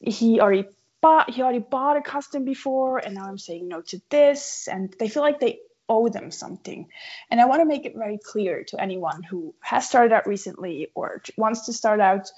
he 0.00 0.40
already 0.40 0.68
bought 1.02 1.28
he 1.28 1.42
already 1.42 1.58
bought 1.58 1.96
a 1.96 2.00
custom 2.00 2.44
before 2.44 2.98
and 2.98 3.14
now 3.14 3.26
i'm 3.26 3.36
saying 3.36 3.68
no 3.68 3.82
to 3.82 4.00
this 4.08 4.68
and 4.68 4.94
they 4.98 5.08
feel 5.08 5.22
like 5.22 5.40
they 5.40 5.58
owe 5.88 6.08
them 6.08 6.30
something. 6.30 6.88
And 7.30 7.40
i 7.40 7.44
want 7.46 7.60
to 7.60 7.66
make 7.66 7.84
it 7.84 7.94
very 7.96 8.18
clear 8.18 8.64
to 8.68 8.80
anyone 8.80 9.22
who 9.22 9.54
has 9.60 9.86
started 9.86 10.14
out 10.14 10.26
recently 10.26 10.88
or 10.94 11.22
wants 11.36 11.66
to 11.66 11.72
start 11.72 12.00
out 12.00 12.30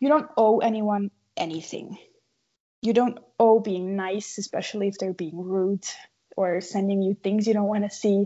you 0.00 0.08
don't 0.08 0.28
owe 0.36 0.58
anyone 0.58 1.10
anything. 1.36 1.98
You 2.82 2.92
don't 2.92 3.18
owe 3.38 3.60
being 3.60 3.96
nice 3.96 4.38
especially 4.38 4.88
if 4.88 4.98
they're 4.98 5.12
being 5.12 5.38
rude 5.38 5.84
or 6.36 6.60
sending 6.60 7.02
you 7.02 7.14
things 7.14 7.46
you 7.46 7.54
don't 7.54 7.68
want 7.68 7.84
to 7.84 7.90
see. 7.90 8.24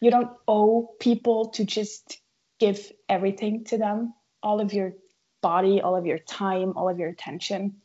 You 0.00 0.10
don't 0.10 0.30
owe 0.46 0.94
people 1.00 1.50
to 1.50 1.64
just 1.64 2.20
give 2.58 2.92
everything 3.08 3.64
to 3.64 3.78
them 3.78 4.14
all 4.42 4.60
of 4.60 4.72
your 4.72 4.94
body 5.42 5.80
all 5.80 5.96
of 5.96 6.06
your 6.06 6.18
time 6.18 6.74
all 6.76 6.88
of 6.88 6.98
your 6.98 7.08
attention 7.08 7.76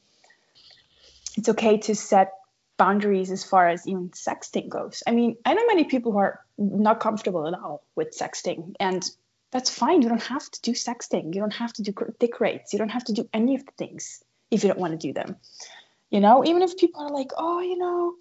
it's 1.37 1.49
okay 1.49 1.77
to 1.77 1.95
set 1.95 2.31
boundaries 2.77 3.31
as 3.31 3.43
far 3.43 3.69
as 3.69 3.87
even 3.87 4.09
sexting 4.09 4.69
goes. 4.69 5.03
I 5.07 5.11
mean, 5.11 5.37
I 5.45 5.53
know 5.53 5.65
many 5.67 5.85
people 5.85 6.11
who 6.11 6.19
are 6.19 6.39
not 6.57 6.99
comfortable 6.99 7.47
at 7.47 7.53
all 7.53 7.83
with 7.95 8.17
sexting, 8.17 8.75
and 8.79 9.09
that's 9.51 9.69
fine. 9.69 10.01
You 10.01 10.09
don't 10.09 10.23
have 10.23 10.49
to 10.51 10.61
do 10.61 10.71
sexting. 10.71 11.33
You 11.33 11.41
don't 11.41 11.53
have 11.53 11.73
to 11.73 11.83
do 11.83 11.93
dick 12.19 12.39
rates. 12.39 12.73
You 12.73 12.79
don't 12.79 12.89
have 12.89 13.05
to 13.05 13.13
do 13.13 13.29
any 13.33 13.55
of 13.55 13.65
the 13.65 13.71
things 13.77 14.23
if 14.51 14.63
you 14.63 14.69
don't 14.69 14.79
want 14.79 14.99
to 14.99 15.07
do 15.07 15.13
them. 15.13 15.37
You 16.09 16.19
know, 16.19 16.45
even 16.45 16.61
if 16.61 16.77
people 16.77 17.01
are 17.01 17.11
like, 17.11 17.31
oh, 17.37 17.61
you 17.61 17.77
know, 17.77 18.13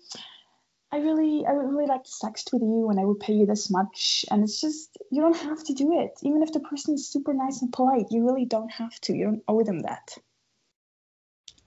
I 0.93 0.99
really, 0.99 1.45
I 1.47 1.53
would 1.53 1.69
really 1.69 1.87
like 1.87 2.05
to 2.05 2.11
sext 2.11 2.53
with 2.53 2.63
you, 2.63 2.89
and 2.91 3.01
I 3.01 3.05
would 3.05 3.19
pay 3.19 3.33
you 3.33 3.47
this 3.47 3.69
much, 3.71 4.25
and 4.31 4.45
it's 4.45 4.61
just 4.61 4.97
you 5.11 5.23
don't 5.23 5.37
have 5.37 5.65
to 5.65 5.75
do 5.75 6.01
it. 6.01 6.13
Even 6.23 6.43
if 6.43 6.53
the 6.53 6.61
person 6.61 6.95
is 6.95 7.09
super 7.09 7.35
nice 7.35 7.63
and 7.63 7.73
polite, 7.73 8.07
you 8.11 8.25
really 8.25 8.45
don't 8.45 8.71
have 8.71 8.99
to. 9.01 9.15
You 9.15 9.25
don't 9.25 9.45
owe 9.49 9.65
them 9.65 9.81
that. 9.81 10.17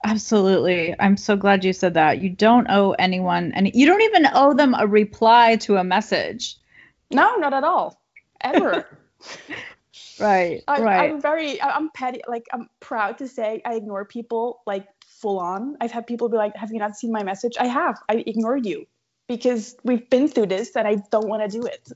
Absolutely. 0.08 0.94
I'm 0.98 1.16
so 1.18 1.36
glad 1.36 1.64
you 1.64 1.74
said 1.74 1.94
that. 1.94 2.22
You 2.22 2.30
don't 2.30 2.66
owe 2.70 2.92
anyone 2.92 3.52
and 3.54 3.70
you 3.74 3.86
don't 3.86 4.00
even 4.00 4.26
owe 4.32 4.54
them 4.54 4.74
a 4.78 4.86
reply 4.86 5.56
to 5.56 5.76
a 5.76 5.84
message. 5.84 6.56
No, 7.10 7.36
not 7.36 7.52
at 7.52 7.62
all. 7.62 8.00
Ever. 8.40 8.86
right. 10.20 10.62
I, 10.66 10.80
right. 10.80 11.12
I'm 11.12 11.20
very 11.20 11.60
I'm 11.60 11.90
petty 11.90 12.22
like 12.26 12.46
I'm 12.52 12.70
proud 12.80 13.18
to 13.18 13.28
say 13.28 13.60
I 13.66 13.74
ignore 13.74 14.06
people 14.06 14.62
like 14.66 14.86
full 15.06 15.38
on. 15.38 15.76
I've 15.80 15.92
had 15.92 16.06
people 16.06 16.30
be 16.30 16.38
like, 16.38 16.56
Have 16.56 16.70
you 16.72 16.78
not 16.78 16.96
seen 16.96 17.12
my 17.12 17.22
message? 17.22 17.56
I 17.60 17.66
have. 17.66 17.98
I 18.08 18.24
ignored 18.26 18.64
you 18.64 18.86
because 19.28 19.76
we've 19.84 20.08
been 20.08 20.28
through 20.28 20.46
this 20.46 20.74
and 20.74 20.88
I 20.88 20.96
don't 21.10 21.28
want 21.28 21.42
to 21.42 21.60
do 21.60 21.66
it 21.66 21.92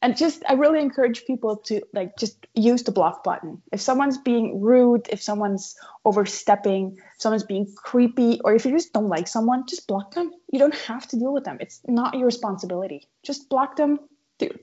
and 0.00 0.16
just 0.16 0.42
i 0.48 0.52
really 0.52 0.80
encourage 0.80 1.24
people 1.24 1.56
to 1.56 1.80
like 1.92 2.16
just 2.16 2.46
use 2.54 2.82
the 2.82 2.92
block 2.92 3.24
button. 3.24 3.62
If 3.72 3.80
someone's 3.80 4.18
being 4.18 4.60
rude 4.60 5.08
if 5.10 5.22
someone's 5.22 5.76
overstepping 6.04 6.98
if 6.98 7.20
someone's 7.20 7.44
being 7.44 7.72
creepy 7.76 8.40
or 8.44 8.54
if 8.54 8.64
you 8.64 8.72
just 8.72 8.92
don't 8.92 9.08
like 9.08 9.28
someone 9.28 9.64
just 9.68 9.86
block 9.86 10.14
them. 10.14 10.32
You 10.52 10.58
don't 10.58 10.74
have 10.74 11.06
to 11.08 11.18
deal 11.18 11.32
with 11.32 11.44
them. 11.44 11.58
It's 11.60 11.80
not 11.86 12.14
your 12.14 12.26
responsibility. 12.26 13.08
Just 13.22 13.48
block 13.48 13.76
them 13.76 14.00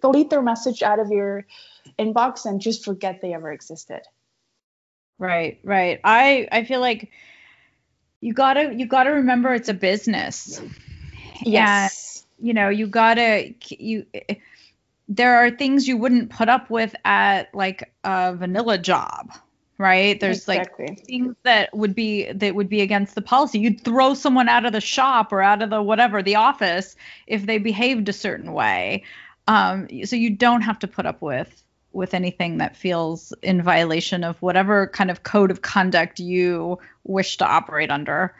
delete 0.02 0.30
their 0.30 0.42
message 0.42 0.82
out 0.82 1.00
of 1.00 1.10
your 1.12 1.46
inbox 2.00 2.46
and 2.46 2.62
just 2.62 2.86
forget 2.86 3.22
they 3.22 3.34
ever 3.34 3.52
existed. 3.52 4.02
Right 5.18 5.60
right. 5.64 6.00
I 6.04 6.48
i 6.52 6.64
feel 6.64 6.80
like 6.80 7.12
you 8.22 8.34
gotta 8.34 8.74
you 8.74 8.86
gotta 8.88 9.12
remember 9.12 9.54
it's 9.54 9.70
a 9.70 9.74
business. 9.74 10.62
Yes. 11.42 12.26
And, 12.40 12.48
you 12.48 12.54
know 12.54 12.70
you 12.70 12.88
gotta 12.88 13.54
you 13.70 14.06
there 15.08 15.38
are 15.38 15.52
things 15.52 15.88
you 15.88 15.98
wouldn't 15.98 16.32
put 16.32 16.50
up 16.50 16.70
with 16.70 16.96
at 17.06 17.54
like 17.54 17.94
a 18.04 18.36
vanilla 18.36 18.78
job 18.78 19.32
right? 19.78 20.20
There's 20.20 20.40
exactly. 20.40 20.88
like 20.88 21.06
things 21.06 21.36
that 21.44 21.76
would 21.76 21.96
be 21.96 22.32
that 22.32 22.56
would 22.56 22.70
be 22.70 22.82
against 22.82 23.16
the 23.16 23.22
policy. 23.22 23.60
You'd 23.60 23.82
throw 23.82 24.14
someone 24.14 24.50
out 24.50 24.66
of 24.66 24.74
the 24.74 24.82
shop 24.82 25.32
or 25.32 25.42
out 25.42 25.62
of 25.62 25.70
the 25.70 25.82
whatever 25.82 26.24
the 26.24 26.36
office 26.36 26.96
if 27.28 27.46
they 27.46 27.58
behaved 27.58 28.08
a 28.10 28.14
certain 28.14 28.54
way. 28.54 29.04
Um, 29.48 29.88
so 30.06 30.16
you 30.16 30.32
don't 30.32 30.62
have 30.62 30.80
to 30.80 30.88
put 30.88 31.06
up 31.06 31.22
with 31.22 31.64
with 31.92 32.14
anything 32.14 32.58
that 32.58 32.76
feels 32.76 33.34
in 33.42 33.62
violation 33.62 34.24
of 34.24 34.42
whatever 34.42 34.88
kind 34.88 35.10
of 35.10 35.24
code 35.24 35.52
of 35.52 35.62
conduct 35.62 36.20
you 36.20 36.78
wish 37.04 37.38
to 37.38 37.46
operate 37.46 37.92
under. 37.92 38.36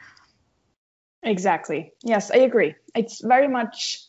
Exactly. 1.22 1.92
Yes 2.02 2.30
i 2.30 2.36
agree. 2.38 2.74
It's 2.94 3.20
very 3.22 3.48
much 3.48 4.05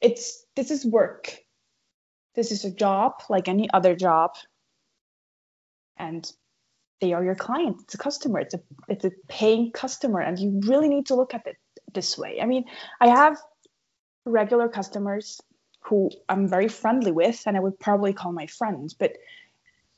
it's 0.00 0.44
this 0.54 0.70
is 0.70 0.84
work. 0.84 1.38
This 2.34 2.52
is 2.52 2.64
a 2.64 2.70
job 2.70 3.22
like 3.28 3.48
any 3.48 3.68
other 3.70 3.94
job. 3.94 4.32
And 5.96 6.30
they 7.00 7.12
are 7.12 7.24
your 7.24 7.34
client. 7.34 7.80
It's 7.82 7.94
a 7.94 7.98
customer. 7.98 8.40
It's 8.40 8.54
a 8.54 8.60
it's 8.88 9.04
a 9.04 9.12
paying 9.28 9.72
customer 9.72 10.20
and 10.20 10.38
you 10.38 10.60
really 10.64 10.88
need 10.88 11.06
to 11.06 11.14
look 11.14 11.34
at 11.34 11.46
it 11.46 11.56
this 11.92 12.16
way. 12.18 12.40
I 12.40 12.46
mean 12.46 12.64
i 13.00 13.08
have 13.08 13.38
regular 14.24 14.68
customers 14.68 15.40
who 15.80 16.10
i'm 16.28 16.48
very 16.48 16.68
friendly 16.68 17.12
with 17.12 17.42
and 17.46 17.56
i 17.56 17.60
would 17.60 17.78
probably 17.78 18.12
call 18.12 18.32
my 18.32 18.46
friends 18.46 18.92
but 18.92 19.12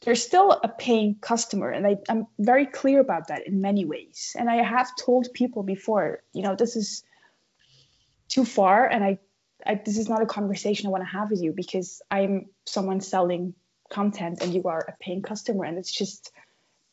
they're 0.03 0.15
still 0.15 0.53
a 0.53 0.69
paying 0.69 1.16
customer 1.20 1.70
and 1.70 1.87
I, 1.87 1.97
i'm 2.09 2.27
very 2.39 2.66
clear 2.66 3.01
about 3.01 3.29
that 3.29 3.47
in 3.47 3.61
many 3.61 3.85
ways. 3.85 4.37
And 4.39 4.49
i 4.49 4.57
have 4.57 4.89
told 4.97 5.33
people 5.33 5.62
before 5.62 6.23
you 6.33 6.43
know 6.43 6.55
this 6.55 6.77
is 6.77 7.03
too 8.29 8.45
far 8.45 8.87
and 8.87 9.03
i, 9.03 9.19
I 9.66 9.80
this 9.85 9.98
is 9.98 10.09
not 10.09 10.22
a 10.22 10.26
conversation 10.26 10.86
i 10.86 10.90
want 10.90 11.02
to 11.02 11.10
have 11.10 11.30
with 11.30 11.43
you 11.43 11.52
because 11.52 12.02
i'm 12.10 12.47
someone 12.66 13.01
selling 13.01 13.55
content 13.90 14.43
and 14.43 14.55
you 14.55 14.64
are 14.64 14.80
a 14.89 14.94
paying 15.02 15.22
customer 15.22 15.64
and 15.64 15.78
it's 15.78 15.93
just 15.93 16.30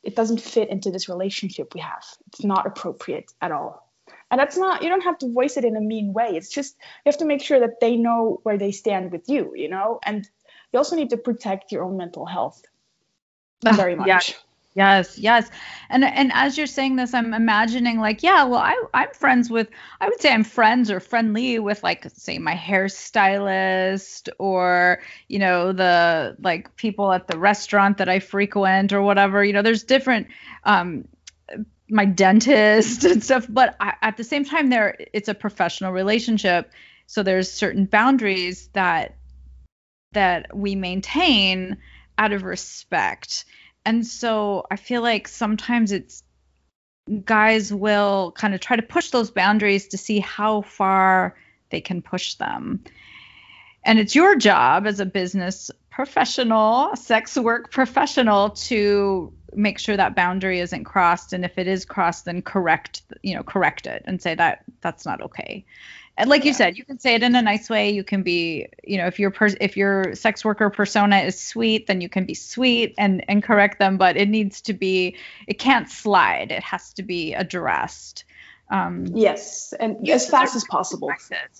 it 0.05 0.15
doesn't 0.15 0.39
fit 0.39 0.69
into 0.69 0.91
this 0.91 1.09
relationship 1.09 1.73
we 1.73 1.81
have. 1.81 2.05
It's 2.27 2.43
not 2.43 2.67
appropriate 2.67 3.33
at 3.41 3.51
all. 3.51 3.91
And 4.29 4.39
that's 4.39 4.55
not 4.55 4.83
you 4.83 4.89
don't 4.89 5.01
have 5.01 5.17
to 5.19 5.33
voice 5.33 5.57
it 5.57 5.65
in 5.65 5.75
a 5.75 5.81
mean 5.81 6.13
way. 6.13 6.29
It's 6.35 6.49
just 6.49 6.75
you 6.79 7.09
have 7.11 7.17
to 7.17 7.25
make 7.25 7.41
sure 7.41 7.59
that 7.59 7.79
they 7.81 7.95
know 7.97 8.39
where 8.43 8.57
they 8.57 8.71
stand 8.71 9.11
with 9.11 9.27
you 9.27 9.53
you 9.55 9.67
know? 9.67 9.99
And 10.03 10.27
you 10.71 10.77
also 10.77 10.95
need 10.95 11.09
to 11.09 11.17
protect 11.17 11.71
your 11.71 11.83
own 11.83 11.97
mental 11.97 12.25
health 12.25 12.61
ah, 13.65 13.73
very 13.73 13.95
much. 13.95 14.07
yeah. 14.07 14.19
Yes, 14.75 15.17
yes. 15.17 15.49
And 15.89 16.03
and 16.03 16.31
as 16.33 16.57
you're 16.57 16.67
saying 16.67 16.97
this, 16.97 17.13
I'm 17.13 17.33
imagining 17.33 17.97
like, 17.99 18.21
yeah, 18.23 18.43
well, 18.43 18.59
I 18.59 18.75
I'm 18.93 19.09
friends 19.13 19.49
with 19.49 19.69
I 20.01 20.09
would 20.09 20.19
say 20.19 20.33
I'm 20.33 20.43
friends 20.43 20.91
or 20.91 20.99
friendly 20.99 21.59
with 21.59 21.81
like 21.81 22.05
say 22.13 22.39
my 22.39 22.55
hairstylist 22.55 24.27
or, 24.37 25.01
you 25.29 25.39
know, 25.39 25.71
the 25.71 26.35
like 26.41 26.75
people 26.75 27.13
at 27.13 27.27
the 27.27 27.37
restaurant 27.39 27.97
that 27.99 28.09
I 28.09 28.19
frequent 28.19 28.91
or 28.91 29.01
whatever. 29.01 29.45
You 29.45 29.53
know, 29.53 29.61
there's 29.61 29.83
different 29.83 30.27
um 30.65 31.07
my 31.89 32.05
dentist 32.05 33.03
and 33.05 33.23
stuff, 33.23 33.47
but 33.49 33.75
I, 33.79 33.93
at 34.01 34.17
the 34.17 34.23
same 34.23 34.45
time 34.45 34.69
there 34.69 34.97
it's 35.13 35.29
a 35.29 35.33
professional 35.35 35.93
relationship. 35.93 36.71
So 37.07 37.23
there's 37.23 37.51
certain 37.51 37.85
boundaries 37.85 38.69
that 38.73 39.15
that 40.13 40.55
we 40.55 40.75
maintain 40.75 41.77
out 42.17 42.31
of 42.31 42.43
respect 42.43 43.45
and 43.85 44.05
so 44.05 44.65
I 44.69 44.75
feel 44.75 45.01
like 45.01 45.27
sometimes 45.27 45.91
it's 45.91 46.23
guys 47.23 47.71
will 47.71 48.31
kind 48.31 48.55
of 48.55 48.59
try 48.59 48.75
to 48.75 48.81
push 48.81 49.11
those 49.11 49.29
boundaries 49.29 49.89
to 49.89 49.97
see 49.97 50.19
how 50.19 50.61
far 50.61 51.35
they 51.69 51.81
can 51.81 52.01
push 52.01 52.33
them. 52.35 52.83
And 53.83 53.99
it's 53.99 54.15
your 54.15 54.35
job 54.35 54.87
as 54.87 54.99
a 54.99 55.05
business 55.05 55.69
professional, 55.91 56.95
sex 56.95 57.37
work 57.37 57.71
professional 57.71 58.49
to 58.49 59.31
make 59.53 59.77
sure 59.77 59.95
that 59.95 60.15
boundary 60.15 60.59
isn't 60.59 60.83
crossed 60.83 61.31
and 61.31 61.45
if 61.45 61.57
it 61.57 61.67
is 61.67 61.85
crossed 61.85 62.25
then 62.25 62.41
correct, 62.41 63.03
you 63.21 63.35
know, 63.35 63.43
correct 63.43 63.85
it 63.85 64.03
and 64.05 64.21
say 64.21 64.35
that 64.35 64.63
that's 64.81 65.05
not 65.05 65.21
okay 65.21 65.63
and 66.17 66.29
like 66.29 66.43
yeah. 66.43 66.47
you 66.47 66.53
said 66.53 66.77
you 66.77 66.85
can 66.85 66.99
say 66.99 67.15
it 67.15 67.23
in 67.23 67.35
a 67.35 67.41
nice 67.41 67.69
way. 67.69 67.89
You 67.89 68.03
can 68.03 68.23
be 68.23 68.67
you 68.83 68.97
know 68.97 69.05
if 69.05 69.19
your 69.19 69.31
per- 69.31 69.57
if 69.59 69.75
your 69.75 70.15
sex 70.15 70.45
worker 70.45 70.69
persona 70.69 71.19
is 71.19 71.39
sweet 71.39 71.87
then 71.87 72.01
you 72.01 72.09
can 72.09 72.25
be 72.25 72.33
sweet 72.33 72.93
and 72.97 73.23
and 73.27 73.43
correct 73.43 73.79
them 73.79 73.97
but 73.97 74.15
it 74.15 74.29
needs 74.29 74.61
to 74.61 74.73
be 74.73 75.17
it 75.47 75.59
can't 75.59 75.89
slide. 75.89 76.51
It 76.51 76.63
has 76.63 76.93
to 76.93 77.03
be 77.03 77.33
addressed. 77.33 78.23
Um, 78.67 79.05
yes 79.13 79.73
and 79.79 80.07
as 80.09 80.27
fast 80.27 80.55
as 80.55 80.63
possible. 80.63 81.11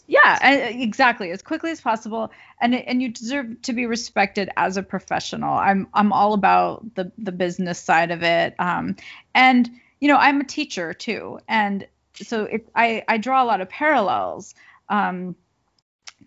yeah 0.08 0.48
exactly 0.48 1.32
as 1.32 1.42
quickly 1.42 1.72
as 1.72 1.82
possible. 1.82 2.32
And 2.62 2.74
and 2.74 3.02
you 3.02 3.10
deserve 3.10 3.62
to 3.64 3.74
be 3.74 3.86
respected 3.86 4.50
as 4.56 4.78
a 4.78 4.84
professional. 4.84 5.54
I'm 5.54 5.88
i'm 5.94 6.14
all 6.14 6.34
about 6.34 6.96
the 6.96 7.12
the 7.18 7.34
business 7.34 7.78
side 7.78 8.12
of 8.12 8.24
it. 8.24 8.56
Um, 8.58 8.96
and 9.34 9.70
you 10.00 10.08
know 10.08 10.18
i'm 10.18 10.40
a 10.40 10.46
teacher 10.46 10.94
too. 10.94 11.40
And 11.50 11.86
so 12.22 12.44
it, 12.46 12.70
I, 12.76 13.04
I 13.08 13.18
draw 13.18 13.44
a 13.44 13.46
lot 13.46 13.62
of 13.62 13.70
parallels 13.70 14.56
um, 14.90 15.36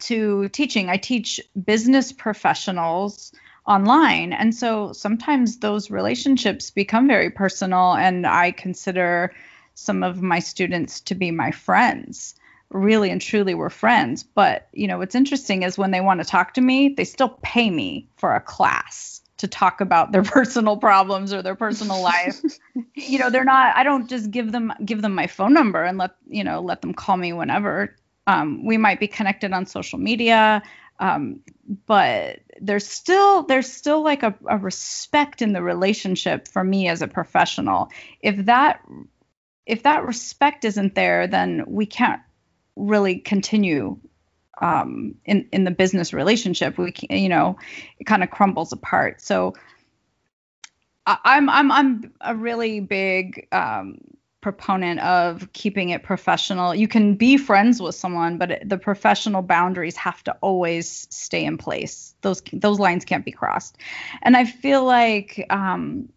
to 0.00 0.48
teaching. 0.50 0.88
I 0.88 0.96
teach 0.96 1.40
business 1.64 2.12
professionals 2.12 3.32
online. 3.66 4.32
And 4.32 4.54
so 4.54 4.92
sometimes 4.92 5.58
those 5.58 5.90
relationships 5.90 6.70
become 6.70 7.06
very 7.06 7.30
personal, 7.30 7.94
and 7.94 8.26
I 8.26 8.50
consider 8.50 9.34
some 9.74 10.02
of 10.02 10.22
my 10.22 10.38
students 10.38 11.00
to 11.02 11.14
be 11.14 11.30
my 11.30 11.50
friends. 11.50 12.34
Really 12.70 13.10
and 13.10 13.20
truly, 13.20 13.54
we're 13.54 13.70
friends. 13.70 14.22
But, 14.22 14.68
you 14.72 14.88
know, 14.88 14.98
what's 14.98 15.14
interesting 15.14 15.62
is 15.62 15.78
when 15.78 15.90
they 15.90 16.00
want 16.00 16.20
to 16.20 16.26
talk 16.26 16.54
to 16.54 16.60
me, 16.60 16.90
they 16.90 17.04
still 17.04 17.38
pay 17.42 17.70
me 17.70 18.08
for 18.16 18.34
a 18.34 18.40
class 18.40 19.22
to 19.38 19.48
talk 19.48 19.80
about 19.80 20.12
their 20.12 20.22
personal 20.36 20.76
problems 20.76 21.32
or 21.32 21.42
their 21.42 21.54
personal 21.54 22.00
life. 22.02 22.40
you 22.94 23.18
know, 23.18 23.30
they're 23.30 23.44
not 23.44 23.76
I 23.76 23.82
don't 23.82 24.08
just 24.08 24.30
give 24.30 24.52
them 24.52 24.72
give 24.84 25.02
them 25.02 25.14
my 25.14 25.26
phone 25.26 25.54
number 25.54 25.82
and 25.82 25.98
let, 25.98 26.12
you 26.26 26.44
know, 26.44 26.60
let 26.60 26.82
them 26.82 26.94
call 26.94 27.16
me 27.16 27.32
whenever. 27.32 27.96
Um, 28.26 28.66
we 28.66 28.76
might 28.76 29.00
be 29.00 29.08
connected 29.08 29.52
on 29.52 29.64
social 29.64 29.98
media, 29.98 30.62
um, 31.00 31.40
but 31.86 32.40
there's 32.60 32.86
still 32.86 33.44
there's 33.44 33.72
still 33.72 34.02
like 34.02 34.22
a, 34.22 34.34
a 34.48 34.58
respect 34.58 35.40
in 35.40 35.52
the 35.52 35.62
relationship 35.62 36.46
for 36.46 36.62
me 36.62 36.88
as 36.88 37.00
a 37.00 37.08
professional. 37.08 37.88
If 38.20 38.44
that 38.46 38.82
if 39.64 39.82
that 39.84 40.04
respect 40.04 40.64
isn't 40.64 40.94
there, 40.94 41.26
then 41.26 41.64
we 41.66 41.86
can't 41.86 42.20
really 42.76 43.18
continue 43.18 43.98
um, 44.60 45.14
in 45.24 45.48
in 45.52 45.64
the 45.64 45.70
business 45.70 46.12
relationship. 46.12 46.78
We 46.78 46.92
can, 46.92 47.18
you 47.18 47.28
know, 47.28 47.58
it 47.98 48.04
kind 48.04 48.22
of 48.22 48.30
crumbles 48.30 48.72
apart. 48.72 49.20
So 49.20 49.54
I'm 51.06 51.48
I'm 51.48 51.72
I'm 51.72 52.12
a 52.20 52.34
really 52.34 52.80
big 52.80 53.48
um, 53.52 53.98
proponent 54.40 55.00
of 55.00 55.52
keeping 55.52 55.90
it 55.90 56.02
professional. 56.02 56.74
You 56.74 56.88
can 56.88 57.14
be 57.14 57.36
friends 57.36 57.80
with 57.80 57.94
someone, 57.94 58.38
but 58.38 58.62
the 58.64 58.78
professional 58.78 59.42
boundaries 59.42 59.96
have 59.96 60.22
to 60.24 60.36
always 60.40 61.06
stay 61.10 61.44
in 61.44 61.56
place. 61.56 62.14
Those 62.20 62.42
those 62.52 62.78
lines 62.78 63.04
can't 63.04 63.24
be 63.24 63.32
crossed. 63.32 63.78
And 64.22 64.36
I 64.36 64.44
feel 64.44 64.84
like 64.84 65.46
um, 65.50 66.10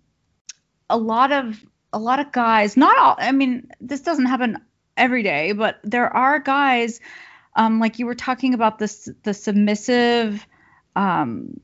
a 0.90 0.98
lot 0.98 1.32
of 1.32 1.64
a 1.94 2.00
lot 2.00 2.20
of 2.20 2.32
guys, 2.32 2.76
not 2.76 2.98
all. 2.98 3.16
I 3.18 3.32
mean, 3.32 3.70
this 3.80 4.02
doesn't 4.02 4.26
happen 4.26 4.58
every 4.98 5.24
day, 5.24 5.54
but 5.54 5.80
there 5.84 6.14
are 6.14 6.40
guys 6.40 7.00
um, 7.56 7.80
like 7.80 8.00
you 8.00 8.06
were 8.06 8.16
talking 8.16 8.54
about 8.54 8.80
this 8.80 9.10
the 9.24 9.34
submissive 9.34 10.46
um, 10.96 11.60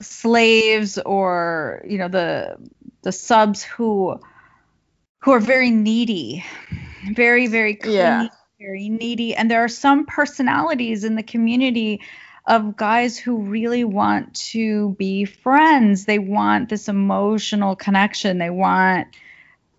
slaves 0.00 0.98
or 0.98 1.84
you 1.88 1.98
know 1.98 2.08
the 2.08 2.56
the 3.02 3.12
subs 3.12 3.62
who 3.62 4.18
who 5.20 5.32
are 5.32 5.40
very 5.40 5.70
needy 5.70 6.44
very 7.12 7.46
very 7.46 7.74
clingy, 7.74 7.96
yeah. 7.96 8.28
very 8.58 8.88
needy. 8.88 9.34
And 9.34 9.50
there 9.50 9.62
are 9.64 9.68
some 9.68 10.06
personalities 10.06 11.04
in 11.04 11.14
the 11.14 11.22
community 11.22 12.00
of 12.46 12.76
guys 12.76 13.18
who 13.18 13.38
really 13.38 13.84
want 13.84 14.34
to 14.34 14.94
be 14.98 15.24
friends. 15.24 16.04
They 16.04 16.18
want 16.18 16.68
this 16.68 16.88
emotional 16.88 17.76
connection. 17.76 18.38
They 18.38 18.50
want 18.50 19.08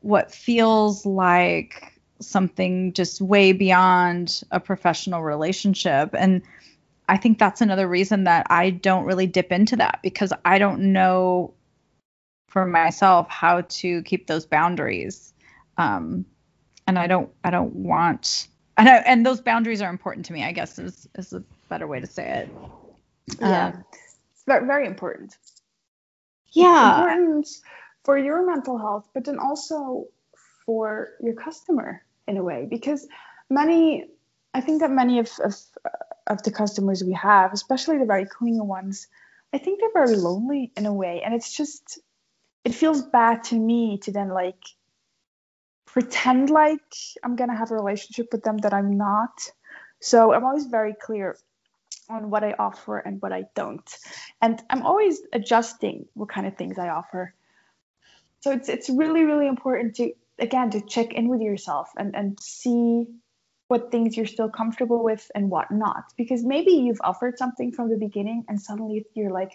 what 0.02 0.34
feels 0.34 1.06
like 1.06 1.97
something 2.20 2.94
just 2.94 3.22
way 3.22 3.52
beyond 3.52 4.42
a 4.52 4.60
professional 4.60 5.24
relationship. 5.24 6.16
And 6.18 6.42
I 7.10 7.18
think 7.18 7.40
that's 7.40 7.62
another 7.62 7.88
reason 7.88 8.26
that 8.26 8.48
I 8.50 8.70
don't 8.70 9.06
really 9.06 9.28
dip 9.28 9.52
into 9.52 9.76
that 9.78 10.00
because 10.04 10.34
I 10.46 10.58
don't 10.58 10.94
know 10.94 11.54
for 12.50 12.66
myself 12.66 13.30
how 13.30 13.62
to 13.62 14.02
keep 14.04 14.28
those 14.28 14.46
boundaries. 14.46 15.34
Um, 15.78 16.26
and 16.88 16.98
I 16.98 17.08
don't 17.08 17.30
I 17.44 17.50
don't 17.50 17.76
want 17.76 18.48
and 18.78 18.88
I, 18.88 18.98
and 18.98 19.26
those 19.26 19.42
boundaries 19.42 19.82
are 19.82 19.90
important 19.90 20.26
to 20.28 20.34
me. 20.34 20.44
I 20.44 20.52
guess 20.52 20.80
is 20.80 21.08
is 21.16 21.34
a 21.34 21.44
better 21.70 21.88
way 21.88 22.00
to 22.00 22.08
say 22.08 22.30
it. 22.30 22.50
Yeah, 23.40 23.68
um, 23.68 23.84
it's 23.92 24.44
very, 24.46 24.66
very 24.66 24.88
important. 24.88 25.36
Yeah, 26.52 27.00
important 27.00 27.48
for 28.06 28.18
your 28.18 28.46
mental 28.46 28.78
health, 28.78 29.10
but 29.14 29.26
then 29.26 29.40
also 29.40 30.06
for 30.66 31.10
your 31.22 31.34
customer 31.34 32.04
in 32.28 32.38
a 32.38 32.44
way 32.44 32.68
because 32.70 33.08
many 33.50 34.06
i 34.54 34.62
think 34.62 34.82
that 34.82 34.92
many 34.92 35.20
of, 35.20 35.30
of 35.44 35.56
of 36.28 36.44
the 36.44 36.52
customers 36.52 37.04
we 37.04 37.14
have, 37.14 37.54
especially 37.54 37.98
the 37.98 38.06
very 38.06 38.26
clingy 38.26 38.62
ones, 38.62 39.08
I 39.54 39.58
think 39.58 39.80
they're 39.80 40.06
very 40.06 40.18
lonely 40.18 40.72
in 40.76 40.86
a 40.86 40.94
way. 40.94 41.22
And 41.24 41.34
it's 41.34 41.56
just, 41.56 42.00
it 42.64 42.76
feels 42.76 43.02
bad 43.02 43.46
to 43.46 43.56
me 43.56 43.98
to 44.00 44.12
then 44.12 44.30
like 44.30 44.62
pretend 45.86 46.50
like 46.50 46.94
I'm 47.24 47.36
to 47.36 47.48
have 47.48 47.72
a 47.72 47.76
relationship 47.76 48.28
with 48.32 48.44
them 48.44 48.58
that 48.60 48.74
I'm 48.74 48.98
not. 48.98 49.50
So 50.00 50.34
I'm 50.34 50.44
always 50.44 50.66
very 50.66 50.94
clear 50.94 51.38
on 52.10 52.30
what 52.30 52.44
I 52.44 52.54
offer 52.60 53.00
and 53.00 53.22
what 53.22 53.34
I 53.34 53.46
don't. 53.56 53.90
And 54.42 54.62
I'm 54.70 54.86
always 54.86 55.22
adjusting 55.34 56.08
what 56.14 56.30
kind 56.30 56.46
of 56.46 56.58
things 56.58 56.78
I 56.78 56.90
offer. 56.90 57.34
So 58.42 58.52
it's 58.52 58.70
it's 58.70 58.90
really 58.90 59.24
really 59.24 59.48
important 59.48 59.96
to 59.96 60.14
again 60.40 60.70
to 60.72 60.82
check 60.82 61.14
in 61.14 61.28
with 61.28 61.42
yourself 61.42 61.90
and 61.98 62.16
and 62.16 62.40
see 62.40 63.06
what 63.68 63.92
things 63.92 64.16
you're 64.16 64.26
still 64.26 64.50
comfortable 64.50 65.04
with 65.04 65.30
and 65.36 65.50
what 65.50 65.72
not 65.72 66.04
because 66.18 66.44
maybe 66.44 66.72
you've 66.72 67.02
offered 67.04 67.38
something 67.38 67.72
from 67.72 67.90
the 67.90 67.98
beginning 67.98 68.46
and 68.48 68.62
suddenly 68.62 69.06
you're 69.14 69.32
like 69.32 69.52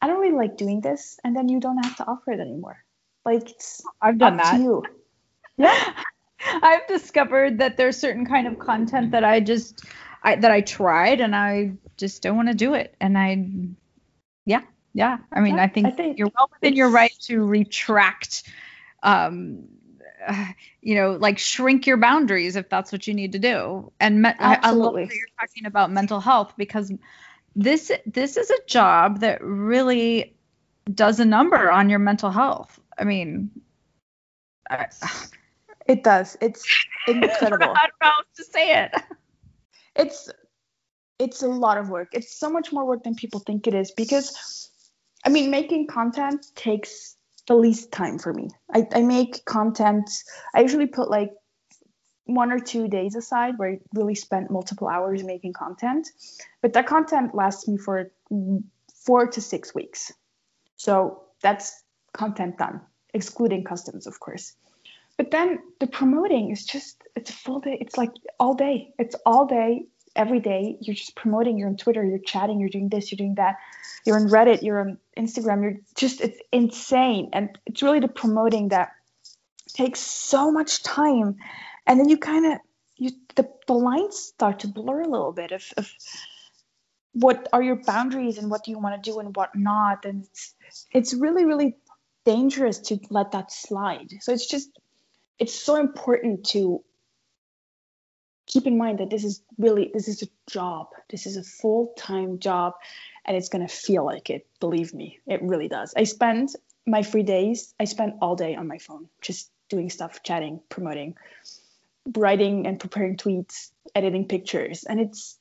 I 0.00 0.06
don't 0.06 0.20
really 0.20 0.36
like 0.36 0.56
doing 0.56 0.80
this 0.80 1.18
and 1.24 1.36
then 1.36 1.48
you 1.48 1.60
don't 1.60 1.84
have 1.84 1.96
to 1.96 2.06
offer 2.06 2.32
it 2.32 2.40
anymore. 2.40 2.82
Like 3.24 3.48
I've 4.00 4.18
done 4.18 4.38
that. 4.38 4.60
you. 4.60 4.82
Yeah. 5.56 5.92
I've 6.62 6.86
discovered 6.86 7.58
that 7.58 7.76
there's 7.76 7.98
certain 7.98 8.24
kind 8.24 8.46
of 8.46 8.58
content 8.58 9.10
that 9.10 9.24
I 9.24 9.40
just 9.40 9.84
I, 10.22 10.36
that 10.36 10.50
I 10.50 10.60
tried 10.60 11.20
and 11.20 11.34
I 11.34 11.72
just 11.96 12.22
don't 12.22 12.36
want 12.36 12.48
to 12.48 12.54
do 12.54 12.74
it. 12.74 12.94
And 13.00 13.16
I, 13.16 13.44
yeah, 14.44 14.62
yeah. 14.92 15.18
I 15.32 15.40
mean, 15.40 15.56
yeah, 15.56 15.62
I, 15.62 15.68
think 15.68 15.86
I, 15.86 15.90
think 15.90 16.18
you're 16.18 16.30
well 16.36 16.50
within 16.52 16.74
your 16.74 16.90
right 16.90 17.12
to 17.22 17.44
retract, 17.44 18.44
um, 19.02 19.64
uh, 20.26 20.46
you 20.80 20.94
know, 20.94 21.12
like 21.12 21.38
shrink 21.38 21.86
your 21.86 21.96
boundaries 21.96 22.56
if 22.56 22.68
that's 22.68 22.92
what 22.92 23.06
you 23.06 23.14
need 23.14 23.32
to 23.32 23.38
do. 23.38 23.92
And 24.00 24.22
me- 24.22 24.30
I, 24.38 24.58
I 24.62 24.70
love 24.70 24.94
that 24.94 25.14
you're 25.14 25.26
talking 25.38 25.66
about 25.66 25.90
mental 25.90 26.20
health 26.20 26.54
because 26.56 26.92
this 27.56 27.90
this 28.06 28.36
is 28.36 28.50
a 28.50 28.64
job 28.66 29.20
that 29.20 29.42
really 29.42 30.34
does 30.92 31.20
a 31.20 31.24
number 31.24 31.70
on 31.70 31.90
your 31.90 31.98
mental 31.98 32.30
health. 32.30 32.78
I 32.98 33.04
mean, 33.04 33.50
I, 34.68 34.86
it 35.86 36.04
does. 36.04 36.36
It's 36.40 36.64
incredible. 37.06 37.66
I 37.76 37.86
don't 37.86 38.00
know 38.02 38.10
how 38.10 38.22
to 38.36 38.44
say 38.44 38.84
it 38.84 38.92
it's 39.96 40.30
it's 41.18 41.42
a 41.42 41.48
lot 41.48 41.76
of 41.76 41.90
work. 41.90 42.08
It's 42.12 42.38
so 42.38 42.48
much 42.50 42.72
more 42.72 42.86
work 42.86 43.04
than 43.04 43.14
people 43.14 43.40
think 43.40 43.66
it 43.66 43.74
is 43.74 43.92
because 43.92 44.70
I 45.24 45.28
mean 45.28 45.50
making 45.50 45.86
content 45.86 46.46
takes 46.54 47.16
the 47.50 47.56
least 47.56 47.90
time 47.90 48.16
for 48.16 48.32
me. 48.32 48.48
I, 48.72 48.86
I 48.94 49.02
make 49.02 49.44
content 49.44 50.08
I 50.54 50.60
usually 50.60 50.86
put 50.86 51.10
like 51.10 51.32
one 52.26 52.52
or 52.52 52.60
two 52.60 52.86
days 52.86 53.16
aside 53.16 53.54
where 53.56 53.70
I 53.70 53.78
really 53.92 54.14
spent 54.14 54.52
multiple 54.52 54.86
hours 54.86 55.24
making 55.24 55.54
content. 55.54 56.08
But 56.62 56.74
that 56.74 56.86
content 56.86 57.34
lasts 57.34 57.66
me 57.66 57.76
for 57.76 58.12
four 59.04 59.26
to 59.26 59.40
six 59.40 59.74
weeks. 59.74 60.12
So 60.76 61.24
that's 61.42 61.82
content 62.12 62.56
done, 62.56 62.82
excluding 63.14 63.64
customs, 63.64 64.06
of 64.06 64.20
course. 64.20 64.54
But 65.16 65.32
then 65.32 65.58
the 65.80 65.88
promoting 65.88 66.52
is 66.52 66.64
just 66.64 67.02
it's 67.16 67.30
a 67.30 67.34
full 67.34 67.58
day. 67.58 67.78
It's 67.80 67.98
like 67.98 68.12
all 68.38 68.54
day. 68.54 68.94
It's 68.96 69.16
all 69.26 69.46
day, 69.46 69.86
every 70.20 70.40
day. 70.40 70.76
You're 70.82 70.94
just 70.94 71.16
promoting. 71.16 71.58
You're 71.58 71.68
on 71.68 71.78
Twitter. 71.78 72.04
You're 72.04 72.18
chatting. 72.18 72.60
You're 72.60 72.68
doing 72.68 72.90
this. 72.90 73.10
You're 73.10 73.16
doing 73.16 73.36
that. 73.36 73.56
You're 74.04 74.16
on 74.16 74.28
Reddit. 74.28 74.62
You're 74.62 74.80
on 74.80 74.98
Instagram. 75.18 75.62
You're 75.62 75.76
just 75.96 76.20
it's 76.20 76.38
insane. 76.52 77.30
And 77.32 77.58
it's 77.64 77.82
really 77.82 78.00
the 78.00 78.08
promoting 78.08 78.68
that 78.68 78.90
takes 79.72 80.00
so 80.00 80.52
much 80.52 80.82
time. 80.82 81.36
And 81.86 81.98
then 81.98 82.10
you 82.10 82.18
kind 82.18 82.52
of 82.52 82.58
you 82.96 83.10
the, 83.34 83.48
the 83.66 83.72
lines 83.72 84.18
start 84.18 84.60
to 84.60 84.68
blur 84.68 85.00
a 85.00 85.08
little 85.08 85.32
bit 85.32 85.52
of, 85.52 85.64
of 85.78 85.90
what 87.12 87.48
are 87.54 87.62
your 87.62 87.76
boundaries 87.76 88.36
and 88.36 88.50
what 88.50 88.62
do 88.64 88.70
you 88.70 88.78
want 88.78 89.02
to 89.02 89.10
do 89.10 89.18
and 89.20 89.34
what 89.34 89.56
not. 89.56 90.04
And 90.04 90.24
it's 90.24 90.54
it's 90.92 91.14
really, 91.14 91.46
really 91.46 91.76
dangerous 92.26 92.78
to 92.78 92.98
let 93.08 93.32
that 93.32 93.50
slide. 93.50 94.08
So 94.20 94.32
it's 94.32 94.46
just 94.46 94.68
it's 95.38 95.54
so 95.54 95.76
important 95.76 96.44
to 96.48 96.84
keep 98.52 98.66
in 98.66 98.76
mind 98.76 98.98
that 98.98 99.10
this 99.10 99.24
is 99.24 99.42
really 99.58 99.90
this 99.94 100.08
is 100.08 100.22
a 100.22 100.28
job. 100.50 100.88
This 101.08 101.26
is 101.26 101.36
a 101.36 101.42
full-time 101.42 102.38
job 102.38 102.74
and 103.24 103.36
it's 103.36 103.48
going 103.48 103.66
to 103.66 103.72
feel 103.72 104.04
like 104.04 104.28
it 104.30 104.46
believe 104.58 104.92
me 104.92 105.18
it 105.26 105.40
really 105.42 105.68
does. 105.68 105.94
I 105.96 106.04
spend 106.04 106.50
my 106.86 107.02
free 107.02 107.22
days 107.22 107.74
i 107.78 107.84
spend 107.84 108.14
all 108.22 108.34
day 108.34 108.56
on 108.56 108.66
my 108.66 108.78
phone 108.78 109.06
just 109.20 109.50
doing 109.68 109.90
stuff 109.90 110.22
chatting 110.22 110.58
promoting 110.70 111.14
writing 112.16 112.66
and 112.66 112.80
preparing 112.80 113.18
tweets 113.18 113.70
editing 113.94 114.26
pictures 114.26 114.84
and 114.84 114.98
it's 114.98 115.38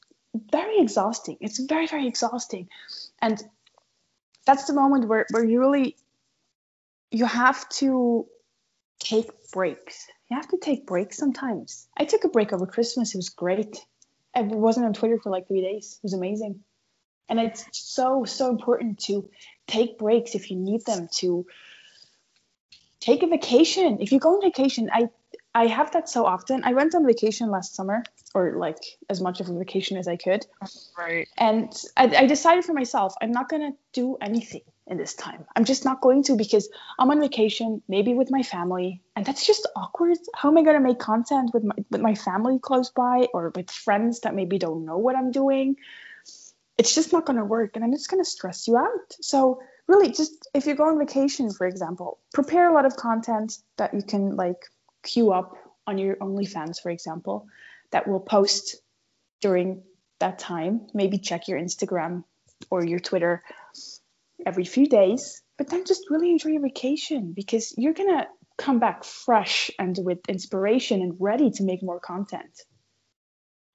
very 0.52 0.80
exhausting. 0.80 1.38
It's 1.42 1.60
very 1.60 1.88
very 1.88 2.08
exhausting. 2.08 2.70
And 3.22 3.42
that's 4.46 4.66
the 4.66 4.74
moment 4.74 5.08
where, 5.08 5.26
where 5.32 5.44
you 5.44 5.60
really 5.60 5.96
you 7.12 7.26
have 7.26 7.68
to 7.70 8.28
take 9.00 9.30
breaks. 9.52 10.08
You 10.30 10.38
have 10.38 10.48
to 10.50 10.58
take 10.58 10.86
breaks 10.86 11.18
sometimes. 11.18 11.88
I 11.98 12.06
took 12.06 12.24
a 12.24 12.30
break 12.30 12.54
over 12.54 12.66
Christmas. 12.66 13.16
It 13.16 13.18
was 13.18 13.30
great. 13.30 13.84
I 14.36 14.42
wasn't 14.42 14.86
on 14.86 14.94
Twitter 14.94 15.20
for 15.22 15.32
like 15.32 15.48
three 15.48 15.62
days. 15.62 16.00
It 16.02 16.04
was 16.04 16.14
amazing. 16.14 16.64
And 17.28 17.40
it's 17.40 17.66
so, 17.72 18.26
so 18.26 18.50
important 18.50 19.00
to 19.06 19.30
take 19.68 19.98
breaks 19.98 20.36
if 20.36 20.50
you 20.52 20.58
need 20.58 20.86
them 20.86 21.10
to 21.18 21.46
take 23.00 23.24
a 23.24 23.28
vacation. 23.28 24.00
If 24.02 24.12
you 24.12 24.20
go 24.20 24.36
on 24.36 24.42
vacation, 24.42 24.90
I 24.92 25.10
I 25.54 25.66
have 25.66 25.92
that 25.92 26.08
so 26.08 26.26
often. 26.26 26.64
I 26.64 26.74
went 26.74 26.94
on 26.94 27.06
vacation 27.06 27.50
last 27.50 27.74
summer, 27.74 28.04
or 28.36 28.54
like 28.58 28.78
as 29.10 29.20
much 29.20 29.42
of 29.42 29.50
a 29.50 29.58
vacation 29.58 29.98
as 29.98 30.08
I 30.08 30.16
could. 30.16 30.46
Right. 30.96 31.28
And 31.38 31.74
I, 31.98 32.04
I 32.16 32.26
decided 32.28 32.66
for 32.66 32.74
myself, 32.74 33.16
I'm 33.20 33.32
not 33.32 33.50
gonna 33.50 33.72
do 33.92 34.18
anything 34.22 34.62
in 34.90 34.98
this 34.98 35.14
time. 35.14 35.46
I'm 35.56 35.66
just 35.66 35.86
not 35.86 36.02
going 36.02 36.24
to 36.24 36.36
because 36.36 36.68
I'm 36.98 37.12
on 37.12 37.22
vacation, 37.22 37.82
maybe 37.88 38.16
with 38.16 38.32
my 38.32 38.42
family, 38.42 39.02
and 39.16 39.26
that's 39.26 39.46
just 39.46 39.68
awkward. 39.76 40.18
How 40.34 40.50
am 40.50 40.58
I 40.58 40.64
going 40.64 40.76
to 40.76 40.82
make 40.82 41.00
content 41.00 41.52
with 41.54 41.64
my 41.64 41.76
with 41.92 42.02
my 42.02 42.16
family 42.16 42.60
close 42.60 42.90
by 42.90 43.28
or 43.34 43.54
with 43.56 43.70
friends 43.70 44.22
that 44.22 44.36
maybe 44.36 44.58
don't 44.58 44.86
know 44.86 44.98
what 44.98 45.16
I'm 45.16 45.32
doing? 45.32 45.78
It's 46.78 46.96
just 46.96 47.14
not 47.14 47.26
going 47.26 47.38
to 47.38 47.46
work, 47.46 47.76
and 47.76 47.86
I'm 47.86 47.94
just 47.94 48.10
going 48.10 48.24
to 48.24 48.30
stress 48.30 48.68
you 48.68 48.78
out. 48.78 49.16
So 49.22 49.62
really, 49.88 50.12
just 50.12 50.50
if 50.54 50.66
you 50.66 50.76
go 50.76 50.86
on 50.86 50.98
vacation, 50.98 51.52
for 51.52 51.68
example, 51.68 52.20
prepare 52.34 52.70
a 52.70 52.74
lot 52.74 52.86
of 52.86 52.96
content 52.96 53.58
that 53.78 53.94
you 53.94 54.02
can 54.02 54.36
like 54.36 54.66
queue 55.04 55.32
up 55.32 55.56
on 55.86 55.98
your 55.98 56.16
OnlyFans, 56.16 56.82
for 56.82 56.90
example, 56.90 57.48
that 57.92 58.08
will 58.08 58.20
post 58.20 58.78
during 59.40 59.84
that 60.20 60.40
time. 60.40 60.88
Maybe 60.94 61.20
check 61.20 61.48
your 61.48 61.60
Instagram 61.60 62.24
or 62.70 62.84
your 62.84 63.00
Twitter 63.00 63.44
every 64.46 64.66
few 64.66 64.88
days, 64.88 65.42
but 65.58 65.70
then 65.70 65.86
just 65.86 66.04
really 66.10 66.32
enjoy 66.32 66.50
your 66.50 66.62
vacation 66.62 67.34
because 67.36 67.74
you're 67.78 67.94
going 67.94 68.18
to 68.18 68.28
come 68.58 68.80
back 68.80 69.04
fresh 69.04 69.72
and 69.80 69.98
with 70.02 70.20
inspiration 70.28 71.02
and 71.02 71.16
ready 71.20 71.50
to 71.52 71.64
make 71.64 71.82
more 71.82 72.00
content. 72.00 72.62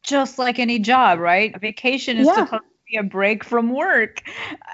Just 0.03 0.39
like 0.39 0.59
any 0.59 0.79
job, 0.79 1.19
right? 1.19 1.55
A 1.55 1.59
vacation 1.59 2.19
is 2.19 2.27
yeah. 2.27 2.35
supposed 2.35 2.63
to 2.63 2.91
be 2.91 2.97
a 2.99 3.03
break 3.03 3.43
from 3.43 3.73
work. 3.73 4.23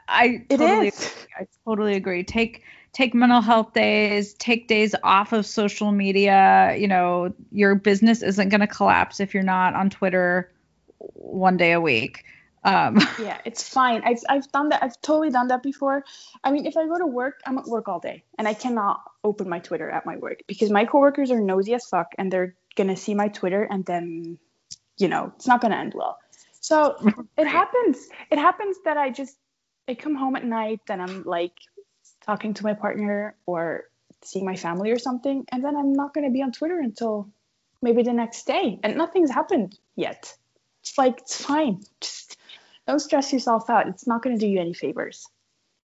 I 0.09 0.45
it 0.49 0.59
totally 0.59 0.89
is. 0.89 0.99
Agree. 0.99 1.27
I 1.39 1.47
totally 1.65 1.95
agree. 1.95 2.25
Take 2.25 2.65
take 2.93 3.15
mental 3.15 3.41
health 3.41 3.73
days, 3.73 4.35
take 4.35 4.67
days 4.67 4.97
off 5.05 5.33
of 5.33 5.47
social 5.47 5.93
media. 5.93 6.75
You 6.77 6.89
know, 6.89 7.33
your 7.53 7.77
business 7.77 8.23
isn't 8.23 8.49
going 8.49 8.61
to 8.61 8.67
collapse 8.67 9.21
if 9.21 9.33
you're 9.35 9.45
not 9.45 9.75
on 9.75 9.91
Twitter 9.91 10.51
one 10.99 11.57
day 11.57 11.73
a 11.73 11.81
week. 11.81 12.25
Um, 12.65 12.99
yeah, 13.21 13.39
it's 13.45 13.69
fine. 13.69 14.03
I've, 14.05 14.19
I've 14.29 14.51
done 14.53 14.71
that. 14.71 14.83
I've 14.83 15.01
totally 15.01 15.31
done 15.31 15.49
that 15.49 15.63
before. 15.63 16.05
I 16.45 16.51
mean, 16.51 16.67
if 16.67 16.77
I 16.77 16.87
go 16.87 16.99
to 16.99 17.07
work, 17.07 17.41
I'm 17.47 17.59
at 17.59 17.67
work 17.67 17.89
all 17.89 18.01
day 18.01 18.25
and 18.39 18.47
I 18.47 18.55
cannot 18.55 19.01
open 19.25 19.49
my 19.49 19.59
Twitter 19.59 19.91
at 19.91 20.07
my 20.07 20.17
work 20.17 20.41
because 20.47 20.71
my 20.71 20.85
coworkers 20.85 21.31
are 21.31 21.41
nosy 21.41 21.75
as 21.75 21.87
fuck 21.87 22.09
and 22.19 22.33
they're 22.33 22.55
going 22.77 22.89
to 22.89 22.97
see 22.97 23.15
my 23.15 23.29
Twitter 23.29 23.63
and 23.63 23.85
then, 23.85 24.39
you 24.99 25.09
know, 25.09 25.33
it's 25.37 25.47
not 25.47 25.61
going 25.61 25.73
to 25.73 25.79
end 25.79 25.95
well. 25.95 26.19
So 26.61 26.97
it 27.37 27.47
happens. 27.47 28.09
It 28.31 28.39
happens 28.39 28.77
that 28.85 28.97
I 28.97 29.11
just, 29.11 29.37
I 29.89 29.95
come 29.95 30.15
home 30.15 30.37
at 30.37 30.45
night 30.45 30.81
and 30.89 31.01
I'm 31.01 31.25
like 31.25 31.55
talking 32.25 32.55
to 32.55 32.65
my 32.65 32.75
partner 32.75 33.35
or 33.47 33.85
seeing 34.23 34.45
my 34.45 34.57
family 34.57 34.91
or 34.91 34.99
something. 34.99 35.45
And 35.51 35.65
then 35.65 35.77
I'm 35.77 35.95
not 35.95 36.13
going 36.13 36.27
to 36.27 36.33
be 36.33 36.43
on 36.43 36.53
Twitter 36.53 36.79
until 36.79 37.31
maybe 37.83 38.03
the 38.03 38.13
next 38.13 38.47
day 38.47 38.79
and 38.83 38.97
nothing's 38.97 39.31
happened 39.31 39.79
yet. 39.97 40.37
It's 40.83 40.97
like, 40.99 41.21
it's 41.21 41.43
fine. 41.43 41.81
Just, 42.01 42.30
don't 42.91 43.01
stress 43.01 43.33
yourself 43.33 43.71
out. 43.71 43.87
It's 43.89 44.07
not 44.07 44.23
going 44.23 44.37
to 44.37 44.41
do 44.41 44.51
you 44.51 44.61
any 44.61 44.75
favors. 44.75 45.27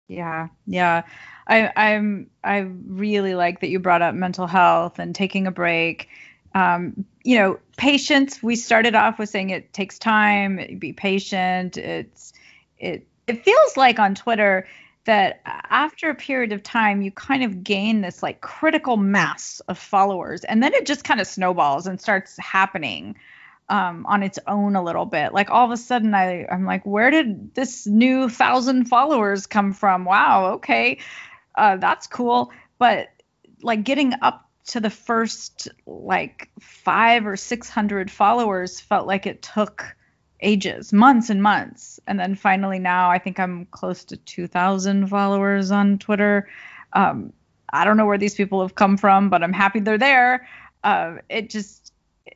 Yeah, 0.07 0.49
yeah. 0.67 1.03
I, 1.47 1.71
I'm 1.75 2.29
I 2.43 2.59
really 2.85 3.33
like 3.33 3.61
that 3.61 3.69
you 3.69 3.79
brought 3.79 4.01
up 4.01 4.13
mental 4.13 4.45
health 4.45 4.99
and 4.99 5.15
taking 5.15 5.47
a 5.47 5.51
break. 5.51 6.09
Um, 6.53 7.05
you 7.23 7.37
know, 7.37 7.59
patience. 7.77 8.43
We 8.43 8.57
started 8.57 8.93
off 8.93 9.17
with 9.19 9.29
saying 9.29 9.51
it 9.51 9.71
takes 9.71 9.97
time. 9.97 10.77
Be 10.79 10.91
patient. 10.91 11.77
It's 11.77 12.33
it 12.77 13.07
it 13.27 13.43
feels 13.45 13.77
like 13.77 13.99
on 13.99 14.15
Twitter 14.15 14.67
that 15.05 15.41
after 15.45 16.09
a 16.09 16.15
period 16.15 16.51
of 16.51 16.61
time 16.61 17.01
you 17.01 17.11
kind 17.11 17.43
of 17.43 17.63
gain 17.63 18.01
this 18.01 18.21
like 18.21 18.41
critical 18.41 18.97
mass 18.97 19.61
of 19.67 19.77
followers 19.77 20.43
and 20.43 20.61
then 20.61 20.73
it 20.73 20.85
just 20.85 21.03
kind 21.03 21.19
of 21.19 21.25
snowballs 21.25 21.87
and 21.87 21.99
starts 21.99 22.37
happening 22.37 23.15
um, 23.71 24.05
on 24.05 24.21
its 24.21 24.37
own 24.47 24.75
a 24.75 24.83
little 24.83 25.05
bit. 25.05 25.33
Like 25.33 25.49
all 25.49 25.65
of 25.65 25.71
a 25.71 25.77
sudden, 25.77 26.13
I 26.13 26.45
I'm 26.51 26.65
like, 26.65 26.85
where 26.85 27.09
did 27.09 27.55
this 27.55 27.87
new 27.87 28.27
thousand 28.29 28.85
followers 28.85 29.47
come 29.47 29.71
from? 29.73 30.03
Wow, 30.03 30.53
okay, 30.55 30.99
uh, 31.55 31.77
that's 31.77 32.05
cool. 32.05 32.51
But 32.77 33.07
like 33.63 33.83
getting 33.83 34.13
up 34.21 34.49
to 34.67 34.81
the 34.81 34.89
first 34.89 35.69
like 35.85 36.49
five 36.59 37.25
or 37.25 37.37
six 37.37 37.69
hundred 37.69 38.11
followers 38.11 38.81
felt 38.81 39.07
like 39.07 39.25
it 39.25 39.41
took 39.41 39.95
ages, 40.41 40.91
months 40.91 41.29
and 41.29 41.41
months. 41.41 41.99
And 42.07 42.19
then 42.19 42.35
finally 42.35 42.79
now 42.79 43.09
I 43.09 43.19
think 43.19 43.39
I'm 43.39 43.67
close 43.67 44.03
to 44.05 44.17
2,000 44.17 45.07
followers 45.07 45.69
on 45.69 45.99
Twitter. 45.99 46.49
Um, 46.93 47.31
I 47.71 47.85
don't 47.85 47.95
know 47.95 48.07
where 48.07 48.17
these 48.17 48.33
people 48.33 48.61
have 48.61 48.73
come 48.73 48.97
from, 48.97 49.29
but 49.29 49.43
I'm 49.43 49.53
happy 49.53 49.79
they're 49.79 49.99
there. 49.99 50.47
Uh, 50.83 51.17
it 51.29 51.51
just, 51.51 51.80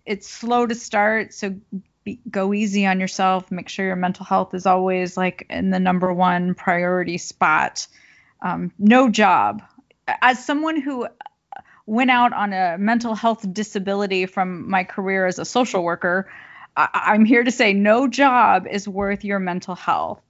it's 0.06 0.28
slow 0.28 0.66
to 0.66 0.76
start. 0.76 1.34
So 1.34 1.56
be, 2.04 2.20
go 2.30 2.54
easy 2.54 2.86
on 2.86 3.00
yourself. 3.00 3.52
Make 3.52 3.70
sure 3.70 3.86
your 3.86 3.96
mental 3.96 4.26
health 4.26 4.54
is 4.54 4.66
always 4.66 5.18
like 5.18 5.46
in 5.50 5.72
the 5.72 5.80
number 5.80 6.14
one 6.14 6.54
priority 6.54 7.18
spot. 7.18 7.88
Um, 8.42 8.72
no 8.78 9.10
job. 9.10 9.64
As 10.22 10.46
someone 10.46 10.80
who 10.80 11.08
went 11.86 12.12
out 12.12 12.34
on 12.34 12.54
a 12.54 12.78
mental 12.78 13.16
health 13.16 13.52
disability 13.54 14.26
from 14.26 14.70
my 14.70 14.84
career 14.84 15.26
as 15.26 15.40
a 15.40 15.46
social 15.46 15.84
worker, 15.84 16.30
I, 16.78 17.16
am 17.16 17.26
here 17.26 17.44
to 17.44 17.52
say 17.52 17.74
no 17.74 18.08
job 18.08 18.68
is 18.68 18.88
worth 18.88 19.24
your 19.24 19.40
mental 19.40 19.76
health. 19.76 20.22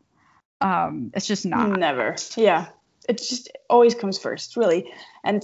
Um, 0.61 1.11
it's 1.13 1.25
just 1.25 1.45
not. 1.45 1.77
Never. 1.77 2.15
Yeah. 2.37 2.67
It 3.09 3.17
just 3.17 3.49
always 3.69 3.95
comes 3.95 4.17
first, 4.17 4.55
really. 4.55 4.91
And 5.23 5.43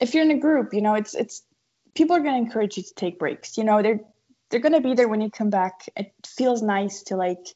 if 0.00 0.14
you're 0.14 0.24
in 0.24 0.30
a 0.30 0.38
group, 0.38 0.74
you 0.74 0.82
know, 0.82 0.94
it's 0.94 1.14
it's 1.14 1.42
people 1.94 2.16
are 2.16 2.20
going 2.20 2.34
to 2.34 2.46
encourage 2.46 2.76
you 2.76 2.82
to 2.82 2.94
take 2.94 3.18
breaks. 3.18 3.58
You 3.58 3.64
know, 3.64 3.82
they're 3.82 4.00
they're 4.50 4.60
going 4.60 4.72
to 4.72 4.80
be 4.80 4.94
there 4.94 5.08
when 5.08 5.20
you 5.20 5.30
come 5.30 5.50
back. 5.50 5.88
It 5.96 6.12
feels 6.26 6.62
nice 6.62 7.02
to 7.04 7.16
like 7.16 7.54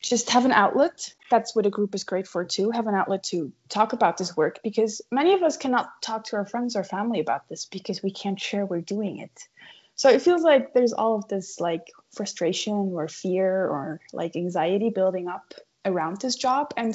just 0.00 0.30
have 0.30 0.44
an 0.44 0.52
outlet. 0.52 1.12
That's 1.30 1.54
what 1.54 1.66
a 1.66 1.70
group 1.70 1.94
is 1.94 2.04
great 2.04 2.26
for 2.26 2.44
too. 2.44 2.70
Have 2.70 2.86
an 2.86 2.94
outlet 2.94 3.24
to 3.24 3.52
talk 3.68 3.92
about 3.92 4.16
this 4.16 4.36
work 4.36 4.60
because 4.62 5.02
many 5.10 5.34
of 5.34 5.42
us 5.42 5.56
cannot 5.56 5.90
talk 6.00 6.24
to 6.24 6.36
our 6.36 6.46
friends 6.46 6.76
or 6.76 6.84
family 6.84 7.20
about 7.20 7.48
this 7.48 7.66
because 7.66 8.02
we 8.02 8.10
can't 8.10 8.40
share 8.40 8.64
we're 8.64 8.80
doing 8.80 9.18
it. 9.18 9.48
So 9.96 10.08
it 10.08 10.22
feels 10.22 10.42
like 10.42 10.72
there's 10.72 10.92
all 10.92 11.16
of 11.16 11.26
this 11.28 11.58
like 11.58 11.88
frustration 12.14 12.92
or 12.94 13.08
fear 13.08 13.66
or 13.66 14.00
like 14.12 14.36
anxiety 14.36 14.90
building 14.90 15.26
up 15.26 15.54
around 15.84 16.20
this 16.20 16.36
job 16.36 16.72
and 16.76 16.94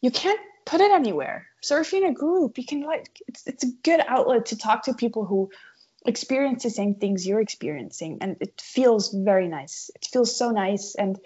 you 0.00 0.10
can't 0.10 0.40
put 0.64 0.80
it 0.80 0.90
anywhere. 0.90 1.46
So 1.60 1.80
if 1.80 1.92
you're 1.92 2.04
in 2.04 2.10
a 2.10 2.14
group, 2.14 2.58
you 2.58 2.66
can 2.66 2.82
like 2.82 3.20
it's 3.28 3.46
it's 3.46 3.64
a 3.64 3.70
good 3.82 4.00
outlet 4.06 4.46
to 4.46 4.56
talk 4.56 4.84
to 4.84 4.94
people 4.94 5.24
who 5.24 5.50
experience 6.04 6.64
the 6.64 6.70
same 6.70 6.96
things 6.96 7.26
you're 7.26 7.40
experiencing 7.40 8.18
and 8.20 8.36
it 8.40 8.60
feels 8.60 9.12
very 9.12 9.48
nice. 9.48 9.90
It 9.94 10.06
feels 10.10 10.36
so 10.36 10.50
nice 10.50 10.94
and 10.94 11.18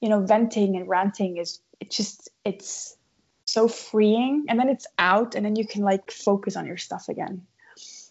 you 0.00 0.08
know 0.08 0.20
venting 0.20 0.76
and 0.76 0.88
ranting 0.88 1.38
is 1.38 1.60
it 1.80 1.90
just 1.90 2.28
it's 2.44 2.96
so 3.44 3.66
freeing 3.66 4.44
and 4.48 4.58
then 4.58 4.68
it's 4.68 4.86
out 4.98 5.34
and 5.34 5.44
then 5.44 5.56
you 5.56 5.66
can 5.66 5.82
like 5.82 6.10
focus 6.10 6.54
on 6.56 6.66
your 6.66 6.76
stuff 6.76 7.08
again 7.08 7.46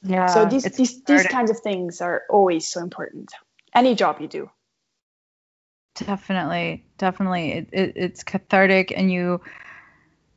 yeah. 0.03 0.27
So 0.27 0.45
these 0.45 0.63
these 0.63 1.03
these 1.03 1.27
kinds 1.27 1.51
of 1.51 1.59
things 1.59 2.01
are 2.01 2.23
always 2.29 2.67
so 2.67 2.81
important. 2.81 3.31
Any 3.73 3.95
job 3.95 4.17
you 4.19 4.27
do. 4.27 4.49
Definitely, 5.95 6.85
definitely, 6.97 7.53
it, 7.53 7.69
it, 7.71 7.93
it's 7.95 8.23
cathartic, 8.23 8.93
and 8.95 9.11
you 9.11 9.41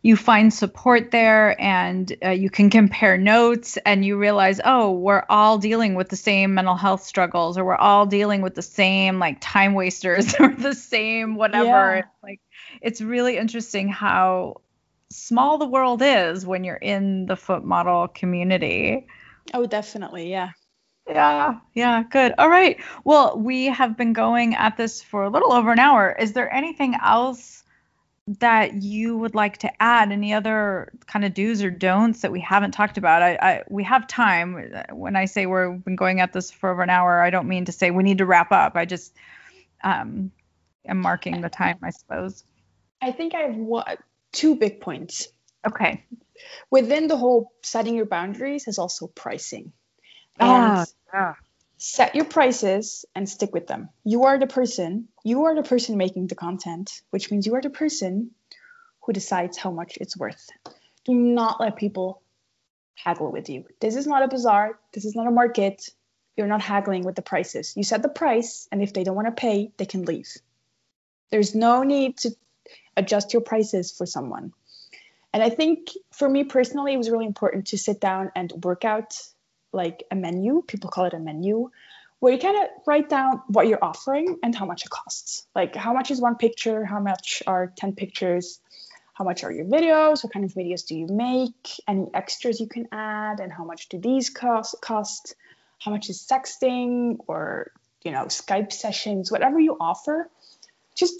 you 0.02 0.16
find 0.16 0.52
support 0.52 1.10
there, 1.10 1.60
and 1.60 2.16
uh, 2.24 2.30
you 2.30 2.48
can 2.48 2.70
compare 2.70 3.18
notes, 3.18 3.76
and 3.84 4.04
you 4.04 4.16
realize, 4.16 4.60
oh, 4.64 4.92
we're 4.92 5.24
all 5.28 5.58
dealing 5.58 5.94
with 5.94 6.08
the 6.08 6.16
same 6.16 6.54
mental 6.54 6.74
health 6.74 7.02
struggles, 7.02 7.58
or 7.58 7.64
we're 7.64 7.76
all 7.76 8.06
dealing 8.06 8.40
with 8.40 8.54
the 8.54 8.62
same 8.62 9.18
like 9.18 9.38
time 9.40 9.74
wasters, 9.74 10.34
or 10.40 10.54
the 10.54 10.74
same 10.74 11.34
whatever. 11.34 11.96
Yeah. 11.96 12.02
Like, 12.22 12.40
it's 12.80 13.00
really 13.00 13.36
interesting 13.36 13.88
how 13.88 14.62
small 15.10 15.58
the 15.58 15.66
world 15.66 16.00
is 16.02 16.46
when 16.46 16.64
you're 16.64 16.76
in 16.76 17.26
the 17.26 17.36
foot 17.36 17.64
model 17.64 18.08
community. 18.08 19.06
Oh, 19.52 19.66
definitely. 19.66 20.30
Yeah. 20.30 20.50
Yeah, 21.08 21.58
yeah, 21.74 22.04
good. 22.04 22.34
All 22.38 22.48
right. 22.48 22.78
Well, 23.04 23.36
we 23.36 23.66
have 23.66 23.96
been 23.96 24.12
going 24.12 24.54
at 24.54 24.76
this 24.76 25.02
for 25.02 25.24
a 25.24 25.28
little 25.28 25.52
over 25.52 25.72
an 25.72 25.80
hour. 25.80 26.14
Is 26.18 26.34
there 26.34 26.52
anything 26.52 26.94
else 27.02 27.64
that 28.38 28.82
you 28.82 29.16
would 29.16 29.34
like 29.34 29.58
to 29.58 29.82
add? 29.82 30.12
Any 30.12 30.32
other 30.32 30.92
kind 31.06 31.24
of 31.24 31.34
do's 31.34 31.62
or 31.62 31.70
don'ts 31.70 32.22
that 32.22 32.32
we 32.32 32.40
haven't 32.40 32.72
talked 32.72 32.98
about? 32.98 33.22
I, 33.22 33.34
I 33.34 33.62
we 33.68 33.84
have 33.84 34.06
time. 34.06 34.72
When 34.92 35.16
I 35.16 35.24
say 35.26 35.46
we've 35.46 35.84
been 35.84 35.96
going 35.96 36.20
at 36.20 36.32
this 36.32 36.50
for 36.50 36.70
over 36.70 36.82
an 36.82 36.90
hour, 36.90 37.22
I 37.22 37.30
don't 37.30 37.48
mean 37.48 37.66
to 37.66 37.72
say 37.72 37.90
we 37.90 38.02
need 38.02 38.18
to 38.18 38.26
wrap 38.26 38.52
up. 38.52 38.76
I 38.76 38.84
just 38.84 39.14
um, 39.82 40.30
am 40.86 40.98
marking 40.98 41.40
the 41.40 41.48
time, 41.48 41.78
I 41.82 41.90
suppose. 41.90 42.44
I 43.02 43.12
think 43.12 43.34
I 43.34 43.40
have 43.40 43.56
one, 43.56 43.96
two 44.32 44.56
big 44.56 44.80
points. 44.80 45.28
Okay 45.66 46.04
within 46.70 47.06
the 47.08 47.16
whole 47.16 47.52
setting 47.62 47.94
your 47.94 48.06
boundaries 48.06 48.68
is 48.68 48.78
also 48.78 49.06
pricing. 49.06 49.72
Ah, 50.38 50.86
yeah. 51.12 51.34
Set 51.82 52.14
your 52.14 52.26
prices 52.26 53.06
and 53.14 53.26
stick 53.26 53.54
with 53.54 53.66
them. 53.66 53.88
You 54.04 54.24
are 54.24 54.38
the 54.38 54.46
person, 54.46 55.08
you 55.24 55.44
are 55.44 55.54
the 55.54 55.62
person 55.62 55.96
making 55.96 56.26
the 56.26 56.34
content, 56.34 57.00
which 57.08 57.30
means 57.30 57.46
you 57.46 57.54
are 57.54 57.62
the 57.62 57.70
person 57.70 58.32
who 59.00 59.14
decides 59.14 59.56
how 59.56 59.70
much 59.70 59.96
it's 59.98 60.14
worth. 60.14 60.50
Do 61.06 61.14
not 61.14 61.58
let 61.58 61.76
people 61.76 62.20
haggle 62.96 63.32
with 63.32 63.48
you. 63.48 63.64
This 63.80 63.96
is 63.96 64.06
not 64.06 64.22
a 64.22 64.28
bazaar, 64.28 64.78
this 64.92 65.06
is 65.06 65.16
not 65.16 65.26
a 65.26 65.30
market. 65.30 65.88
You're 66.36 66.46
not 66.46 66.60
haggling 66.60 67.02
with 67.02 67.16
the 67.16 67.22
prices. 67.22 67.72
You 67.74 67.82
set 67.82 68.02
the 68.02 68.10
price, 68.10 68.68
and 68.70 68.82
if 68.82 68.92
they 68.92 69.02
don't 69.02 69.16
want 69.16 69.28
to 69.28 69.32
pay, 69.32 69.72
they 69.78 69.86
can 69.86 70.04
leave. 70.04 70.28
There's 71.30 71.54
no 71.54 71.82
need 71.82 72.18
to 72.18 72.36
adjust 72.94 73.32
your 73.32 73.40
prices 73.40 73.90
for 73.90 74.04
someone. 74.04 74.52
And 75.32 75.42
I 75.42 75.48
think 75.48 75.88
for 76.12 76.28
me 76.28 76.44
personally, 76.44 76.92
it 76.92 76.98
was 76.98 77.08
really 77.08 77.24
important 77.24 77.68
to 77.68 77.78
sit 77.78 78.02
down 78.02 78.32
and 78.36 78.52
work 78.64 78.84
out 78.84 79.14
like 79.72 80.04
a 80.10 80.16
menu. 80.16 80.62
People 80.66 80.90
call 80.90 81.04
it 81.04 81.14
a 81.14 81.18
menu, 81.18 81.70
where 82.20 82.32
you 82.32 82.38
kind 82.38 82.56
of 82.56 82.68
write 82.86 83.08
down 83.08 83.42
what 83.48 83.66
you're 83.66 83.82
offering 83.82 84.38
and 84.42 84.54
how 84.54 84.66
much 84.66 84.84
it 84.84 84.90
costs. 84.90 85.46
Like 85.54 85.74
how 85.74 85.92
much 85.92 86.10
is 86.10 86.20
one 86.20 86.36
picture? 86.36 86.84
How 86.84 87.00
much 87.00 87.42
are 87.46 87.72
10 87.76 87.94
pictures? 87.94 88.60
How 89.14 89.24
much 89.24 89.42
are 89.42 89.52
your 89.52 89.64
videos? 89.64 90.22
What 90.22 90.32
kind 90.32 90.44
of 90.44 90.52
videos 90.52 90.86
do 90.86 90.96
you 90.96 91.06
make? 91.06 91.68
Any 91.88 92.06
extras 92.14 92.60
you 92.60 92.68
can 92.68 92.88
add? 92.92 93.40
And 93.40 93.52
how 93.52 93.64
much 93.64 93.88
do 93.88 93.98
these 93.98 94.30
cost? 94.30 94.76
cost? 94.80 95.34
How 95.78 95.90
much 95.90 96.10
is 96.10 96.26
sexting 96.30 97.18
or 97.26 97.70
you 98.02 98.12
know 98.12 98.26
Skype 98.26 98.72
sessions? 98.72 99.32
Whatever 99.32 99.58
you 99.58 99.76
offer, 99.80 100.30
just 100.94 101.14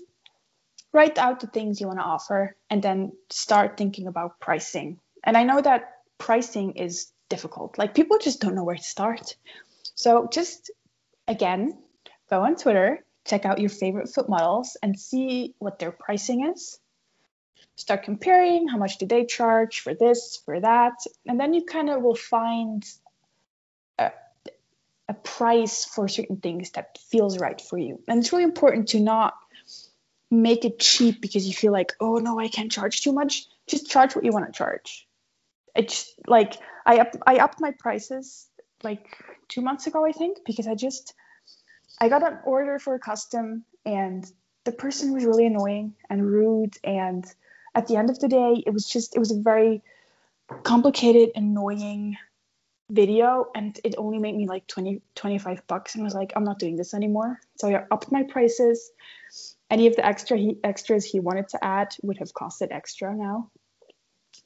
write 0.92 1.18
out 1.18 1.40
the 1.40 1.46
things 1.46 1.80
you 1.80 1.86
want 1.86 1.98
to 1.98 2.04
offer 2.04 2.56
and 2.68 2.82
then 2.82 3.12
start 3.30 3.76
thinking 3.76 4.06
about 4.06 4.40
pricing. 4.40 4.98
And 5.24 5.36
I 5.36 5.44
know 5.44 5.60
that 5.60 5.98
pricing 6.18 6.72
is 6.72 7.08
difficult. 7.30 7.78
Like 7.78 7.94
people 7.94 8.18
just 8.18 8.40
don't 8.40 8.54
know 8.54 8.64
where 8.64 8.76
to 8.76 8.82
start. 8.82 9.36
So 9.94 10.28
just 10.30 10.70
again, 11.26 11.78
go 12.28 12.44
on 12.44 12.56
Twitter, 12.56 13.04
check 13.24 13.46
out 13.46 13.60
your 13.60 13.70
favorite 13.70 14.10
foot 14.10 14.28
models 14.28 14.76
and 14.82 14.98
see 14.98 15.54
what 15.58 15.78
their 15.78 15.92
pricing 15.92 16.52
is. 16.52 16.78
Start 17.76 18.02
comparing 18.02 18.68
how 18.68 18.76
much 18.76 18.98
do 18.98 19.06
they 19.06 19.24
charge 19.24 19.80
for 19.80 19.94
this, 19.94 20.42
for 20.44 20.60
that, 20.60 20.92
and 21.26 21.40
then 21.40 21.54
you 21.54 21.64
kind 21.64 21.88
of 21.88 22.02
will 22.02 22.14
find 22.14 22.84
a, 23.98 24.10
a 25.08 25.14
price 25.14 25.86
for 25.86 26.08
certain 26.08 26.36
things 26.36 26.70
that 26.72 26.98
feels 27.10 27.38
right 27.38 27.58
for 27.60 27.78
you. 27.78 28.02
And 28.06 28.18
it's 28.18 28.32
really 28.32 28.44
important 28.44 28.88
to 28.88 29.00
not 29.00 29.34
make 30.30 30.64
it 30.64 30.78
cheap 30.78 31.20
because 31.20 31.46
you 31.46 31.54
feel 31.54 31.72
like, 31.72 31.92
oh 32.00 32.16
no, 32.16 32.38
I 32.38 32.48
can't 32.48 32.70
charge 32.70 33.00
too 33.00 33.12
much. 33.12 33.46
Just 33.66 33.90
charge 33.90 34.14
what 34.14 34.24
you 34.24 34.32
want 34.32 34.46
to 34.46 34.52
charge. 34.52 35.06
It's 35.76 36.14
like 36.26 36.54
I 36.86 36.98
up 36.98 37.12
I 37.26 37.36
upped 37.36 37.60
my 37.60 37.72
prices 37.78 38.46
like 38.82 39.16
two 39.48 39.60
months 39.60 39.86
ago, 39.86 40.06
I 40.06 40.12
think, 40.12 40.38
because 40.46 40.66
I 40.66 40.74
just 40.74 41.14
I 42.00 42.08
got 42.08 42.26
an 42.26 42.38
order 42.44 42.78
for 42.78 42.94
a 42.94 42.98
custom 42.98 43.64
and 43.84 44.24
the 44.64 44.72
person 44.72 45.12
was 45.12 45.24
really 45.24 45.46
annoying 45.46 45.94
and 46.08 46.24
rude. 46.24 46.76
And 46.84 47.24
at 47.74 47.86
the 47.86 47.96
end 47.96 48.10
of 48.10 48.18
the 48.18 48.28
day 48.28 48.62
it 48.66 48.72
was 48.72 48.88
just 48.88 49.14
it 49.14 49.18
was 49.18 49.30
a 49.30 49.40
very 49.40 49.82
complicated 50.62 51.30
annoying 51.34 52.16
video. 52.90 53.46
And 53.54 53.78
it 53.84 53.94
only 53.98 54.18
made 54.18 54.36
me 54.36 54.46
like 54.46 54.66
20 54.66 55.02
25 55.14 55.66
bucks. 55.66 55.94
And 55.94 56.02
I 56.02 56.04
was 56.04 56.14
like 56.14 56.32
i'm 56.36 56.44
not 56.44 56.58
doing 56.58 56.76
this 56.76 56.94
anymore. 56.94 57.40
So 57.58 57.68
i 57.68 57.84
upped 57.90 58.10
my 58.10 58.22
prices. 58.24 58.90
Any 59.70 59.86
of 59.86 59.94
the 59.94 60.04
extra 60.04 60.36
he, 60.36 60.58
extras 60.64 61.04
he 61.04 61.20
wanted 61.20 61.48
to 61.50 61.64
add 61.64 61.94
would 62.02 62.18
have 62.18 62.32
costed 62.32 62.72
extra 62.72 63.14
now 63.14 63.50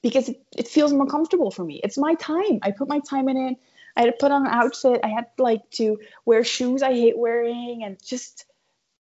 because 0.04 0.28
it, 0.28 0.42
it 0.54 0.68
feels 0.68 0.92
more 0.92 1.06
comfortable 1.06 1.50
for 1.50 1.64
me. 1.64 1.80
It's 1.82 1.96
my 1.96 2.14
time. 2.16 2.58
I 2.60 2.72
put 2.72 2.88
my 2.88 3.00
time 3.00 3.26
in 3.30 3.38
it. 3.38 3.56
I 3.96 4.02
had 4.02 4.06
to 4.06 4.16
put 4.20 4.30
on 4.30 4.46
an 4.46 4.52
outfit. 4.52 5.00
I 5.02 5.08
had 5.08 5.28
like 5.38 5.70
to 5.72 5.98
wear 6.26 6.44
shoes 6.44 6.82
I 6.82 6.92
hate 6.92 7.16
wearing 7.16 7.82
and 7.84 7.96
just 8.04 8.44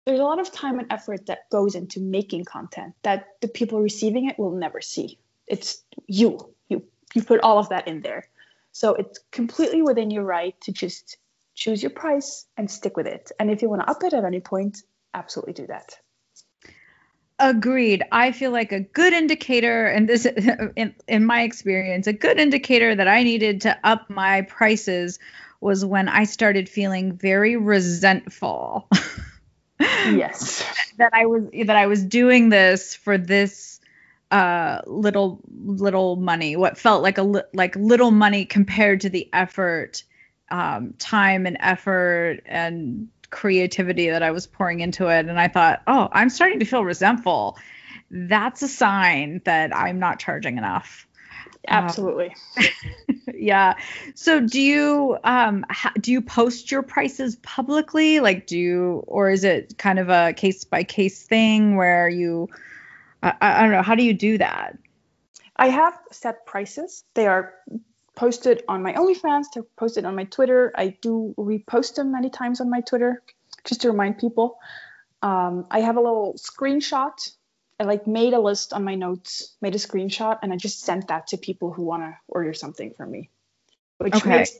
there's 0.05 0.21
a 0.21 0.25
lot 0.25 0.41
of 0.41 0.53
time 0.53 0.79
and 0.79 0.93
effort 0.93 1.27
that 1.27 1.49
goes 1.49 1.75
into 1.75 2.01
making 2.01 2.45
content 2.45 2.95
that 3.03 3.29
the 3.41 3.49
people 3.49 3.81
receiving 3.81 4.29
it 4.29 4.39
will 4.39 4.51
never 4.51 4.83
see. 4.83 5.19
It's 5.47 5.83
you. 6.07 6.53
You 6.69 6.83
you 7.15 7.23
put 7.23 7.41
all 7.41 7.59
of 7.59 7.71
that 7.71 7.89
in 7.89 8.03
there. 8.03 8.29
So 8.73 8.93
it's 8.95 9.21
completely 9.31 9.81
within 9.81 10.11
your 10.11 10.25
right 10.25 10.55
to 10.63 10.73
just 10.73 11.17
choose 11.55 11.83
your 11.83 11.93
price 11.93 12.45
and 12.59 12.71
stick 12.71 12.95
with 12.99 13.07
it. 13.07 13.33
And 13.41 13.51
if 13.51 13.63
you 13.63 13.71
want 13.71 13.81
to 13.83 13.91
up 13.91 14.05
it 14.05 14.13
at 14.13 14.25
any 14.25 14.41
point, 14.41 14.83
absolutely 15.15 15.55
do 15.55 15.67
that. 15.69 15.99
Agreed. 17.43 18.05
I 18.13 18.33
feel 18.33 18.51
like 18.51 18.71
a 18.71 18.81
good 18.81 19.15
indicator, 19.15 19.87
and 19.87 20.07
this, 20.07 20.27
in, 20.77 20.95
in 21.09 21.25
my 21.25 21.43
experience, 21.43 22.07
a 22.07 22.13
good 22.13 22.39
indicator 22.39 22.95
that 22.95 23.09
I 23.09 23.23
needed 23.23 23.63
to 23.63 23.79
up 23.83 24.11
my 24.11 24.43
prices 24.43 25.19
was 25.59 25.83
when 25.83 26.09
I 26.09 26.25
started 26.25 26.69
feeling 26.69 27.17
very 27.17 27.57
resentful. 27.57 28.89
yes. 29.81 30.63
that 30.99 31.15
I 31.15 31.25
was 31.25 31.45
that 31.65 31.77
I 31.77 31.87
was 31.87 32.05
doing 32.05 32.51
this 32.51 32.95
for 32.95 33.17
this 33.17 33.81
uh 34.31 34.83
little 34.87 35.41
little 35.65 36.17
money, 36.17 36.57
what 36.57 36.77
felt 36.77 37.03
like 37.03 37.17
a 37.17 37.23
li- 37.23 37.43
like 37.55 37.75
little 37.75 38.11
money 38.11 38.45
compared 38.45 39.01
to 39.01 39.09
the 39.11 39.29
effort, 39.33 40.03
um, 40.51 40.93
time 40.99 41.47
and 41.47 41.57
effort 41.61 42.43
and 42.45 43.09
creativity 43.31 44.11
that 44.11 44.23
I 44.23 44.31
was 44.31 44.47
pouring 44.47 44.81
into 44.81 45.09
it. 45.09 45.27
And 45.27 45.41
I 45.41 45.49
thought, 45.49 45.83
oh, 45.87 46.09
I'm 46.13 46.31
starting 46.31 46.59
to 46.59 46.65
feel 46.65 46.85
resentful. 46.85 47.57
That's 48.11 48.63
a 48.63 48.69
sign 48.69 49.41
that 49.45 49.75
I'm 49.75 49.99
not 49.99 50.19
charging 50.19 50.59
enough. 50.59 51.07
Absolutely. 51.69 52.35
Uh, 52.57 52.63
yeah. 53.35 53.75
So 54.15 54.41
do 54.41 54.61
you 54.61 55.19
um 55.25 55.65
ha- 55.69 55.93
do 56.01 56.11
you 56.11 56.23
post 56.23 56.71
your 56.71 56.83
prices 56.83 57.37
publicly 57.37 58.21
like 58.21 58.47
do 58.47 58.59
you 58.59 59.05
or 59.07 59.31
is 59.31 59.45
it 59.45 59.77
kind 59.77 59.99
of 59.99 60.09
a 60.09 60.33
case 60.33 60.65
by 60.65 60.83
case 60.85 61.23
thing 61.23 61.77
where 61.77 62.09
you 62.09 62.49
I, 63.23 63.35
I 63.41 63.63
don't 63.63 63.73
know 63.73 63.83
how 63.83 63.95
do 63.95 64.03
you 64.03 64.15
do 64.15 64.39
that? 64.39 64.79
I 65.57 65.69
have 65.69 65.99
set 66.11 66.47
prices. 66.47 67.05
They 67.15 67.27
are 67.27 67.53
posted 68.21 68.63
on 68.69 68.83
my 68.83 68.93
OnlyFans, 68.93 69.47
they're 69.55 69.65
posted 69.79 70.05
on 70.05 70.15
my 70.15 70.25
Twitter. 70.25 70.73
I 70.77 70.89
do 71.01 71.35
repost 71.39 71.95
them 71.95 72.13
many 72.13 72.29
times 72.29 72.61
on 72.61 72.69
my 72.69 72.83
Twitter 72.83 73.23
just 73.65 73.81
to 73.81 73.91
remind 73.91 74.19
people. 74.19 74.59
Um, 75.23 75.67
I 75.71 75.81
have 75.81 75.97
a 75.97 76.01
little 76.01 76.35
screenshot. 76.35 77.15
I 77.81 77.85
like 77.85 78.07
made 78.07 78.35
a 78.35 78.39
list 78.39 78.75
on 78.75 78.85
my 78.85 78.95
notes, 78.95 79.57
made 79.63 79.75
a 79.75 79.79
screenshot, 79.79 80.39
and 80.43 80.53
I 80.53 80.57
just 80.57 80.83
sent 80.83 81.09
that 81.09 81.29
to 81.29 81.39
people 81.39 81.73
who 81.73 81.83
want 81.83 82.03
to 82.03 82.15
order 82.29 82.53
something 82.53 82.93
from 82.93 83.11
me, 83.11 83.31
which 83.97 84.15
okay. 84.17 84.29
makes 84.29 84.53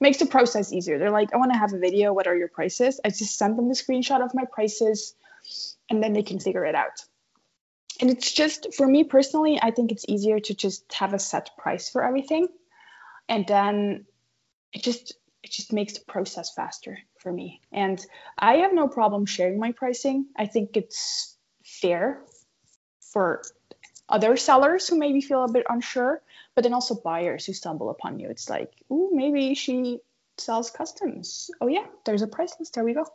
makes 0.00 0.18
the 0.18 0.26
process 0.26 0.72
easier. 0.72 0.98
They're 0.98 1.12
like, 1.12 1.32
I 1.32 1.36
want 1.36 1.52
to 1.52 1.58
have 1.58 1.72
a 1.72 1.78
video. 1.78 2.12
What 2.12 2.26
are 2.26 2.36
your 2.36 2.48
prices? 2.48 3.00
I 3.04 3.10
just 3.10 3.38
send 3.38 3.56
them 3.56 3.68
the 3.68 3.74
screenshot 3.74 4.24
of 4.24 4.34
my 4.34 4.44
prices, 4.50 5.14
and 5.88 6.02
then 6.02 6.14
they 6.14 6.24
can 6.24 6.40
figure 6.40 6.64
it 6.64 6.74
out. 6.74 6.98
And 8.00 8.10
it's 8.10 8.32
just 8.32 8.74
for 8.74 8.88
me 8.88 9.04
personally, 9.04 9.60
I 9.62 9.70
think 9.70 9.92
it's 9.92 10.04
easier 10.08 10.40
to 10.40 10.52
just 10.52 10.92
have 10.94 11.14
a 11.14 11.20
set 11.20 11.50
price 11.56 11.88
for 11.88 12.02
everything 12.02 12.48
and 13.28 13.46
then 13.46 14.06
it 14.72 14.82
just 14.82 15.14
it 15.42 15.50
just 15.50 15.72
makes 15.72 15.92
the 15.94 16.04
process 16.06 16.54
faster 16.54 16.98
for 17.18 17.30
me. 17.32 17.60
And 17.72 18.04
i 18.38 18.56
have 18.58 18.72
no 18.72 18.88
problem 18.88 19.26
sharing 19.26 19.58
my 19.58 19.72
pricing. 19.72 20.26
I 20.36 20.46
think 20.46 20.76
it's 20.76 21.36
fair 21.64 22.22
for 23.12 23.42
other 24.08 24.36
sellers 24.36 24.88
who 24.88 24.98
maybe 24.98 25.20
feel 25.20 25.44
a 25.44 25.52
bit 25.52 25.66
unsure 25.68 26.20
but 26.54 26.62
then 26.62 26.74
also 26.74 26.94
buyers 26.94 27.46
who 27.46 27.52
stumble 27.52 27.90
upon 27.90 28.18
you. 28.18 28.28
It's 28.28 28.48
like 28.48 28.72
oh 28.90 29.10
maybe 29.12 29.54
she 29.54 30.00
sells 30.38 30.70
customs. 30.70 31.50
Oh 31.60 31.68
yeah 31.68 31.86
there's 32.04 32.22
a 32.22 32.26
price 32.26 32.54
list. 32.58 32.74
There 32.74 32.84
we 32.84 32.94
go 32.94 33.06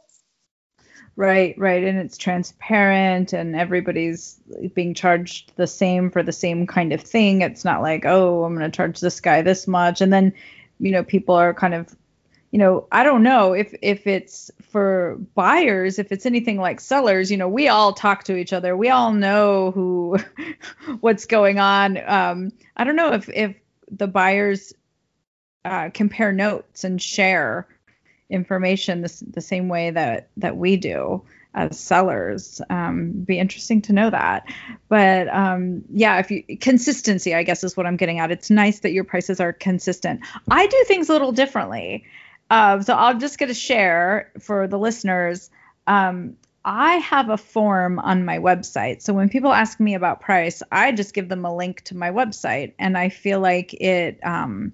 Right, 1.19 1.53
right. 1.57 1.83
And 1.83 1.97
it's 1.99 2.17
transparent 2.17 3.33
and 3.33 3.53
everybody's 3.53 4.39
being 4.73 4.93
charged 4.93 5.51
the 5.57 5.67
same 5.67 6.09
for 6.09 6.23
the 6.23 6.31
same 6.31 6.65
kind 6.65 6.93
of 6.93 7.01
thing. 7.01 7.41
It's 7.41 7.65
not 7.65 7.81
like, 7.81 8.05
oh, 8.05 8.45
I'm 8.45 8.55
going 8.55 8.71
to 8.71 8.73
charge 8.73 9.01
this 9.01 9.19
guy 9.19 9.41
this 9.41 9.67
much. 9.67 9.99
And 9.99 10.13
then, 10.13 10.31
you 10.79 10.91
know, 10.93 11.03
people 11.03 11.35
are 11.35 11.53
kind 11.53 11.73
of, 11.73 11.93
you 12.51 12.59
know, 12.59 12.87
I 12.93 13.03
don't 13.03 13.21
know 13.21 13.51
if 13.51 13.75
if 13.81 14.07
it's 14.07 14.49
for 14.71 15.17
buyers, 15.35 15.99
if 15.99 16.13
it's 16.13 16.25
anything 16.25 16.55
like 16.55 16.79
sellers, 16.79 17.29
you 17.29 17.35
know, 17.35 17.49
we 17.49 17.67
all 17.67 17.91
talk 17.91 18.23
to 18.23 18.37
each 18.37 18.53
other. 18.53 18.77
We 18.77 18.87
all 18.89 19.11
know 19.11 19.71
who 19.71 20.19
what's 21.01 21.25
going 21.25 21.59
on. 21.59 21.97
Um, 22.09 22.53
I 22.77 22.85
don't 22.85 22.95
know 22.95 23.11
if 23.11 23.27
if 23.27 23.57
the 23.91 24.07
buyers 24.07 24.71
uh, 25.65 25.89
compare 25.93 26.31
notes 26.31 26.85
and 26.85 27.01
share 27.01 27.67
information 28.29 29.01
the, 29.01 29.41
same 29.41 29.69
way 29.69 29.89
that 29.91 30.29
that 30.37 30.57
we 30.57 30.77
do 30.77 31.23
as 31.55 31.79
sellers. 31.79 32.61
Um, 32.69 33.11
be 33.11 33.39
interesting 33.39 33.81
to 33.83 33.93
know 33.93 34.09
that. 34.09 34.45
But 34.87 35.27
um, 35.29 35.83
yeah 35.91 36.19
if 36.19 36.29
you 36.29 36.43
consistency 36.59 37.33
i 37.33 37.43
guess 37.43 37.63
is 37.63 37.75
what 37.75 37.85
i'm 37.85 37.97
getting 37.97 38.19
at. 38.19 38.31
It's 38.31 38.49
nice 38.49 38.79
that 38.79 38.91
your 38.91 39.03
prices 39.03 39.39
are 39.39 39.53
consistent. 39.53 40.21
I 40.49 40.67
do 40.67 40.83
things 40.87 41.09
a 41.09 41.13
little 41.13 41.31
differently. 41.31 42.05
Uh, 42.49 42.81
so 42.81 42.93
i'll 42.93 43.17
just 43.17 43.37
get 43.37 43.47
to 43.47 43.53
share 43.53 44.31
for 44.39 44.67
the 44.67 44.77
listeners. 44.77 45.49
Um, 45.87 46.35
i 46.65 46.95
have 46.97 47.29
a 47.29 47.37
form 47.37 47.99
on 47.99 48.25
my 48.25 48.37
website. 48.37 49.01
So 49.01 49.13
when 49.13 49.29
people 49.29 49.53
ask 49.53 49.79
me 49.79 49.95
about 49.95 50.21
price 50.21 50.61
i 50.71 50.91
just 50.91 51.13
give 51.13 51.29
them 51.29 51.45
a 51.45 51.55
link 51.55 51.81
to 51.85 51.97
my 51.97 52.11
website 52.11 52.73
and 52.77 52.97
i 52.97 53.09
feel 53.09 53.39
like 53.39 53.73
it 53.73 54.19
um, 54.23 54.73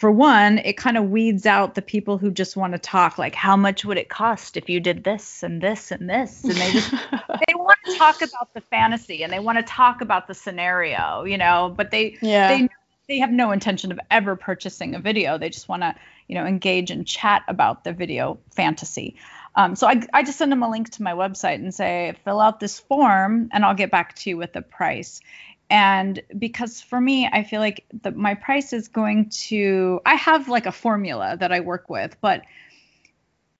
for 0.00 0.10
one, 0.10 0.56
it 0.56 0.78
kind 0.78 0.96
of 0.96 1.10
weeds 1.10 1.44
out 1.44 1.74
the 1.74 1.82
people 1.82 2.16
who 2.16 2.30
just 2.30 2.56
want 2.56 2.72
to 2.72 2.78
talk 2.78 3.18
like 3.18 3.34
how 3.34 3.54
much 3.54 3.84
would 3.84 3.98
it 3.98 4.08
cost 4.08 4.56
if 4.56 4.66
you 4.66 4.80
did 4.80 5.04
this 5.04 5.42
and 5.42 5.60
this 5.60 5.90
and 5.90 6.08
this 6.08 6.42
and 6.42 6.54
they 6.54 6.72
just 6.72 6.90
they 7.46 7.54
want 7.54 7.78
to 7.84 7.96
talk 7.96 8.22
about 8.22 8.54
the 8.54 8.62
fantasy 8.62 9.22
and 9.22 9.30
they 9.30 9.38
want 9.38 9.58
to 9.58 9.62
talk 9.62 10.00
about 10.00 10.26
the 10.26 10.32
scenario, 10.32 11.24
you 11.24 11.36
know, 11.36 11.74
but 11.76 11.90
they 11.90 12.16
yeah. 12.22 12.48
they 12.48 12.68
they 13.08 13.18
have 13.18 13.30
no 13.30 13.52
intention 13.52 13.92
of 13.92 14.00
ever 14.10 14.36
purchasing 14.36 14.94
a 14.94 14.98
video. 14.98 15.36
They 15.36 15.50
just 15.50 15.68
want 15.68 15.82
to, 15.82 15.94
you 16.28 16.34
know, 16.34 16.46
engage 16.46 16.90
and 16.90 17.06
chat 17.06 17.42
about 17.46 17.84
the 17.84 17.92
video 17.92 18.38
fantasy. 18.52 19.16
Um, 19.54 19.76
so 19.76 19.86
I, 19.86 20.00
I 20.14 20.22
just 20.22 20.38
send 20.38 20.50
them 20.50 20.62
a 20.62 20.70
link 20.70 20.90
to 20.92 21.02
my 21.02 21.12
website 21.12 21.56
and 21.56 21.74
say, 21.74 22.14
fill 22.24 22.40
out 22.40 22.60
this 22.60 22.78
form 22.78 23.50
and 23.52 23.64
I'll 23.64 23.74
get 23.74 23.90
back 23.90 24.14
to 24.14 24.30
you 24.30 24.38
with 24.38 24.52
the 24.52 24.62
price 24.62 25.20
and 25.70 26.22
because 26.36 26.80
for 26.80 27.00
me 27.00 27.28
i 27.32 27.42
feel 27.42 27.60
like 27.60 27.84
the, 28.02 28.10
my 28.10 28.34
price 28.34 28.72
is 28.72 28.88
going 28.88 29.28
to 29.30 30.00
i 30.04 30.14
have 30.14 30.48
like 30.48 30.66
a 30.66 30.72
formula 30.72 31.36
that 31.38 31.52
i 31.52 31.60
work 31.60 31.88
with 31.88 32.16
but 32.20 32.42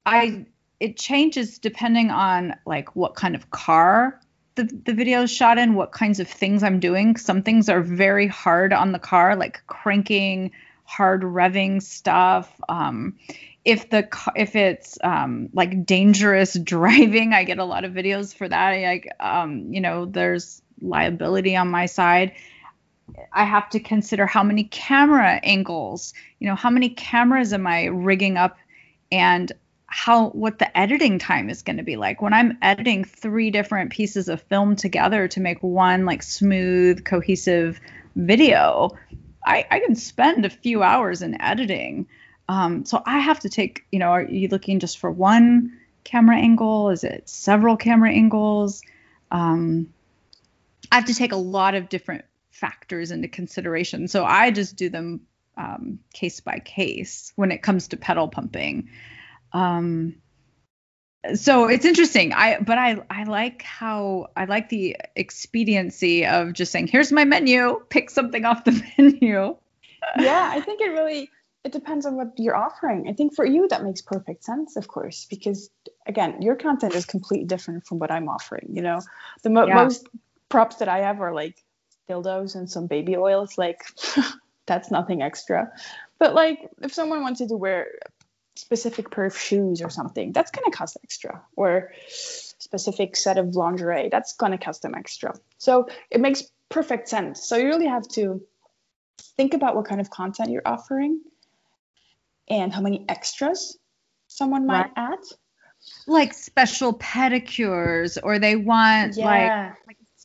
i 0.04 0.44
it 0.80 0.96
changes 0.96 1.58
depending 1.58 2.10
on 2.10 2.54
like 2.66 2.96
what 2.96 3.14
kind 3.14 3.34
of 3.34 3.50
car 3.50 4.20
the, 4.56 4.64
the 4.84 4.94
video 4.94 5.22
is 5.22 5.30
shot 5.30 5.58
in 5.58 5.74
what 5.74 5.92
kinds 5.92 6.20
of 6.20 6.28
things 6.28 6.62
i'm 6.62 6.80
doing. 6.80 7.16
Some 7.16 7.42
things 7.42 7.68
are 7.68 7.82
very 7.82 8.26
hard 8.26 8.72
on 8.72 8.92
the 8.92 8.98
car 8.98 9.36
like 9.36 9.62
cranking 9.66 10.52
hard 10.84 11.22
revving 11.22 11.82
stuff. 11.82 12.52
Um, 12.68 13.16
if 13.64 13.90
the 13.90 14.08
if 14.34 14.56
it's 14.56 14.98
um, 15.04 15.50
like 15.52 15.86
dangerous 15.86 16.58
driving 16.62 17.32
i 17.32 17.44
get 17.44 17.58
a 17.58 17.64
lot 17.64 17.84
of 17.84 17.92
videos 17.92 18.34
for 18.34 18.48
that. 18.48 18.80
Like 18.82 19.08
um, 19.20 19.72
you 19.72 19.80
know 19.80 20.06
there's 20.06 20.62
liability 20.80 21.56
on 21.56 21.68
my 21.68 21.86
side 21.86 22.32
i 23.32 23.44
have 23.44 23.68
to 23.68 23.80
consider 23.80 24.26
how 24.26 24.42
many 24.42 24.64
camera 24.64 25.40
angles 25.42 26.14
you 26.38 26.48
know 26.48 26.54
how 26.54 26.70
many 26.70 26.90
cameras 26.90 27.52
am 27.52 27.66
i 27.66 27.84
rigging 27.86 28.36
up 28.36 28.56
and 29.12 29.52
how 29.86 30.28
what 30.30 30.58
the 30.60 30.78
editing 30.78 31.18
time 31.18 31.50
is 31.50 31.62
going 31.62 31.78
to 31.78 31.82
be 31.82 31.96
like. 31.96 32.22
When 32.22 32.32
i'm 32.32 32.56
editing 32.62 33.02
three 33.02 33.50
different 33.50 33.90
pieces 33.90 34.28
of 34.28 34.40
film 34.42 34.76
together 34.76 35.26
to 35.26 35.40
make 35.40 35.60
one 35.62 36.04
like 36.04 36.22
smooth 36.22 37.04
cohesive 37.04 37.80
video 38.14 38.90
i, 39.44 39.66
I 39.68 39.80
can 39.80 39.96
spend 39.96 40.44
a 40.44 40.50
few 40.50 40.84
hours 40.84 41.22
in 41.22 41.40
editing. 41.40 42.06
Um, 42.48 42.84
so 42.84 43.02
i 43.04 43.18
have 43.18 43.40
to 43.40 43.48
take 43.48 43.84
you 43.90 43.98
know 43.98 44.10
are 44.10 44.22
you 44.22 44.46
looking 44.46 44.78
just 44.78 44.98
for 44.98 45.10
one 45.10 45.76
camera 46.04 46.36
angle? 46.36 46.90
Is 46.90 47.04
it 47.04 47.28
several 47.28 47.76
camera 47.76 48.10
angles? 48.10 48.82
Um, 49.30 49.92
I 50.90 50.96
have 50.96 51.06
to 51.06 51.14
take 51.14 51.32
a 51.32 51.36
lot 51.36 51.74
of 51.74 51.88
different 51.88 52.24
factors 52.50 53.10
into 53.10 53.28
consideration. 53.28 54.08
So 54.08 54.24
I 54.24 54.50
just 54.50 54.76
do 54.76 54.88
them 54.88 55.22
um, 55.56 56.00
case 56.12 56.40
by 56.40 56.58
case 56.58 57.32
when 57.36 57.52
it 57.52 57.62
comes 57.62 57.88
to 57.88 57.96
pedal 57.96 58.28
pumping. 58.28 58.90
Um, 59.52 60.16
so 61.34 61.68
it's 61.68 61.84
interesting. 61.84 62.32
I 62.32 62.60
but 62.60 62.78
I 62.78 63.02
I 63.10 63.24
like 63.24 63.62
how 63.62 64.28
I 64.36 64.46
like 64.46 64.70
the 64.70 64.96
expediency 65.16 66.24
of 66.24 66.54
just 66.54 66.72
saying, 66.72 66.86
here's 66.86 67.12
my 67.12 67.24
menu, 67.24 67.80
pick 67.90 68.10
something 68.10 68.44
off 68.44 68.64
the 68.64 68.72
menu. 68.98 69.56
yeah, 70.18 70.50
I 70.52 70.60
think 70.62 70.80
it 70.80 70.90
really 70.90 71.30
it 71.62 71.72
depends 71.72 72.06
on 72.06 72.16
what 72.16 72.32
you're 72.38 72.56
offering. 72.56 73.06
I 73.08 73.12
think 73.12 73.34
for 73.34 73.44
you 73.44 73.68
that 73.68 73.84
makes 73.84 74.00
perfect 74.00 74.44
sense, 74.44 74.76
of 74.76 74.88
course, 74.88 75.26
because 75.28 75.70
again, 76.06 76.40
your 76.40 76.56
content 76.56 76.94
is 76.94 77.04
completely 77.04 77.46
different 77.46 77.86
from 77.86 77.98
what 77.98 78.10
I'm 78.10 78.28
offering. 78.28 78.70
You 78.72 78.80
know, 78.80 79.00
the 79.42 79.50
mo- 79.50 79.66
yeah. 79.66 79.74
most 79.74 80.08
props 80.50 80.76
that 80.76 80.88
I 80.88 80.98
have 80.98 81.20
are 81.22 81.32
like 81.32 81.56
dildos 82.08 82.54
and 82.56 82.68
some 82.70 82.86
baby 82.86 83.16
oil. 83.16 83.42
It's 83.44 83.56
like 83.56 83.80
that's 84.66 84.90
nothing 84.90 85.22
extra. 85.22 85.72
But 86.18 86.34
like 86.34 86.68
if 86.82 86.92
someone 86.92 87.22
wanted 87.22 87.48
to 87.48 87.56
wear 87.56 87.86
specific 88.56 89.10
pair 89.10 89.24
of 89.24 89.38
shoes 89.38 89.80
or 89.80 89.88
something, 89.88 90.32
that's 90.32 90.50
gonna 90.50 90.70
cost 90.70 90.98
extra. 91.02 91.42
Or 91.56 91.92
specific 92.08 93.16
set 93.16 93.38
of 93.38 93.54
lingerie, 93.54 94.10
that's 94.10 94.34
gonna 94.34 94.58
cost 94.58 94.82
them 94.82 94.94
extra. 94.94 95.34
So 95.56 95.88
it 96.10 96.20
makes 96.20 96.42
perfect 96.68 97.08
sense. 97.08 97.42
So 97.48 97.56
you 97.56 97.68
really 97.68 97.86
have 97.86 98.06
to 98.08 98.42
think 99.36 99.54
about 99.54 99.76
what 99.76 99.86
kind 99.86 100.00
of 100.00 100.10
content 100.10 100.50
you're 100.50 100.66
offering 100.66 101.20
and 102.48 102.72
how 102.72 102.80
many 102.80 103.04
extras 103.08 103.78
someone 104.26 104.66
might 104.66 104.82
Right. 104.82 104.92
add. 104.96 105.18
like 106.06 106.34
special 106.34 106.92
pedicures 106.94 108.18
or 108.22 108.38
they 108.38 108.56
want 108.56 109.16
like 109.16 109.16
Yeah. 109.16 109.74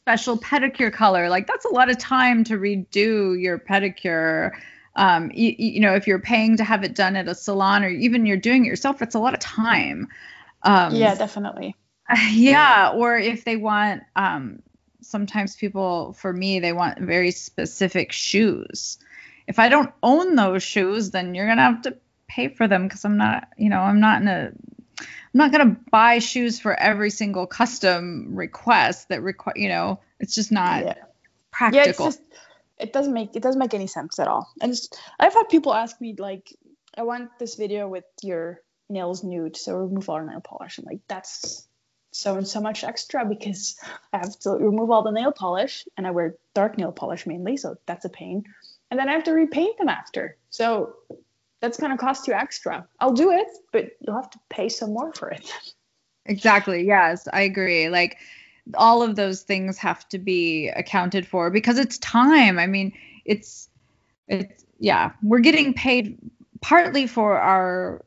Special 0.05 0.37
pedicure 0.37 0.93
color. 0.93 1.29
Like 1.29 1.47
that's 1.47 1.65
a 1.65 1.69
lot 1.69 1.89
of 1.89 1.97
time 1.97 2.43
to 2.43 2.59
redo 2.59 3.41
your 3.41 3.57
pedicure. 3.57 4.51
Um 4.95 5.31
you, 5.33 5.55
you 5.57 5.79
know 5.79 5.95
if 5.95 6.05
you're 6.05 6.19
paying 6.19 6.57
to 6.57 6.63
have 6.63 6.83
it 6.83 6.93
done 6.93 7.15
at 7.15 7.27
a 7.27 7.33
salon 7.33 7.83
or 7.83 7.89
even 7.89 8.27
you're 8.27 8.37
doing 8.37 8.65
it 8.65 8.67
yourself 8.67 9.01
it's 9.01 9.15
a 9.15 9.19
lot 9.19 9.33
of 9.33 9.39
time. 9.39 10.07
Um 10.61 10.93
yeah, 10.93 11.15
definitely. 11.15 11.75
yeah 12.31 12.91
or 12.93 13.17
if 13.17 13.45
they 13.45 13.55
want 13.55 14.03
um 14.15 14.61
sometimes 15.01 15.55
people 15.55 16.13
for 16.13 16.31
me 16.31 16.59
they 16.59 16.71
want 16.71 16.99
very 16.99 17.31
specific 17.31 18.11
shoes. 18.11 18.99
If 19.47 19.57
i 19.57 19.69
don't 19.69 19.91
own 20.03 20.35
those 20.35 20.61
shoes 20.61 21.09
then 21.09 21.33
you're 21.33 21.47
gonna 21.47 21.63
have 21.63 21.81
to 21.81 21.97
pay 22.27 22.49
for 22.49 22.67
them 22.67 22.83
because 22.83 23.05
i'm 23.05 23.17
not 23.17 23.47
you 23.57 23.69
know 23.69 23.79
i'm 23.79 23.99
not 23.99 24.21
in 24.21 24.27
a 24.27 24.51
i'm 25.35 25.37
not 25.37 25.51
gonna 25.51 25.77
buy 25.91 26.17
shoes 26.17 26.59
for 26.59 26.73
every 26.73 27.11
single 27.11 27.45
custom 27.45 28.35
request 28.35 29.09
that 29.09 29.21
require 29.21 29.53
you 29.55 29.69
know 29.69 29.99
it's 30.19 30.33
just 30.33 30.51
not 30.51 30.83
Yeah. 30.85 30.95
Yeah, 31.73 31.85
it's 31.85 31.97
just 31.97 32.21
it 32.77 32.93
doesn't 32.93 33.13
make 33.13 33.35
it 33.35 33.43
doesn't 33.43 33.59
make 33.59 33.73
any 33.73 33.87
sense 33.87 34.19
at 34.19 34.27
all. 34.27 34.51
And 34.61 34.73
I've 35.19 35.33
had 35.33 35.49
people 35.49 35.73
ask 35.73 35.99
me 36.01 36.15
like, 36.17 36.53
I 36.97 37.03
want 37.03 37.29
this 37.39 37.55
video 37.55 37.87
with 37.87 38.03
your 38.21 38.61
nails 38.89 39.23
nude, 39.23 39.57
so 39.57 39.75
remove 39.75 40.09
all 40.09 40.21
nail 40.21 40.41
polish. 40.41 40.77
I'm 40.77 40.85
like, 40.85 40.99
that's 41.07 41.67
so 42.11 42.35
and 42.35 42.47
so 42.47 42.61
much 42.61 42.83
extra 42.83 43.25
because 43.25 43.77
I 44.13 44.17
have 44.17 44.37
to 44.39 44.51
remove 44.51 44.91
all 44.91 45.03
the 45.03 45.11
nail 45.11 45.31
polish, 45.31 45.87
and 45.97 46.05
I 46.05 46.11
wear 46.11 46.35
dark 46.53 46.77
nail 46.77 46.91
polish 46.91 47.25
mainly, 47.25 47.57
so 47.57 47.77
that's 47.85 48.05
a 48.05 48.09
pain. 48.09 48.43
And 48.91 48.99
then 48.99 49.09
I 49.09 49.13
have 49.13 49.23
to 49.25 49.31
repaint 49.31 49.77
them 49.77 49.89
after, 49.89 50.37
so 50.49 50.95
that's 51.61 51.77
gonna 51.79 51.97
cost 51.97 52.27
you 52.27 52.33
extra. 52.33 52.87
I'll 52.99 53.13
do 53.13 53.31
it, 53.31 53.47
but 53.71 53.91
you'll 54.01 54.15
have 54.15 54.29
to 54.31 54.39
pay 54.49 54.69
some 54.69 54.93
more 54.93 55.13
for 55.13 55.29
it. 55.29 55.51
Exactly. 56.27 56.83
Yes, 56.85 57.27
I 57.33 57.41
agree. 57.41 57.87
Like 57.89 58.17
all 58.73 59.03
of 59.03 59.15
those 59.15 59.43
things 59.43 59.77
have 59.77 60.07
to 60.09 60.17
be 60.17 60.69
accounted 60.69 61.27
for 61.27 61.51
because 61.51 61.77
it's 61.77 61.97
time. 61.99 62.57
I 62.57 62.65
mean, 62.65 62.93
it's 63.25 63.69
it's 64.27 64.65
yeah, 64.79 65.11
we're 65.21 65.39
getting 65.39 65.73
paid 65.73 66.17
partly 66.61 67.05
for 67.07 67.37
our 67.37 68.03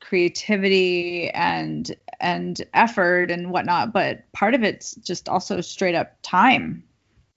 creativity 0.00 1.30
and 1.30 1.94
and 2.20 2.60
effort 2.74 3.30
and 3.30 3.50
whatnot, 3.50 3.92
but 3.92 4.30
part 4.32 4.54
of 4.54 4.62
it's 4.62 4.94
just 4.96 5.28
also 5.28 5.60
straight 5.60 5.94
up 5.94 6.16
time. 6.22 6.82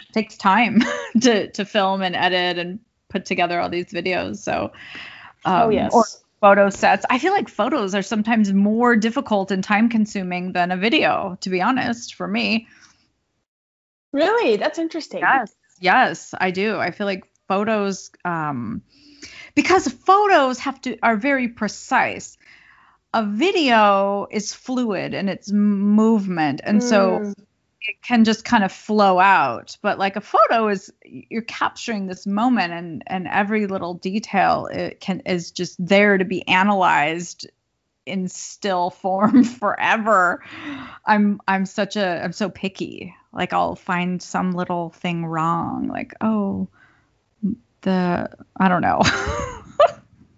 It 0.01 0.13
takes 0.13 0.35
time 0.37 0.81
to 1.21 1.49
to 1.51 1.65
film 1.65 2.01
and 2.01 2.15
edit 2.15 2.57
and 2.57 2.79
put 3.09 3.25
together 3.25 3.59
all 3.59 3.69
these 3.69 3.87
videos. 3.87 4.37
So 4.37 4.71
oh 5.45 5.65
um, 5.65 5.71
yes. 5.71 5.93
or 5.93 6.05
photo 6.39 6.69
sets. 6.69 7.05
I 7.09 7.19
feel 7.19 7.33
like 7.33 7.49
photos 7.49 7.95
are 7.95 8.01
sometimes 8.01 8.51
more 8.51 8.95
difficult 8.95 9.51
and 9.51 9.63
time 9.63 9.89
consuming 9.89 10.53
than 10.53 10.71
a 10.71 10.77
video, 10.77 11.37
to 11.41 11.49
be 11.49 11.61
honest, 11.61 12.15
for 12.15 12.27
me. 12.27 12.67
really, 14.11 14.57
that's 14.57 14.79
interesting. 14.79 15.21
Yes. 15.21 15.53
Yes, 15.79 16.33
I 16.39 16.51
do. 16.51 16.77
I 16.77 16.91
feel 16.91 17.07
like 17.07 17.25
photos 17.47 18.11
um 18.23 18.81
because 19.55 19.87
photos 19.87 20.59
have 20.59 20.79
to 20.81 20.97
are 21.01 21.17
very 21.17 21.49
precise. 21.49 22.37
A 23.13 23.25
video 23.25 24.27
is 24.31 24.53
fluid 24.53 25.13
and 25.13 25.29
it's 25.29 25.51
movement 25.51 26.61
and 26.63 26.81
so 26.81 27.19
Mm. 27.19 27.35
It 27.81 28.01
can 28.01 28.23
just 28.23 28.45
kind 28.45 28.63
of 28.63 28.71
flow 28.71 29.19
out. 29.19 29.77
But 29.81 29.97
like 29.97 30.15
a 30.15 30.21
photo 30.21 30.67
is 30.67 30.93
you're 31.03 31.41
capturing 31.41 32.07
this 32.07 32.27
moment 32.27 32.73
and 32.73 33.03
and 33.07 33.27
every 33.27 33.67
little 33.67 33.95
detail 33.95 34.67
it 34.71 34.99
can 34.99 35.21
is 35.25 35.51
just 35.51 35.83
there 35.83 36.17
to 36.17 36.25
be 36.25 36.47
analyzed 36.47 37.49
in 38.05 38.27
still 38.27 38.89
form 39.01 39.43
forever. 39.43 40.43
I'm 41.05 41.41
i'm 41.47 41.65
such 41.65 41.95
a 41.95 42.23
i'm 42.23 42.33
so 42.33 42.49
picky. 42.49 43.15
Like 43.33 43.53
i'll 43.53 43.75
find 43.75 44.21
some 44.21 44.51
little 44.51 44.89
thing 44.89 45.25
wrong. 45.25 45.87
Like 45.87 46.13
oh 46.21 46.67
the 47.81 48.29
i 48.57 48.67
don't 48.67 48.81
know. 48.81 49.01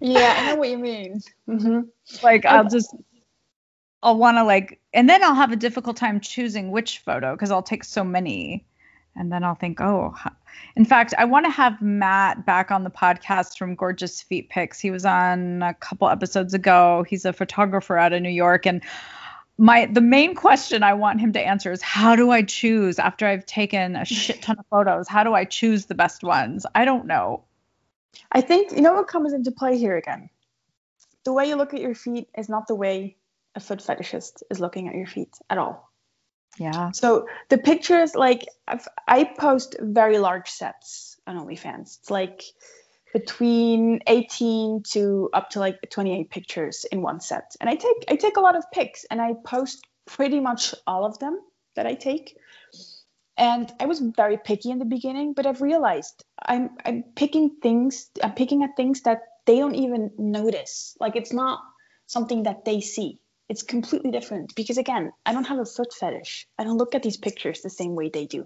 Yeah, 0.05 0.35
I 0.37 0.47
know 0.47 0.55
what 0.57 0.69
you 0.69 0.77
mean. 0.77 1.21
hmm 1.45 1.79
like 2.21 2.45
I'll 2.45 2.67
just 2.67 2.93
I'll 4.03 4.17
want 4.17 4.37
to 4.37 4.43
like 4.43 4.79
and 4.93 5.09
then 5.09 5.23
I'll 5.23 5.33
have 5.33 5.51
a 5.51 5.55
difficult 5.55 5.97
time 5.97 6.19
choosing 6.19 6.71
which 6.71 6.99
photo 6.99 7.33
because 7.33 7.51
I'll 7.51 7.63
take 7.63 7.83
so 7.83 8.03
many. 8.03 8.65
And 9.15 9.31
then 9.31 9.43
I'll 9.43 9.55
think 9.55 9.79
oh 9.79 10.13
in 10.75 10.85
fact 10.85 11.13
I 11.17 11.25
want 11.25 11.45
to 11.45 11.51
have 11.51 11.81
Matt 11.81 12.45
back 12.45 12.71
on 12.71 12.83
the 12.83 12.89
podcast 12.89 13.57
from 13.57 13.75
Gorgeous 13.75 14.21
Feet 14.21 14.49
Pics. 14.49 14.79
He 14.79 14.91
was 14.91 15.05
on 15.05 15.63
a 15.63 15.73
couple 15.73 16.09
episodes 16.09 16.53
ago. 16.53 17.05
He's 17.07 17.25
a 17.25 17.33
photographer 17.33 17.97
out 17.97 18.13
of 18.13 18.21
New 18.21 18.29
York. 18.29 18.65
And 18.65 18.81
my 19.57 19.85
the 19.85 20.01
main 20.01 20.35
question 20.35 20.83
I 20.83 20.93
want 20.93 21.21
him 21.21 21.33
to 21.33 21.39
answer 21.39 21.71
is 21.71 21.81
how 21.81 22.15
do 22.15 22.31
I 22.31 22.41
choose 22.41 22.99
after 22.99 23.27
I've 23.27 23.45
taken 23.45 23.95
a 23.95 24.03
shit 24.03 24.41
ton 24.41 24.57
of 24.59 24.65
photos? 24.69 25.07
How 25.07 25.23
do 25.23 25.33
I 25.33 25.45
choose 25.45 25.85
the 25.85 25.95
best 25.95 26.23
ones? 26.23 26.65
I 26.73 26.85
don't 26.85 27.05
know. 27.05 27.43
I 28.31 28.41
think 28.41 28.71
you 28.71 28.81
know 28.81 28.93
what 28.93 29.07
comes 29.07 29.33
into 29.33 29.51
play 29.51 29.77
here 29.77 29.95
again. 29.95 30.29
The 31.23 31.33
way 31.33 31.47
you 31.47 31.55
look 31.55 31.73
at 31.73 31.81
your 31.81 31.95
feet 31.95 32.27
is 32.37 32.49
not 32.49 32.67
the 32.67 32.75
way 32.75 33.15
a 33.55 33.59
foot 33.59 33.79
fetishist 33.79 34.43
is 34.49 34.59
looking 34.59 34.87
at 34.87 34.95
your 34.95 35.07
feet 35.07 35.33
at 35.49 35.57
all. 35.57 35.91
yeah 36.57 36.91
So 36.91 37.27
the 37.49 37.57
pictures, 37.57 38.15
like 38.15 38.45
I've, 38.67 38.87
I 39.07 39.23
post 39.23 39.75
very 39.79 40.17
large 40.17 40.49
sets 40.49 41.17
on 41.27 41.37
OnlyFans. 41.37 41.97
It's 41.99 42.09
like 42.09 42.43
between 43.13 44.01
18 44.07 44.83
to 44.91 45.29
up 45.33 45.51
to 45.51 45.59
like 45.59 45.77
28 45.89 46.29
pictures 46.29 46.85
in 46.91 47.01
one 47.01 47.19
set, 47.19 47.55
and 47.61 47.69
I 47.69 47.75
take 47.75 48.05
I 48.09 48.15
take 48.15 48.37
a 48.37 48.41
lot 48.41 48.55
of 48.55 48.63
pics, 48.71 49.05
and 49.09 49.21
I 49.21 49.33
post 49.45 49.85
pretty 50.05 50.39
much 50.39 50.73
all 50.85 51.05
of 51.05 51.19
them 51.19 51.39
that 51.75 51.85
I 51.85 51.93
take. 51.93 52.35
And 53.35 53.71
I 53.79 53.85
was 53.87 53.99
very 53.99 54.37
picky 54.37 54.69
in 54.69 54.77
the 54.77 54.85
beginning, 54.85 55.33
but 55.33 55.45
I've 55.45 55.61
realized 55.61 56.23
I'm 56.39 56.71
I'm 56.85 57.03
picking 57.15 57.57
things 57.61 58.09
I'm 58.23 58.33
picking 58.33 58.63
at 58.63 58.75
things 58.75 59.01
that 59.01 59.21
they 59.45 59.57
don't 59.57 59.75
even 59.75 60.11
notice. 60.17 60.95
Like 60.99 61.15
it's 61.15 61.33
not 61.33 61.59
something 62.05 62.43
that 62.43 62.65
they 62.65 62.81
see. 62.81 63.19
It's 63.53 63.61
completely 63.61 64.09
different 64.09 64.55
because 64.55 64.79
again, 64.79 65.11
I 65.27 65.31
don't 65.31 65.43
have 65.43 65.59
a 65.59 65.65
foot 65.65 65.93
fetish. 65.93 66.47
I 66.57 66.63
don't 66.63 66.77
look 66.79 66.95
at 66.95 67.03
these 67.03 67.17
pictures 67.17 67.61
the 67.61 67.69
same 67.69 67.93
way 67.93 68.09
they 68.09 68.25
do. 68.25 68.45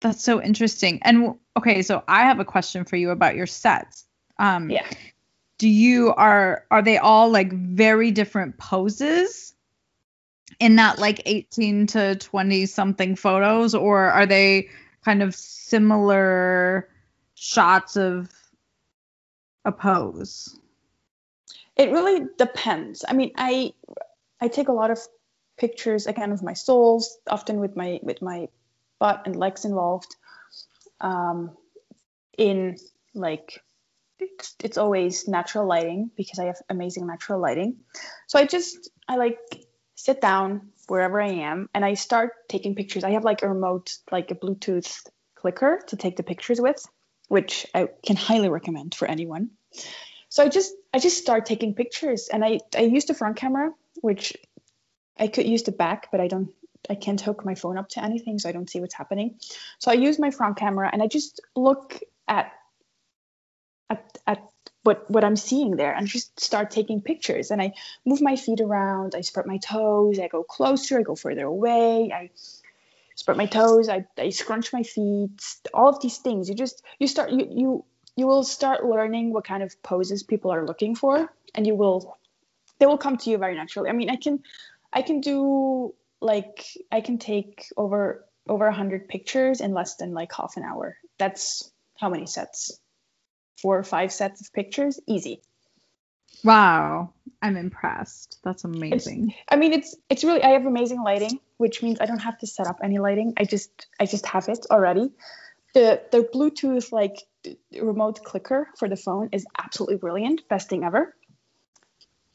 That's 0.00 0.22
so 0.22 0.40
interesting. 0.40 1.00
And 1.02 1.34
okay, 1.56 1.82
so 1.82 2.04
I 2.06 2.20
have 2.20 2.38
a 2.38 2.44
question 2.44 2.84
for 2.84 2.94
you 2.94 3.10
about 3.10 3.34
your 3.34 3.48
sets. 3.48 4.04
Um, 4.38 4.70
Yeah. 4.70 4.88
Do 5.58 5.68
you 5.68 6.14
are 6.14 6.66
are 6.70 6.82
they 6.82 6.98
all 6.98 7.30
like 7.30 7.52
very 7.52 8.12
different 8.12 8.58
poses 8.58 9.56
in 10.60 10.76
that 10.76 11.00
like 11.00 11.20
18 11.26 11.88
to 11.88 12.14
20 12.14 12.66
something 12.66 13.16
photos, 13.16 13.74
or 13.74 14.04
are 14.04 14.26
they 14.26 14.68
kind 15.04 15.20
of 15.20 15.34
similar 15.34 16.88
shots 17.34 17.96
of 17.96 18.30
a 19.64 19.72
pose? 19.72 20.60
It 21.76 21.90
really 21.90 22.26
depends. 22.38 23.04
I 23.06 23.12
mean, 23.14 23.32
I 23.36 23.72
I 24.40 24.48
take 24.48 24.68
a 24.68 24.72
lot 24.72 24.90
of 24.90 24.98
pictures 25.56 26.06
again 26.06 26.32
of 26.32 26.42
my 26.42 26.54
soles, 26.54 27.18
often 27.28 27.60
with 27.60 27.76
my 27.76 28.00
with 28.02 28.22
my 28.22 28.48
butt 28.98 29.22
and 29.26 29.36
legs 29.36 29.64
involved. 29.64 30.14
Um, 31.00 31.56
in 32.38 32.76
like 33.14 33.60
it's, 34.18 34.54
it's 34.62 34.78
always 34.78 35.28
natural 35.28 35.66
lighting 35.66 36.10
because 36.16 36.38
I 36.38 36.46
have 36.46 36.56
amazing 36.68 37.06
natural 37.06 37.40
lighting. 37.40 37.76
So 38.26 38.38
I 38.38 38.46
just 38.46 38.90
I 39.08 39.16
like 39.16 39.38
sit 39.94 40.20
down 40.20 40.70
wherever 40.88 41.20
I 41.20 41.30
am 41.30 41.68
and 41.74 41.84
I 41.84 41.94
start 41.94 42.32
taking 42.48 42.74
pictures. 42.74 43.04
I 43.04 43.12
have 43.12 43.24
like 43.24 43.42
a 43.42 43.48
remote, 43.48 43.96
like 44.10 44.30
a 44.30 44.34
Bluetooth 44.34 45.06
clicker 45.34 45.80
to 45.88 45.96
take 45.96 46.16
the 46.16 46.22
pictures 46.22 46.60
with, 46.60 46.84
which 47.28 47.66
I 47.74 47.88
can 48.04 48.16
highly 48.16 48.48
recommend 48.48 48.94
for 48.94 49.06
anyone. 49.08 49.50
So 50.34 50.42
I 50.42 50.48
just 50.48 50.74
I 50.92 50.98
just 50.98 51.18
start 51.18 51.46
taking 51.46 51.74
pictures 51.74 52.26
and 52.26 52.44
I 52.44 52.58
I 52.76 52.80
use 52.80 53.04
the 53.04 53.14
front 53.14 53.36
camera, 53.36 53.70
which 54.02 54.36
I 55.16 55.28
could 55.28 55.46
use 55.46 55.62
the 55.62 55.70
back, 55.70 56.08
but 56.10 56.20
I 56.20 56.26
don't 56.26 56.50
I 56.90 56.96
can't 56.96 57.20
hook 57.20 57.44
my 57.44 57.54
phone 57.54 57.78
up 57.78 57.88
to 57.90 58.02
anything, 58.02 58.40
so 58.40 58.48
I 58.48 58.52
don't 58.52 58.68
see 58.68 58.80
what's 58.80 58.94
happening. 58.94 59.36
So 59.78 59.92
I 59.92 59.94
use 59.94 60.18
my 60.18 60.32
front 60.32 60.56
camera 60.56 60.90
and 60.92 61.00
I 61.00 61.06
just 61.06 61.40
look 61.54 62.00
at 62.26 62.50
at, 63.88 64.18
at 64.26 64.42
what 64.82 65.08
what 65.08 65.22
I'm 65.22 65.36
seeing 65.36 65.76
there 65.76 65.94
and 65.94 66.08
just 66.08 66.40
start 66.40 66.72
taking 66.72 67.00
pictures. 67.00 67.52
And 67.52 67.62
I 67.62 67.74
move 68.04 68.20
my 68.20 68.34
feet 68.34 68.60
around, 68.60 69.14
I 69.14 69.20
spread 69.20 69.46
my 69.46 69.58
toes, 69.58 70.18
I 70.18 70.26
go 70.26 70.42
closer, 70.42 70.98
I 70.98 71.02
go 71.02 71.14
further 71.14 71.44
away, 71.44 72.10
I 72.12 72.30
spread 73.14 73.36
my 73.36 73.46
toes, 73.46 73.88
I, 73.88 74.04
I 74.18 74.30
scrunch 74.30 74.72
my 74.72 74.82
feet, 74.82 75.40
all 75.72 75.90
of 75.90 76.00
these 76.00 76.18
things. 76.18 76.48
You 76.48 76.56
just 76.56 76.82
you 76.98 77.06
start 77.06 77.30
you 77.30 77.46
you 77.48 77.84
you 78.16 78.26
will 78.26 78.44
start 78.44 78.84
learning 78.84 79.32
what 79.32 79.44
kind 79.44 79.62
of 79.62 79.82
poses 79.82 80.22
people 80.22 80.52
are 80.52 80.66
looking 80.66 80.94
for 80.94 81.28
and 81.54 81.66
you 81.66 81.74
will 81.74 82.18
they 82.78 82.86
will 82.86 82.98
come 82.98 83.16
to 83.18 83.30
you 83.30 83.38
very 83.38 83.54
naturally. 83.54 83.88
I 83.88 83.92
mean, 83.92 84.10
I 84.10 84.16
can 84.16 84.42
I 84.92 85.02
can 85.02 85.20
do 85.20 85.94
like 86.20 86.66
I 86.90 87.00
can 87.00 87.18
take 87.18 87.66
over 87.76 88.24
over 88.48 88.66
100 88.66 89.08
pictures 89.08 89.60
in 89.60 89.72
less 89.72 89.96
than 89.96 90.12
like 90.12 90.32
half 90.32 90.56
an 90.56 90.64
hour. 90.64 90.96
That's 91.18 91.70
how 91.98 92.08
many 92.08 92.26
sets? 92.26 92.78
Four 93.60 93.78
or 93.78 93.84
five 93.84 94.12
sets 94.12 94.40
of 94.40 94.52
pictures, 94.52 95.00
easy. 95.06 95.40
Wow. 96.42 97.14
I'm 97.40 97.56
impressed. 97.56 98.38
That's 98.44 98.64
amazing. 98.64 99.30
It's, 99.30 99.38
I 99.48 99.56
mean, 99.56 99.72
it's 99.72 99.96
it's 100.10 100.24
really 100.24 100.42
I 100.42 100.50
have 100.50 100.66
amazing 100.66 101.02
lighting, 101.02 101.40
which 101.56 101.82
means 101.82 102.00
I 102.00 102.06
don't 102.06 102.18
have 102.18 102.38
to 102.38 102.46
set 102.46 102.66
up 102.66 102.80
any 102.82 102.98
lighting. 102.98 103.34
I 103.36 103.44
just 103.44 103.86
I 104.00 104.06
just 104.06 104.26
have 104.26 104.48
it 104.48 104.66
already. 104.70 105.10
The 105.74 106.02
the 106.10 106.28
Bluetooth 106.34 106.92
like 106.92 107.16
remote 107.72 108.22
clicker 108.24 108.68
for 108.76 108.88
the 108.88 108.96
phone 108.96 109.28
is 109.32 109.46
absolutely 109.58 109.96
brilliant, 109.96 110.48
best 110.48 110.68
thing 110.68 110.84
ever. 110.84 111.14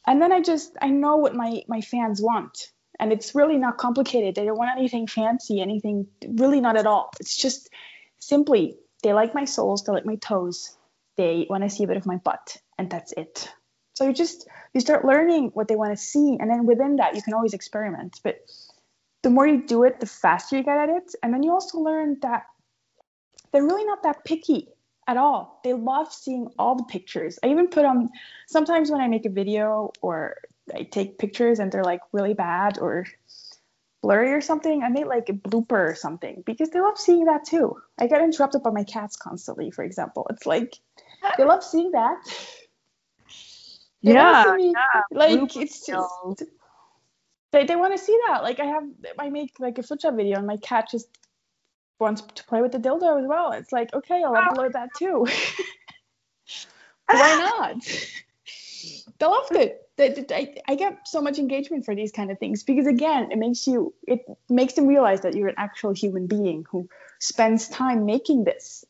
And 0.05 0.21
then 0.21 0.31
I 0.31 0.41
just 0.41 0.75
I 0.81 0.89
know 0.89 1.17
what 1.17 1.35
my 1.35 1.63
my 1.67 1.81
fans 1.81 2.21
want, 2.21 2.71
and 2.99 3.11
it's 3.11 3.35
really 3.35 3.57
not 3.57 3.77
complicated. 3.77 4.35
They 4.35 4.45
don't 4.45 4.57
want 4.57 4.77
anything 4.77 5.07
fancy, 5.07 5.61
anything 5.61 6.07
really 6.27 6.61
not 6.61 6.77
at 6.77 6.87
all. 6.87 7.11
It's 7.19 7.35
just 7.35 7.69
simply 8.19 8.77
they 9.03 9.13
like 9.13 9.35
my 9.35 9.45
soles, 9.45 9.83
they 9.83 9.93
like 9.93 10.05
my 10.05 10.15
toes, 10.15 10.75
they 11.15 11.47
want 11.49 11.63
to 11.63 11.69
see 11.69 11.83
a 11.83 11.87
bit 11.87 11.97
of 11.97 12.05
my 12.05 12.17
butt, 12.17 12.57
and 12.77 12.89
that's 12.89 13.13
it. 13.13 13.49
So 13.93 14.05
you 14.05 14.13
just 14.13 14.47
you 14.73 14.81
start 14.81 15.05
learning 15.05 15.51
what 15.53 15.67
they 15.67 15.75
want 15.75 15.91
to 15.91 16.03
see, 16.03 16.37
and 16.39 16.49
then 16.49 16.65
within 16.65 16.97
that 16.97 17.15
you 17.15 17.21
can 17.21 17.33
always 17.33 17.53
experiment. 17.53 18.19
But 18.23 18.39
the 19.21 19.29
more 19.29 19.45
you 19.45 19.61
do 19.65 19.83
it, 19.83 19.99
the 19.99 20.05
faster 20.05 20.57
you 20.57 20.63
get 20.63 20.77
at 20.77 20.89
it, 20.89 21.13
and 21.21 21.33
then 21.33 21.43
you 21.43 21.51
also 21.51 21.79
learn 21.79 22.17
that 22.21 22.43
they're 23.51 23.63
really 23.63 23.85
not 23.85 24.03
that 24.03 24.23
picky 24.23 24.69
at 25.09 25.17
all. 25.17 25.59
They 25.63 25.73
love 25.73 26.13
seeing 26.13 26.49
all 26.59 26.75
the 26.75 26.83
pictures. 26.83 27.39
I 27.43 27.47
even 27.47 27.67
put 27.67 27.83
on 27.83 28.09
sometimes 28.47 28.91
when 28.91 29.01
I 29.01 29.07
make 29.07 29.25
a 29.25 29.29
video 29.29 29.91
or 30.01 30.35
I 30.73 30.83
take 30.83 31.17
pictures 31.17 31.57
and 31.57 31.71
they're 31.71 31.83
like 31.83 32.01
really 32.11 32.35
bad 32.35 32.77
or 32.77 33.07
blurry 34.03 34.31
or 34.31 34.41
something, 34.41 34.83
I 34.83 34.89
made 34.89 35.07
like 35.07 35.27
a 35.29 35.33
blooper 35.33 35.91
or 35.91 35.95
something 35.95 36.43
because 36.45 36.69
they 36.69 36.79
love 36.79 36.99
seeing 36.99 37.25
that 37.25 37.43
too. 37.43 37.75
I 37.97 38.05
get 38.05 38.21
interrupted 38.21 38.61
by 38.61 38.69
my 38.69 38.83
cats 38.83 39.15
constantly, 39.15 39.71
for 39.71 39.83
example. 39.83 40.27
It's 40.29 40.45
like 40.45 40.77
they 41.37 41.43
love 41.43 41.63
seeing 41.63 41.91
that. 41.91 42.17
They 44.01 44.13
yeah, 44.13 44.53
me, 44.55 44.73
yeah. 44.73 45.01
Like 45.11 45.57
it's 45.57 45.85
just 45.85 46.43
they, 47.51 47.65
they 47.65 47.75
want 47.75 47.97
to 47.97 48.01
see 48.01 48.17
that. 48.27 48.43
Like 48.43 48.61
I 48.61 48.65
have 48.65 48.83
I 49.19 49.29
make 49.29 49.59
like 49.59 49.77
a 49.77 49.83
foot 49.83 49.99
job 49.99 50.15
video 50.15 50.37
and 50.37 50.47
my 50.47 50.55
cat 50.55 50.87
just 50.89 51.09
wants 51.99 52.21
to 52.21 52.43
play 52.45 52.61
with 52.61 52.71
the 52.71 52.79
dildo 52.79 53.21
as 53.21 53.27
well. 53.27 53.51
It's 53.51 53.71
like, 53.71 53.93
okay, 53.93 54.23
I'll 54.23 54.33
upload 54.33 54.73
that 54.73 54.89
too. 54.97 55.27
Why 57.07 57.37
not? 57.59 57.75
they 59.19 59.25
loved 59.25 59.55
it. 59.55 59.81
They, 59.97 60.09
they, 60.09 60.35
I, 60.35 60.71
I 60.71 60.75
get 60.75 61.07
so 61.07 61.21
much 61.21 61.39
engagement 61.39 61.85
for 61.85 61.93
these 61.93 62.11
kind 62.11 62.31
of 62.31 62.39
things 62.39 62.63
because 62.63 62.87
again, 62.87 63.31
it 63.31 63.37
makes 63.37 63.67
you 63.67 63.93
it 64.07 64.21
makes 64.47 64.73
them 64.73 64.87
realize 64.87 65.21
that 65.21 65.35
you're 65.35 65.49
an 65.49 65.55
actual 65.57 65.91
human 65.91 66.27
being 66.27 66.65
who 66.71 66.87
spends 67.19 67.67
time 67.67 68.05
making 68.05 68.45
this. 68.45 68.85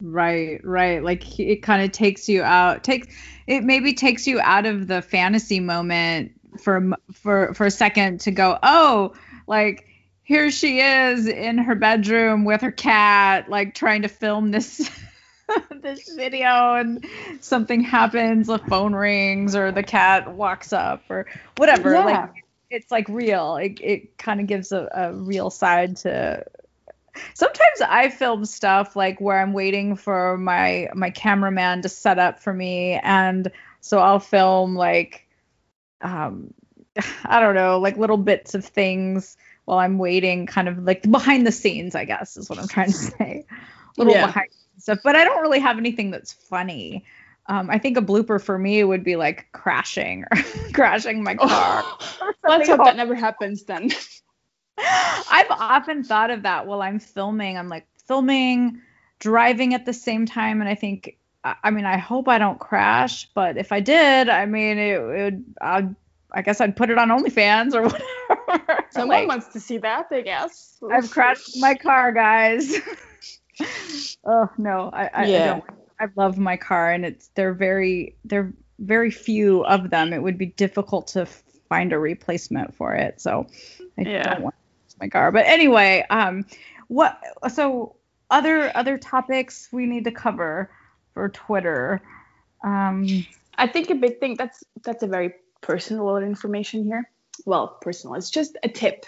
Right, 0.00 0.60
right. 0.64 1.02
Like 1.02 1.38
it 1.38 1.62
kind 1.62 1.82
of 1.82 1.92
takes 1.92 2.28
you 2.28 2.42
out. 2.42 2.84
Takes 2.84 3.08
it 3.46 3.64
maybe 3.64 3.94
takes 3.94 4.26
you 4.26 4.40
out 4.40 4.66
of 4.66 4.86
the 4.86 5.02
fantasy 5.02 5.60
moment 5.60 6.32
for 6.60 6.92
for 7.12 7.54
for 7.54 7.66
a 7.66 7.70
second 7.70 8.20
to 8.20 8.30
go, 8.30 8.58
oh, 8.62 9.14
like 9.46 9.86
here 10.32 10.50
she 10.50 10.80
is 10.80 11.28
in 11.28 11.58
her 11.58 11.74
bedroom 11.74 12.46
with 12.46 12.62
her 12.62 12.72
cat, 12.72 13.50
like 13.50 13.74
trying 13.74 14.00
to 14.00 14.08
film 14.08 14.50
this 14.50 14.90
this 15.82 16.10
video, 16.14 16.74
and 16.74 17.04
something 17.40 17.82
happens, 17.82 18.46
the 18.46 18.56
phone 18.56 18.94
rings, 18.94 19.54
or 19.54 19.70
the 19.70 19.82
cat 19.82 20.34
walks 20.34 20.72
up, 20.72 21.02
or 21.10 21.26
whatever. 21.58 21.92
Yeah. 21.92 22.04
Like 22.06 22.44
it's 22.70 22.90
like 22.90 23.06
real. 23.10 23.56
It 23.56 23.78
it 23.82 24.16
kind 24.16 24.40
of 24.40 24.46
gives 24.46 24.72
a, 24.72 24.88
a 24.94 25.12
real 25.12 25.50
side 25.50 25.98
to. 25.98 26.46
Sometimes 27.34 27.82
I 27.86 28.08
film 28.08 28.46
stuff 28.46 28.96
like 28.96 29.20
where 29.20 29.38
I'm 29.38 29.52
waiting 29.52 29.96
for 29.96 30.38
my 30.38 30.88
my 30.94 31.10
cameraman 31.10 31.82
to 31.82 31.90
set 31.90 32.18
up 32.18 32.40
for 32.40 32.54
me, 32.54 32.98
and 33.02 33.52
so 33.82 33.98
I'll 33.98 34.18
film 34.18 34.76
like 34.76 35.28
um 36.00 36.54
I 37.26 37.38
don't 37.38 37.54
know, 37.54 37.78
like 37.78 37.98
little 37.98 38.16
bits 38.16 38.54
of 38.54 38.64
things 38.64 39.36
while 39.64 39.78
I'm 39.78 39.98
waiting, 39.98 40.46
kind 40.46 40.68
of 40.68 40.78
like 40.78 41.08
behind 41.10 41.46
the 41.46 41.52
scenes, 41.52 41.94
I 41.94 42.04
guess 42.04 42.36
is 42.36 42.48
what 42.50 42.58
I'm 42.58 42.68
trying 42.68 42.88
to 42.88 42.92
say. 43.18 43.46
Little 43.96 44.14
Yeah. 44.14 44.26
behind 44.26 44.48
stuff. 44.78 44.98
But 45.04 45.16
I 45.16 45.24
don't 45.24 45.42
really 45.42 45.60
have 45.60 45.78
anything 45.78 46.10
that's 46.10 46.32
funny. 46.32 47.04
Um, 47.46 47.70
I 47.70 47.78
think 47.78 47.96
a 47.96 48.02
blooper 48.02 48.40
for 48.42 48.56
me 48.58 48.82
would 48.84 49.02
be 49.04 49.16
like 49.16 49.46
crashing 49.52 50.24
or 50.24 50.38
crashing 50.74 51.22
my 51.22 51.34
car. 51.34 51.84
Let's 52.46 52.68
hope 52.68 52.84
that 52.84 52.96
never 52.96 53.14
happens 53.14 53.64
then. 53.64 53.90
I've 54.78 55.50
often 55.50 56.04
thought 56.04 56.30
of 56.30 56.42
that 56.42 56.66
while 56.66 56.82
I'm 56.82 56.98
filming. 56.98 57.58
I'm 57.58 57.68
like 57.68 57.86
filming, 58.06 58.80
driving 59.18 59.74
at 59.74 59.84
the 59.86 59.92
same 59.92 60.26
time, 60.26 60.60
and 60.60 60.68
I 60.68 60.74
think, 60.74 61.16
I 61.44 61.56
I 61.64 61.70
mean, 61.70 61.84
I 61.84 61.96
hope 61.98 62.28
I 62.28 62.38
don't 62.38 62.58
crash, 62.58 63.28
but 63.34 63.56
if 63.56 63.72
I 63.72 63.80
did, 63.80 64.28
I 64.28 64.46
mean, 64.46 64.78
it, 64.78 65.00
it 65.00 65.24
would, 65.24 65.44
I'd, 65.60 65.96
I 66.34 66.42
guess 66.42 66.60
I'd 66.60 66.76
put 66.76 66.90
it 66.90 66.98
on 66.98 67.08
OnlyFans 67.08 67.74
or 67.74 67.82
whatever. 68.46 68.84
Someone 68.90 69.26
Like, 69.26 69.28
wants 69.28 69.48
to 69.48 69.60
see 69.60 69.78
that, 69.78 70.06
I 70.10 70.20
guess. 70.22 70.78
I've 70.90 71.10
crashed 71.10 71.56
my 71.58 71.74
car, 71.74 72.12
guys. 72.12 72.76
oh 74.26 74.48
no, 74.58 74.90
I, 74.92 75.04
I, 75.06 75.22
I 75.22 75.40
don't. 75.40 75.64
I 76.00 76.06
love 76.16 76.38
my 76.38 76.56
car, 76.56 76.90
and 76.90 77.04
it's 77.04 77.28
they're 77.34 77.54
very 77.54 78.16
they're 78.24 78.52
very 78.78 79.10
few 79.10 79.64
of 79.66 79.90
them. 79.90 80.12
It 80.12 80.22
would 80.22 80.38
be 80.38 80.46
difficult 80.46 81.06
to 81.08 81.26
find 81.68 81.92
a 81.92 81.98
replacement 81.98 82.74
for 82.74 82.94
it, 82.94 83.20
so 83.20 83.46
I 83.98 84.04
Yeah. 84.04 84.22
don't 84.22 84.42
want 84.42 84.54
my 85.00 85.08
car. 85.08 85.30
But 85.32 85.46
anyway, 85.46 86.04
um, 86.10 86.44
what 86.88 87.18
so 87.52 87.96
other 88.30 88.74
other 88.76 88.98
topics 88.98 89.68
we 89.72 89.86
need 89.86 90.04
to 90.04 90.12
cover 90.12 90.70
for 91.14 91.28
Twitter? 91.28 92.02
Um, 92.64 93.26
I 93.58 93.66
think 93.66 93.90
a 93.90 93.94
big 93.94 94.18
thing 94.20 94.36
that's 94.36 94.64
that's 94.82 95.02
a 95.02 95.06
very 95.06 95.34
personal 95.62 96.18
information 96.18 96.84
here. 96.84 97.10
Well, 97.46 97.78
personal. 97.80 98.16
It's 98.16 98.30
just 98.30 98.58
a 98.62 98.68
tip. 98.68 99.06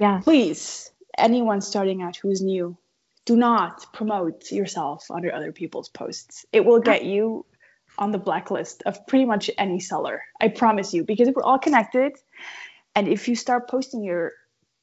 yeah, 0.00 0.20
Please, 0.24 0.90
anyone 1.16 1.60
starting 1.60 2.02
out 2.02 2.16
who's 2.16 2.42
new, 2.42 2.76
do 3.24 3.36
not 3.36 3.92
promote 3.92 4.50
yourself 4.50 5.10
under 5.10 5.32
other 5.32 5.52
people's 5.52 5.88
posts. 5.88 6.44
It 6.52 6.64
will 6.64 6.80
get 6.80 7.04
you 7.04 7.46
on 7.98 8.10
the 8.10 8.18
blacklist 8.18 8.82
of 8.84 9.06
pretty 9.06 9.24
much 9.24 9.50
any 9.58 9.80
seller. 9.80 10.22
I 10.40 10.48
promise 10.48 10.94
you, 10.94 11.04
because 11.04 11.28
we're 11.34 11.42
all 11.42 11.58
connected. 11.58 12.12
And 12.94 13.06
if 13.06 13.28
you 13.28 13.36
start 13.36 13.68
posting 13.68 14.02
your 14.02 14.32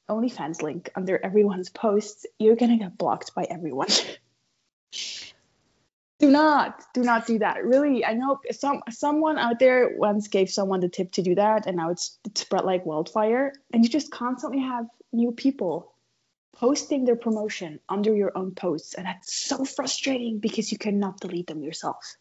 OnlyFans 0.08 0.62
link 0.62 0.90
under 0.94 1.18
everyone's 1.22 1.70
posts, 1.70 2.26
you're 2.38 2.56
gonna 2.56 2.78
get 2.78 2.96
blocked 2.96 3.34
by 3.34 3.44
everyone. 3.44 3.88
do 6.18 6.30
not, 6.30 6.82
do 6.94 7.02
not 7.02 7.26
do 7.26 7.38
that. 7.40 7.64
Really, 7.64 8.04
I 8.04 8.14
know 8.14 8.38
some 8.52 8.82
someone 8.90 9.38
out 9.38 9.58
there 9.58 9.90
once 9.96 10.28
gave 10.28 10.50
someone 10.50 10.80
the 10.80 10.88
tip 10.88 11.12
to 11.12 11.22
do 11.22 11.34
that, 11.34 11.66
and 11.66 11.76
now 11.76 11.90
it's, 11.90 12.18
it's 12.24 12.40
spread 12.40 12.64
like 12.64 12.86
wildfire. 12.86 13.52
And 13.72 13.84
you 13.84 13.90
just 13.90 14.10
constantly 14.10 14.60
have 14.60 14.86
new 15.12 15.32
people 15.32 15.92
posting 16.54 17.04
their 17.04 17.16
promotion 17.16 17.80
under 17.88 18.14
your 18.14 18.36
own 18.36 18.54
posts, 18.54 18.94
and 18.94 19.06
that's 19.06 19.34
so 19.34 19.64
frustrating 19.64 20.38
because 20.38 20.72
you 20.72 20.78
cannot 20.78 21.20
delete 21.20 21.46
them 21.48 21.62
yourself. 21.62 22.16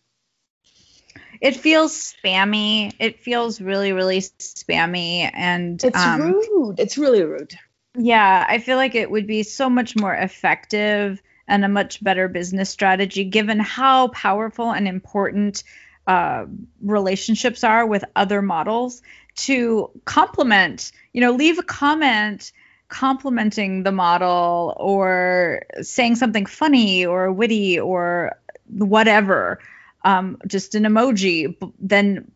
it 1.41 1.55
feels 1.55 1.93
spammy. 1.93 2.93
It 2.99 3.21
feels 3.21 3.61
really 3.61 3.93
really 3.93 4.19
spammy, 4.19 5.29
and 5.33 5.83
It's 5.83 6.05
um, 6.05 6.21
rude. 6.21 6.79
It's 6.79 6.97
really 6.97 7.23
rude. 7.23 7.53
Yeah, 7.97 8.45
I 8.47 8.59
feel 8.59 8.75
like 8.75 8.95
it 8.95 9.09
would 9.09 9.25
be 9.25 9.43
so 9.43 9.69
much 9.69 9.95
more 9.95 10.13
effective 10.13 11.21
and 11.47 11.63
a 11.63 11.69
much 11.69 12.03
better 12.03 12.27
business 12.27 12.69
strategy 12.69 13.23
given 13.23 13.59
how 13.59 14.07
powerful 14.09 14.71
and 14.71 14.87
important 14.87 15.63
uh, 16.07 16.45
relationships 16.81 17.63
are 17.63 17.85
with 17.85 18.03
other 18.15 18.41
models 18.41 19.01
to 19.35 19.89
complement, 20.05 20.91
you 21.13 21.21
know, 21.21 21.31
leave 21.31 21.59
a 21.59 21.63
comment 21.63 22.51
complimenting 22.87 23.83
the 23.83 23.91
model 23.91 24.75
or 24.77 25.63
saying 25.81 26.15
something 26.15 26.45
funny 26.45 27.05
or 27.05 27.31
witty 27.31 27.79
or 27.79 28.37
whatever. 28.69 29.59
Um, 30.03 30.37
just 30.45 30.75
an 30.75 30.83
emoji, 30.83 31.55
then 31.79 32.31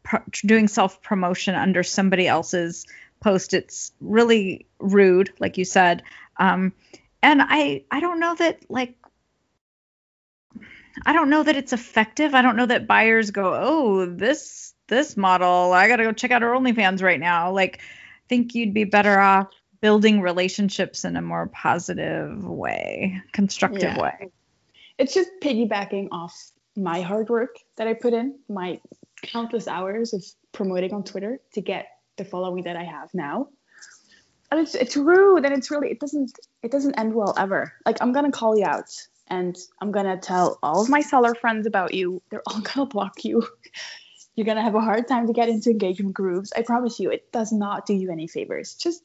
doing 0.45 0.67
self 0.67 1.01
promotion 1.03 1.53
under 1.53 1.83
somebody 1.83 2.27
else's 2.27 2.87
post. 3.19 3.53
It's 3.53 3.91
really 4.01 4.65
rude, 4.79 5.31
like 5.39 5.57
you 5.57 5.65
said. 5.65 6.01
Um, 6.37 6.73
and 7.21 7.41
I 7.43 7.83
I 7.91 7.99
don't 7.99 8.19
know 8.19 8.35
that 8.35 8.59
like 8.69 8.95
I 11.05 11.13
don't 11.13 11.29
know 11.29 11.43
that 11.43 11.55
it's 11.55 11.73
effective. 11.73 12.33
I 12.35 12.41
don't 12.41 12.55
know 12.55 12.65
that 12.65 12.87
buyers 12.87 13.31
go, 13.31 13.53
oh, 13.55 14.05
this 14.05 14.73
this 14.87 15.15
model, 15.15 15.71
I 15.71 15.87
gotta 15.87 16.03
go 16.03 16.11
check 16.11 16.31
out 16.31 16.41
her 16.41 16.49
OnlyFans 16.49 17.01
right 17.01 17.19
now. 17.19 17.51
Like, 17.51 17.77
I 17.77 18.27
think 18.27 18.55
you'd 18.55 18.73
be 18.73 18.85
better 18.85 19.19
off 19.19 19.47
building 19.81 20.19
relationships 20.19 21.05
in 21.05 21.15
a 21.15 21.21
more 21.21 21.47
positive 21.47 22.43
way, 22.43 23.21
constructive 23.31 23.95
Yeah. 23.95 24.01
way. 24.01 24.29
It's 24.97 25.13
just 25.13 25.29
piggybacking 25.41 26.09
off 26.11 26.35
my 26.75 27.01
hard 27.01 27.29
work 27.29 27.55
that 27.77 27.87
I 27.87 27.93
put 27.93 28.13
in, 28.13 28.39
my 28.49 28.79
countless 29.21 29.67
hours 29.67 30.13
of 30.13 30.23
promoting 30.51 30.93
on 30.93 31.03
Twitter 31.03 31.39
to 31.53 31.61
get 31.61 31.87
the 32.17 32.25
following 32.25 32.63
that 32.63 32.75
I 32.75 32.83
have 32.83 33.13
now. 33.13 33.47
And 34.51 34.59
it's 34.59 34.75
it's 34.75 34.97
rude 34.97 35.45
and 35.45 35.53
it's 35.53 35.69
really 35.69 35.89
it 35.89 35.99
doesn't 35.99 36.31
it 36.63 36.71
doesn't 36.71 36.97
end 36.99 37.13
well 37.13 37.35
ever. 37.37 37.71
Like 37.85 37.97
I'm 38.01 38.11
gonna 38.11 38.31
call 38.31 38.57
you 38.57 38.65
out 38.65 38.89
and 39.29 39.57
I'm 39.79 39.91
gonna 39.91 40.17
tell 40.17 40.59
all 40.63 40.81
of 40.81 40.89
my 40.89 41.01
seller 41.01 41.35
friends 41.35 41.67
about 41.67 41.93
you. 41.93 42.21
They're 42.29 42.43
all 42.45 42.61
gonna 42.73 42.85
block 42.85 43.23
you. 43.23 43.47
You're 44.35 44.45
gonna 44.45 44.63
have 44.63 44.75
a 44.75 44.81
hard 44.81 45.07
time 45.07 45.27
to 45.27 45.33
get 45.33 45.49
into 45.49 45.69
engagement 45.69 46.13
groups. 46.13 46.51
I 46.55 46.61
promise 46.61 46.99
you, 46.99 47.11
it 47.11 47.31
does 47.31 47.51
not 47.51 47.85
do 47.85 47.93
you 47.93 48.11
any 48.11 48.27
favors. 48.27 48.75
Just 48.75 49.03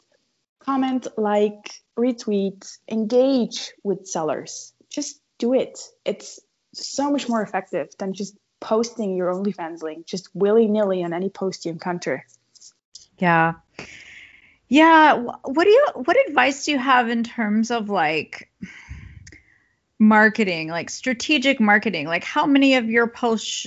comment, 0.61 1.07
like, 1.17 1.83
retweet, 1.99 2.79
engage 2.89 3.73
with 3.83 4.07
sellers. 4.07 4.73
Just 4.91 5.21
do 5.39 5.55
it. 5.55 5.79
It's 6.05 6.41
so 6.73 7.11
much 7.11 7.29
more 7.29 7.43
effective 7.43 7.89
than 7.99 8.13
just 8.13 8.37
posting 8.61 9.17
your 9.17 9.33
OnlyFans 9.33 9.83
link 9.83 10.07
just 10.07 10.35
willy 10.35 10.67
nilly 10.67 11.05
on 11.05 11.13
any 11.13 11.29
post 11.29 11.67
you 11.67 11.73
encounter. 11.73 12.25
Yeah. 13.19 13.55
Yeah. 14.69 15.17
What 15.17 15.65
do 15.65 15.71
you, 15.71 15.87
what 15.95 16.17
advice 16.29 16.65
do 16.65 16.73
you 16.73 16.79
have 16.79 17.11
in 17.11 17.25
terms 17.25 17.71
of 17.71 17.91
like 17.91 18.51
marketing, 20.09 20.69
like 20.69 20.91
strategic 20.91 21.61
marketing? 21.61 22.07
Like, 22.07 22.25
how 22.25 22.47
many 22.47 22.77
of 22.77 22.89
your 22.89 23.07
posts, 23.07 23.67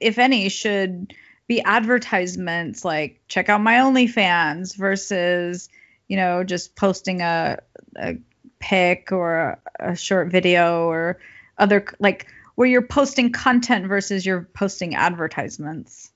if 0.00 0.18
any, 0.18 0.48
should 0.48 1.14
be 1.46 1.60
advertisements 1.62 2.84
like 2.84 3.20
check 3.28 3.48
out 3.48 3.60
my 3.60 3.74
OnlyFans 3.74 4.76
versus, 4.76 5.68
you 6.08 6.16
know, 6.16 6.42
just 6.42 6.74
posting 6.74 7.20
a, 7.20 7.58
a 7.96 8.16
pic 8.58 9.12
or 9.12 9.36
a, 9.36 9.58
a 9.90 9.96
short 9.96 10.28
video 10.28 10.86
or 10.86 11.18
other 11.58 11.84
like 11.98 12.26
where 12.54 12.68
you're 12.68 12.82
posting 12.82 13.30
content 13.30 13.86
versus 13.86 14.24
you're 14.24 14.48
posting 14.54 14.94
advertisements? 14.94 16.10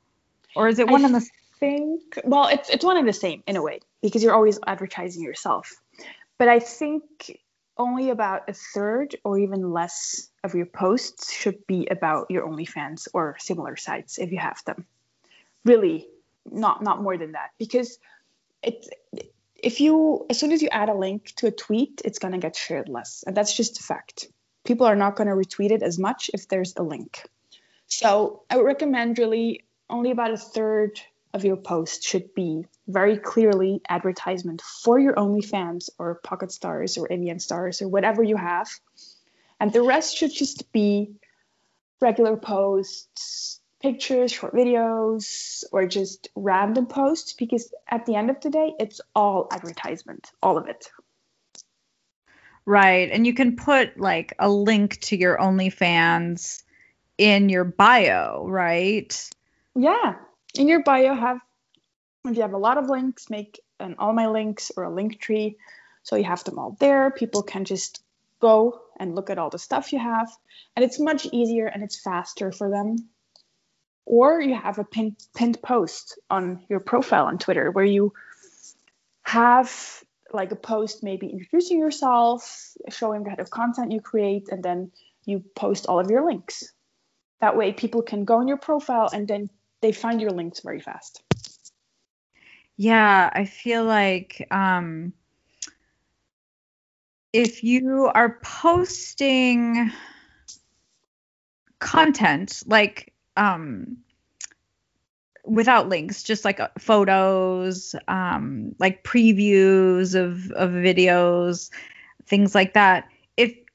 Or 0.57 0.69
is 0.69 0.79
it 0.79 0.89
one 0.89 1.03
I 1.03 1.07
and 1.07 1.15
the 1.17 1.29
think 1.59 2.19
well 2.25 2.47
it's 2.47 2.71
it's 2.71 2.85
one 2.85 2.97
and 2.97 3.09
the 3.09 3.13
same 3.13 3.43
in 3.47 3.57
a 3.57 3.63
way 3.63 3.81
because 4.03 4.23
you're 4.23 4.35
always 4.35 4.59
advertising 4.67 5.23
yourself. 5.23 5.81
But 6.39 6.49
I 6.49 6.61
think 6.61 7.39
only 7.79 8.11
about 8.11 8.49
a 8.49 8.53
third 8.53 9.17
or 9.25 9.39
even 9.39 9.73
less 9.73 10.29
of 10.43 10.55
your 10.55 10.67
posts 10.67 11.33
should 11.33 11.67
be 11.67 11.87
about 11.87 12.31
your 12.31 12.47
OnlyFans 12.47 13.09
or 13.15 13.37
similar 13.39 13.77
sites 13.77 14.19
if 14.19 14.33
you 14.33 14.39
have 14.39 14.63
them. 14.65 14.87
Really, 15.65 16.09
not 16.51 16.83
not 16.83 17.03
more 17.03 17.17
than 17.17 17.33
that 17.33 17.51
because 17.59 17.99
it's 18.63 18.89
if 19.55 19.81
you 19.81 20.27
as 20.31 20.39
soon 20.39 20.53
as 20.53 20.63
you 20.63 20.69
add 20.71 20.89
a 20.89 20.95
link 20.95 21.33
to 21.37 21.47
a 21.47 21.51
tweet, 21.51 22.03
it's 22.05 22.19
gonna 22.19 22.39
get 22.39 22.57
shared 22.57 22.89
less, 22.89 23.25
and 23.27 23.37
that's 23.37 23.55
just 23.55 23.81
a 23.81 23.83
fact 23.83 24.29
people 24.69 24.87
are 24.87 24.95
not 24.95 25.17
to 25.17 25.25
retweet 25.25 25.71
it 25.71 25.83
as 25.83 25.99
much 25.99 26.31
if 26.35 26.47
there's 26.47 26.75
a 26.77 26.83
link. 26.83 27.25
So 27.87 28.43
I 28.51 28.57
would 28.59 28.67
recommend 28.67 29.19
really 29.19 29.65
only 29.89 30.11
about 30.11 30.31
a 30.31 30.37
third 30.37 31.01
of 31.35 31.45
your 31.45 31.57
post 31.57 32.03
should 32.05 32.35
be 32.35 32.65
very 32.87 33.19
clearly 33.19 33.81
advertisement 33.89 34.63
for 34.63 34.99
your 34.99 35.15
OnlyFans 35.15 35.91
or 35.99 36.17
Pocket 36.17 36.53
Stars 36.53 36.97
or 36.97 37.09
AVN 37.09 37.41
Stars 37.41 37.83
or 37.83 37.89
whatever 37.89 38.23
you 38.23 38.37
have. 38.37 38.69
And 39.61 39.73
the 39.73 39.83
rest 39.83 40.17
should 40.17 40.33
just 40.33 40.73
be 40.73 41.13
regular 42.01 42.37
posts, 42.37 43.61
pictures, 43.81 44.33
short 44.33 44.55
videos, 44.55 45.65
or 45.73 45.87
just 45.87 46.29
random 46.35 46.87
posts 46.87 47.33
because 47.33 47.73
at 47.89 48.07
the 48.07 48.15
end 48.15 48.31
of 48.31 48.41
the 48.41 48.51
day, 48.51 48.73
it's 48.79 49.01
all 49.15 49.49
advertisement, 49.51 50.31
all 50.43 50.57
of 50.57 50.69
it. 50.69 50.91
Right. 52.65 53.11
And 53.11 53.27
you 53.27 53.35
can 53.35 53.57
put 53.57 53.99
like 53.99 54.35
a 54.39 54.49
link 54.49 55.01
to 55.03 55.17
your 55.17 55.39
OnlyFans 55.39 56.63
in 57.17 57.49
your 57.49 57.65
bio, 57.65 58.47
right? 58.47 59.31
Yeah. 59.75 60.15
In 60.55 60.69
your 60.69 60.83
bio 60.83 61.15
have 61.15 61.41
if 62.25 62.37
you 62.37 62.43
have 62.43 62.53
a 62.53 62.59
lot 62.59 62.79
of 62.79 62.89
links, 62.89 63.31
make 63.31 63.61
an 63.81 63.95
all 63.99 64.13
my 64.13 64.29
links 64.29 64.71
or 64.77 64.85
a 64.85 64.95
link 64.95 65.21
tree. 65.21 65.57
So 66.03 66.17
you 66.17 66.25
have 66.25 66.45
them 66.45 66.59
all 66.59 66.77
there. 66.79 67.11
People 67.11 67.43
can 67.43 67.65
just 67.65 68.03
go 68.41 68.81
and 68.99 69.15
look 69.15 69.31
at 69.31 69.39
all 69.39 69.51
the 69.51 69.59
stuff 69.59 69.93
you 69.93 69.99
have. 69.99 70.31
And 70.77 70.85
it's 70.85 70.99
much 70.99 71.27
easier 71.33 71.67
and 71.67 71.83
it's 71.83 72.01
faster 72.01 72.53
for 72.53 72.71
them. 72.71 73.09
Or 74.05 74.41
you 74.41 74.55
have 74.55 74.79
a 74.79 74.85
pinned, 74.85 75.17
pinned 75.35 75.61
post 75.63 76.19
on 76.31 76.65
your 76.69 76.81
profile 76.81 77.27
on 77.27 77.39
Twitter 77.39 77.71
where 77.71 77.85
you 77.85 78.15
have 79.23 80.03
like 80.33 80.53
a 80.53 80.57
post 80.57 81.03
maybe 81.03 81.29
introducing 81.29 81.79
yourself, 81.79 82.73
showing 82.91 83.23
the 83.23 83.31
kind 83.31 83.41
of 83.41 83.51
content 83.51 83.93
you 83.93 84.01
create, 84.01 84.49
and 84.51 84.63
then 84.63 84.93
you 85.25 85.43
post 85.55 85.87
all 85.87 86.01
of 86.01 86.11
your 86.11 86.25
links. 86.25 86.73
That 87.41 87.57
way 87.57 87.73
people 87.73 88.03
can 88.03 88.25
go 88.25 88.37
on 88.39 88.49
your 88.49 88.57
profile 88.57 89.09
and 89.13 89.29
then 89.29 89.51
they 89.81 89.93
find 89.93 90.21
your 90.21 90.31
links 90.31 90.61
very 90.61 90.81
fast. 90.81 91.23
Yeah, 92.77 93.31
I 93.33 93.45
feel 93.45 93.85
like 93.85 94.47
um, 94.51 95.13
if 97.33 97.65
you 97.65 98.11
are 98.15 98.39
posting 98.43 99.91
content 101.81 102.63
like 102.67 103.13
um, 103.37 103.99
without 105.45 105.89
links, 105.89 106.23
just 106.23 106.45
like 106.45 106.61
uh, 106.61 106.69
photos, 106.79 107.95
um, 108.07 108.75
like 108.79 109.05
previews 109.05 110.15
of 110.15 110.51
of 110.53 110.71
videos, 110.71 111.71
things 112.27 112.55
like 112.55 112.75
that. 112.75 113.09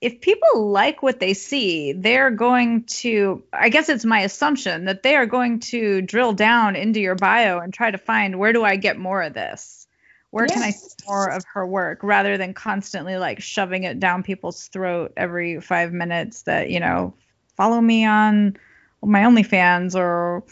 If 0.03 0.19
people 0.19 0.67
like 0.69 1.01
what 1.01 1.21
they 1.21 1.33
see, 1.33 1.93
they're 1.93 2.29
going 2.29 2.83
to. 2.99 3.41
I 3.53 3.69
guess 3.69 3.87
it's 3.87 4.03
my 4.03 4.19
assumption 4.19 4.85
that 4.85 5.01
they 5.01 5.15
are 5.15 5.25
going 5.25 5.61
to 5.71 6.01
drill 6.01 6.33
down 6.33 6.75
into 6.75 6.99
your 6.99 7.15
bio 7.15 7.59
and 7.59 7.73
try 7.73 7.89
to 7.89 7.97
find 7.97 8.37
where 8.37 8.51
do 8.51 8.65
I 8.65 8.75
get 8.75 8.97
more 8.97 9.21
of 9.21 9.33
this. 9.33 9.87
Where 10.29 10.45
yes. 10.45 10.53
can 10.53 10.63
I 10.63 10.71
see 10.71 10.95
more 11.07 11.29
of 11.29 11.45
her 11.53 11.65
work 11.65 11.99
rather 12.03 12.37
than 12.37 12.53
constantly 12.53 13.15
like 13.15 13.41
shoving 13.41 13.85
it 13.85 14.01
down 14.01 14.23
people's 14.23 14.67
throat 14.67 15.13
every 15.15 15.61
five 15.61 15.93
minutes 15.93 16.41
that, 16.41 16.69
you 16.69 16.81
know, 16.81 17.13
follow 17.55 17.79
me 17.79 18.03
on 18.05 18.57
my 19.01 19.21
OnlyFans 19.21 19.95
or 19.95 20.43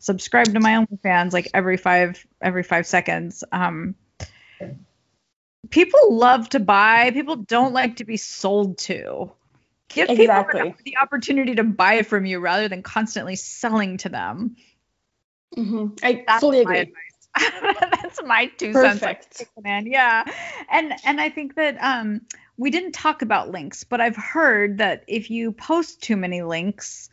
subscribe 0.00 0.46
to 0.46 0.58
my 0.58 0.84
OnlyFans 0.84 1.32
like 1.32 1.48
every 1.54 1.76
five 1.76 2.26
every 2.42 2.64
five 2.64 2.88
seconds. 2.88 3.44
Um, 3.52 3.94
people 5.70 6.16
love 6.16 6.48
to 6.50 6.60
buy. 6.60 7.10
People 7.12 7.36
don't 7.36 7.72
like 7.72 7.96
to 7.96 8.04
be 8.04 8.16
sold 8.16 8.78
to. 8.78 9.30
Give 9.88 10.08
exactly. 10.10 10.62
people 10.62 10.78
the 10.84 10.96
opportunity 10.98 11.54
to 11.56 11.64
buy 11.64 12.02
from 12.02 12.26
you 12.26 12.40
rather 12.40 12.68
than 12.68 12.82
constantly 12.82 13.36
selling 13.36 13.98
to 13.98 14.08
them. 14.08 14.56
Mm-hmm. 15.56 15.94
I 16.02 16.24
That's 16.26 16.40
fully 16.40 16.60
agree. 16.60 16.92
That's 17.38 18.20
my 18.24 18.46
two 18.46 18.72
Perfect. 18.72 19.36
cents. 19.36 19.50
Man, 19.62 19.86
yeah, 19.86 20.24
and 20.70 20.94
and 21.04 21.20
I 21.20 21.28
think 21.28 21.54
that 21.56 21.76
um, 21.80 22.22
we 22.56 22.70
didn't 22.70 22.92
talk 22.92 23.22
about 23.22 23.50
links, 23.50 23.84
but 23.84 24.00
I've 24.00 24.16
heard 24.16 24.78
that 24.78 25.04
if 25.06 25.30
you 25.30 25.52
post 25.52 26.02
too 26.02 26.16
many 26.16 26.42
links, 26.42 27.10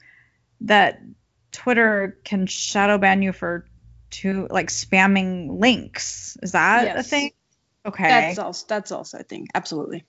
that 0.62 1.02
Twitter 1.52 2.18
can 2.24 2.48
shadow 2.48 2.98
ban 2.98 3.22
you 3.22 3.34
for 3.34 3.66
two 4.10 4.48
like 4.50 4.70
spamming 4.70 5.60
links. 5.60 6.38
Is 6.42 6.54
that 6.54 6.86
yes. 6.86 7.06
a 7.06 7.10
thing? 7.10 7.32
Okay. 7.86 8.08
That's 8.08 8.40
also 8.40 8.66
that's 8.68 8.92
also 8.92 9.20
a 9.20 9.24
thing. 9.24 9.48
Absolutely. 9.54 10.06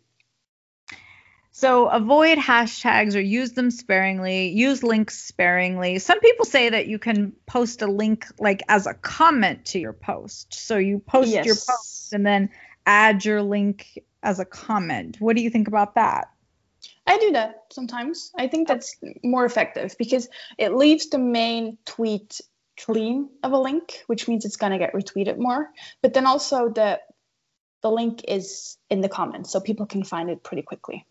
So 1.56 1.86
avoid 1.86 2.38
hashtags 2.38 3.14
or 3.14 3.20
use 3.20 3.52
them 3.52 3.70
sparingly. 3.70 4.48
Use 4.48 4.82
links 4.82 5.22
sparingly. 5.22 6.00
Some 6.00 6.18
people 6.18 6.46
say 6.46 6.70
that 6.70 6.88
you 6.88 6.98
can 6.98 7.32
post 7.46 7.80
a 7.82 7.86
link 7.86 8.26
like 8.40 8.64
as 8.68 8.88
a 8.88 8.94
comment 8.94 9.66
to 9.66 9.78
your 9.78 9.92
post. 9.92 10.52
So 10.52 10.78
you 10.78 10.98
post 10.98 11.28
yes. 11.28 11.46
your 11.46 11.54
post 11.54 12.12
and 12.12 12.26
then 12.26 12.50
add 12.84 13.24
your 13.24 13.40
link 13.40 14.00
as 14.20 14.40
a 14.40 14.44
comment. 14.44 15.20
What 15.20 15.36
do 15.36 15.42
you 15.42 15.50
think 15.50 15.68
about 15.68 15.94
that? 15.94 16.28
I 17.06 17.18
do 17.18 17.32
that 17.32 17.66
sometimes. 17.70 18.32
I 18.36 18.48
think 18.48 18.66
that's 18.66 18.96
more 19.22 19.44
effective 19.44 19.94
because 19.96 20.28
it 20.58 20.74
leaves 20.74 21.08
the 21.10 21.18
main 21.18 21.78
tweet 21.84 22.40
clean 22.76 23.28
of 23.42 23.52
a 23.52 23.58
link, 23.58 24.02
which 24.08 24.26
means 24.26 24.44
it's 24.44 24.56
gonna 24.56 24.78
get 24.78 24.92
retweeted 24.92 25.38
more. 25.38 25.70
But 26.02 26.14
then 26.14 26.26
also 26.26 26.68
the 26.68 27.00
the 27.84 27.90
link 27.90 28.24
is 28.26 28.78
in 28.88 29.02
the 29.02 29.10
comments, 29.10 29.52
so 29.52 29.60
people 29.60 29.84
can 29.84 30.02
find 30.02 30.30
it 30.30 30.42
pretty 30.42 30.62
quickly. 30.62 31.06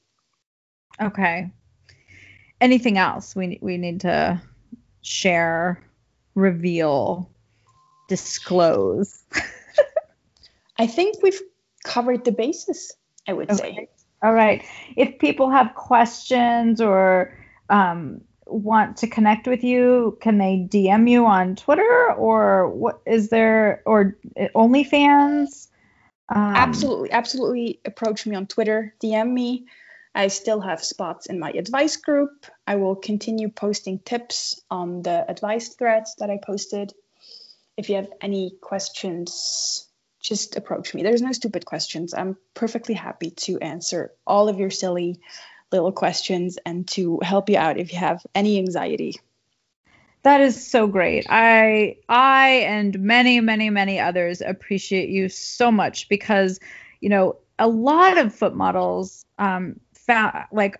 Okay. 0.99 1.51
Anything 2.59 2.97
else 2.97 3.35
we 3.35 3.59
we 3.61 3.77
need 3.77 4.01
to 4.01 4.41
share, 5.03 5.83
reveal, 6.33 7.29
disclose? 8.09 9.23
I 10.77 10.87
think 10.87 11.21
we've 11.21 11.39
covered 11.85 12.25
the 12.25 12.31
basis. 12.31 12.91
I 13.27 13.33
would 13.33 13.51
okay. 13.51 13.75
say. 13.75 13.87
All 14.23 14.33
right. 14.33 14.63
If 14.97 15.19
people 15.19 15.51
have 15.51 15.75
questions 15.75 16.81
or 16.81 17.37
um, 17.69 18.21
want 18.47 18.97
to 18.97 19.07
connect 19.07 19.45
with 19.45 19.63
you, 19.63 20.17
can 20.21 20.39
they 20.39 20.67
DM 20.71 21.07
you 21.07 21.27
on 21.27 21.55
Twitter 21.55 22.13
or 22.13 22.67
what 22.69 22.99
is 23.05 23.29
there 23.29 23.83
or 23.85 24.17
OnlyFans? 24.55 25.67
Um, 26.29 26.55
absolutely, 26.55 27.11
absolutely. 27.11 27.79
Approach 27.85 28.25
me 28.25 28.35
on 28.35 28.47
Twitter, 28.47 28.95
DM 29.03 29.31
me. 29.31 29.65
I 30.15 30.27
still 30.27 30.61
have 30.61 30.83
spots 30.83 31.25
in 31.25 31.39
my 31.39 31.51
advice 31.51 31.97
group. 31.97 32.45
I 32.67 32.75
will 32.75 32.95
continue 32.95 33.49
posting 33.49 33.99
tips 33.99 34.61
on 34.69 35.01
the 35.01 35.29
advice 35.29 35.69
threads 35.69 36.15
that 36.19 36.29
I 36.29 36.39
posted. 36.43 36.93
If 37.77 37.89
you 37.89 37.95
have 37.95 38.09
any 38.21 38.51
questions, 38.61 39.87
just 40.21 40.55
approach 40.55 40.93
me. 40.93 41.01
There's 41.01 41.21
no 41.21 41.31
stupid 41.31 41.65
questions. 41.65 42.13
I'm 42.13 42.37
perfectly 42.53 42.93
happy 42.93 43.31
to 43.31 43.59
answer 43.59 44.11
all 44.25 44.49
of 44.49 44.59
your 44.59 44.69
silly 44.69 45.19
little 45.71 45.91
questions 45.91 46.59
and 46.63 46.87
to 46.89 47.19
help 47.23 47.49
you 47.49 47.57
out 47.57 47.77
if 47.77 47.91
you 47.91 47.99
have 47.99 48.23
any 48.35 48.59
anxiety. 48.59 49.19
That 50.23 50.41
is 50.41 50.65
so 50.65 50.87
great. 50.87 51.25
I 51.29 51.97
I 52.09 52.65
and 52.67 52.97
many 52.99 53.39
many 53.41 53.69
many 53.69 53.99
others 53.99 54.41
appreciate 54.41 55.09
you 55.09 55.29
so 55.29 55.71
much 55.71 56.09
because 56.09 56.59
you 57.01 57.09
know 57.09 57.37
a 57.59 57.67
lot 57.67 58.17
of 58.17 58.33
foot 58.33 58.55
models 58.55 59.25
um 59.37 59.79
found 59.93 60.45
like 60.51 60.79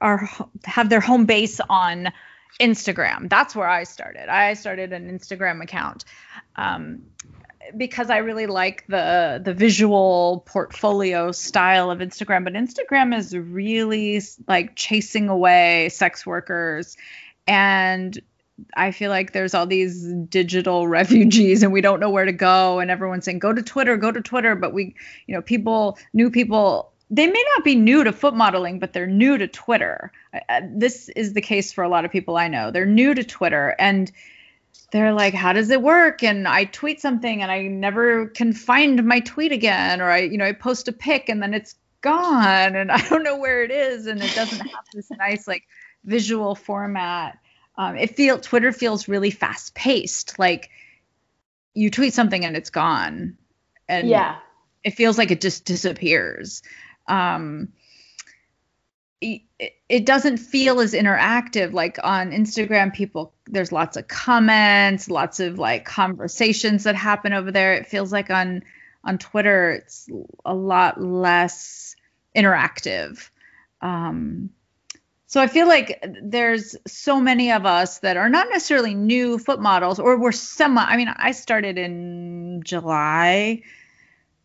are 0.00 0.28
have 0.64 0.88
their 0.88 1.00
home 1.00 1.26
base 1.26 1.60
on 1.68 2.12
Instagram. 2.60 3.28
That's 3.28 3.56
where 3.56 3.68
I 3.68 3.84
started. 3.84 4.28
I 4.28 4.54
started 4.54 4.92
an 4.92 5.10
Instagram 5.10 5.62
account 5.62 6.04
um, 6.56 7.02
because 7.76 8.10
I 8.10 8.18
really 8.18 8.46
like 8.46 8.86
the 8.88 9.40
the 9.42 9.54
visual 9.54 10.44
portfolio 10.46 11.32
style 11.32 11.90
of 11.90 12.00
Instagram. 12.00 12.44
But 12.44 12.54
Instagram 12.54 13.16
is 13.16 13.36
really 13.36 14.20
like 14.46 14.76
chasing 14.76 15.28
away 15.28 15.88
sex 15.90 16.26
workers 16.26 16.96
and 17.46 18.20
I 18.76 18.90
feel 18.90 19.10
like 19.10 19.32
there's 19.32 19.54
all 19.54 19.66
these 19.66 20.12
digital 20.28 20.86
refugees 20.98 21.62
and 21.62 21.72
we 21.72 21.80
don't 21.80 22.00
know 22.00 22.10
where 22.10 22.24
to 22.24 22.32
go 22.32 22.80
and 22.80 22.90
everyone's 22.90 23.24
saying 23.24 23.38
go 23.38 23.52
to 23.52 23.62
Twitter, 23.62 23.96
go 23.96 24.12
to 24.12 24.20
Twitter, 24.20 24.54
but 24.54 24.72
we, 24.72 24.94
you 25.26 25.34
know, 25.34 25.42
people, 25.42 25.98
new 26.12 26.30
people, 26.30 26.92
they 27.10 27.26
may 27.26 27.44
not 27.54 27.64
be 27.64 27.74
new 27.74 28.04
to 28.04 28.12
foot 28.12 28.34
modeling, 28.34 28.78
but 28.78 28.92
they're 28.92 29.06
new 29.06 29.36
to 29.36 29.46
Twitter. 29.46 30.12
This 30.70 31.08
is 31.10 31.34
the 31.34 31.40
case 31.40 31.72
for 31.72 31.84
a 31.84 31.88
lot 31.88 32.04
of 32.04 32.10
people 32.10 32.36
I 32.36 32.48
know. 32.48 32.70
They're 32.70 32.86
new 32.86 33.14
to 33.14 33.24
Twitter 33.24 33.74
and 33.78 34.10
they're 34.92 35.12
like, 35.12 35.34
how 35.34 35.52
does 35.52 35.70
it 35.70 35.82
work? 35.82 36.22
And 36.22 36.46
I 36.46 36.64
tweet 36.64 37.00
something 37.00 37.42
and 37.42 37.50
I 37.50 37.62
never 37.62 38.26
can 38.28 38.52
find 38.52 39.04
my 39.04 39.20
tweet 39.20 39.52
again, 39.52 40.00
or 40.00 40.10
I, 40.10 40.18
you 40.18 40.38
know, 40.38 40.44
I 40.44 40.52
post 40.52 40.88
a 40.88 40.92
pic 40.92 41.28
and 41.28 41.42
then 41.42 41.54
it's 41.54 41.74
gone 42.02 42.76
and 42.76 42.92
I 42.92 43.00
don't 43.08 43.22
know 43.22 43.38
where 43.38 43.62
it 43.62 43.70
is 43.70 44.06
and 44.06 44.22
it 44.22 44.34
doesn't 44.34 44.58
have 44.58 44.84
this 44.92 45.10
nice 45.10 45.48
like 45.48 45.64
visual 46.04 46.54
format 46.54 47.38
um, 47.76 47.96
it 47.96 48.16
feel 48.16 48.38
Twitter 48.38 48.72
feels 48.72 49.08
really 49.08 49.30
fast 49.30 49.74
paced. 49.74 50.38
Like 50.38 50.70
you 51.74 51.90
tweet 51.90 52.14
something 52.14 52.44
and 52.44 52.56
it's 52.56 52.70
gone, 52.70 53.36
and 53.88 54.08
yeah, 54.08 54.38
it 54.84 54.92
feels 54.92 55.18
like 55.18 55.30
it 55.30 55.40
just 55.40 55.64
disappears. 55.64 56.62
Um, 57.08 57.72
it, 59.22 59.42
it 59.88 60.04
doesn't 60.04 60.38
feel 60.38 60.80
as 60.80 60.92
interactive. 60.92 61.72
Like 61.72 61.98
on 62.02 62.32
instagram 62.32 62.92
people 62.92 63.34
there's 63.46 63.72
lots 63.72 63.96
of 63.96 64.08
comments 64.08 65.08
lots 65.08 65.40
of 65.40 65.58
like 65.58 65.84
conversations 65.84 66.84
that 66.84 66.96
happen 66.96 67.32
over 67.32 67.52
there. 67.52 67.74
It 67.74 67.86
feels 67.86 68.12
like 68.12 68.30
on 68.30 68.62
on 69.04 69.18
twitter 69.18 69.70
it's 69.70 70.08
a 70.44 70.54
lot 70.54 71.00
less 71.00 71.96
interactive. 72.36 73.30
Um, 73.80 74.50
so 75.32 75.40
I 75.40 75.46
feel 75.46 75.66
like 75.66 76.04
there's 76.22 76.76
so 76.86 77.18
many 77.18 77.52
of 77.52 77.64
us 77.64 78.00
that 78.00 78.18
are 78.18 78.28
not 78.28 78.50
necessarily 78.50 78.94
new 78.94 79.38
foot 79.38 79.62
models, 79.62 79.98
or 79.98 80.20
we're 80.20 80.30
somewhat. 80.30 80.88
I 80.90 80.98
mean, 80.98 81.08
I 81.08 81.32
started 81.32 81.78
in 81.78 82.60
July, 82.62 83.62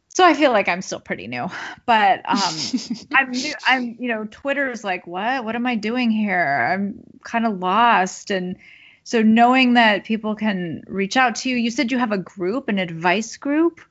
so 0.08 0.24
I 0.24 0.34
feel 0.34 0.54
like 0.54 0.70
I'm 0.70 0.82
still 0.82 1.02
pretty 1.02 1.28
new. 1.28 1.50
But 1.86 2.22
um, 2.24 2.56
I'm 3.18 3.32
new. 3.32 3.54
I'm 3.68 3.98
you 4.00 4.08
know, 4.08 4.30
Twitter's 4.32 4.86
like, 4.86 5.06
what? 5.06 5.44
What 5.44 5.58
am 5.58 5.68
I 5.68 5.76
doing 5.76 6.10
here? 6.10 6.70
I'm 6.72 7.04
kind 7.22 7.46
of 7.46 7.60
lost, 7.60 8.32
and 8.32 8.56
so 9.04 9.22
knowing 9.22 9.74
that 9.74 10.06
people 10.06 10.36
can 10.36 10.84
reach 10.88 11.18
out 11.18 11.36
to 11.36 11.50
you. 11.50 11.58
You 11.58 11.70
said 11.70 11.92
you 11.92 11.98
have 11.98 12.14
a 12.14 12.18
group, 12.18 12.70
an 12.70 12.80
advice 12.80 13.36
group. 13.36 13.82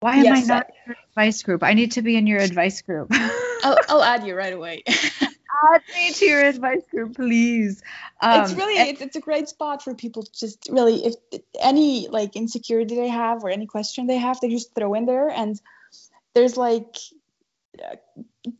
Why 0.00 0.16
am 0.16 0.24
yes, 0.24 0.50
I 0.50 0.54
not 0.54 0.66
in 0.70 0.74
your 0.88 0.96
advice 1.08 1.44
group? 1.44 1.62
I 1.62 1.74
need 1.74 1.92
to 1.92 2.02
be 2.02 2.16
in 2.16 2.26
your 2.26 2.40
advice 2.40 2.82
group. 2.82 3.12
I'll, 3.12 3.78
I'll 3.88 4.02
add 4.02 4.26
you 4.26 4.34
right 4.34 4.52
away. 4.52 4.82
add 5.72 5.82
me 5.94 6.12
to 6.12 6.24
your 6.26 6.44
advice 6.44 6.82
group, 6.90 7.16
please. 7.16 7.82
Um, 8.20 8.42
it's 8.42 8.52
really 8.54 8.78
and- 8.78 8.88
it's, 8.88 9.00
it's 9.00 9.16
a 9.16 9.20
great 9.20 9.48
spot 9.48 9.82
for 9.82 9.94
people 9.94 10.22
to 10.22 10.32
just 10.32 10.68
really 10.70 11.04
if 11.06 11.14
any 11.60 12.08
like 12.08 12.36
insecurity 12.36 12.94
they 12.94 13.08
have 13.08 13.44
or 13.44 13.50
any 13.50 13.66
question 13.66 14.06
they 14.06 14.18
have, 14.18 14.40
they 14.40 14.48
just 14.48 14.74
throw 14.74 14.94
in 14.94 15.06
there. 15.06 15.28
And 15.28 15.60
there's 16.34 16.56
like 16.56 16.96
uh, 17.82 17.96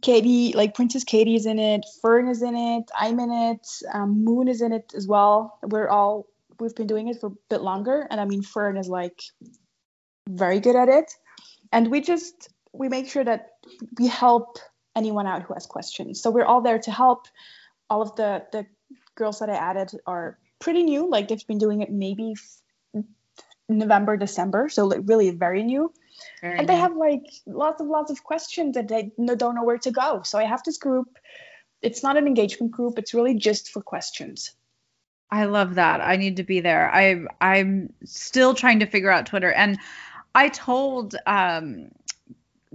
Katie, 0.01 0.53
like 0.53 0.75
Princess 0.75 1.05
Katie 1.05 1.35
is 1.35 1.47
in 1.47 1.59
it, 1.59 1.85
Fern 2.01 2.29
is 2.29 2.43
in 2.43 2.55
it, 2.55 2.91
I'm 2.99 3.19
in 3.19 3.33
it, 3.33 3.67
um, 3.93 4.25
Moon 4.25 4.49
is 4.49 4.63
in 4.63 4.73
it 4.73 4.93
as 4.97 5.07
well. 5.07 5.59
We're 5.63 5.89
all 5.89 6.27
we've 6.61 6.75
been 6.75 6.87
doing 6.87 7.09
it 7.09 7.21
for 7.21 7.27
a 7.27 7.37
bit 7.51 7.63
longer, 7.63 8.07
and 8.11 8.21
I 8.21 8.25
mean 8.25 8.43
Fern 8.43 8.77
is 8.77 8.89
like 8.89 9.23
very 10.29 10.61
good 10.61 10.77
at 10.77 10.89
it, 10.89 11.13
and 11.73 11.91
we 11.91 12.01
just 12.01 12.49
we 12.73 12.89
make 12.89 13.09
sure 13.09 13.25
that 13.25 13.51
we 13.99 14.07
help 14.07 14.59
anyone 14.95 15.27
out 15.27 15.43
who 15.43 15.55
has 15.55 15.67
questions. 15.67 16.21
So 16.21 16.31
we're 16.31 16.45
all 16.45 16.61
there 16.61 16.79
to 16.81 16.91
help. 16.91 17.27
All 17.89 18.03
of 18.03 18.17
the 18.17 18.45
the 18.53 18.67
girls 19.15 19.41
that 19.41 19.51
I 19.51 19.57
added 19.57 19.93
are 20.07 20.39
pretty 20.59 20.83
new. 20.83 21.09
Like 21.09 21.29
they've 21.29 21.47
been 21.47 21.59
doing 21.59 21.83
it 21.83 21.91
maybe 21.91 22.35
f- 22.37 23.05
November, 23.69 24.17
December, 24.17 24.69
so 24.69 24.87
like 24.87 25.01
really 25.05 25.31
very 25.31 25.63
new. 25.63 25.93
Very 26.41 26.59
and 26.59 26.69
they 26.69 26.77
have 26.77 26.97
like 26.97 27.25
lots 27.47 27.81
of 27.81 27.89
lots 27.89 28.11
of 28.11 28.23
questions 28.23 28.75
that 28.75 28.89
they 28.89 29.11
don't 29.19 29.55
know 29.55 29.65
where 29.65 29.79
to 29.79 29.91
go. 29.91 30.23
So 30.25 30.39
I 30.39 30.45
have 30.45 30.63
this 30.65 30.79
group. 30.79 31.19
It's 31.81 32.03
not 32.03 32.17
an 32.17 32.27
engagement 32.27 32.73
group. 32.73 32.99
It's 32.99 33.13
really 33.13 33.35
just 33.35 33.71
for 33.71 33.83
questions. 33.83 34.53
I 35.31 35.47
love 35.47 35.77
that. 35.77 36.01
I 36.01 36.17
need 36.17 36.37
to 36.37 36.45
be 36.45 36.61
there. 36.61 36.91
I 36.93 37.25
I'm 37.41 37.93
still 38.05 38.55
trying 38.55 38.81
to 38.81 38.87
figure 38.87 39.11
out 39.11 39.27
Twitter 39.27 39.51
and 39.51 39.79
I 40.35 40.49
told 40.49 41.17
um 41.27 41.91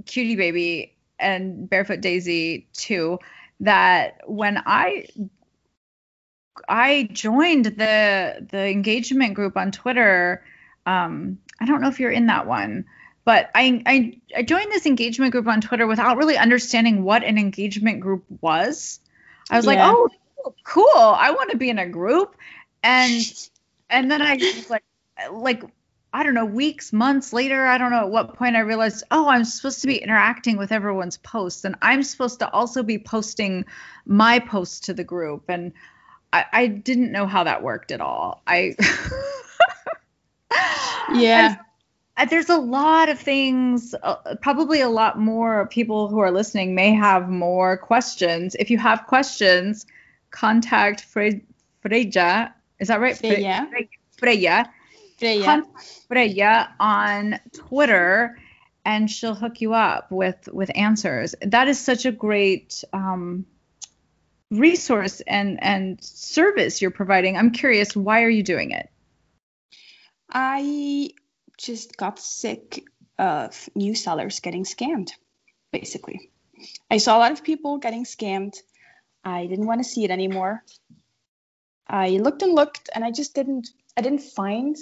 cutie 0.06 0.35
baby 0.35 0.96
and 1.19 1.69
Barefoot 1.69 2.02
Daisy 2.02 2.68
too 2.73 3.19
that 3.60 4.22
when 4.26 4.61
I 4.65 5.07
I 6.68 7.10
joined 7.11 7.65
the 7.65 8.48
the 8.49 8.68
engagement 8.68 9.34
group 9.34 9.57
on 9.57 9.72
Twitter. 9.72 10.44
Um, 10.85 11.39
I 11.60 11.65
don't 11.65 11.81
know 11.81 11.89
if 11.89 11.99
you're 11.99 12.11
in 12.11 12.27
that 12.27 12.48
one, 12.48 12.85
but 13.26 13.49
I, 13.53 13.81
I 13.85 14.19
I 14.38 14.44
joined 14.44 14.72
this 14.72 14.85
engagement 14.85 15.31
group 15.31 15.48
on 15.48 15.61
Twitter 15.61 15.88
without 15.88 16.18
really 16.18 16.38
understanding 16.38 17.03
what 17.03 17.23
an 17.23 17.38
engagement 17.38 17.99
group 17.99 18.23
was. 18.41 18.99
I 19.49 19.57
was 19.57 19.65
yeah. 19.65 19.72
like, 19.72 19.80
oh, 19.81 20.53
cool. 20.64 20.85
I 20.95 21.31
want 21.31 21.52
to 21.52 21.57
be 21.57 21.69
in 21.69 21.80
a 21.80 21.88
group, 21.88 22.35
and 22.84 23.23
and 23.89 24.10
then 24.10 24.22
I 24.22 24.35
was 24.35 24.69
like 24.69 24.84
like 25.31 25.64
I 26.18 26.23
don't 26.23 26.34
know, 26.34 26.45
weeks, 26.45 26.91
months 26.91 27.31
later, 27.31 27.68
I 27.68 27.77
don't 27.77 27.91
know 27.91 27.99
at 27.99 28.10
what 28.10 28.34
point 28.34 28.56
I 28.56 28.61
realized, 28.61 29.03
oh, 29.11 29.27
I'm 29.27 29.44
supposed 29.44 29.81
to 29.81 29.88
be 29.88 29.98
interacting 29.98 30.57
with 30.57 30.72
everyone's 30.72 31.18
posts 31.18 31.64
and 31.64 31.76
I'm 31.80 32.02
supposed 32.02 32.39
to 32.39 32.49
also 32.49 32.81
be 32.81 32.98
posting 32.98 33.65
my 34.07 34.39
posts 34.39 34.80
to 34.88 34.95
the 34.95 35.03
group. 35.03 35.44
And 35.48 35.73
I, 36.34 36.45
I 36.52 36.68
didn't 36.68 37.11
know 37.11 37.27
how 37.27 37.44
that 37.44 37.61
worked 37.61 37.91
at 37.91 38.02
all. 38.02 38.41
I, 38.48 38.76
yeah. 41.14 41.57
And, 42.18 42.31
there's 42.31 42.49
a 42.49 42.57
lot 42.57 43.10
of 43.10 43.19
things, 43.19 43.94
uh, 44.02 44.38
probably 44.41 44.81
a 44.81 44.89
lot 44.89 45.19
more 45.19 45.68
people 45.68 46.07
who 46.07 46.18
are 46.18 46.31
listening 46.31 46.73
may 46.73 46.95
have 46.95 47.30
more 47.30 47.77
questions. 47.77 48.56
If 48.57 48.72
you 48.72 48.80
have 48.80 49.06
questions, 49.06 49.85
contact 50.31 51.02
Fre- 51.02 51.44
Freya. 51.81 52.56
Is 52.80 52.88
that 52.88 53.02
right? 53.02 53.15
Freya. 53.15 53.68
Freya 53.69 53.88
Freya. 54.18 54.73
Freya 56.07 56.76
on 56.80 57.39
Twitter, 57.53 58.38
and 58.85 59.10
she'll 59.10 59.35
hook 59.35 59.61
you 59.61 59.73
up 59.73 60.11
with 60.11 60.48
with 60.52 60.72
answers. 60.76 61.35
That 61.41 61.68
is 61.68 61.80
such 61.80 62.06
a 62.06 62.11
great 62.11 62.84
um, 62.94 63.45
resource 64.52 65.22
and 65.22 65.61
and 65.64 66.03
service 66.03 66.81
you're 66.81 66.91
providing. 66.91 67.38
I'm 67.38 67.52
curious, 67.52 67.95
why 67.95 68.23
are 68.23 68.30
you 68.30 68.44
doing 68.44 68.72
it? 68.72 68.89
I 70.31 71.11
just 71.57 71.98
got 71.98 72.19
sick 72.19 72.84
of 73.18 73.69
new 73.76 73.95
sellers 73.95 74.39
getting 74.39 74.64
scammed, 74.64 75.10
basically. 75.72 76.30
I 76.89 76.98
saw 76.98 77.18
a 77.18 77.19
lot 77.19 77.31
of 77.31 77.44
people 77.44 77.77
getting 77.77 78.03
scammed. 78.03 78.56
I 79.23 79.48
didn't 79.48 79.65
want 79.65 79.80
to 79.81 79.89
see 79.89 80.03
it 80.03 80.11
anymore. 80.11 80.64
I 81.88 82.10
looked 82.10 82.41
and 82.41 82.53
looked 82.53 82.89
and 82.94 83.03
I 83.03 83.11
just 83.11 83.34
didn't 83.34 83.69
I 83.95 84.02
didn't 84.02 84.22
find 84.22 84.76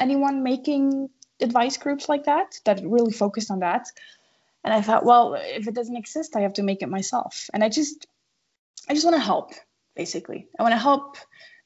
anyone 0.00 0.42
making 0.42 1.08
advice 1.40 1.76
groups 1.76 2.08
like 2.08 2.24
that 2.24 2.58
that 2.64 2.82
really 2.84 3.12
focused 3.12 3.50
on 3.50 3.60
that. 3.60 3.86
And 4.64 4.74
i 4.74 4.82
thought 4.82 5.04
well 5.04 5.34
if 5.34 5.68
it 5.68 5.74
doesn't 5.74 5.96
exist 5.96 6.36
i 6.36 6.40
have 6.40 6.54
to 6.54 6.62
make 6.62 6.82
it 6.82 6.88
myself. 6.88 7.48
And 7.52 7.62
i 7.64 7.68
just 7.68 8.06
i 8.88 8.94
just 8.94 9.04
want 9.04 9.16
to 9.16 9.22
help 9.22 9.52
basically. 9.94 10.48
I 10.58 10.62
want 10.62 10.72
to 10.72 10.78
help 10.78 11.16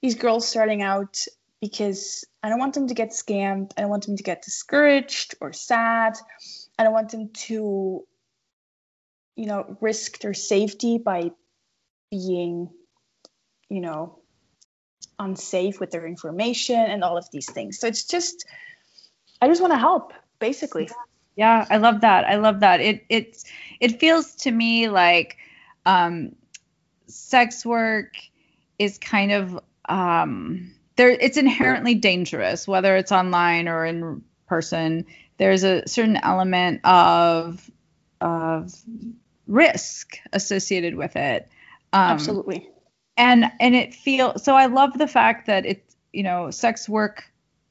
these 0.00 0.16
girls 0.16 0.46
starting 0.46 0.82
out 0.82 1.18
because 1.60 2.24
i 2.42 2.48
don't 2.48 2.58
want 2.58 2.74
them 2.74 2.88
to 2.88 2.94
get 2.94 3.10
scammed. 3.10 3.72
I 3.76 3.80
don't 3.82 3.90
want 3.90 4.06
them 4.06 4.16
to 4.16 4.22
get 4.22 4.42
discouraged 4.42 5.34
or 5.40 5.52
sad. 5.52 6.14
I 6.78 6.84
don't 6.84 6.92
want 6.92 7.10
them 7.10 7.30
to 7.46 8.04
you 9.36 9.46
know 9.46 9.76
risk 9.80 10.20
their 10.20 10.34
safety 10.34 10.98
by 10.98 11.30
being 12.10 12.70
you 13.68 13.80
know 13.80 14.18
unsafe 15.18 15.80
with 15.80 15.90
their 15.90 16.06
information 16.06 16.76
and 16.76 17.04
all 17.04 17.16
of 17.16 17.30
these 17.30 17.50
things. 17.50 17.78
So 17.78 17.86
it's 17.86 18.04
just, 18.04 18.46
I 19.40 19.48
just 19.48 19.60
want 19.60 19.72
to 19.72 19.78
help, 19.78 20.12
basically. 20.38 20.88
Yeah, 21.36 21.66
I 21.68 21.78
love 21.78 22.02
that. 22.02 22.24
I 22.24 22.36
love 22.36 22.60
that. 22.60 22.80
It 22.80 23.04
it's 23.08 23.44
it 23.80 23.98
feels 23.98 24.36
to 24.36 24.50
me 24.50 24.88
like 24.88 25.36
um, 25.84 26.36
sex 27.08 27.66
work 27.66 28.14
is 28.78 28.98
kind 28.98 29.32
of 29.32 29.60
um, 29.88 30.74
there 30.96 31.10
it's 31.10 31.36
inherently 31.36 31.94
dangerous 31.94 32.66
whether 32.66 32.96
it's 32.96 33.12
online 33.12 33.68
or 33.68 33.84
in 33.84 34.22
person 34.46 35.06
there's 35.38 35.64
a 35.64 35.86
certain 35.86 36.16
element 36.16 36.80
of 36.84 37.70
of 38.20 38.72
risk 39.46 40.18
associated 40.32 40.94
with 40.94 41.16
it 41.16 41.48
um, 41.92 42.12
absolutely 42.12 42.68
and 43.16 43.44
and 43.60 43.74
it 43.74 43.94
feels 43.94 44.42
so 44.42 44.54
i 44.54 44.66
love 44.66 44.96
the 44.98 45.08
fact 45.08 45.46
that 45.46 45.64
it's 45.66 45.96
you 46.12 46.22
know 46.22 46.50
sex 46.50 46.88
work 46.88 47.24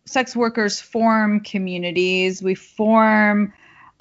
sex 0.06 0.36
workers 0.36 0.82
form 0.82 1.40
communities 1.40 2.42
we 2.42 2.56
form 2.56 3.54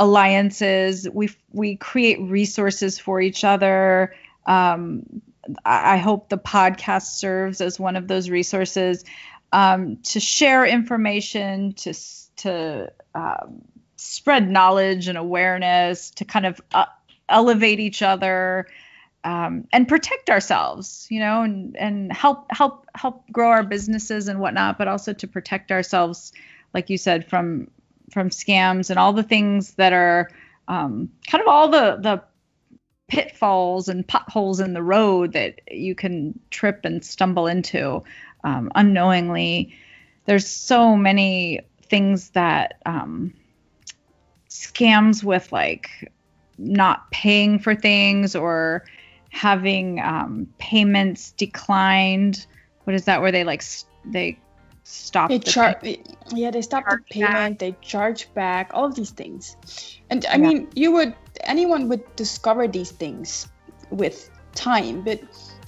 alliances 0.02 1.08
we 1.10 1.30
we 1.52 1.76
create 1.76 2.20
resources 2.20 2.98
for 2.98 3.20
each 3.20 3.44
other. 3.44 4.14
Um, 4.46 5.22
I, 5.64 5.94
I 5.94 5.96
hope 5.98 6.28
the 6.28 6.38
podcast 6.38 7.14
serves 7.18 7.60
as 7.60 7.78
one 7.78 7.94
of 7.94 8.08
those 8.08 8.28
resources 8.28 9.04
um, 9.52 9.98
to 9.98 10.18
share 10.18 10.66
information 10.66 11.74
to 11.74 11.94
to 12.38 12.92
um, 13.14 13.62
spread 13.96 14.50
knowledge 14.50 15.06
and 15.06 15.16
awareness 15.16 16.10
to 16.12 16.24
kind 16.24 16.46
of 16.46 16.60
uh, 16.74 16.86
elevate 17.28 17.78
each 17.78 18.02
other 18.02 18.66
um, 19.24 19.68
and 19.72 19.86
protect 19.86 20.30
ourselves, 20.30 21.06
you 21.10 21.20
know, 21.20 21.42
and 21.42 21.76
and 21.76 22.12
help 22.12 22.46
help 22.50 22.86
help 22.94 23.30
grow 23.30 23.48
our 23.50 23.62
businesses 23.62 24.28
and 24.28 24.40
whatnot, 24.40 24.78
but 24.78 24.88
also 24.88 25.12
to 25.12 25.28
protect 25.28 25.70
ourselves, 25.70 26.32
like 26.74 26.90
you 26.90 26.98
said, 26.98 27.28
from 27.28 27.68
from 28.10 28.30
scams 28.30 28.90
and 28.90 28.98
all 28.98 29.12
the 29.12 29.22
things 29.22 29.74
that 29.74 29.92
are 29.92 30.30
um, 30.68 31.10
kind 31.26 31.40
of 31.40 31.48
all 31.48 31.68
the 31.68 31.98
the 32.00 32.22
pitfalls 33.08 33.88
and 33.88 34.08
potholes 34.08 34.58
in 34.58 34.72
the 34.72 34.82
road 34.82 35.32
that 35.34 35.60
you 35.70 35.94
can 35.94 36.38
trip 36.50 36.80
and 36.84 37.04
stumble 37.04 37.46
into 37.46 38.02
um, 38.42 38.72
unknowingly. 38.74 39.76
There's 40.24 40.46
so 40.46 40.96
many 40.96 41.60
things 41.82 42.30
that 42.30 42.80
um, 42.86 43.34
scams 44.48 45.22
with 45.22 45.52
like 45.52 46.10
not 46.58 47.10
paying 47.10 47.58
for 47.58 47.74
things 47.74 48.34
or 48.34 48.84
having 49.32 49.98
um, 49.98 50.46
payments 50.58 51.32
declined. 51.32 52.46
What 52.84 52.94
is 52.94 53.06
that? 53.06 53.22
Where 53.22 53.32
they 53.32 53.44
like 53.44 53.64
they 54.04 54.38
stop 54.84 55.30
they 55.30 55.38
the 55.38 56.00
yeah 56.34 56.50
they 56.50 56.60
stop 56.60 56.84
the 56.88 56.98
payment 57.08 57.32
back. 57.32 57.58
they 57.58 57.76
charge 57.80 58.32
back 58.34 58.70
all 58.74 58.84
of 58.84 58.96
these 58.96 59.10
things 59.10 59.56
and 60.10 60.26
i 60.26 60.32
yeah. 60.32 60.36
mean 60.38 60.68
you 60.74 60.90
would 60.90 61.14
anyone 61.44 61.88
would 61.88 62.02
discover 62.16 62.66
these 62.66 62.90
things 62.90 63.46
with 63.90 64.28
time 64.56 65.00
but 65.02 65.20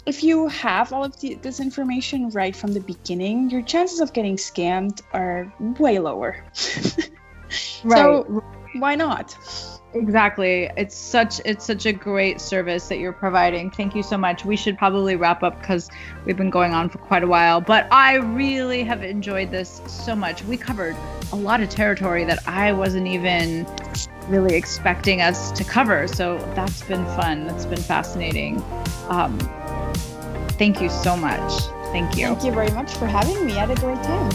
if 0.05 0.25
you 0.25 0.49
have 0.49 0.93
all 0.93 1.05
of 1.05 1.19
the, 1.21 1.37
this 1.37 1.61
information 1.61 2.29
right 2.31 2.57
from 2.57 2.73
the 2.73 2.81
beginning 2.81 3.49
your 3.51 3.63
chances 3.63 4.01
of 4.01 4.13
getting 4.13 4.37
scammed 4.37 5.01
are 5.13 5.51
way 5.79 6.01
lower 6.01 6.45
right. 7.85 7.97
so 7.97 8.43
why 8.75 8.97
not 8.97 9.37
Exactly. 9.95 10.69
It's 10.77 10.97
such 10.97 11.41
it's 11.45 11.65
such 11.65 11.87
a 11.87 11.93
great 11.93 12.41
service 12.41 12.89
that 12.89 12.99
you're 12.99 13.13
providing. 13.13 13.71
Thank 13.71 13.95
you 13.95 14.03
so 14.03 14.19
much. 14.19 14.45
We 14.45 14.57
should 14.57 14.77
probably 14.77 15.15
wrap 15.15 15.45
up 15.45 15.61
because 15.61 15.89
we've 16.25 16.37
been 16.37 16.51
going 16.51 16.75
on 16.75 16.89
for 16.89 16.99
quite 16.99 17.23
a 17.23 17.29
while. 17.29 17.61
But 17.61 17.87
I 17.93 18.17
really 18.17 18.83
have 18.83 19.05
enjoyed 19.05 19.53
this 19.53 19.81
so 19.87 20.17
much. 20.17 20.43
We 20.45 20.57
covered 20.57 20.97
a 21.33 21.37
lot 21.37 21.61
of 21.61 21.69
territory 21.69 22.25
that 22.25 22.41
I 22.49 22.73
wasn't 22.73 23.07
even 23.07 23.69
really 24.29 24.57
expecting 24.57 25.21
us 25.21 25.53
to 25.53 25.63
cover. 25.63 26.09
So 26.09 26.39
that's 26.57 26.83
been 26.83 27.05
fun. 27.17 27.47
That's 27.47 27.67
been 27.67 27.81
fascinating. 27.81 28.65
Um, 29.09 29.39
thank 30.59 30.81
you 30.81 30.89
so 30.89 31.17
much. 31.17 31.63
Thank 31.93 32.17
you. 32.17 32.27
Thank 32.27 32.43
you 32.43 32.53
very 32.53 32.73
much 32.73 32.97
for 32.97 33.07
having 33.07 33.47
me. 33.47 33.53
I 33.53 33.67
had 33.67 33.71
a 33.71 33.77
great 33.77 34.03
time. 34.03 34.33